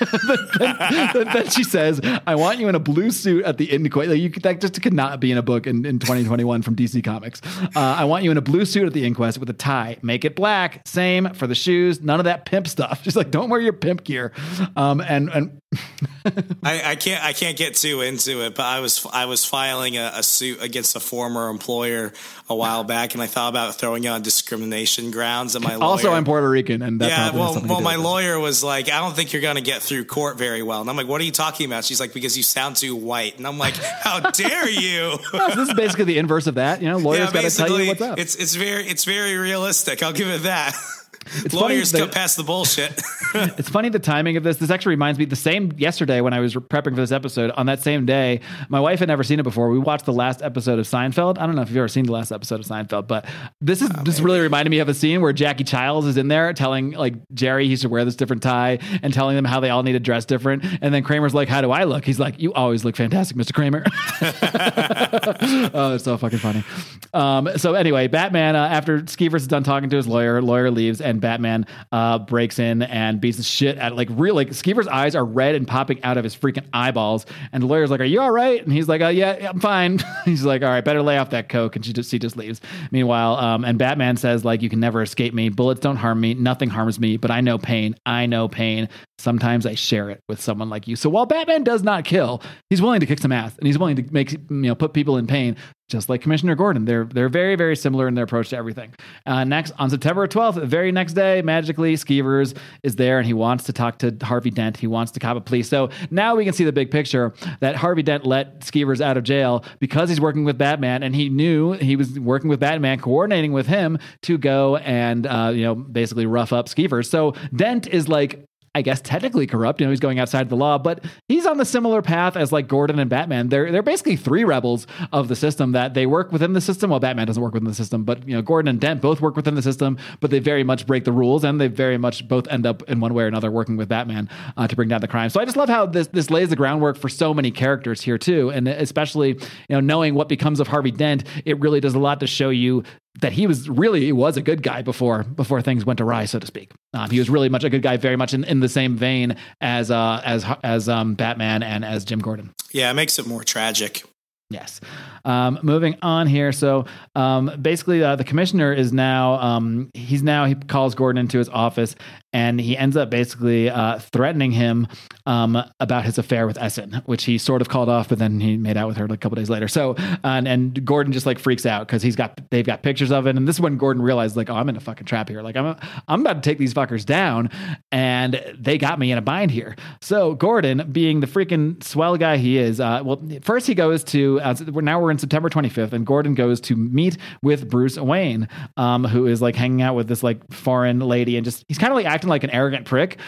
Then, 0.00 1.08
then, 1.12 1.26
then 1.32 1.48
she 1.50 1.64
says, 1.64 2.00
"I 2.26 2.34
want 2.34 2.58
you 2.58 2.68
in 2.68 2.74
a 2.74 2.80
blue 2.80 3.10
suit 3.10 3.44
at 3.44 3.58
the 3.58 3.66
inquest. 3.66 4.10
Like 4.10 4.20
you 4.20 4.30
that 4.30 4.60
just 4.60 4.80
could 4.82 4.94
not 4.94 5.20
be 5.20 5.30
in 5.30 5.38
a 5.38 5.42
book 5.42 5.66
in, 5.66 5.84
in 5.84 5.98
2021 5.98 6.62
from 6.62 6.76
DC 6.76 7.02
Comics. 7.04 7.40
Uh, 7.76 7.80
I 7.80 8.04
want 8.04 8.24
you 8.24 8.30
in 8.30 8.36
a 8.36 8.42
blue 8.42 8.64
suit 8.64 8.86
at 8.86 8.92
the 8.92 9.04
inquest 9.04 9.38
with 9.38 9.50
a 9.50 9.54
tie. 9.54 9.98
Make 10.02 10.24
it 10.24 10.36
black. 10.36 10.86
Same 10.86 11.34
for 11.34 11.46
the 11.46 11.54
shoes. 11.54 12.00
None 12.00 12.20
of 12.20 12.24
that 12.24 12.44
pimp 12.44 12.68
stuff. 12.68 13.00
She's 13.04 13.16
like, 13.16 13.30
don't 13.30 13.50
wear 13.50 13.60
your 13.60 13.72
pimp 13.72 14.04
gear. 14.04 14.32
Um, 14.76 15.00
and 15.00 15.28
and 15.30 15.60
I, 16.62 16.92
I 16.92 16.96
can't 16.96 17.22
I 17.22 17.32
can't 17.32 17.56
get 17.56 17.74
too 17.74 18.00
into 18.00 18.44
it, 18.44 18.54
but 18.54 18.64
I 18.64 18.80
was 18.80 19.06
I 19.12 19.26
was 19.26 19.44
filing 19.44 19.96
a, 19.96 20.12
a 20.16 20.22
suit 20.22 20.62
against 20.62 20.96
a 20.96 21.00
former 21.00 21.48
employer 21.48 22.12
a 22.48 22.54
while 22.54 22.82
back, 22.84 23.14
and 23.14 23.22
I 23.22 23.26
thought 23.26 23.50
about 23.50 23.76
throwing 23.76 24.04
it 24.04 24.08
on 24.08 24.22
discrimination 24.22 25.10
grounds. 25.12 25.54
And 25.54 25.64
my 25.64 25.76
lawyer, 25.76 25.84
also, 25.84 26.12
I'm 26.12 26.24
Puerto 26.24 26.48
Rican, 26.48 26.82
and 26.82 27.00
that's 27.00 27.10
yeah, 27.10 27.30
well, 27.30 27.62
well, 27.64 27.80
my 27.80 27.96
lawyer 27.96 28.38
was 28.38 28.64
like, 28.64 28.90
I 28.90 28.98
don't 28.98 29.14
think 29.14 29.32
you're 29.32 29.42
going 29.42 29.56
to 29.56 29.62
get 29.62 29.82
through 29.90 30.04
court 30.04 30.38
very 30.38 30.62
well. 30.62 30.80
And 30.80 30.88
I'm 30.88 30.96
like, 30.96 31.08
what 31.08 31.20
are 31.20 31.24
you 31.24 31.32
talking 31.32 31.66
about? 31.66 31.84
She's 31.84 31.98
like, 31.98 32.14
because 32.14 32.36
you 32.36 32.44
sound 32.44 32.76
too 32.76 32.94
white. 32.94 33.36
And 33.36 33.46
I'm 33.46 33.58
like, 33.58 33.74
how 33.76 34.20
dare 34.20 34.70
you? 34.70 35.18
No, 35.34 35.48
so 35.48 35.56
this 35.56 35.68
is 35.68 35.74
basically 35.74 36.04
the 36.04 36.18
inverse 36.18 36.46
of 36.46 36.54
that. 36.54 36.80
You 36.80 36.88
know, 36.88 36.98
lawyers 36.98 37.34
yeah, 37.34 37.42
got 37.42 37.50
to 37.50 37.56
tell 37.56 37.80
you 37.80 37.88
what's 37.88 38.00
up. 38.00 38.18
it's 38.18 38.36
it's 38.36 38.54
very 38.54 38.86
it's 38.86 39.04
very 39.04 39.36
realistic. 39.36 40.02
I'll 40.02 40.12
give 40.12 40.28
it 40.28 40.44
that. 40.44 40.74
It's 41.44 41.54
Lawyers 41.54 41.92
funny 41.92 42.00
go 42.02 42.06
that- 42.06 42.14
past 42.14 42.36
the 42.36 42.42
bullshit. 42.44 43.00
It's 43.32 43.68
funny 43.68 43.90
the 43.90 44.00
timing 44.00 44.36
of 44.36 44.42
this. 44.42 44.56
This 44.56 44.70
actually 44.70 44.90
reminds 44.90 45.16
me 45.16 45.24
the 45.24 45.36
same 45.36 45.70
yesterday 45.76 46.20
when 46.20 46.32
I 46.32 46.40
was 46.40 46.52
prepping 46.56 46.96
for 46.96 47.00
this 47.00 47.12
episode. 47.12 47.52
On 47.52 47.66
that 47.66 47.80
same 47.80 48.04
day, 48.04 48.40
my 48.68 48.80
wife 48.80 48.98
had 48.98 49.06
never 49.06 49.22
seen 49.22 49.38
it 49.38 49.44
before. 49.44 49.70
We 49.70 49.78
watched 49.78 50.04
the 50.04 50.12
last 50.12 50.42
episode 50.42 50.80
of 50.80 50.86
Seinfeld. 50.86 51.38
I 51.38 51.46
don't 51.46 51.54
know 51.54 51.62
if 51.62 51.68
you've 51.68 51.76
ever 51.76 51.86
seen 51.86 52.06
the 52.06 52.12
last 52.12 52.32
episode 52.32 52.58
of 52.58 52.66
Seinfeld, 52.66 53.06
but 53.06 53.26
this 53.60 53.82
is 53.82 53.88
this 54.04 54.18
really 54.18 54.40
reminded 54.40 54.70
me 54.70 54.80
of 54.80 54.88
a 54.88 54.94
scene 54.94 55.20
where 55.20 55.32
Jackie 55.32 55.62
Chiles 55.62 56.06
is 56.06 56.16
in 56.16 56.26
there 56.26 56.52
telling 56.54 56.90
like 56.90 57.14
Jerry 57.32 57.68
he 57.68 57.76
should 57.76 57.92
wear 57.92 58.04
this 58.04 58.16
different 58.16 58.42
tie 58.42 58.80
and 59.00 59.14
telling 59.14 59.36
them 59.36 59.44
how 59.44 59.60
they 59.60 59.70
all 59.70 59.84
need 59.84 59.92
to 59.92 60.00
dress 60.00 60.24
different. 60.24 60.64
And 60.80 60.92
then 60.92 61.04
Kramer's 61.04 61.32
like, 61.32 61.48
"How 61.48 61.60
do 61.60 61.70
I 61.70 61.84
look?" 61.84 62.04
He's 62.04 62.18
like, 62.18 62.40
"You 62.40 62.52
always 62.54 62.84
look 62.84 62.96
fantastic, 62.96 63.36
Mr. 63.36 63.54
Kramer." 63.54 63.84
oh, 65.74 65.94
it's 65.94 66.04
so 66.04 66.16
fucking 66.16 66.40
funny. 66.40 66.64
Um, 67.12 67.48
so 67.56 67.74
anyway, 67.74 68.06
Batman 68.08 68.56
uh, 68.56 68.66
after 68.66 69.00
Skeevers 69.02 69.36
is 69.36 69.46
done 69.48 69.62
talking 69.64 69.90
to 69.90 69.96
his 69.96 70.06
lawyer, 70.06 70.40
lawyer 70.42 70.70
leaves, 70.70 71.00
and 71.00 71.19
Batman 71.20 71.66
uh, 71.92 72.18
breaks 72.18 72.58
in 72.58 72.82
and 72.82 73.20
beats 73.20 73.36
the 73.36 73.42
shit 73.42 73.78
out. 73.78 73.94
Like 73.94 74.08
real, 74.10 74.34
like 74.34 74.48
Skeevers' 74.50 74.88
eyes 74.88 75.14
are 75.14 75.24
red 75.24 75.54
and 75.54 75.66
popping 75.66 76.02
out 76.02 76.16
of 76.16 76.24
his 76.24 76.36
freaking 76.36 76.64
eyeballs. 76.72 77.26
And 77.52 77.62
the 77.62 77.66
lawyer's 77.66 77.90
like, 77.90 78.00
"Are 78.00 78.04
you 78.04 78.20
all 78.20 78.30
right?" 78.30 78.62
And 78.62 78.72
he's 78.72 78.88
like, 78.88 79.00
uh, 79.00 79.08
"Yeah, 79.08 79.36
yeah, 79.40 79.50
I'm 79.50 79.60
fine." 79.60 80.00
he's 80.24 80.44
like, 80.44 80.62
"All 80.62 80.68
right, 80.68 80.84
better 80.84 81.02
lay 81.02 81.18
off 81.18 81.30
that 81.30 81.48
coke." 81.48 81.76
And 81.76 81.84
she 81.84 81.92
just 81.92 82.10
she 82.10 82.18
just 82.18 82.36
leaves. 82.36 82.60
Meanwhile, 82.90 83.36
um, 83.36 83.64
and 83.64 83.78
Batman 83.78 84.16
says 84.16 84.44
like, 84.44 84.62
"You 84.62 84.68
can 84.68 84.80
never 84.80 85.02
escape 85.02 85.34
me. 85.34 85.48
Bullets 85.48 85.80
don't 85.80 85.96
harm 85.96 86.20
me. 86.20 86.34
Nothing 86.34 86.70
harms 86.70 86.98
me. 86.98 87.16
But 87.16 87.30
I 87.30 87.40
know 87.40 87.58
pain. 87.58 87.94
I 88.06 88.26
know 88.26 88.48
pain. 88.48 88.88
Sometimes 89.20 89.66
I 89.66 89.74
share 89.74 90.10
it 90.10 90.20
with 90.28 90.40
someone 90.40 90.70
like 90.70 90.88
you." 90.88 90.96
So 90.96 91.08
while 91.10 91.26
Batman 91.26 91.64
does 91.64 91.82
not 91.82 92.04
kill, 92.04 92.42
he's 92.68 92.82
willing 92.82 93.00
to 93.00 93.06
kick 93.06 93.18
some 93.18 93.32
ass 93.32 93.56
and 93.58 93.66
he's 93.66 93.78
willing 93.78 93.96
to 93.96 94.04
make 94.12 94.32
you 94.32 94.40
know 94.48 94.74
put 94.74 94.92
people 94.92 95.16
in 95.16 95.26
pain 95.26 95.56
just 95.90 96.08
like 96.08 96.22
Commissioner 96.22 96.54
Gordon. 96.54 96.84
They're 96.84 97.04
they're 97.04 97.28
very 97.28 97.56
very 97.56 97.76
similar 97.76 98.08
in 98.08 98.14
their 98.14 98.24
approach 98.24 98.50
to 98.50 98.56
everything. 98.56 98.94
Uh, 99.26 99.44
next 99.44 99.72
on 99.78 99.90
September 99.90 100.26
12th, 100.26 100.54
the 100.54 100.66
very 100.66 100.92
next 100.92 101.12
day, 101.12 101.42
magically 101.42 101.94
Skeevers 101.96 102.56
is 102.82 102.96
there 102.96 103.18
and 103.18 103.26
he 103.26 103.34
wants 103.34 103.64
to 103.64 103.72
talk 103.72 103.98
to 103.98 104.16
Harvey 104.22 104.50
Dent. 104.50 104.78
He 104.78 104.86
wants 104.86 105.12
to 105.12 105.20
cop 105.20 105.36
a 105.36 105.40
plea. 105.40 105.62
So 105.62 105.90
now 106.10 106.36
we 106.36 106.44
can 106.44 106.54
see 106.54 106.64
the 106.64 106.72
big 106.72 106.90
picture 106.90 107.34
that 107.60 107.76
Harvey 107.76 108.02
Dent 108.02 108.24
let 108.24 108.60
Skeevers 108.60 109.00
out 109.00 109.16
of 109.16 109.24
jail 109.24 109.64
because 109.80 110.08
he's 110.08 110.20
working 110.20 110.44
with 110.44 110.56
Batman 110.56 111.02
and 111.02 111.14
he 111.14 111.28
knew 111.28 111.72
he 111.72 111.96
was 111.96 112.18
working 112.18 112.48
with 112.48 112.60
Batman, 112.60 113.00
coordinating 113.00 113.52
with 113.52 113.66
him 113.66 113.98
to 114.22 114.38
go 114.38 114.76
and 114.76 115.26
uh, 115.26 115.50
you 115.52 115.64
know 115.64 115.74
basically 115.74 116.26
rough 116.26 116.52
up 116.52 116.66
Skeevers. 116.66 117.10
So 117.10 117.34
Dent 117.54 117.88
is 117.88 118.08
like 118.08 118.44
I 118.72 118.82
guess 118.82 119.00
technically 119.00 119.48
corrupt. 119.48 119.80
You 119.80 119.86
know, 119.86 119.90
he's 119.90 119.98
going 119.98 120.20
outside 120.20 120.48
the 120.48 120.56
law, 120.56 120.78
but 120.78 121.04
he's 121.26 121.44
on 121.44 121.56
the 121.56 121.64
similar 121.64 122.02
path 122.02 122.36
as 122.36 122.52
like 122.52 122.68
Gordon 122.68 123.00
and 123.00 123.10
Batman. 123.10 123.48
They're 123.48 123.72
they're 123.72 123.82
basically 123.82 124.14
three 124.14 124.44
rebels 124.44 124.86
of 125.12 125.26
the 125.26 125.34
system 125.34 125.72
that 125.72 125.94
they 125.94 126.06
work 126.06 126.30
within 126.30 126.52
the 126.52 126.60
system. 126.60 126.90
Well, 126.90 127.00
Batman 127.00 127.26
doesn't 127.26 127.42
work 127.42 127.52
within 127.52 127.66
the 127.66 127.74
system, 127.74 128.04
but 128.04 128.28
you 128.28 128.34
know, 128.34 128.42
Gordon 128.42 128.68
and 128.68 128.80
Dent 128.80 129.00
both 129.00 129.20
work 129.20 129.34
within 129.34 129.56
the 129.56 129.62
system, 129.62 129.98
but 130.20 130.30
they 130.30 130.38
very 130.38 130.62
much 130.62 130.86
break 130.86 131.04
the 131.04 131.10
rules, 131.10 131.42
and 131.42 131.60
they 131.60 131.66
very 131.66 131.98
much 131.98 132.28
both 132.28 132.46
end 132.46 132.64
up 132.64 132.84
in 132.84 133.00
one 133.00 133.12
way 133.12 133.24
or 133.24 133.26
another 133.26 133.50
working 133.50 133.76
with 133.76 133.88
Batman 133.88 134.28
uh, 134.56 134.68
to 134.68 134.76
bring 134.76 134.88
down 134.88 135.00
the 135.00 135.08
crime. 135.08 135.30
So 135.30 135.40
I 135.40 135.44
just 135.44 135.56
love 135.56 135.68
how 135.68 135.86
this 135.86 136.06
this 136.06 136.30
lays 136.30 136.50
the 136.50 136.56
groundwork 136.56 136.96
for 136.96 137.08
so 137.08 137.34
many 137.34 137.50
characters 137.50 138.00
here 138.00 138.18
too, 138.18 138.50
and 138.50 138.68
especially 138.68 139.30
you 139.30 139.40
know 139.70 139.80
knowing 139.80 140.14
what 140.14 140.28
becomes 140.28 140.60
of 140.60 140.68
Harvey 140.68 140.92
Dent, 140.92 141.24
it 141.44 141.58
really 141.58 141.80
does 141.80 141.94
a 141.94 141.98
lot 141.98 142.20
to 142.20 142.28
show 142.28 142.50
you 142.50 142.84
that 143.20 143.32
he 143.32 143.46
was 143.46 143.68
really 143.68 144.00
he 144.04 144.12
was 144.12 144.36
a 144.36 144.42
good 144.42 144.62
guy 144.62 144.82
before 144.82 145.24
before 145.24 145.60
things 145.62 145.84
went 145.84 146.00
awry, 146.00 146.24
so 146.24 146.38
to 146.38 146.46
speak. 146.46 146.72
Um, 146.94 147.10
he 147.10 147.18
was 147.18 147.28
really 147.28 147.48
much 147.48 147.64
a 147.64 147.70
good 147.70 147.82
guy, 147.82 147.96
very 147.96 148.16
much 148.16 148.34
in, 148.34 148.44
in 148.44 148.60
the 148.60 148.68
same 148.68 148.96
vein 148.96 149.36
as 149.60 149.90
uh, 149.90 150.20
as 150.24 150.46
as 150.62 150.88
um, 150.88 151.14
Batman 151.14 151.62
and 151.62 151.84
as 151.84 152.04
Jim 152.04 152.20
Gordon. 152.20 152.52
yeah, 152.72 152.90
it 152.90 152.94
makes 152.94 153.18
it 153.18 153.26
more 153.26 153.42
tragic. 153.44 154.04
Yes. 154.50 154.80
Um, 155.24 155.58
moving 155.62 155.96
on 156.02 156.26
here. 156.26 156.52
So 156.52 156.86
um, 157.14 157.52
basically, 157.60 158.02
uh, 158.02 158.16
the 158.16 158.24
commissioner 158.24 158.72
is 158.72 158.92
now, 158.92 159.34
um, 159.34 159.90
he's 159.94 160.22
now, 160.22 160.44
he 160.44 160.54
calls 160.54 160.94
Gordon 160.94 161.20
into 161.20 161.38
his 161.38 161.48
office 161.48 161.94
and 162.32 162.60
he 162.60 162.76
ends 162.76 162.96
up 162.96 163.10
basically 163.10 163.68
uh, 163.68 163.98
threatening 163.98 164.52
him 164.52 164.86
um, 165.26 165.62
about 165.80 166.04
his 166.04 166.16
affair 166.16 166.46
with 166.46 166.58
Essen, 166.58 167.02
which 167.06 167.24
he 167.24 167.38
sort 167.38 167.60
of 167.60 167.68
called 167.68 167.88
off, 167.88 168.08
but 168.08 168.18
then 168.18 168.38
he 168.40 168.56
made 168.56 168.76
out 168.76 168.86
with 168.86 168.96
her 168.96 169.08
like 169.08 169.18
a 169.18 169.20
couple 169.20 169.36
days 169.36 169.50
later. 169.50 169.66
So, 169.66 169.96
and, 170.22 170.46
and 170.46 170.84
Gordon 170.84 171.12
just 171.12 171.26
like 171.26 171.38
freaks 171.38 171.66
out 171.66 171.86
because 171.86 172.02
he's 172.02 172.16
got, 172.16 172.40
they've 172.50 172.64
got 172.64 172.82
pictures 172.82 173.10
of 173.10 173.26
it. 173.26 173.36
And 173.36 173.48
this 173.48 173.56
is 173.56 173.60
when 173.60 173.76
Gordon 173.76 174.02
realized, 174.02 174.36
like, 174.36 174.48
oh, 174.48 174.54
I'm 174.54 174.68
in 174.68 174.76
a 174.76 174.80
fucking 174.80 175.06
trap 175.06 175.28
here. 175.28 175.42
Like, 175.42 175.56
I'm, 175.56 175.76
I'm 176.06 176.20
about 176.20 176.34
to 176.34 176.40
take 176.40 176.58
these 176.58 176.72
fuckers 176.72 177.04
down 177.04 177.50
and 177.90 178.40
they 178.56 178.78
got 178.78 178.98
me 178.98 179.10
in 179.10 179.18
a 179.18 179.22
bind 179.22 179.50
here. 179.50 179.74
So, 180.00 180.34
Gordon, 180.34 180.88
being 180.92 181.20
the 181.20 181.26
freaking 181.26 181.82
swell 181.82 182.16
guy 182.16 182.36
he 182.36 182.58
is, 182.58 182.78
uh, 182.78 183.02
well, 183.04 183.20
first 183.42 183.66
he 183.66 183.74
goes 183.74 184.04
to, 184.04 184.40
uh, 184.40 184.54
now 184.68 185.00
we're 185.00 185.09
in 185.10 185.18
September 185.18 185.48
25th, 185.48 185.92
and 185.92 186.06
Gordon 186.06 186.34
goes 186.34 186.60
to 186.62 186.76
meet 186.76 187.16
with 187.42 187.68
Bruce 187.68 187.98
Wayne, 187.98 188.48
um, 188.76 189.04
who 189.04 189.26
is 189.26 189.40
like 189.42 189.56
hanging 189.56 189.82
out 189.82 189.94
with 189.94 190.08
this 190.08 190.22
like 190.22 190.52
foreign 190.52 191.00
lady, 191.00 191.36
and 191.36 191.44
just 191.44 191.64
he's 191.68 191.78
kind 191.78 191.92
of 191.92 191.96
like 191.96 192.06
acting 192.06 192.28
like 192.30 192.44
an 192.44 192.50
arrogant 192.50 192.86
prick, 192.86 193.18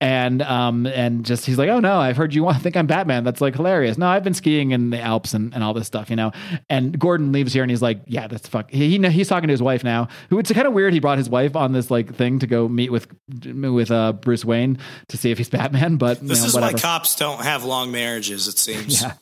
and 0.00 0.42
um, 0.42 0.86
and 0.86 1.24
just 1.24 1.46
he's 1.46 1.58
like, 1.58 1.68
oh 1.68 1.80
no, 1.80 1.98
I've 1.98 2.16
heard 2.16 2.34
you 2.34 2.42
want 2.44 2.56
to 2.56 2.62
think 2.62 2.76
I'm 2.76 2.86
Batman. 2.86 3.24
That's 3.24 3.40
like 3.40 3.56
hilarious. 3.56 3.98
No, 3.98 4.06
I've 4.08 4.24
been 4.24 4.34
skiing 4.34 4.70
in 4.72 4.90
the 4.90 5.00
Alps 5.00 5.34
and, 5.34 5.54
and 5.54 5.62
all 5.64 5.74
this 5.74 5.86
stuff, 5.86 6.10
you 6.10 6.16
know. 6.16 6.32
And 6.68 6.98
Gordon 6.98 7.32
leaves 7.32 7.52
here, 7.52 7.62
and 7.62 7.70
he's 7.70 7.82
like, 7.82 8.00
yeah, 8.06 8.26
that's 8.26 8.48
fuck. 8.48 8.70
He, 8.70 8.98
he 8.98 9.08
he's 9.10 9.28
talking 9.28 9.48
to 9.48 9.52
his 9.52 9.62
wife 9.62 9.84
now, 9.84 10.08
who 10.28 10.38
it's 10.38 10.52
kind 10.52 10.66
of 10.66 10.72
weird. 10.72 10.92
He 10.92 11.00
brought 11.00 11.18
his 11.18 11.28
wife 11.28 11.56
on 11.56 11.72
this 11.72 11.90
like 11.90 12.14
thing 12.14 12.38
to 12.40 12.46
go 12.46 12.68
meet 12.68 12.90
with 12.92 13.08
with 13.44 13.90
uh, 13.90 14.12
Bruce 14.12 14.44
Wayne 14.44 14.78
to 15.08 15.16
see 15.16 15.30
if 15.30 15.38
he's 15.38 15.48
Batman, 15.50 15.96
but 15.96 16.22
you 16.22 16.28
This 16.28 16.40
know, 16.40 16.46
is 16.46 16.54
whatever. 16.54 16.74
why 16.74 16.80
cops 16.80 17.16
don't 17.16 17.40
have 17.42 17.64
long 17.64 17.90
marriages. 17.90 18.48
It 18.48 18.58
seems. 18.58 19.02
Yeah. 19.10 19.14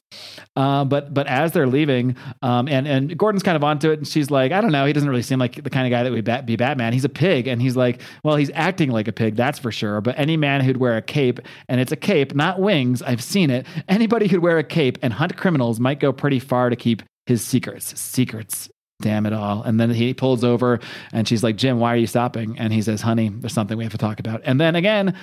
Uh, 0.57 0.85
but 0.85 1.13
but 1.13 1.27
as 1.27 1.53
they're 1.53 1.67
leaving, 1.67 2.08
um, 2.43 2.69
and 2.69 2.87
and 2.87 3.17
Gordon's 3.17 3.43
kind 3.43 3.57
of 3.57 3.65
onto 3.65 3.91
it, 3.91 3.99
and 3.99 4.09
she's 4.09 4.31
like, 4.31 4.53
I 4.53 4.61
don't 4.61 4.73
know, 4.73 4.87
he 4.87 4.93
doesn't 4.93 5.09
really 5.09 5.23
seem 5.23 5.39
like 5.39 5.63
the 5.63 5.71
kind 5.71 5.87
of 5.87 5.91
guy 5.91 6.03
that 6.03 6.13
would 6.13 6.25
bat, 6.25 6.47
be 6.47 6.57
Batman. 6.57 6.93
He's 6.93 7.05
a 7.05 7.09
pig, 7.09 7.47
and 7.47 7.61
he's 7.61 7.77
like, 7.77 8.01
well, 8.25 8.37
he's 8.37 8.51
acting 8.55 8.91
like 8.91 9.09
a 9.09 9.13
pig, 9.13 9.37
that's 9.37 9.59
for 9.59 9.73
sure. 9.73 10.01
But 10.01 10.19
any 10.19 10.37
man 10.37 10.63
who'd 10.63 10.79
wear 10.79 10.97
a 10.97 11.03
cape, 11.03 11.41
and 11.69 11.81
it's 11.81 11.93
a 11.93 11.97
cape, 11.97 12.35
not 12.35 12.61
wings, 12.61 13.03
I've 13.03 13.23
seen 13.23 13.51
it. 13.51 13.67
Anybody 13.89 14.29
who'd 14.29 14.43
wear 14.43 14.59
a 14.59 14.65
cape 14.65 14.99
and 15.03 15.13
hunt 15.13 15.37
criminals 15.37 15.81
might 15.81 16.01
go 16.01 16.13
pretty 16.13 16.39
far 16.39 16.71
to 16.71 16.77
keep 16.77 17.03
his 17.27 17.45
secrets. 17.45 17.99
Secrets. 18.01 18.69
Damn 19.01 19.27
it 19.27 19.33
all. 19.33 19.63
And 19.63 19.79
then 19.79 19.91
he 19.91 20.13
pulls 20.13 20.43
over 20.43 20.81
and 21.13 21.29
she's 21.29 21.45
like, 21.45 21.57
Jim, 21.57 21.79
why 21.79 21.95
are 21.95 21.97
you 21.97 22.09
stopping? 22.09 22.59
And 22.59 22.73
he 22.73 22.83
says, 22.83 23.01
Honey, 23.01 23.29
there's 23.29 23.53
something 23.53 23.79
we 23.79 23.85
have 23.85 23.93
to 23.93 23.99
talk 23.99 24.19
about. 24.19 24.41
And 24.45 24.61
then 24.61 24.75
again, 24.75 25.15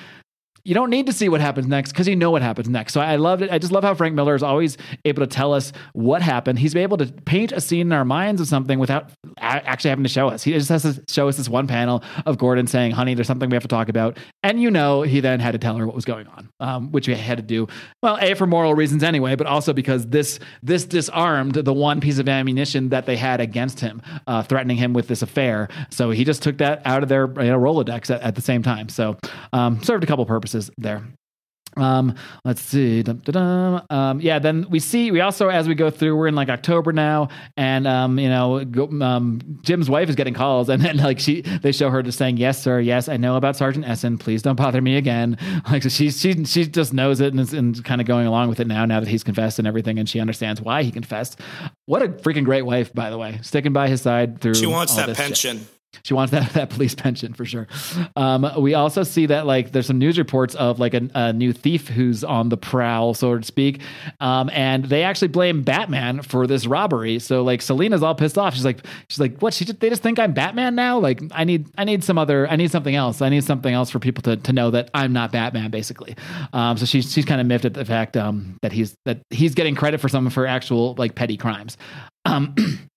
you 0.66 0.74
don't 0.74 0.90
need 0.90 1.06
to 1.06 1.14
see 1.14 1.30
what 1.30 1.42
happens 1.42 1.68
next 1.68 1.92
because 1.92 2.08
you 2.08 2.16
know 2.16 2.32
what 2.32 2.42
happens 2.42 2.68
next. 2.68 2.94
So 2.94 3.00
I 3.00 3.18
loved 3.18 3.44
it. 3.44 3.52
I 3.52 3.60
just 3.60 3.72
love 3.72 3.84
how 3.84 3.94
Frank 3.94 4.16
Miller 4.16 4.34
is 4.34 4.42
always 4.42 4.78
able 5.06 5.22
to 5.22 5.28
tell 5.28 5.54
us 5.54 5.72
what 5.94 6.24
happened. 6.24 6.58
He's 6.58 6.76
able 6.76 6.98
to 6.98 7.06
paint 7.06 7.52
a 7.52 7.62
scene 7.62 7.82
in 7.82 7.92
our 7.92 8.04
minds 8.04 8.42
of 8.42 8.48
something 8.48 8.80
without 8.80 9.12
actually 9.38 9.92
having 9.92 10.04
to 10.04 10.10
show 10.10 10.28
us. 10.28 10.42
He 10.42 10.54
just 10.54 10.70
has 10.70 10.82
to 10.82 11.04
show 11.08 11.30
us 11.30 11.38
this 11.38 11.48
one 11.48 11.68
panel 11.68 12.04
of 12.26 12.40
Gordon 12.40 12.66
saying, 12.66 12.92
"Honey, 12.92 13.14
there's 13.14 13.28
something 13.28 13.48
we 13.48 13.56
have 13.56 13.62
to 13.62 13.68
talk 13.68 13.90
about," 13.90 14.18
and 14.42 14.60
you 14.60 14.72
know 14.72 15.04
he 15.04 15.20
then 15.20 15.40
had 15.40 15.52
to 15.52 15.60
tell 15.60 15.76
her 15.76 15.86
what 15.86 15.94
was 15.94 16.06
going 16.06 16.26
on, 16.28 16.50
um, 16.60 16.92
which 16.92 17.08
we 17.08 17.14
had 17.14 17.38
to 17.38 17.44
do. 17.44 17.68
Well, 18.02 18.18
a 18.20 18.34
for 18.34 18.48
moral 18.48 18.74
reasons 18.74 19.04
anyway, 19.04 19.36
but 19.36 19.46
also 19.46 19.72
because 19.72 20.08
this 20.08 20.40
this 20.64 20.84
disarmed 20.86 21.54
the 21.54 21.74
one 21.74 22.02
piece 22.02 22.18
of 22.18 22.28
ammunition 22.28 22.90
that 22.90 23.06
they 23.06 23.18
had 23.18 23.40
against 23.40 23.82
him, 23.82 24.02
uh, 24.26 24.42
threatening 24.42 24.78
him 24.78 24.94
with 24.94 25.10
this 25.10 25.22
affair. 25.22 25.70
So 25.92 26.10
he 26.10 26.24
just 26.24 26.42
took 26.42 26.58
that 26.58 26.82
out 26.86 27.04
of 27.04 27.10
their 27.10 27.28
you 27.28 27.52
know, 27.52 27.60
Rolodex 27.60 28.10
at, 28.10 28.22
at 28.22 28.34
the 28.34 28.42
same 28.42 28.64
time. 28.64 28.90
So 28.90 29.16
um, 29.54 29.84
served 29.84 30.04
a 30.04 30.08
couple 30.08 30.26
purposes 30.26 30.55
there. 30.78 31.04
Um, 31.78 32.16
let's 32.46 32.62
see. 32.62 33.04
Dum, 33.04 33.18
dum, 33.18 33.34
dum. 33.34 33.86
Um, 33.90 34.22
yeah, 34.22 34.40
then 34.40 34.66
we 34.70 34.80
see, 34.80 35.12
we 35.12 35.22
also, 35.22 35.50
as 35.50 35.68
we 35.68 35.76
go 35.76 35.90
through, 35.90 36.16
we're 36.16 36.28
in 36.28 36.36
like 36.36 36.50
October 36.50 36.94
now, 36.94 37.30
and, 37.58 37.86
um, 37.86 38.18
you 38.18 38.30
know, 38.30 38.64
go, 38.64 38.88
um, 39.02 39.60
Jim's 39.62 39.90
wife 39.90 40.10
is 40.10 40.16
getting 40.16 40.34
calls, 40.34 40.70
and 40.76 40.82
then 40.82 40.98
like 40.98 41.20
she, 41.20 41.42
they 41.42 41.72
show 41.72 41.90
her 41.90 42.02
just 42.02 42.18
saying, 42.18 42.38
Yes, 42.38 42.62
sir, 42.62 42.80
yes, 42.80 43.10
I 43.10 43.18
know 43.18 43.36
about 43.36 43.56
Sergeant 43.56 43.88
Essen. 43.88 44.18
Please 44.18 44.42
don't 44.42 44.56
bother 44.56 44.82
me 44.82 44.98
again. 44.98 45.38
Like, 45.76 45.82
so 45.84 45.90
she, 45.90 46.12
she, 46.12 46.46
she 46.46 46.68
just 46.68 46.94
knows 46.94 47.20
it 47.20 47.34
and 47.34 47.40
is 47.40 47.52
and 47.52 47.84
kind 47.84 48.00
of 48.00 48.06
going 48.06 48.28
along 48.28 48.50
with 48.50 48.60
it 48.60 48.68
now, 48.68 48.86
now 48.86 49.00
that 49.00 49.10
he's 49.10 49.24
confessed 49.24 49.58
and 49.58 49.68
everything, 49.68 49.98
and 49.98 50.08
she 50.08 50.20
understands 50.20 50.62
why 50.62 50.84
he 50.84 50.92
confessed. 50.92 51.40
What 51.86 52.04
a 52.04 52.10
freaking 52.10 52.46
great 52.46 52.62
wife, 52.62 52.94
by 52.94 53.10
the 53.10 53.18
way, 53.18 53.40
sticking 53.42 53.74
by 53.74 53.88
his 53.88 54.02
side 54.02 54.40
through. 54.42 54.56
She 54.56 54.68
wants 54.68 54.96
that 54.96 55.08
this 55.08 55.38
shit. 55.38 55.58
She 56.04 56.14
wants 56.14 56.32
that, 56.32 56.50
that 56.54 56.70
police 56.70 56.96
pension 56.96 57.34
for 57.34 57.46
sure. 57.46 57.68
Um, 58.16 58.50
we 58.58 58.74
also 58.74 59.04
see 59.04 59.26
that 59.28 59.46
like 59.46 59.72
there's 59.72 59.88
some 59.88 59.98
news 59.98 60.18
reports 60.18 60.56
of 60.56 60.80
like 60.80 60.94
a, 60.94 61.10
a 61.14 61.34
new 61.34 61.54
thief 61.54 61.88
who's 61.88 62.24
on 62.24 62.50
the 62.50 62.58
prowl, 62.58 63.14
so 63.14 63.38
to 63.38 63.44
speak. 63.44 63.82
Um, 64.20 64.50
and 64.54 64.86
they 64.86 65.04
actually 65.04 65.30
blame 65.30 65.64
Batman 65.64 66.22
for 66.22 66.48
this 66.48 66.68
robbery. 66.68 67.20
So 67.20 67.44
like 67.44 67.62
Selina's 67.62 68.04
all 68.04 68.16
pissed 68.16 68.38
off. 68.38 68.54
She's 68.54 68.66
like, 68.66 68.86
she's 69.10 69.20
like, 69.20 69.40
what? 69.40 69.54
She 69.54 69.66
just, 69.66 69.80
they 69.80 69.90
just 69.90 70.04
think 70.04 70.20
I'm 70.20 70.34
Batman 70.34 70.76
now. 70.76 71.00
Like 71.00 71.22
I 71.32 71.44
need, 71.44 71.68
I 71.78 71.84
need 71.84 72.04
some 72.04 72.18
other, 72.18 72.48
I 72.48 72.56
need 72.56 72.72
something 72.72 72.96
else. 72.96 73.22
I 73.22 73.30
need 73.30 73.44
something 73.44 73.74
else 73.74 73.90
for 73.90 74.00
people 74.00 74.22
to, 74.24 74.38
to 74.38 74.54
know 74.54 74.72
that 74.72 74.90
I'm 74.94 75.14
not 75.14 75.32
Batman, 75.32 75.72
basically. 75.72 76.16
Um, 76.54 76.78
so 76.78 76.86
she's 76.86 77.12
she's 77.12 77.26
kind 77.26 77.42
of 77.42 77.48
miffed 77.48 77.66
at 77.66 77.74
the 77.74 77.86
fact 77.86 78.18
um, 78.18 78.58
that 78.62 78.72
he's 78.72 78.96
that 79.06 79.22
he's 79.30 79.56
getting 79.56 79.76
credit 79.76 80.00
for 80.00 80.10
some 80.10 80.28
of 80.28 80.34
her 80.36 80.46
actual 80.46 80.96
like 80.98 81.16
petty 81.16 81.38
crimes. 81.38 81.78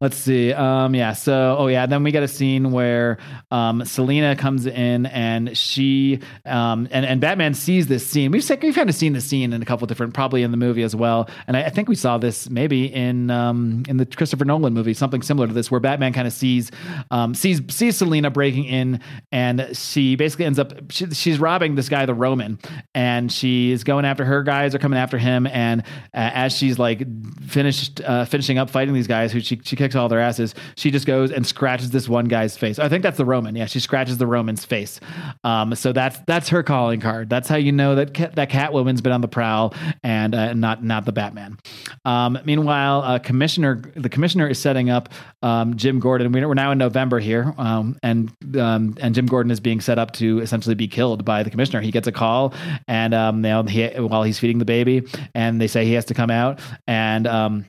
Let's 0.00 0.16
see. 0.16 0.52
Um, 0.52 0.94
yeah. 0.94 1.12
So, 1.12 1.56
oh 1.58 1.66
yeah. 1.68 1.86
Then 1.86 2.02
we 2.02 2.10
get 2.10 2.22
a 2.22 2.28
scene 2.28 2.72
where 2.72 3.18
um, 3.50 3.84
Selina 3.84 4.36
comes 4.36 4.66
in 4.66 5.06
and 5.06 5.56
she 5.56 6.20
um, 6.44 6.88
and 6.90 7.06
and 7.06 7.20
Batman 7.20 7.54
sees 7.54 7.86
this 7.86 8.06
scene. 8.06 8.30
We've 8.30 8.48
we've 8.62 8.74
kind 8.74 8.88
of 8.88 8.94
seen 8.94 9.12
this 9.12 9.24
scene 9.24 9.52
in 9.52 9.62
a 9.62 9.64
couple 9.64 9.86
different, 9.86 10.14
probably 10.14 10.42
in 10.42 10.50
the 10.50 10.56
movie 10.56 10.82
as 10.82 10.94
well. 10.94 11.28
And 11.46 11.56
I, 11.56 11.64
I 11.64 11.70
think 11.70 11.88
we 11.88 11.94
saw 11.94 12.18
this 12.18 12.50
maybe 12.50 12.92
in 12.92 13.30
um, 13.30 13.84
in 13.88 13.96
the 13.96 14.06
Christopher 14.06 14.44
Nolan 14.44 14.74
movie, 14.74 14.94
something 14.94 15.22
similar 15.22 15.46
to 15.46 15.54
this, 15.54 15.70
where 15.70 15.80
Batman 15.80 16.12
kind 16.12 16.26
of 16.26 16.32
sees 16.32 16.70
um, 17.10 17.34
sees 17.34 17.60
sees 17.68 17.96
Selina 17.96 18.30
breaking 18.30 18.64
in, 18.64 19.00
and 19.30 19.76
she 19.76 20.16
basically 20.16 20.44
ends 20.44 20.58
up 20.58 20.72
she, 20.90 21.06
she's 21.10 21.38
robbing 21.38 21.74
this 21.74 21.88
guy, 21.88 22.06
the 22.06 22.14
Roman, 22.14 22.58
and 22.94 23.32
she's 23.32 23.84
going 23.84 24.04
after 24.04 24.24
her 24.24 24.42
guys 24.42 24.74
are 24.74 24.78
coming 24.78 24.98
after 24.98 25.18
him, 25.18 25.46
and 25.46 25.82
uh, 26.14 26.30
as 26.34 26.56
she's 26.56 26.78
like 26.78 27.02
finished 27.46 28.00
uh, 28.00 28.24
finishing 28.24 28.58
up 28.58 28.70
fighting 28.70 28.94
these 28.94 29.06
guys, 29.06 29.32
who 29.32 29.40
she 29.40 29.56
she 29.64 29.76
kicks 29.76 29.94
all 29.94 30.08
their 30.08 30.20
asses, 30.20 30.54
she 30.76 30.90
just 30.90 31.06
goes 31.06 31.30
and 31.30 31.46
scratches 31.46 31.90
this 31.90 32.08
one 32.08 32.26
guy's 32.26 32.56
face. 32.56 32.78
I 32.78 32.88
think 32.88 33.02
that's 33.02 33.16
the 33.16 33.24
Roman. 33.24 33.56
Yeah, 33.56 33.66
she 33.66 33.80
scratches 33.80 34.18
the 34.18 34.26
Roman's 34.26 34.64
face. 34.64 35.00
Um, 35.44 35.74
so 35.74 35.92
that's 35.92 36.18
that's 36.26 36.48
her 36.50 36.62
calling 36.62 37.00
card. 37.00 37.28
That's 37.28 37.48
how 37.48 37.56
you 37.56 37.72
know 37.72 37.94
that 37.94 38.34
that 38.34 38.50
Catwoman's 38.50 39.00
been 39.00 39.12
on 39.12 39.20
the 39.20 39.28
prowl 39.28 39.74
and 40.02 40.34
uh, 40.34 40.52
not 40.54 40.82
not 40.82 41.04
the 41.04 41.12
Batman. 41.12 41.58
Um, 42.04 42.38
meanwhile, 42.44 43.02
uh, 43.02 43.18
commissioner 43.18 43.82
the 43.94 44.08
commissioner 44.08 44.48
is 44.48 44.58
setting 44.58 44.90
up 44.90 45.08
um, 45.42 45.76
Jim 45.76 46.00
Gordon. 46.00 46.32
We're 46.32 46.54
now 46.54 46.72
in 46.72 46.78
November 46.78 47.18
here, 47.18 47.54
um, 47.58 47.98
and 48.02 48.32
um, 48.58 48.96
and 49.00 49.14
Jim 49.14 49.26
Gordon 49.26 49.50
is 49.50 49.60
being 49.60 49.80
set 49.80 49.98
up 49.98 50.12
to 50.14 50.40
essentially 50.40 50.74
be 50.74 50.88
killed 50.88 51.24
by 51.24 51.42
the 51.42 51.50
commissioner. 51.50 51.80
He 51.80 51.90
gets 51.90 52.06
a 52.06 52.12
call, 52.12 52.54
and 52.88 53.14
um, 53.14 53.36
you 53.36 53.50
know, 53.50 53.62
he, 53.64 53.86
while 54.00 54.22
he's 54.22 54.38
feeding 54.38 54.58
the 54.58 54.64
baby, 54.64 55.06
and 55.34 55.60
they 55.60 55.66
say 55.66 55.84
he 55.84 55.92
has 55.94 56.04
to 56.06 56.14
come 56.14 56.30
out, 56.30 56.60
and 56.86 57.26
um, 57.26 57.66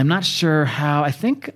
I'm 0.00 0.08
not 0.08 0.24
sure 0.24 0.64
how. 0.64 1.04
I 1.04 1.10
think 1.10 1.50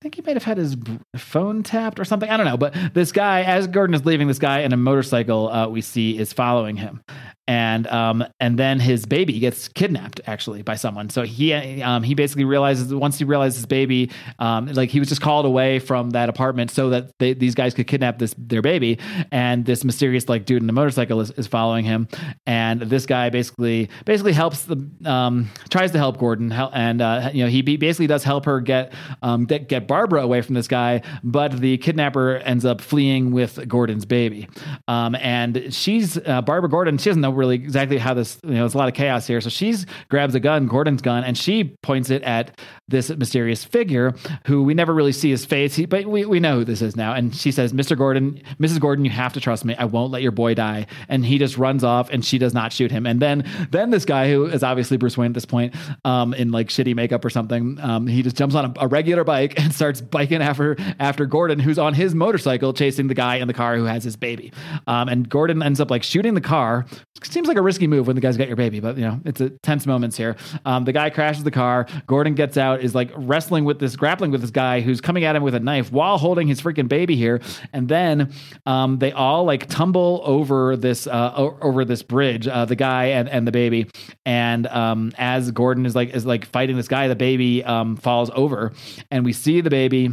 I 0.00 0.04
think 0.04 0.14
he 0.14 0.22
might 0.22 0.36
have 0.36 0.44
had 0.44 0.56
his 0.56 0.78
phone 1.14 1.62
tapped 1.62 2.00
or 2.00 2.06
something. 2.06 2.30
I 2.30 2.38
don't 2.38 2.46
know. 2.46 2.56
But 2.56 2.74
this 2.94 3.12
guy, 3.12 3.42
as 3.42 3.66
Gordon 3.66 3.92
is 3.92 4.06
leaving, 4.06 4.28
this 4.28 4.38
guy 4.38 4.60
in 4.60 4.72
a 4.72 4.76
motorcycle 4.78 5.50
uh, 5.50 5.68
we 5.68 5.82
see 5.82 6.16
is 6.16 6.32
following 6.32 6.78
him. 6.78 7.02
And 7.46 7.88
um, 7.88 8.24
and 8.38 8.56
then 8.56 8.78
his 8.78 9.06
baby 9.06 9.40
gets 9.40 9.66
kidnapped 9.66 10.20
actually 10.24 10.62
by 10.62 10.76
someone. 10.76 11.10
So 11.10 11.22
he 11.22 11.52
um, 11.82 12.04
he 12.04 12.14
basically 12.14 12.44
realizes 12.44 12.94
once 12.94 13.18
he 13.18 13.24
realizes 13.24 13.56
his 13.56 13.66
baby, 13.66 14.12
um, 14.38 14.66
like 14.66 14.88
he 14.88 15.00
was 15.00 15.08
just 15.08 15.20
called 15.20 15.46
away 15.46 15.80
from 15.80 16.10
that 16.10 16.28
apartment 16.28 16.70
so 16.70 16.90
that 16.90 17.10
they, 17.18 17.34
these 17.34 17.56
guys 17.56 17.74
could 17.74 17.88
kidnap 17.88 18.20
this 18.20 18.36
their 18.38 18.62
baby. 18.62 19.00
And 19.32 19.66
this 19.66 19.82
mysterious 19.82 20.28
like 20.28 20.44
dude 20.44 20.62
in 20.62 20.68
the 20.68 20.72
motorcycle 20.72 21.20
is, 21.20 21.32
is 21.32 21.48
following 21.48 21.84
him. 21.84 22.06
And 22.46 22.82
this 22.82 23.04
guy 23.04 23.30
basically 23.30 23.90
basically 24.04 24.32
helps 24.32 24.66
the 24.66 24.88
um, 25.04 25.50
tries 25.70 25.90
to 25.90 25.98
help 25.98 26.18
Gordon. 26.18 26.52
And 26.52 27.02
uh, 27.02 27.30
you 27.34 27.42
know 27.42 27.50
he 27.50 27.62
basically 27.62 28.06
does 28.06 28.22
help 28.22 28.44
her 28.44 28.60
get 28.60 28.92
um, 29.22 29.46
get, 29.46 29.68
get 29.68 29.88
Barbara 29.90 30.22
away 30.22 30.40
from 30.40 30.54
this 30.54 30.68
guy. 30.68 31.02
But 31.24 31.60
the 31.60 31.76
kidnapper 31.78 32.36
ends 32.36 32.64
up 32.64 32.80
fleeing 32.80 33.32
with 33.32 33.68
Gordon's 33.68 34.04
baby. 34.04 34.48
Um, 34.86 35.16
and 35.16 35.74
she's 35.74 36.16
uh, 36.16 36.42
Barbara 36.42 36.70
Gordon. 36.70 36.96
She 36.96 37.10
doesn't 37.10 37.20
know 37.20 37.32
really 37.32 37.56
exactly 37.56 37.98
how 37.98 38.14
this. 38.14 38.38
You 38.44 38.50
know, 38.50 38.60
there's 38.60 38.74
a 38.74 38.78
lot 38.78 38.88
of 38.88 38.94
chaos 38.94 39.26
here. 39.26 39.40
So 39.40 39.50
she's 39.50 39.86
grabs 40.08 40.36
a 40.36 40.40
gun, 40.40 40.68
Gordon's 40.68 41.02
gun, 41.02 41.24
and 41.24 41.36
she 41.36 41.76
points 41.82 42.08
it 42.08 42.22
at 42.22 42.56
this 42.86 43.10
mysterious 43.10 43.64
figure 43.64 44.14
who 44.46 44.62
we 44.62 44.74
never 44.74 44.94
really 44.94 45.10
see 45.10 45.30
his 45.30 45.44
face. 45.44 45.74
He, 45.74 45.86
but 45.86 46.06
we, 46.06 46.24
we 46.24 46.38
know 46.38 46.58
who 46.58 46.64
this 46.64 46.82
is 46.82 46.94
now. 46.94 47.12
And 47.12 47.34
she 47.34 47.50
says, 47.50 47.72
"Mr. 47.72 47.98
Gordon, 47.98 48.40
Mrs. 48.60 48.78
Gordon, 48.78 49.04
you 49.04 49.10
have 49.10 49.32
to 49.32 49.40
trust 49.40 49.64
me. 49.64 49.74
I 49.76 49.86
won't 49.86 50.12
let 50.12 50.22
your 50.22 50.30
boy 50.30 50.54
die." 50.54 50.86
And 51.08 51.26
he 51.26 51.36
just 51.38 51.58
runs 51.58 51.82
off, 51.82 52.10
and 52.10 52.24
she 52.24 52.38
does 52.38 52.54
not 52.54 52.72
shoot 52.72 52.92
him. 52.92 53.06
And 53.06 53.20
then 53.20 53.44
then 53.70 53.90
this 53.90 54.04
guy 54.04 54.30
who 54.30 54.46
is 54.46 54.62
obviously 54.62 54.98
Bruce 54.98 55.18
Wayne 55.18 55.32
at 55.32 55.34
this 55.34 55.46
point, 55.46 55.74
um, 56.04 56.32
in 56.32 56.52
like 56.52 56.68
shitty 56.68 56.94
makeup 56.94 57.24
or 57.24 57.30
something, 57.30 57.80
um, 57.80 58.06
he 58.06 58.22
just 58.22 58.36
jumps 58.36 58.54
on 58.54 58.66
a, 58.66 58.74
a 58.82 58.86
regular 58.86 59.24
bike 59.24 59.58
and 59.58 59.74
starts 59.80 60.02
biking 60.02 60.42
after 60.42 60.76
after 60.98 61.24
Gordon, 61.24 61.58
who's 61.58 61.78
on 61.78 61.94
his 61.94 62.14
motorcycle 62.14 62.74
chasing 62.74 63.06
the 63.06 63.14
guy 63.14 63.36
in 63.36 63.48
the 63.48 63.54
car 63.54 63.76
who 63.76 63.84
has 63.84 64.04
his 64.04 64.14
baby. 64.14 64.52
Um, 64.86 65.08
and 65.08 65.26
Gordon 65.26 65.62
ends 65.62 65.80
up 65.80 65.90
like 65.90 66.02
shooting 66.02 66.34
the 66.34 66.42
car. 66.42 66.84
Seems 67.22 67.48
like 67.48 67.56
a 67.56 67.62
risky 67.62 67.86
move 67.86 68.06
when 68.06 68.14
the 68.14 68.20
guy's 68.20 68.36
got 68.36 68.46
your 68.46 68.56
baby, 68.56 68.80
but 68.80 68.96
you 68.96 69.04
know 69.04 69.18
it's 69.24 69.40
a 69.40 69.48
tense 69.62 69.86
moments 69.86 70.18
here. 70.18 70.36
Um, 70.66 70.84
the 70.84 70.92
guy 70.92 71.08
crashes 71.08 71.44
the 71.44 71.50
car. 71.50 71.86
Gordon 72.06 72.34
gets 72.34 72.58
out, 72.58 72.82
is 72.82 72.94
like 72.94 73.10
wrestling 73.16 73.64
with 73.64 73.78
this, 73.78 73.96
grappling 73.96 74.30
with 74.30 74.42
this 74.42 74.50
guy 74.50 74.82
who's 74.82 75.00
coming 75.00 75.24
at 75.24 75.34
him 75.34 75.42
with 75.42 75.54
a 75.54 75.60
knife 75.60 75.90
while 75.90 76.18
holding 76.18 76.46
his 76.46 76.60
freaking 76.60 76.88
baby 76.88 77.16
here. 77.16 77.40
And 77.72 77.88
then 77.88 78.32
um, 78.66 78.98
they 78.98 79.12
all 79.12 79.44
like 79.44 79.66
tumble 79.68 80.20
over 80.24 80.76
this 80.76 81.06
uh, 81.06 81.32
over 81.36 81.86
this 81.86 82.02
bridge, 82.02 82.46
uh, 82.46 82.66
the 82.66 82.76
guy 82.76 83.06
and, 83.06 83.30
and 83.30 83.46
the 83.46 83.52
baby. 83.52 83.88
And 84.26 84.66
um, 84.66 85.12
as 85.16 85.50
Gordon 85.50 85.86
is 85.86 85.96
like 85.96 86.10
is 86.14 86.26
like 86.26 86.44
fighting 86.44 86.76
this 86.76 86.88
guy, 86.88 87.08
the 87.08 87.16
baby 87.16 87.64
um, 87.64 87.96
falls 87.96 88.30
over, 88.34 88.72
and 89.10 89.24
we 89.24 89.32
see 89.32 89.62
the 89.62 89.69
baby 89.70 90.10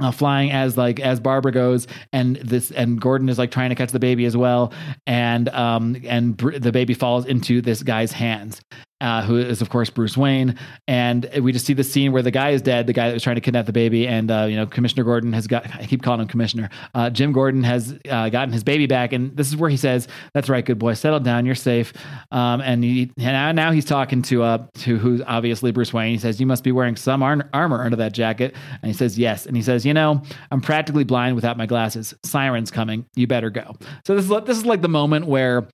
uh, 0.00 0.10
flying 0.10 0.50
as 0.50 0.76
like 0.76 0.98
as 0.98 1.20
Barbara 1.20 1.52
goes, 1.52 1.86
and 2.12 2.36
this 2.36 2.70
and 2.70 3.00
Gordon 3.00 3.28
is 3.28 3.38
like 3.38 3.50
trying 3.50 3.68
to 3.70 3.76
catch 3.76 3.92
the 3.92 3.98
baby 3.98 4.24
as 4.24 4.36
well, 4.36 4.72
and 5.06 5.48
um 5.50 5.96
and 6.04 6.36
Br- 6.36 6.58
the 6.58 6.72
baby 6.72 6.94
falls 6.94 7.26
into 7.26 7.60
this 7.60 7.82
guy's 7.82 8.12
hands, 8.12 8.60
uh, 9.00 9.22
who 9.22 9.36
is 9.36 9.62
of 9.62 9.70
course 9.70 9.90
Bruce 9.90 10.16
Wayne, 10.16 10.56
and 10.86 11.28
we 11.40 11.52
just 11.52 11.66
see 11.66 11.74
the 11.74 11.84
scene 11.84 12.12
where 12.12 12.22
the 12.22 12.30
guy 12.30 12.50
is 12.50 12.62
dead, 12.62 12.86
the 12.86 12.92
guy 12.92 13.08
that 13.08 13.14
was 13.14 13.22
trying 13.22 13.36
to 13.36 13.40
kidnap 13.40 13.66
the 13.66 13.72
baby, 13.72 14.06
and 14.06 14.30
uh, 14.30 14.46
you 14.48 14.56
know 14.56 14.66
Commissioner 14.66 15.04
Gordon 15.04 15.32
has 15.32 15.46
got 15.46 15.66
I 15.74 15.86
keep 15.86 16.02
calling 16.02 16.20
him 16.20 16.28
Commissioner, 16.28 16.70
uh, 16.94 17.10
Jim 17.10 17.32
Gordon 17.32 17.62
has 17.62 17.98
uh, 18.08 18.28
gotten 18.28 18.52
his 18.52 18.64
baby 18.64 18.86
back, 18.86 19.12
and 19.12 19.36
this 19.36 19.48
is 19.48 19.56
where 19.56 19.70
he 19.70 19.76
says, 19.76 20.08
"That's 20.34 20.48
right, 20.48 20.64
good 20.64 20.78
boy, 20.78 20.94
settle 20.94 21.20
down, 21.20 21.46
you're 21.46 21.54
safe," 21.54 21.92
um, 22.30 22.60
and, 22.60 22.84
he, 22.84 23.10
and 23.18 23.56
now, 23.56 23.70
he's 23.72 23.84
talking 23.84 24.22
to 24.22 24.42
uh 24.42 24.66
to 24.78 24.98
who's 24.98 25.22
obviously 25.26 25.70
Bruce 25.70 25.92
Wayne. 25.92 26.12
He 26.12 26.18
says, 26.18 26.40
"You 26.40 26.46
must 26.46 26.64
be 26.64 26.72
wearing 26.72 26.96
some 26.96 27.22
ar- 27.22 27.48
armor 27.52 27.82
under 27.84 27.96
that 27.96 28.12
jacket," 28.12 28.54
and 28.82 28.90
he 28.90 28.92
says, 28.92 29.18
"Yes," 29.18 29.46
and 29.46 29.56
he 29.56 29.62
says, 29.62 29.86
"You 29.86 29.94
know, 29.94 30.22
I'm 30.50 30.60
practically 30.60 31.04
blind 31.04 31.36
without 31.36 31.56
my 31.56 31.66
glasses. 31.66 32.14
Sirens 32.24 32.70
coming. 32.70 33.06
You 33.14 33.26
better 33.26 33.50
go." 33.50 33.76
So 34.04 34.14
this 34.14 34.24
is 34.24 34.30
this 34.44 34.58
is 34.58 34.66
like 34.66 34.82
the 34.82 34.88
moment 34.88 35.26
where 35.26 35.68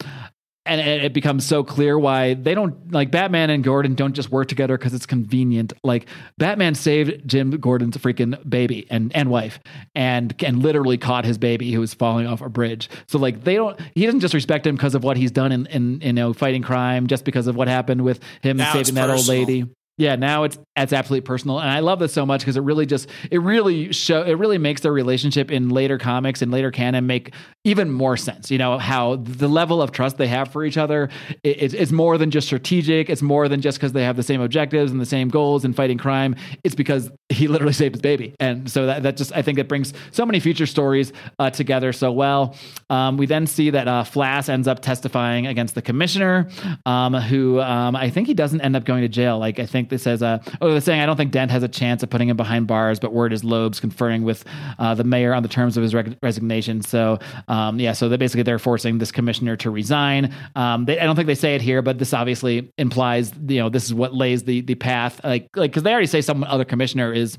and 0.66 0.80
it 0.80 1.12
becomes 1.12 1.46
so 1.46 1.64
clear 1.64 1.98
why 1.98 2.34
they 2.34 2.54
don't 2.54 2.92
like 2.92 3.10
Batman 3.10 3.50
and 3.50 3.62
Gordon 3.62 3.94
don't 3.94 4.12
just 4.12 4.30
work 4.30 4.48
together 4.48 4.76
because 4.76 4.94
it's 4.94 5.06
convenient. 5.06 5.72
Like 5.82 6.06
Batman 6.38 6.74
saved 6.74 7.26
Jim 7.26 7.50
Gordon's 7.52 7.96
freaking 7.96 8.48
baby 8.48 8.86
and 8.90 9.14
and 9.14 9.30
wife, 9.30 9.60
and 9.94 10.34
and 10.44 10.62
literally 10.62 10.98
caught 10.98 11.24
his 11.24 11.38
baby 11.38 11.72
who 11.72 11.80
was 11.80 11.94
falling 11.94 12.26
off 12.26 12.40
a 12.40 12.48
bridge. 12.48 12.90
So 13.06 13.18
like 13.18 13.44
they 13.44 13.54
don't. 13.54 13.78
He 13.94 14.04
doesn't 14.04 14.20
just 14.20 14.34
respect 14.34 14.66
him 14.66 14.76
because 14.76 14.94
of 14.94 15.04
what 15.04 15.16
he's 15.16 15.30
done 15.30 15.52
in 15.52 15.66
in 15.66 16.00
you 16.00 16.12
know 16.12 16.32
fighting 16.32 16.62
crime, 16.62 17.06
just 17.06 17.24
because 17.24 17.46
of 17.46 17.56
what 17.56 17.68
happened 17.68 18.02
with 18.02 18.20
him 18.42 18.56
Now 18.56 18.72
saving 18.72 18.94
that 18.94 19.10
old 19.10 19.28
lady. 19.28 19.66
Yeah, 19.99 20.16
now 20.16 20.44
it's 20.44 20.59
it's 20.76 20.92
absolutely 20.92 21.26
personal, 21.26 21.59
and 21.59 21.70
I 21.70 21.80
love 21.80 21.99
this 21.99 22.12
so 22.12 22.26
much 22.26 22.42
because 22.42 22.59
it 22.59 22.62
really 22.62 22.84
just 22.84 23.09
it 23.30 23.38
really 23.38 23.92
show 23.92 24.22
it 24.22 24.34
really 24.34 24.59
makes 24.59 24.82
their 24.82 24.92
relationship 24.92 25.51
in 25.51 25.70
later 25.70 25.97
comics 25.97 26.42
and 26.42 26.53
later 26.53 26.70
canon 26.70 27.07
make 27.07 27.32
even 27.64 27.90
more 27.90 28.16
sense. 28.18 28.51
You 28.51 28.59
know 28.59 28.78
how 28.78 29.16
the 29.16 29.49
level 29.49 29.80
of 29.80 29.92
trust 29.92 30.18
they 30.18 30.26
have 30.28 30.53
for 30.53 30.64
each 30.64 30.76
other 30.76 31.09
it, 31.42 31.62
it's, 31.62 31.74
it's 31.74 31.92
more 31.92 32.18
than 32.18 32.30
just 32.30 32.47
strategic. 32.47 33.09
It's 33.09 33.22
more 33.22 33.49
than 33.49 33.61
just 33.61 33.78
because 33.78 33.92
they 33.92 34.05
have 34.05 34.16
the 34.16 34.22
same 34.22 34.40
objectives 34.40 34.92
and 34.92 35.01
the 35.01 35.07
same 35.07 35.28
goals 35.28 35.64
in 35.64 35.72
fighting 35.72 35.99
crime. 35.99 36.36
It's 36.64 36.74
because 36.74 37.11
he 37.28 37.49
literally 37.57 37.72
saved 37.72 37.94
his 37.94 38.03
baby, 38.03 38.34
and 38.38 38.70
so 38.70 38.86
that 38.86 39.03
that 39.05 39.16
just 39.16 39.32
I 39.34 39.42
think 39.42 39.59
it 39.59 39.68
brings 39.68 39.92
so 40.11 40.26
many 40.26 40.40
future 40.40 40.66
stories 40.66 41.12
uh, 41.38 41.51
together 41.51 41.92
so 41.92 42.12
well. 42.12 42.55
Um, 42.90 43.16
we 43.16 43.26
then 43.26 43.47
see 43.47 43.70
that 43.70 43.88
uh, 43.88 44.05
Flass 44.05 44.49
ends 44.49 44.68
up 44.68 44.80
testifying 44.80 45.47
against 45.47 45.74
the 45.74 45.82
commissioner, 45.82 46.49
um, 46.84 47.14
who 47.14 47.61
um, 47.61 47.97
I 47.97 48.11
think 48.11 48.26
he 48.26 48.34
doesn't 48.34 48.61
end 48.61 48.76
up 48.76 48.84
going 48.84 49.03
to 49.03 49.09
jail. 49.09 49.38
Like 49.38 49.59
I 49.59 49.66
think 49.66 49.86
think 49.87 49.91
this 49.91 50.03
says, 50.03 50.22
uh, 50.22 50.39
oh, 50.61 50.70
they're 50.70 50.80
saying 50.80 51.01
I 51.01 51.07
don't 51.07 51.16
think 51.16 51.32
Dent 51.32 51.51
has 51.51 51.62
a 51.62 51.68
chance 51.68 52.03
of 52.03 52.11
putting 52.11 52.28
him 52.28 52.37
behind 52.37 52.66
bars, 52.66 52.99
but 52.99 53.12
word 53.12 53.32
is 53.32 53.45
Loeb's 53.45 53.80
conferring 53.80 54.22
with 54.22 54.45
uh, 54.78 54.95
the 54.95 55.05
mayor 55.05 55.32
on 55.32 55.43
the 55.43 55.49
terms 55.49 55.76
of 55.76 55.82
his 55.82 55.95
resignation. 56.22 56.82
So 56.82 57.18
um, 57.49 57.78
yeah, 57.78 57.93
so 57.93 58.09
they 58.09 58.16
basically 58.16 58.43
they're 58.43 58.59
forcing 58.59 58.99
this 58.99 59.12
commissioner 59.12 59.57
to 59.59 59.70
resign. 59.70 60.34
Um, 60.55 60.84
they, 60.84 60.99
I 60.99 61.05
don't 61.05 61.16
think 61.16 61.26
they 61.26 61.34
say 61.34 61.55
it 61.55 61.62
here, 61.62 61.82
but 61.82 61.99
this 61.99 62.12
obviously 62.12 62.72
implies 62.78 63.32
you 63.49 63.61
know 63.61 63.68
this 63.68 63.84
is 63.84 63.95
what 63.95 64.14
lays 64.14 64.45
the 64.45 64.61
the 64.62 64.74
path 64.74 65.20
like 65.24 65.49
like 65.55 65.70
because 65.70 65.82
they 65.82 65.93
already 65.93 66.07
say 66.07 66.20
some 66.20 66.43
other 66.45 66.64
commissioner 66.64 67.12
is 67.12 67.39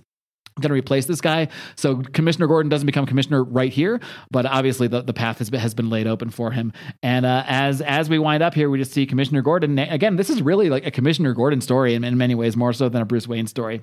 going 0.61 0.69
to 0.69 0.73
replace 0.73 1.05
this 1.05 1.21
guy. 1.21 1.47
So 1.75 2.01
Commissioner 2.13 2.47
Gordon 2.47 2.69
doesn't 2.69 2.85
become 2.85 3.05
commissioner 3.05 3.43
right 3.43 3.71
here, 3.71 3.99
but 4.31 4.45
obviously 4.45 4.87
the, 4.87 5.01
the 5.01 5.13
path 5.13 5.39
has 5.39 5.49
been, 5.49 5.59
has 5.59 5.73
been 5.73 5.89
laid 5.89 6.07
open 6.07 6.29
for 6.29 6.51
him. 6.51 6.73
And 7.01 7.25
uh, 7.25 7.43
as 7.47 7.81
as 7.81 8.09
we 8.09 8.19
wind 8.19 8.43
up 8.43 8.53
here, 8.53 8.69
we 8.69 8.77
just 8.77 8.91
see 8.91 9.05
Commissioner 9.05 9.41
Gordon 9.41 9.77
again. 9.79 10.15
This 10.15 10.29
is 10.29 10.41
really 10.41 10.69
like 10.69 10.85
a 10.85 10.91
Commissioner 10.91 11.33
Gordon 11.33 11.61
story 11.61 11.93
in, 11.95 12.03
in 12.03 12.17
many 12.17 12.35
ways, 12.35 12.55
more 12.55 12.73
so 12.73 12.89
than 12.89 13.01
a 13.01 13.05
Bruce 13.05 13.27
Wayne 13.27 13.47
story. 13.47 13.81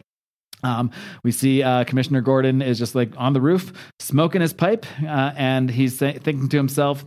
Um, 0.63 0.91
we 1.23 1.31
see 1.31 1.63
uh, 1.63 1.85
Commissioner 1.85 2.23
Gordon 2.23 2.63
is 2.63 2.79
just 2.79 2.95
like 2.95 3.11
on 3.17 3.35
the 3.35 3.41
roof 3.41 3.73
smoking 3.99 4.41
his 4.41 4.53
pipe, 4.53 4.87
uh, 5.03 5.33
and 5.37 5.71
he's 5.71 5.99
th- 5.99 6.23
thinking 6.23 6.49
to 6.49 6.57
himself, 6.57 7.05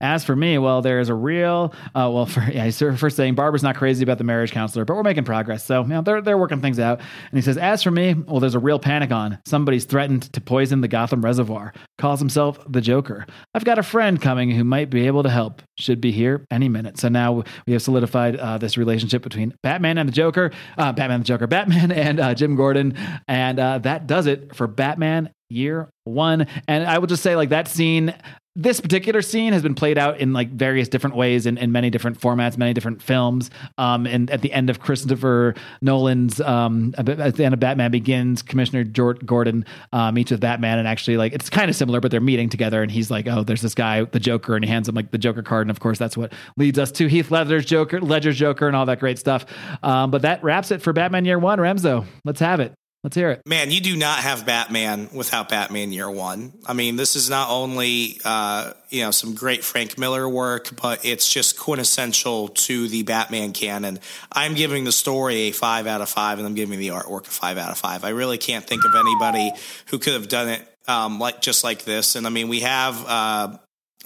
as 0.00 0.24
for 0.24 0.34
me, 0.34 0.58
well, 0.58 0.82
there's 0.82 1.08
a 1.08 1.14
real, 1.14 1.74
uh, 1.94 2.10
well, 2.12 2.26
for, 2.26 2.40
yeah, 2.40 2.64
he's 2.64 2.78
first 2.78 3.16
saying 3.16 3.34
Barbara's 3.34 3.62
not 3.62 3.76
crazy 3.76 4.02
about 4.02 4.18
the 4.18 4.24
marriage 4.24 4.52
counselor, 4.52 4.84
but 4.84 4.96
we're 4.96 5.02
making 5.02 5.24
progress. 5.24 5.64
So, 5.64 5.82
you 5.82 5.88
know, 5.88 6.02
they're, 6.02 6.20
they're 6.20 6.38
working 6.38 6.60
things 6.60 6.78
out. 6.78 7.00
And 7.00 7.38
he 7.38 7.42
says, 7.42 7.56
as 7.56 7.82
for 7.82 7.90
me, 7.90 8.14
well, 8.14 8.40
there's 8.40 8.54
a 8.54 8.58
real 8.58 8.78
panic 8.78 9.10
on. 9.10 9.38
Somebody's 9.46 9.84
threatened 9.84 10.32
to 10.32 10.40
poison 10.40 10.80
the 10.80 10.88
Gotham 10.88 11.22
Reservoir. 11.22 11.72
Calls 11.98 12.20
himself 12.20 12.58
the 12.68 12.80
Joker. 12.80 13.26
I've 13.54 13.64
got 13.64 13.78
a 13.78 13.82
friend 13.82 14.20
coming 14.20 14.50
who 14.50 14.64
might 14.64 14.90
be 14.90 15.06
able 15.06 15.22
to 15.22 15.30
help. 15.30 15.62
Should 15.78 16.00
be 16.00 16.12
here 16.12 16.44
any 16.50 16.68
minute. 16.68 16.98
So 16.98 17.08
now 17.08 17.44
we 17.66 17.72
have 17.72 17.82
solidified 17.82 18.36
uh, 18.36 18.58
this 18.58 18.76
relationship 18.76 19.22
between 19.22 19.54
Batman 19.62 19.98
and 19.98 20.08
the 20.08 20.12
Joker, 20.12 20.50
uh, 20.76 20.92
Batman 20.92 21.16
and 21.16 21.24
the 21.24 21.28
Joker, 21.28 21.46
Batman 21.46 21.92
and 21.98 22.20
uh, 22.20 22.34
Jim 22.34 22.56
Gordon. 22.56 22.96
And 23.26 23.58
uh, 23.58 23.78
that 23.78 24.06
does 24.06 24.26
it 24.26 24.54
for 24.54 24.66
Batman 24.66 25.30
year 25.48 25.88
one. 26.04 26.46
And 26.66 26.84
I 26.84 26.98
will 26.98 27.06
just 27.06 27.22
say, 27.22 27.36
like, 27.36 27.50
that 27.50 27.68
scene 27.68 28.14
this 28.58 28.80
particular 28.80 29.22
scene 29.22 29.52
has 29.52 29.62
been 29.62 29.76
played 29.76 29.96
out 29.96 30.18
in 30.18 30.32
like 30.32 30.50
various 30.50 30.88
different 30.88 31.14
ways 31.14 31.46
in, 31.46 31.56
in 31.58 31.70
many 31.70 31.90
different 31.90 32.20
formats, 32.20 32.58
many 32.58 32.74
different 32.74 33.00
films. 33.00 33.50
Um, 33.78 34.04
and 34.04 34.28
at 34.32 34.42
the 34.42 34.52
end 34.52 34.68
of 34.68 34.80
Christopher 34.80 35.54
Nolan's, 35.80 36.40
um, 36.40 36.92
at 36.98 37.36
the 37.36 37.44
end 37.44 37.54
of 37.54 37.60
Batman 37.60 37.92
Begins, 37.92 38.42
Commissioner 38.42 38.82
George 38.82 39.24
Gordon 39.24 39.64
uh, 39.92 40.10
meets 40.10 40.32
with 40.32 40.40
Batman, 40.40 40.80
and 40.80 40.88
actually 40.88 41.16
like 41.16 41.32
it's 41.32 41.48
kind 41.48 41.70
of 41.70 41.76
similar, 41.76 42.00
but 42.00 42.10
they're 42.10 42.20
meeting 42.20 42.48
together, 42.48 42.82
and 42.82 42.90
he's 42.90 43.12
like, 43.12 43.28
"Oh, 43.28 43.44
there's 43.44 43.62
this 43.62 43.76
guy, 43.76 44.02
the 44.02 44.18
Joker," 44.18 44.56
and 44.56 44.64
he 44.64 44.70
hands 44.70 44.88
him 44.88 44.96
like 44.96 45.12
the 45.12 45.18
Joker 45.18 45.42
card, 45.42 45.62
and 45.62 45.70
of 45.70 45.78
course 45.78 45.98
that's 45.98 46.16
what 46.16 46.32
leads 46.56 46.80
us 46.80 46.90
to 46.92 47.06
Heath 47.06 47.30
Ledger's 47.30 47.64
Joker, 47.64 48.00
Ledger's 48.00 48.36
Joker, 48.36 48.66
and 48.66 48.74
all 48.74 48.86
that 48.86 48.98
great 48.98 49.20
stuff. 49.20 49.46
Um, 49.84 50.10
but 50.10 50.22
that 50.22 50.42
wraps 50.42 50.72
it 50.72 50.82
for 50.82 50.92
Batman 50.92 51.24
Year 51.24 51.38
One. 51.38 51.60
Remzo, 51.60 52.06
let's 52.24 52.40
have 52.40 52.58
it. 52.58 52.74
Let's 53.04 53.14
hear 53.14 53.30
it. 53.30 53.42
Man, 53.46 53.70
you 53.70 53.80
do 53.80 53.96
not 53.96 54.18
have 54.18 54.44
Batman 54.44 55.08
without 55.12 55.48
Batman 55.48 55.92
Year 55.92 56.10
One. 56.10 56.52
I 56.66 56.72
mean, 56.72 56.96
this 56.96 57.14
is 57.14 57.30
not 57.30 57.48
only 57.48 58.20
uh, 58.24 58.72
you 58.90 59.02
know 59.02 59.12
some 59.12 59.34
great 59.36 59.62
Frank 59.62 59.96
Miller 59.98 60.28
work, 60.28 60.70
but 60.82 61.04
it's 61.04 61.32
just 61.32 61.56
quintessential 61.60 62.48
to 62.48 62.88
the 62.88 63.04
Batman 63.04 63.52
canon. 63.52 64.00
I'm 64.32 64.54
giving 64.54 64.82
the 64.82 64.90
story 64.90 65.36
a 65.36 65.50
five 65.52 65.86
out 65.86 66.00
of 66.00 66.08
five, 66.08 66.38
and 66.38 66.46
I'm 66.46 66.56
giving 66.56 66.80
the 66.80 66.88
artwork 66.88 67.28
a 67.28 67.30
five 67.30 67.56
out 67.56 67.70
of 67.70 67.78
five. 67.78 68.02
I 68.02 68.08
really 68.08 68.36
can't 68.36 68.66
think 68.66 68.84
of 68.84 68.92
anybody 68.96 69.52
who 69.86 70.00
could 70.00 70.14
have 70.14 70.26
done 70.26 70.48
it 70.48 70.68
um, 70.88 71.20
like 71.20 71.40
just 71.40 71.62
like 71.62 71.84
this. 71.84 72.16
And 72.16 72.26
I 72.26 72.30
mean, 72.30 72.48
we 72.48 72.60
have. 72.60 73.04
Uh, 73.06 73.58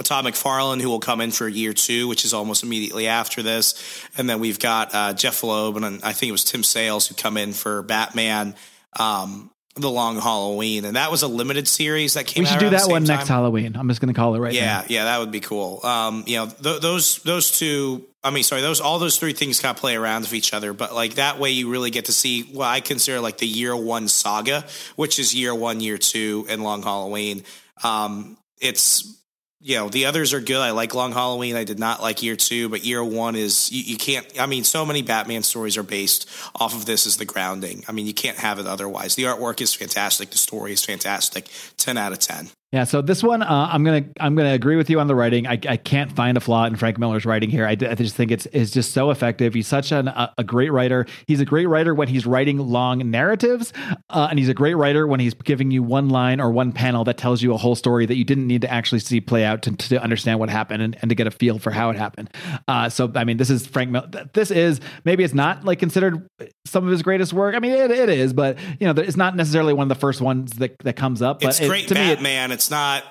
Todd 0.03 0.25
McFarlane, 0.25 0.81
who 0.81 0.89
will 0.89 1.01
come 1.01 1.21
in 1.21 1.31
for 1.31 1.47
year 1.47 1.73
two, 1.73 2.09
which 2.09 2.25
is 2.25 2.35
almost 2.35 2.65
immediately 2.65 3.07
after 3.07 3.41
this. 3.41 4.05
And 4.17 4.29
then 4.29 4.41
we've 4.41 4.59
got 4.59 4.93
uh, 4.93 5.13
Jeph 5.13 5.45
Loeb, 5.45 5.77
and 5.77 6.03
I 6.03 6.13
think 6.13 6.29
it 6.29 6.33
was 6.33 6.45
Tim 6.45 6.65
Sales 6.65 7.07
who 7.07 7.15
come 7.15 7.37
in 7.37 7.53
for 7.53 7.83
Batman 7.83 8.57
um, 8.99 9.51
the 9.75 9.91
Long 9.91 10.21
Halloween, 10.21 10.85
and 10.85 10.97
that 10.97 11.11
was 11.11 11.23
a 11.23 11.29
limited 11.29 11.67
series 11.67 12.15
that 12.15 12.27
came. 12.27 12.45
Out. 12.45 12.49
We 12.49 12.53
should 12.53 12.61
do 12.61 12.71
that 12.77 12.89
one 12.89 13.05
time. 13.05 13.17
next 13.17 13.29
Halloween. 13.29 13.75
I'm 13.77 13.89
just 13.89 14.01
going 14.01 14.13
to 14.13 14.19
call 14.19 14.35
it 14.35 14.41
right 14.41 14.53
now. 14.53 14.59
yeah, 14.59 14.65
now. 14.65 14.85
Yeah, 14.89 15.05
that 15.05 15.21
would 15.21 15.31
be 15.31 15.41
cool. 15.41 15.85
Um, 15.85 16.25
you 16.27 16.37
know, 16.37 16.47
th- 16.47 16.81
those 16.81 17.23
those 17.23 17.59
two. 17.59 18.05
I 18.25 18.31
mean, 18.31 18.45
sorry, 18.45 18.61
those 18.61 18.81
all 18.81 18.99
those 18.99 19.19
three 19.19 19.33
things 19.33 19.61
kind 19.61 19.75
of 19.75 19.81
play 19.81 19.97
around 19.97 20.23
with 20.23 20.35
each 20.35 20.53
other, 20.53 20.73
but 20.73 20.95
like 20.95 21.15
that 21.15 21.39
way, 21.39 21.51
you 21.51 21.71
really 21.71 21.91
get 21.91 22.05
to 22.05 22.13
see 22.13 22.43
what 22.43 22.67
I 22.67 22.81
consider 22.81 23.21
like 23.21 23.39
the 23.39 23.47
year 23.47 23.75
one 23.75 24.09
saga, 24.09 24.65
which 24.97 25.19
is 25.19 25.35
year 25.35 25.55
one, 25.55 25.81
year 25.81 25.99
two, 25.99 26.47
and 26.49 26.63
Long 26.63 26.83
Halloween. 26.83 27.43
Um, 27.83 28.37
it's 28.61 29.22
you 29.63 29.77
know 29.77 29.89
the 29.89 30.07
others 30.07 30.33
are 30.33 30.41
good. 30.41 30.59
I 30.59 30.73
like 30.73 30.95
Long 30.95 31.13
Halloween. 31.13 31.57
I 31.57 31.65
did 31.65 31.79
not 31.79 32.03
like 32.03 32.23
Year 32.23 32.37
Two, 32.37 32.69
but 32.69 32.85
Year 32.85 33.03
One 33.03 33.37
is 33.37 33.71
you, 33.71 33.83
you, 33.83 33.97
can't. 33.97 34.27
I 34.39 34.47
mean, 34.47 34.65
so 34.65 34.85
many 34.85 35.03
Batman 35.03 35.43
stories 35.43 35.77
are 35.77 35.83
based 35.83 36.29
off 36.55 36.75
of 36.75 36.85
this 36.85 37.07
as 37.07 37.17
the 37.17 37.25
grounding. 37.25 37.85
I 37.89 37.93
mean, 37.93 38.07
you 38.07 38.15
can't 38.15 38.39
have 38.39 38.59
it 38.59 38.67
otherwise. 38.67 39.15
The 39.15 39.25
artwork 39.25 39.61
is 39.61 39.75
fantastic. 39.75 40.31
The 40.31 40.39
story 40.39 40.73
is 40.73 40.85
fantastic. 40.85 41.49
Ten 41.77 41.97
out 41.97 42.13
of 42.13 42.19
ten. 42.19 42.51
Yeah, 42.73 42.85
so 42.85 43.03
this 43.03 43.23
one, 43.23 43.43
uh, 43.43 43.69
I'm 43.71 43.85
gonna 43.85 44.07
I'm 44.19 44.35
gonna 44.35 44.55
agree 44.55 44.77
with 44.77 44.89
you 44.89 44.99
on 44.99 45.07
the 45.07 45.15
writing. 45.15 45.47
I, 45.47 45.59
I 45.69 45.77
can't 45.77 46.11
find 46.11 46.39
a 46.39 46.41
flaw 46.41 46.65
in 46.65 46.75
Frank 46.77 46.97
Miller's 46.97 47.27
writing 47.27 47.51
here. 47.51 47.67
I, 47.67 47.73
I 47.73 47.75
just 47.75 48.17
think 48.17 48.31
it's 48.31 48.47
is 48.47 48.71
just 48.71 48.93
so 48.93 49.11
effective. 49.11 49.53
He's 49.53 49.69
such 49.69 49.93
an, 49.93 50.09
a, 50.09 50.33
a, 50.39 50.45
great 50.45 50.73
writer. 50.73 51.05
He's 51.27 51.41
a 51.41 51.45
great 51.45 51.67
writer 51.67 51.95
when 51.95 52.09
he's 52.09 52.25
writing 52.25 52.57
long 52.57 53.11
narratives, 53.11 53.75
uh, 54.09 54.29
and 54.31 54.39
he's 54.39 54.49
a 54.49 54.55
great 54.55 54.73
writer 54.73 55.07
when 55.07 55.21
he's 55.21 55.35
giving 55.35 55.71
you 55.71 55.83
one 55.83 56.09
line 56.09 56.41
or 56.41 56.51
one 56.51 56.73
panel 56.73 57.05
that 57.05 57.19
tells 57.19 57.43
you 57.43 57.53
a 57.53 57.59
whole 57.59 57.75
story 57.75 58.07
that 58.07 58.17
you 58.17 58.25
didn't 58.25 58.47
need 58.47 58.63
to 58.63 58.73
actually 58.73 59.01
see 59.01 59.21
play 59.21 59.45
out 59.45 59.61
to, 59.61 59.77
to 59.77 60.03
understand 60.03 60.41
what 60.41 60.49
happened 60.49 60.83
and, 60.83 60.97
and 61.03 61.11
to 61.11 61.15
get 61.15 61.27
a 61.27 61.31
feel 61.31 61.59
for 61.59 61.73
how 61.73 61.91
it 61.91 61.97
happened. 61.99 62.31
Uh, 62.69 62.89
so 62.89 63.13
I 63.15 63.25
mean, 63.25 63.37
this 63.37 63.51
is 63.51 63.67
Frank 63.67 63.91
Miller. 63.91 64.09
This 64.33 64.51
is 64.51 64.81
maybe 65.05 65.25
it's 65.25 65.35
not 65.35 65.63
like 65.63 65.79
considered 65.79 66.27
some 66.65 66.87
of 66.87 66.91
his 66.91 67.03
greatest 67.03 67.35
work. 67.35 67.55
I 67.55 67.59
mean, 67.59 67.73
it, 67.73 67.91
it 67.91 68.09
is, 68.09 68.33
but 68.33 68.57
you 68.81 68.91
know, 68.91 69.03
it's 69.03 69.19
not 69.19 69.37
necessarily 69.37 69.75
one 69.75 69.85
of 69.85 69.89
the 69.91 70.01
first 70.01 70.23
ones 70.23 70.53
that 70.53 70.79
that 70.79 70.97
comes 70.97 71.21
up. 71.21 71.41
But 71.41 71.51
it's 71.51 71.61
it, 71.61 71.69
great 71.69 71.89
to 71.89 71.95
Batman. 71.95 72.49
Me, 72.49 72.55
it, 72.55 72.62
it's 72.62 72.62
not 72.71 73.05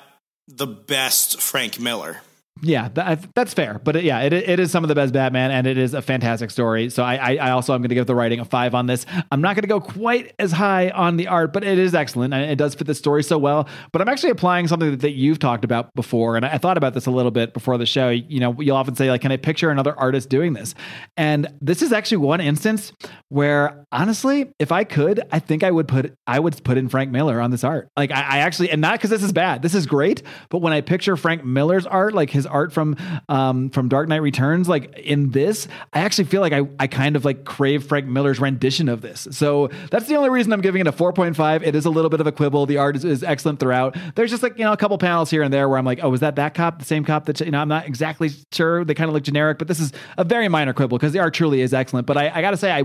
the 0.48 0.68
best 0.68 1.42
Frank 1.42 1.80
Miller. 1.80 2.22
Yeah, 2.64 2.90
that, 2.94 3.34
that's 3.34 3.54
fair. 3.54 3.80
But 3.84 4.04
yeah, 4.04 4.22
it, 4.22 4.34
it 4.34 4.60
is 4.60 4.72
some 4.72 4.84
of 4.84 4.88
the 4.88 4.96
best 4.96 5.14
Batman, 5.14 5.52
and 5.52 5.66
it 5.66 5.78
is 5.78 5.94
a 5.94 6.02
fantastic 6.02 6.52
story. 6.52 6.90
So 6.90 7.04
I, 7.04 7.16
I, 7.16 7.36
I 7.38 7.52
also 7.52 7.74
am 7.74 7.82
going 7.82 7.90
to 7.90 7.96
give 7.96 8.06
the 8.06 8.16
writing 8.16 8.40
a 8.40 8.46
five 8.46 8.76
on 8.76 8.86
this. 8.86 9.06
I'm 9.32 9.42
not 9.42 9.56
going 9.56 9.64
to 9.64 9.68
go 9.68 9.80
quite 9.80 10.34
as 10.38 10.52
high 10.52 10.90
on 10.92 11.18
the 11.18 11.28
art, 11.28 11.54
but 11.54 11.64
it 11.64 11.80
is 11.80 11.96
excellent, 11.96 12.34
and 12.34 12.50
it 12.50 12.58
does 12.58 12.76
fit 12.76 12.86
the 12.86 12.94
story 12.94 13.24
so 13.24 13.38
well. 13.38 13.68
But 13.92 14.02
I'm 14.02 14.10
actually 14.10 14.30
applying 14.30 14.68
something 14.68 14.92
that, 14.92 15.02
that 15.02 15.12
you've 15.12 15.40
talked 15.40 15.64
about 15.66 15.94
before, 15.96 16.36
and 16.36 16.46
I, 16.46 16.54
I 16.54 16.58
thought 16.60 16.78
about 16.78 16.94
this 16.94 17.08
a 17.08 17.12
little 17.12 17.32
bit 17.32 17.54
before 17.54 17.78
the 17.78 17.86
show. 17.86 18.10
You 18.10 18.40
know, 18.40 18.56
you'll 18.60 18.78
often 18.78 18.96
say 18.96 19.10
like, 19.10 19.22
"Can 19.22 19.32
I 19.32 19.38
picture 19.38 19.72
another 19.72 19.98
artist 19.98 20.30
doing 20.30 20.54
this?" 20.54 20.76
And 21.18 21.48
this 21.62 21.82
is 21.82 21.92
actually 21.92 22.18
one 22.18 22.42
instance 22.42 22.94
where, 23.30 23.86
honestly, 23.92 24.52
if 24.60 24.72
I 24.72 24.84
could, 24.84 25.22
I 25.32 25.40
think 25.40 25.64
I 25.64 25.72
would 25.72 25.88
put 25.88 26.14
I 26.28 26.40
would 26.40 26.64
put 26.64 26.78
in 26.78 26.90
Frank 26.90 27.12
Miller 27.12 27.42
on 27.42 27.50
this 27.50 27.64
art. 27.64 27.90
Like 27.98 28.12
I, 28.12 28.22
I 28.22 28.38
actually, 28.40 28.70
and 28.70 28.82
not 28.82 28.94
because 28.94 29.10
this 29.10 29.24
is 29.24 29.32
bad. 29.32 29.62
This 29.64 29.74
is 29.74 29.88
great, 29.88 30.22
but 30.50 30.60
when 30.60 30.74
I 30.74 30.82
picture 30.82 31.18
Frank 31.18 31.44
Miller's 31.44 31.88
art, 31.88 32.14
like 32.14 32.30
his 32.30 32.46
art 32.52 32.74
from 32.74 32.96
um, 33.30 33.70
from 33.70 33.90
Dark 33.90 34.08
Knight 34.08 34.22
Returns, 34.22 34.70
like 34.70 34.98
in 34.98 35.32
this, 35.32 35.68
I 35.94 36.02
actually 36.02 36.26
feel 36.26 36.42
like 36.42 36.54
I, 36.54 36.68
I 36.80 36.88
kind 36.88 37.16
of 37.16 37.26
like 37.26 37.46
crave 37.46 37.84
Frank 37.84 38.06
Miller's 38.06 38.40
rendition 38.40 38.90
of 38.90 39.02
this. 39.02 39.28
So 39.32 39.70
that's 39.90 40.08
the 40.08 40.16
only 40.16 40.30
reason 40.30 40.54
I'm 40.54 40.62
giving 40.62 40.82
it 40.82 40.88
a 40.88 40.92
4.5. 40.92 41.64
It 41.64 41.76
is 41.76 41.86
a 41.86 41.90
little 41.90 42.10
bit 42.10 42.22
of 42.22 42.28
a 42.28 42.32
quibble. 42.32 42.66
The 42.66 42.78
art 42.78 42.96
is, 42.96 43.06
is 43.06 43.24
excellent 43.24 43.60
throughout. 43.60 43.96
There's 44.16 44.30
just 44.30 44.44
like, 44.44 44.58
you 44.58 44.66
know, 44.66 44.74
a 44.74 44.78
couple 44.78 44.98
panels 44.98 45.30
here 45.30 45.44
and 45.44 45.54
there 45.54 45.68
where 45.70 45.78
I'm 45.78 45.86
like, 45.86 46.00
oh, 46.04 46.10
was 46.10 46.20
that 46.20 46.36
that 46.36 46.54
cop? 46.54 46.80
The 46.80 46.86
same 46.86 47.04
cop 47.06 47.26
that, 47.26 47.40
you 47.40 47.52
know, 47.52 47.60
I'm 47.60 47.70
not 47.70 47.88
exactly 47.88 48.30
sure. 48.52 48.84
They 48.84 48.94
kind 48.94 49.10
of 49.10 49.14
look 49.14 49.24
generic, 49.24 49.58
but 49.58 49.68
this 49.68 49.80
is 49.80 49.92
a 50.18 50.24
very 50.24 50.48
minor 50.48 50.74
quibble 50.74 50.98
because 50.98 51.14
the 51.14 51.20
art 51.20 51.34
truly 51.34 51.62
is 51.62 51.74
excellent. 51.74 52.08
But 52.08 52.18
I, 52.18 52.30
I 52.30 52.42
got 52.42 52.52
to 52.52 52.58
say, 52.58 52.72
I 52.72 52.84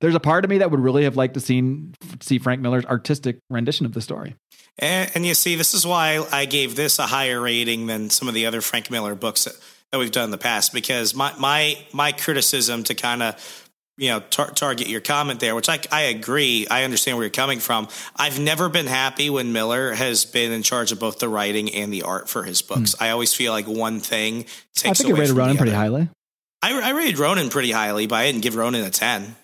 there's 0.00 0.14
a 0.14 0.20
part 0.20 0.44
of 0.44 0.50
me 0.50 0.58
that 0.58 0.70
would 0.70 0.80
really 0.80 1.04
have 1.04 1.16
liked 1.16 1.34
to 1.34 1.40
seen, 1.40 1.94
see 2.20 2.38
Frank 2.38 2.60
Miller's 2.60 2.84
artistic 2.84 3.38
rendition 3.50 3.86
of 3.86 3.92
the 3.92 4.00
story. 4.00 4.36
And, 4.78 5.10
and, 5.14 5.26
you 5.26 5.34
see, 5.34 5.56
this 5.56 5.74
is 5.74 5.86
why 5.86 6.24
I 6.30 6.44
gave 6.44 6.76
this 6.76 6.98
a 6.98 7.06
higher 7.06 7.40
rating 7.40 7.86
than 7.86 8.10
some 8.10 8.28
of 8.28 8.34
the 8.34 8.46
other 8.46 8.60
Frank 8.60 8.90
Miller 8.90 9.14
books 9.14 9.44
that, 9.44 9.54
that 9.90 9.98
we've 9.98 10.12
done 10.12 10.26
in 10.26 10.30
the 10.30 10.38
past. 10.38 10.72
Because 10.72 11.14
my 11.14 11.34
my 11.38 11.78
my 11.92 12.12
criticism 12.12 12.84
to 12.84 12.94
kind 12.94 13.22
of 13.22 13.68
you 13.96 14.10
know 14.10 14.20
tar- 14.20 14.52
target 14.52 14.86
your 14.88 15.00
comment 15.00 15.40
there, 15.40 15.54
which 15.54 15.68
I 15.68 15.80
I 15.90 16.02
agree, 16.02 16.66
I 16.70 16.84
understand 16.84 17.16
where 17.16 17.24
you're 17.24 17.30
coming 17.30 17.58
from. 17.58 17.88
I've 18.14 18.38
never 18.38 18.68
been 18.68 18.86
happy 18.86 19.30
when 19.30 19.52
Miller 19.52 19.92
has 19.92 20.24
been 20.24 20.52
in 20.52 20.62
charge 20.62 20.92
of 20.92 21.00
both 21.00 21.18
the 21.18 21.28
writing 21.28 21.74
and 21.74 21.92
the 21.92 22.02
art 22.02 22.28
for 22.28 22.44
his 22.44 22.62
books. 22.62 22.94
Mm. 22.94 23.02
I 23.02 23.10
always 23.10 23.34
feel 23.34 23.52
like 23.52 23.66
one 23.66 23.98
thing 23.98 24.44
takes. 24.74 24.86
I 24.86 24.94
think 24.94 25.08
you 25.08 25.16
rated 25.16 25.36
Ronin 25.36 25.56
pretty 25.56 25.72
highly. 25.72 26.08
I, 26.62 26.80
I 26.80 26.90
rated 26.90 27.18
Ronin 27.18 27.50
pretty 27.50 27.72
highly, 27.72 28.06
but 28.06 28.16
I 28.16 28.26
didn't 28.26 28.42
give 28.42 28.54
Ronin 28.54 28.84
a 28.84 28.90
ten. 28.90 29.34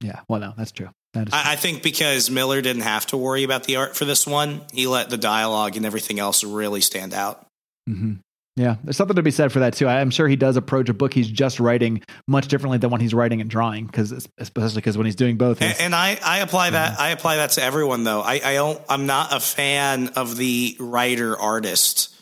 Yeah, 0.00 0.20
well, 0.28 0.40
no, 0.40 0.54
that's 0.56 0.72
true. 0.72 0.90
I, 1.14 1.52
I, 1.52 1.56
think 1.56 1.82
because 1.82 2.30
Miller 2.30 2.60
didn't 2.60 2.82
have 2.82 3.06
to 3.06 3.16
worry 3.16 3.44
about 3.44 3.64
the 3.64 3.76
art 3.76 3.96
for 3.96 4.04
this 4.04 4.26
one, 4.26 4.62
he 4.72 4.86
let 4.86 5.10
the 5.10 5.16
dialogue 5.16 5.76
and 5.76 5.86
everything 5.86 6.18
else 6.18 6.42
really 6.44 6.80
stand 6.80 7.14
out. 7.14 7.46
Mm-hmm. 7.88 8.14
Yeah, 8.56 8.76
there's 8.84 8.96
something 8.96 9.16
to 9.16 9.22
be 9.22 9.32
said 9.32 9.50
for 9.50 9.60
that 9.60 9.74
too. 9.74 9.88
I'm 9.88 10.10
sure 10.10 10.28
he 10.28 10.36
does 10.36 10.56
approach 10.56 10.88
a 10.88 10.94
book 10.94 11.12
he's 11.12 11.28
just 11.28 11.58
writing 11.58 12.02
much 12.28 12.46
differently 12.46 12.78
than 12.78 12.90
when 12.90 13.00
he's 13.00 13.12
writing 13.12 13.40
and 13.40 13.50
drawing, 13.50 13.86
because 13.86 14.12
especially 14.38 14.76
because 14.76 14.96
when 14.96 15.06
he's 15.06 15.16
doing 15.16 15.36
both. 15.36 15.60
And, 15.60 15.74
and, 15.80 15.94
I, 15.94 16.18
I 16.24 16.38
apply 16.38 16.70
that. 16.70 17.00
I 17.00 17.08
apply 17.08 17.36
that 17.36 17.50
to 17.52 17.62
everyone 17.64 18.04
though. 18.04 18.20
I, 18.20 18.40
I 18.44 18.54
don't. 18.54 18.80
I'm 18.88 19.06
not 19.06 19.32
a 19.32 19.40
fan 19.40 20.10
of 20.10 20.36
the 20.36 20.76
writer 20.78 21.36
artist 21.36 22.14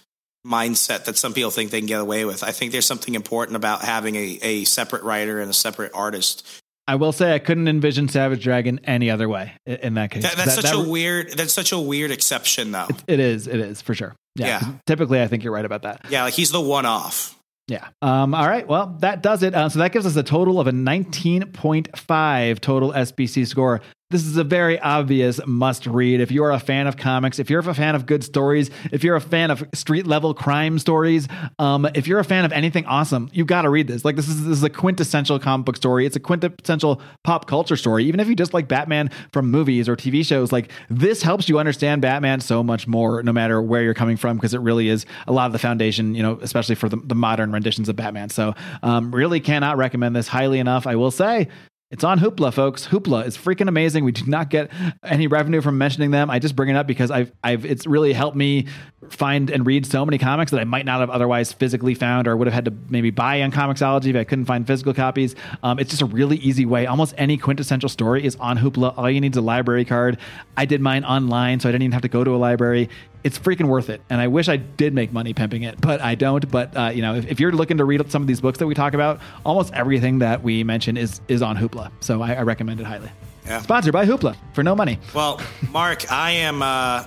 mindset 0.46 1.04
that 1.04 1.18
some 1.18 1.34
people 1.34 1.50
think 1.50 1.70
they 1.70 1.80
can 1.80 1.86
get 1.86 2.00
away 2.00 2.24
with. 2.24 2.42
I 2.42 2.50
think 2.50 2.72
there's 2.72 2.86
something 2.86 3.14
important 3.14 3.56
about 3.56 3.82
having 3.82 4.16
a, 4.16 4.38
a 4.42 4.64
separate 4.64 5.02
writer 5.02 5.38
and 5.38 5.50
a 5.50 5.54
separate 5.54 5.92
artist 5.94 6.61
I 6.88 6.96
will 6.96 7.12
say 7.12 7.34
I 7.34 7.38
couldn't 7.38 7.68
envision 7.68 8.08
Savage 8.08 8.42
Dragon 8.42 8.80
any 8.84 9.08
other 9.10 9.28
way 9.28 9.52
in 9.66 9.94
that 9.94 10.10
case. 10.10 10.22
That, 10.24 10.36
that's 10.36 10.56
That- 10.56 10.62
such 10.64 10.72
that- 10.72 10.86
a 10.86 10.88
weird. 10.88 11.30
That's 11.32 11.52
such 11.54 11.72
a 11.72 11.78
weird 11.78 12.10
exception, 12.10 12.72
though. 12.72 12.88
It 13.06 13.20
is. 13.20 13.46
It 13.46 13.60
is 13.60 13.80
for 13.80 13.94
sure. 13.94 14.14
Yeah. 14.34 14.46
Yeah. 14.62 14.72
Typically, 14.86 15.20
I 15.22 15.28
think 15.28 15.44
you're 15.44 15.52
right 15.52 15.64
about 15.64 15.82
that. 15.82 16.00
Yeah, 16.10 16.24
like 16.24 16.34
he's 16.34 16.50
the 16.50 16.60
one-off. 16.60 17.38
Yeah. 17.68 17.86
Um, 18.02 18.34
all 18.34 18.48
right. 18.48 18.66
Well, 18.66 18.96
that 19.00 19.22
does 19.22 19.42
it. 19.44 19.54
Uh, 19.54 19.68
so 19.68 19.78
that 19.78 19.92
gives 19.92 20.04
us 20.06 20.16
a 20.16 20.22
total 20.24 20.58
of 20.58 20.66
a 20.66 20.72
19.5 20.72 22.60
total 22.60 22.92
SBC 22.92 23.46
score. 23.46 23.80
This 24.12 24.26
is 24.26 24.36
a 24.36 24.44
very 24.44 24.78
obvious 24.78 25.40
must 25.46 25.86
read. 25.86 26.20
If 26.20 26.30
you 26.30 26.44
are 26.44 26.52
a 26.52 26.58
fan 26.58 26.86
of 26.86 26.98
comics, 26.98 27.38
if 27.38 27.48
you're 27.48 27.60
a 27.60 27.74
fan 27.74 27.94
of 27.94 28.04
good 28.04 28.22
stories, 28.22 28.70
if 28.92 29.02
you're 29.02 29.16
a 29.16 29.22
fan 29.22 29.50
of 29.50 29.66
street 29.72 30.06
level 30.06 30.34
crime 30.34 30.78
stories, 30.78 31.28
um, 31.58 31.88
if 31.94 32.06
you're 32.06 32.18
a 32.18 32.24
fan 32.24 32.44
of 32.44 32.52
anything 32.52 32.84
awesome, 32.84 33.30
you 33.32 33.46
got 33.46 33.62
to 33.62 33.70
read 33.70 33.88
this. 33.88 34.04
Like 34.04 34.16
this 34.16 34.28
is 34.28 34.44
this 34.44 34.58
is 34.58 34.62
a 34.62 34.68
quintessential 34.68 35.38
comic 35.38 35.64
book 35.64 35.78
story. 35.78 36.04
It's 36.04 36.14
a 36.14 36.20
quintessential 36.20 37.00
pop 37.24 37.46
culture 37.46 37.74
story. 37.74 38.04
Even 38.04 38.20
if 38.20 38.28
you 38.28 38.36
just 38.36 38.52
like 38.52 38.68
Batman 38.68 39.08
from 39.32 39.50
movies 39.50 39.88
or 39.88 39.96
TV 39.96 40.22
shows, 40.26 40.52
like 40.52 40.70
this 40.90 41.22
helps 41.22 41.48
you 41.48 41.58
understand 41.58 42.02
Batman 42.02 42.40
so 42.40 42.62
much 42.62 42.86
more, 42.86 43.22
no 43.22 43.32
matter 43.32 43.62
where 43.62 43.82
you're 43.82 43.94
coming 43.94 44.18
from, 44.18 44.36
because 44.36 44.52
it 44.52 44.60
really 44.60 44.90
is 44.90 45.06
a 45.26 45.32
lot 45.32 45.46
of 45.46 45.52
the 45.52 45.58
foundation, 45.58 46.14
you 46.14 46.22
know, 46.22 46.38
especially 46.42 46.74
for 46.74 46.90
the, 46.90 46.98
the 46.98 47.14
modern 47.14 47.50
renditions 47.50 47.88
of 47.88 47.96
Batman. 47.96 48.28
So, 48.28 48.54
um, 48.82 49.10
really 49.14 49.40
cannot 49.40 49.78
recommend 49.78 50.14
this 50.14 50.28
highly 50.28 50.58
enough. 50.58 50.86
I 50.86 50.96
will 50.96 51.10
say. 51.10 51.48
It's 51.92 52.04
on 52.04 52.18
Hoopla, 52.18 52.54
folks. 52.54 52.86
Hoopla 52.86 53.26
is 53.26 53.36
freaking 53.36 53.68
amazing. 53.68 54.02
We 54.02 54.12
do 54.12 54.24
not 54.24 54.48
get 54.48 54.70
any 55.02 55.26
revenue 55.26 55.60
from 55.60 55.76
mentioning 55.76 56.10
them. 56.10 56.30
I 56.30 56.38
just 56.38 56.56
bring 56.56 56.70
it 56.70 56.74
up 56.74 56.86
because 56.86 57.10
I've, 57.10 57.30
I've, 57.44 57.66
it's 57.66 57.86
really 57.86 58.14
helped 58.14 58.34
me 58.34 58.66
find 59.10 59.50
and 59.50 59.66
read 59.66 59.84
so 59.84 60.06
many 60.06 60.16
comics 60.16 60.52
that 60.52 60.60
I 60.60 60.64
might 60.64 60.86
not 60.86 61.00
have 61.00 61.10
otherwise 61.10 61.52
physically 61.52 61.94
found 61.94 62.26
or 62.26 62.34
would 62.34 62.46
have 62.46 62.54
had 62.54 62.64
to 62.64 62.72
maybe 62.88 63.10
buy 63.10 63.42
on 63.42 63.52
Comixology 63.52 64.06
if 64.06 64.16
I 64.16 64.24
couldn't 64.24 64.46
find 64.46 64.66
physical 64.66 64.94
copies. 64.94 65.34
Um, 65.62 65.78
it's 65.78 65.90
just 65.90 66.00
a 66.00 66.06
really 66.06 66.38
easy 66.38 66.64
way. 66.64 66.86
Almost 66.86 67.14
any 67.18 67.36
quintessential 67.36 67.90
story 67.90 68.24
is 68.24 68.36
on 68.36 68.56
Hoopla. 68.56 68.96
All 68.96 69.10
you 69.10 69.20
need 69.20 69.34
is 69.34 69.36
a 69.36 69.42
library 69.42 69.84
card. 69.84 70.16
I 70.56 70.64
did 70.64 70.80
mine 70.80 71.04
online, 71.04 71.60
so 71.60 71.68
I 71.68 71.72
didn't 71.72 71.82
even 71.82 71.92
have 71.92 72.02
to 72.02 72.08
go 72.08 72.24
to 72.24 72.30
a 72.30 72.38
library 72.38 72.88
it's 73.24 73.38
freaking 73.38 73.66
worth 73.66 73.88
it. 73.88 74.00
And 74.10 74.20
I 74.20 74.28
wish 74.28 74.48
I 74.48 74.56
did 74.56 74.94
make 74.94 75.12
money 75.12 75.32
pimping 75.34 75.62
it, 75.62 75.80
but 75.80 76.00
I 76.00 76.14
don't. 76.14 76.50
But 76.50 76.76
uh, 76.76 76.90
you 76.94 77.02
know, 77.02 77.14
if, 77.14 77.26
if 77.26 77.40
you're 77.40 77.52
looking 77.52 77.78
to 77.78 77.84
read 77.84 78.10
some 78.10 78.22
of 78.22 78.28
these 78.28 78.40
books 78.40 78.58
that 78.58 78.66
we 78.66 78.74
talk 78.74 78.94
about, 78.94 79.20
almost 79.44 79.72
everything 79.74 80.18
that 80.20 80.42
we 80.42 80.64
mention 80.64 80.96
is 80.96 81.20
is 81.28 81.42
on 81.42 81.56
Hoopla. 81.56 81.90
So 82.00 82.22
I, 82.22 82.34
I 82.34 82.42
recommend 82.42 82.80
it 82.80 82.86
highly. 82.86 83.10
Yeah. 83.46 83.60
Sponsored 83.60 83.92
by 83.92 84.06
Hoopla 84.06 84.36
for 84.54 84.62
no 84.62 84.74
money. 84.76 84.98
Well, 85.14 85.40
Mark, 85.70 86.10
I 86.12 86.30
am. 86.30 86.62
Uh, 86.62 87.04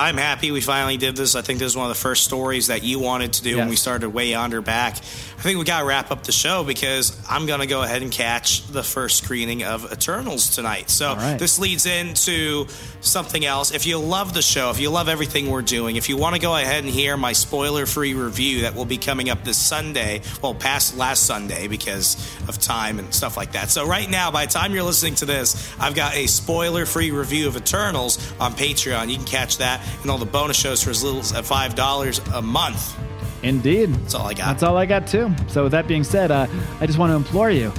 I'm 0.00 0.16
happy 0.16 0.50
we 0.50 0.62
finally 0.62 0.96
did 0.96 1.14
this. 1.14 1.34
I 1.34 1.42
think 1.42 1.58
this 1.58 1.72
is 1.72 1.76
one 1.76 1.90
of 1.90 1.94
the 1.94 2.00
first 2.00 2.24
stories 2.24 2.68
that 2.68 2.82
you 2.82 2.98
wanted 2.98 3.34
to 3.34 3.42
do 3.42 3.58
when 3.58 3.68
we 3.68 3.76
started 3.76 4.08
way 4.08 4.32
under 4.32 4.62
back. 4.62 4.96
I 4.96 5.42
think 5.42 5.58
we 5.58 5.64
got 5.66 5.80
to 5.80 5.84
wrap 5.84 6.10
up 6.10 6.22
the 6.22 6.32
show 6.32 6.64
because 6.64 7.18
I'm 7.28 7.44
going 7.44 7.60
to 7.60 7.66
go 7.66 7.82
ahead 7.82 8.00
and 8.00 8.10
catch 8.10 8.66
the 8.68 8.82
first 8.82 9.22
screening 9.22 9.62
of 9.62 9.92
Eternals 9.92 10.54
tonight. 10.54 10.88
So 10.88 11.14
right. 11.14 11.38
this 11.38 11.58
leads 11.58 11.84
into 11.84 12.66
something 13.02 13.44
else. 13.44 13.72
If 13.72 13.86
you 13.86 13.98
love 13.98 14.32
the 14.32 14.40
show, 14.40 14.70
if 14.70 14.80
you 14.80 14.88
love 14.88 15.10
everything 15.10 15.50
we're 15.50 15.60
doing, 15.60 15.96
if 15.96 16.08
you 16.08 16.16
want 16.16 16.34
to 16.34 16.40
go 16.40 16.56
ahead 16.56 16.82
and 16.82 16.92
hear 16.92 17.18
my 17.18 17.34
spoiler 17.34 17.84
free 17.84 18.14
review 18.14 18.62
that 18.62 18.74
will 18.74 18.86
be 18.86 18.96
coming 18.96 19.28
up 19.28 19.44
this 19.44 19.58
Sunday, 19.58 20.22
well, 20.42 20.54
past 20.54 20.96
last 20.96 21.24
Sunday 21.24 21.68
because 21.68 22.16
of 22.48 22.58
time 22.58 22.98
and 22.98 23.12
stuff 23.12 23.36
like 23.36 23.52
that. 23.52 23.68
So 23.68 23.86
right 23.86 24.08
now, 24.08 24.30
by 24.30 24.46
the 24.46 24.52
time 24.52 24.72
you're 24.72 24.82
listening 24.82 25.16
to 25.16 25.26
this, 25.26 25.74
I've 25.78 25.94
got 25.94 26.14
a 26.14 26.26
spoiler 26.26 26.86
free 26.86 27.10
review 27.10 27.48
of 27.48 27.56
Eternals 27.56 28.16
on 28.40 28.52
Patreon. 28.52 29.10
You 29.10 29.16
can 29.16 29.26
catch 29.26 29.58
that 29.58 29.80
and 30.02 30.10
all 30.10 30.18
the 30.18 30.26
bonus 30.26 30.56
shows 30.56 30.82
for 30.82 30.90
as 30.90 31.02
little 31.02 31.20
as 31.20 31.32
$5 31.32 32.36
a 32.38 32.42
month. 32.42 32.96
Indeed. 33.42 33.94
That's 33.94 34.14
all 34.14 34.26
I 34.26 34.34
got. 34.34 34.46
That's 34.46 34.62
all 34.62 34.76
I 34.76 34.86
got 34.86 35.06
too. 35.06 35.30
So 35.48 35.62
with 35.64 35.72
that 35.72 35.86
being 35.88 36.04
said, 36.04 36.30
uh, 36.30 36.46
I 36.80 36.86
just 36.86 36.98
want 36.98 37.10
to 37.10 37.16
implore 37.16 37.50
you 37.50 37.72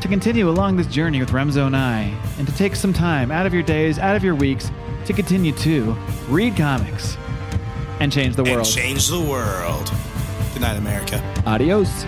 to 0.00 0.08
continue 0.08 0.50
along 0.50 0.76
this 0.76 0.86
journey 0.88 1.20
with 1.20 1.30
Remzo 1.30 1.66
and 1.66 1.76
I, 1.76 2.02
and 2.38 2.46
to 2.46 2.54
take 2.56 2.76
some 2.76 2.92
time 2.92 3.30
out 3.30 3.46
of 3.46 3.54
your 3.54 3.62
days, 3.62 3.98
out 3.98 4.16
of 4.16 4.24
your 4.24 4.34
weeks, 4.34 4.70
to 5.06 5.12
continue 5.12 5.52
to 5.52 5.96
read 6.28 6.56
comics 6.56 7.16
and 8.00 8.12
change 8.12 8.36
the 8.36 8.42
and 8.42 8.52
world. 8.52 8.66
change 8.66 9.08
the 9.08 9.20
world. 9.20 9.90
Good 10.52 10.62
night, 10.62 10.76
America. 10.76 11.22
Adios. 11.46 12.04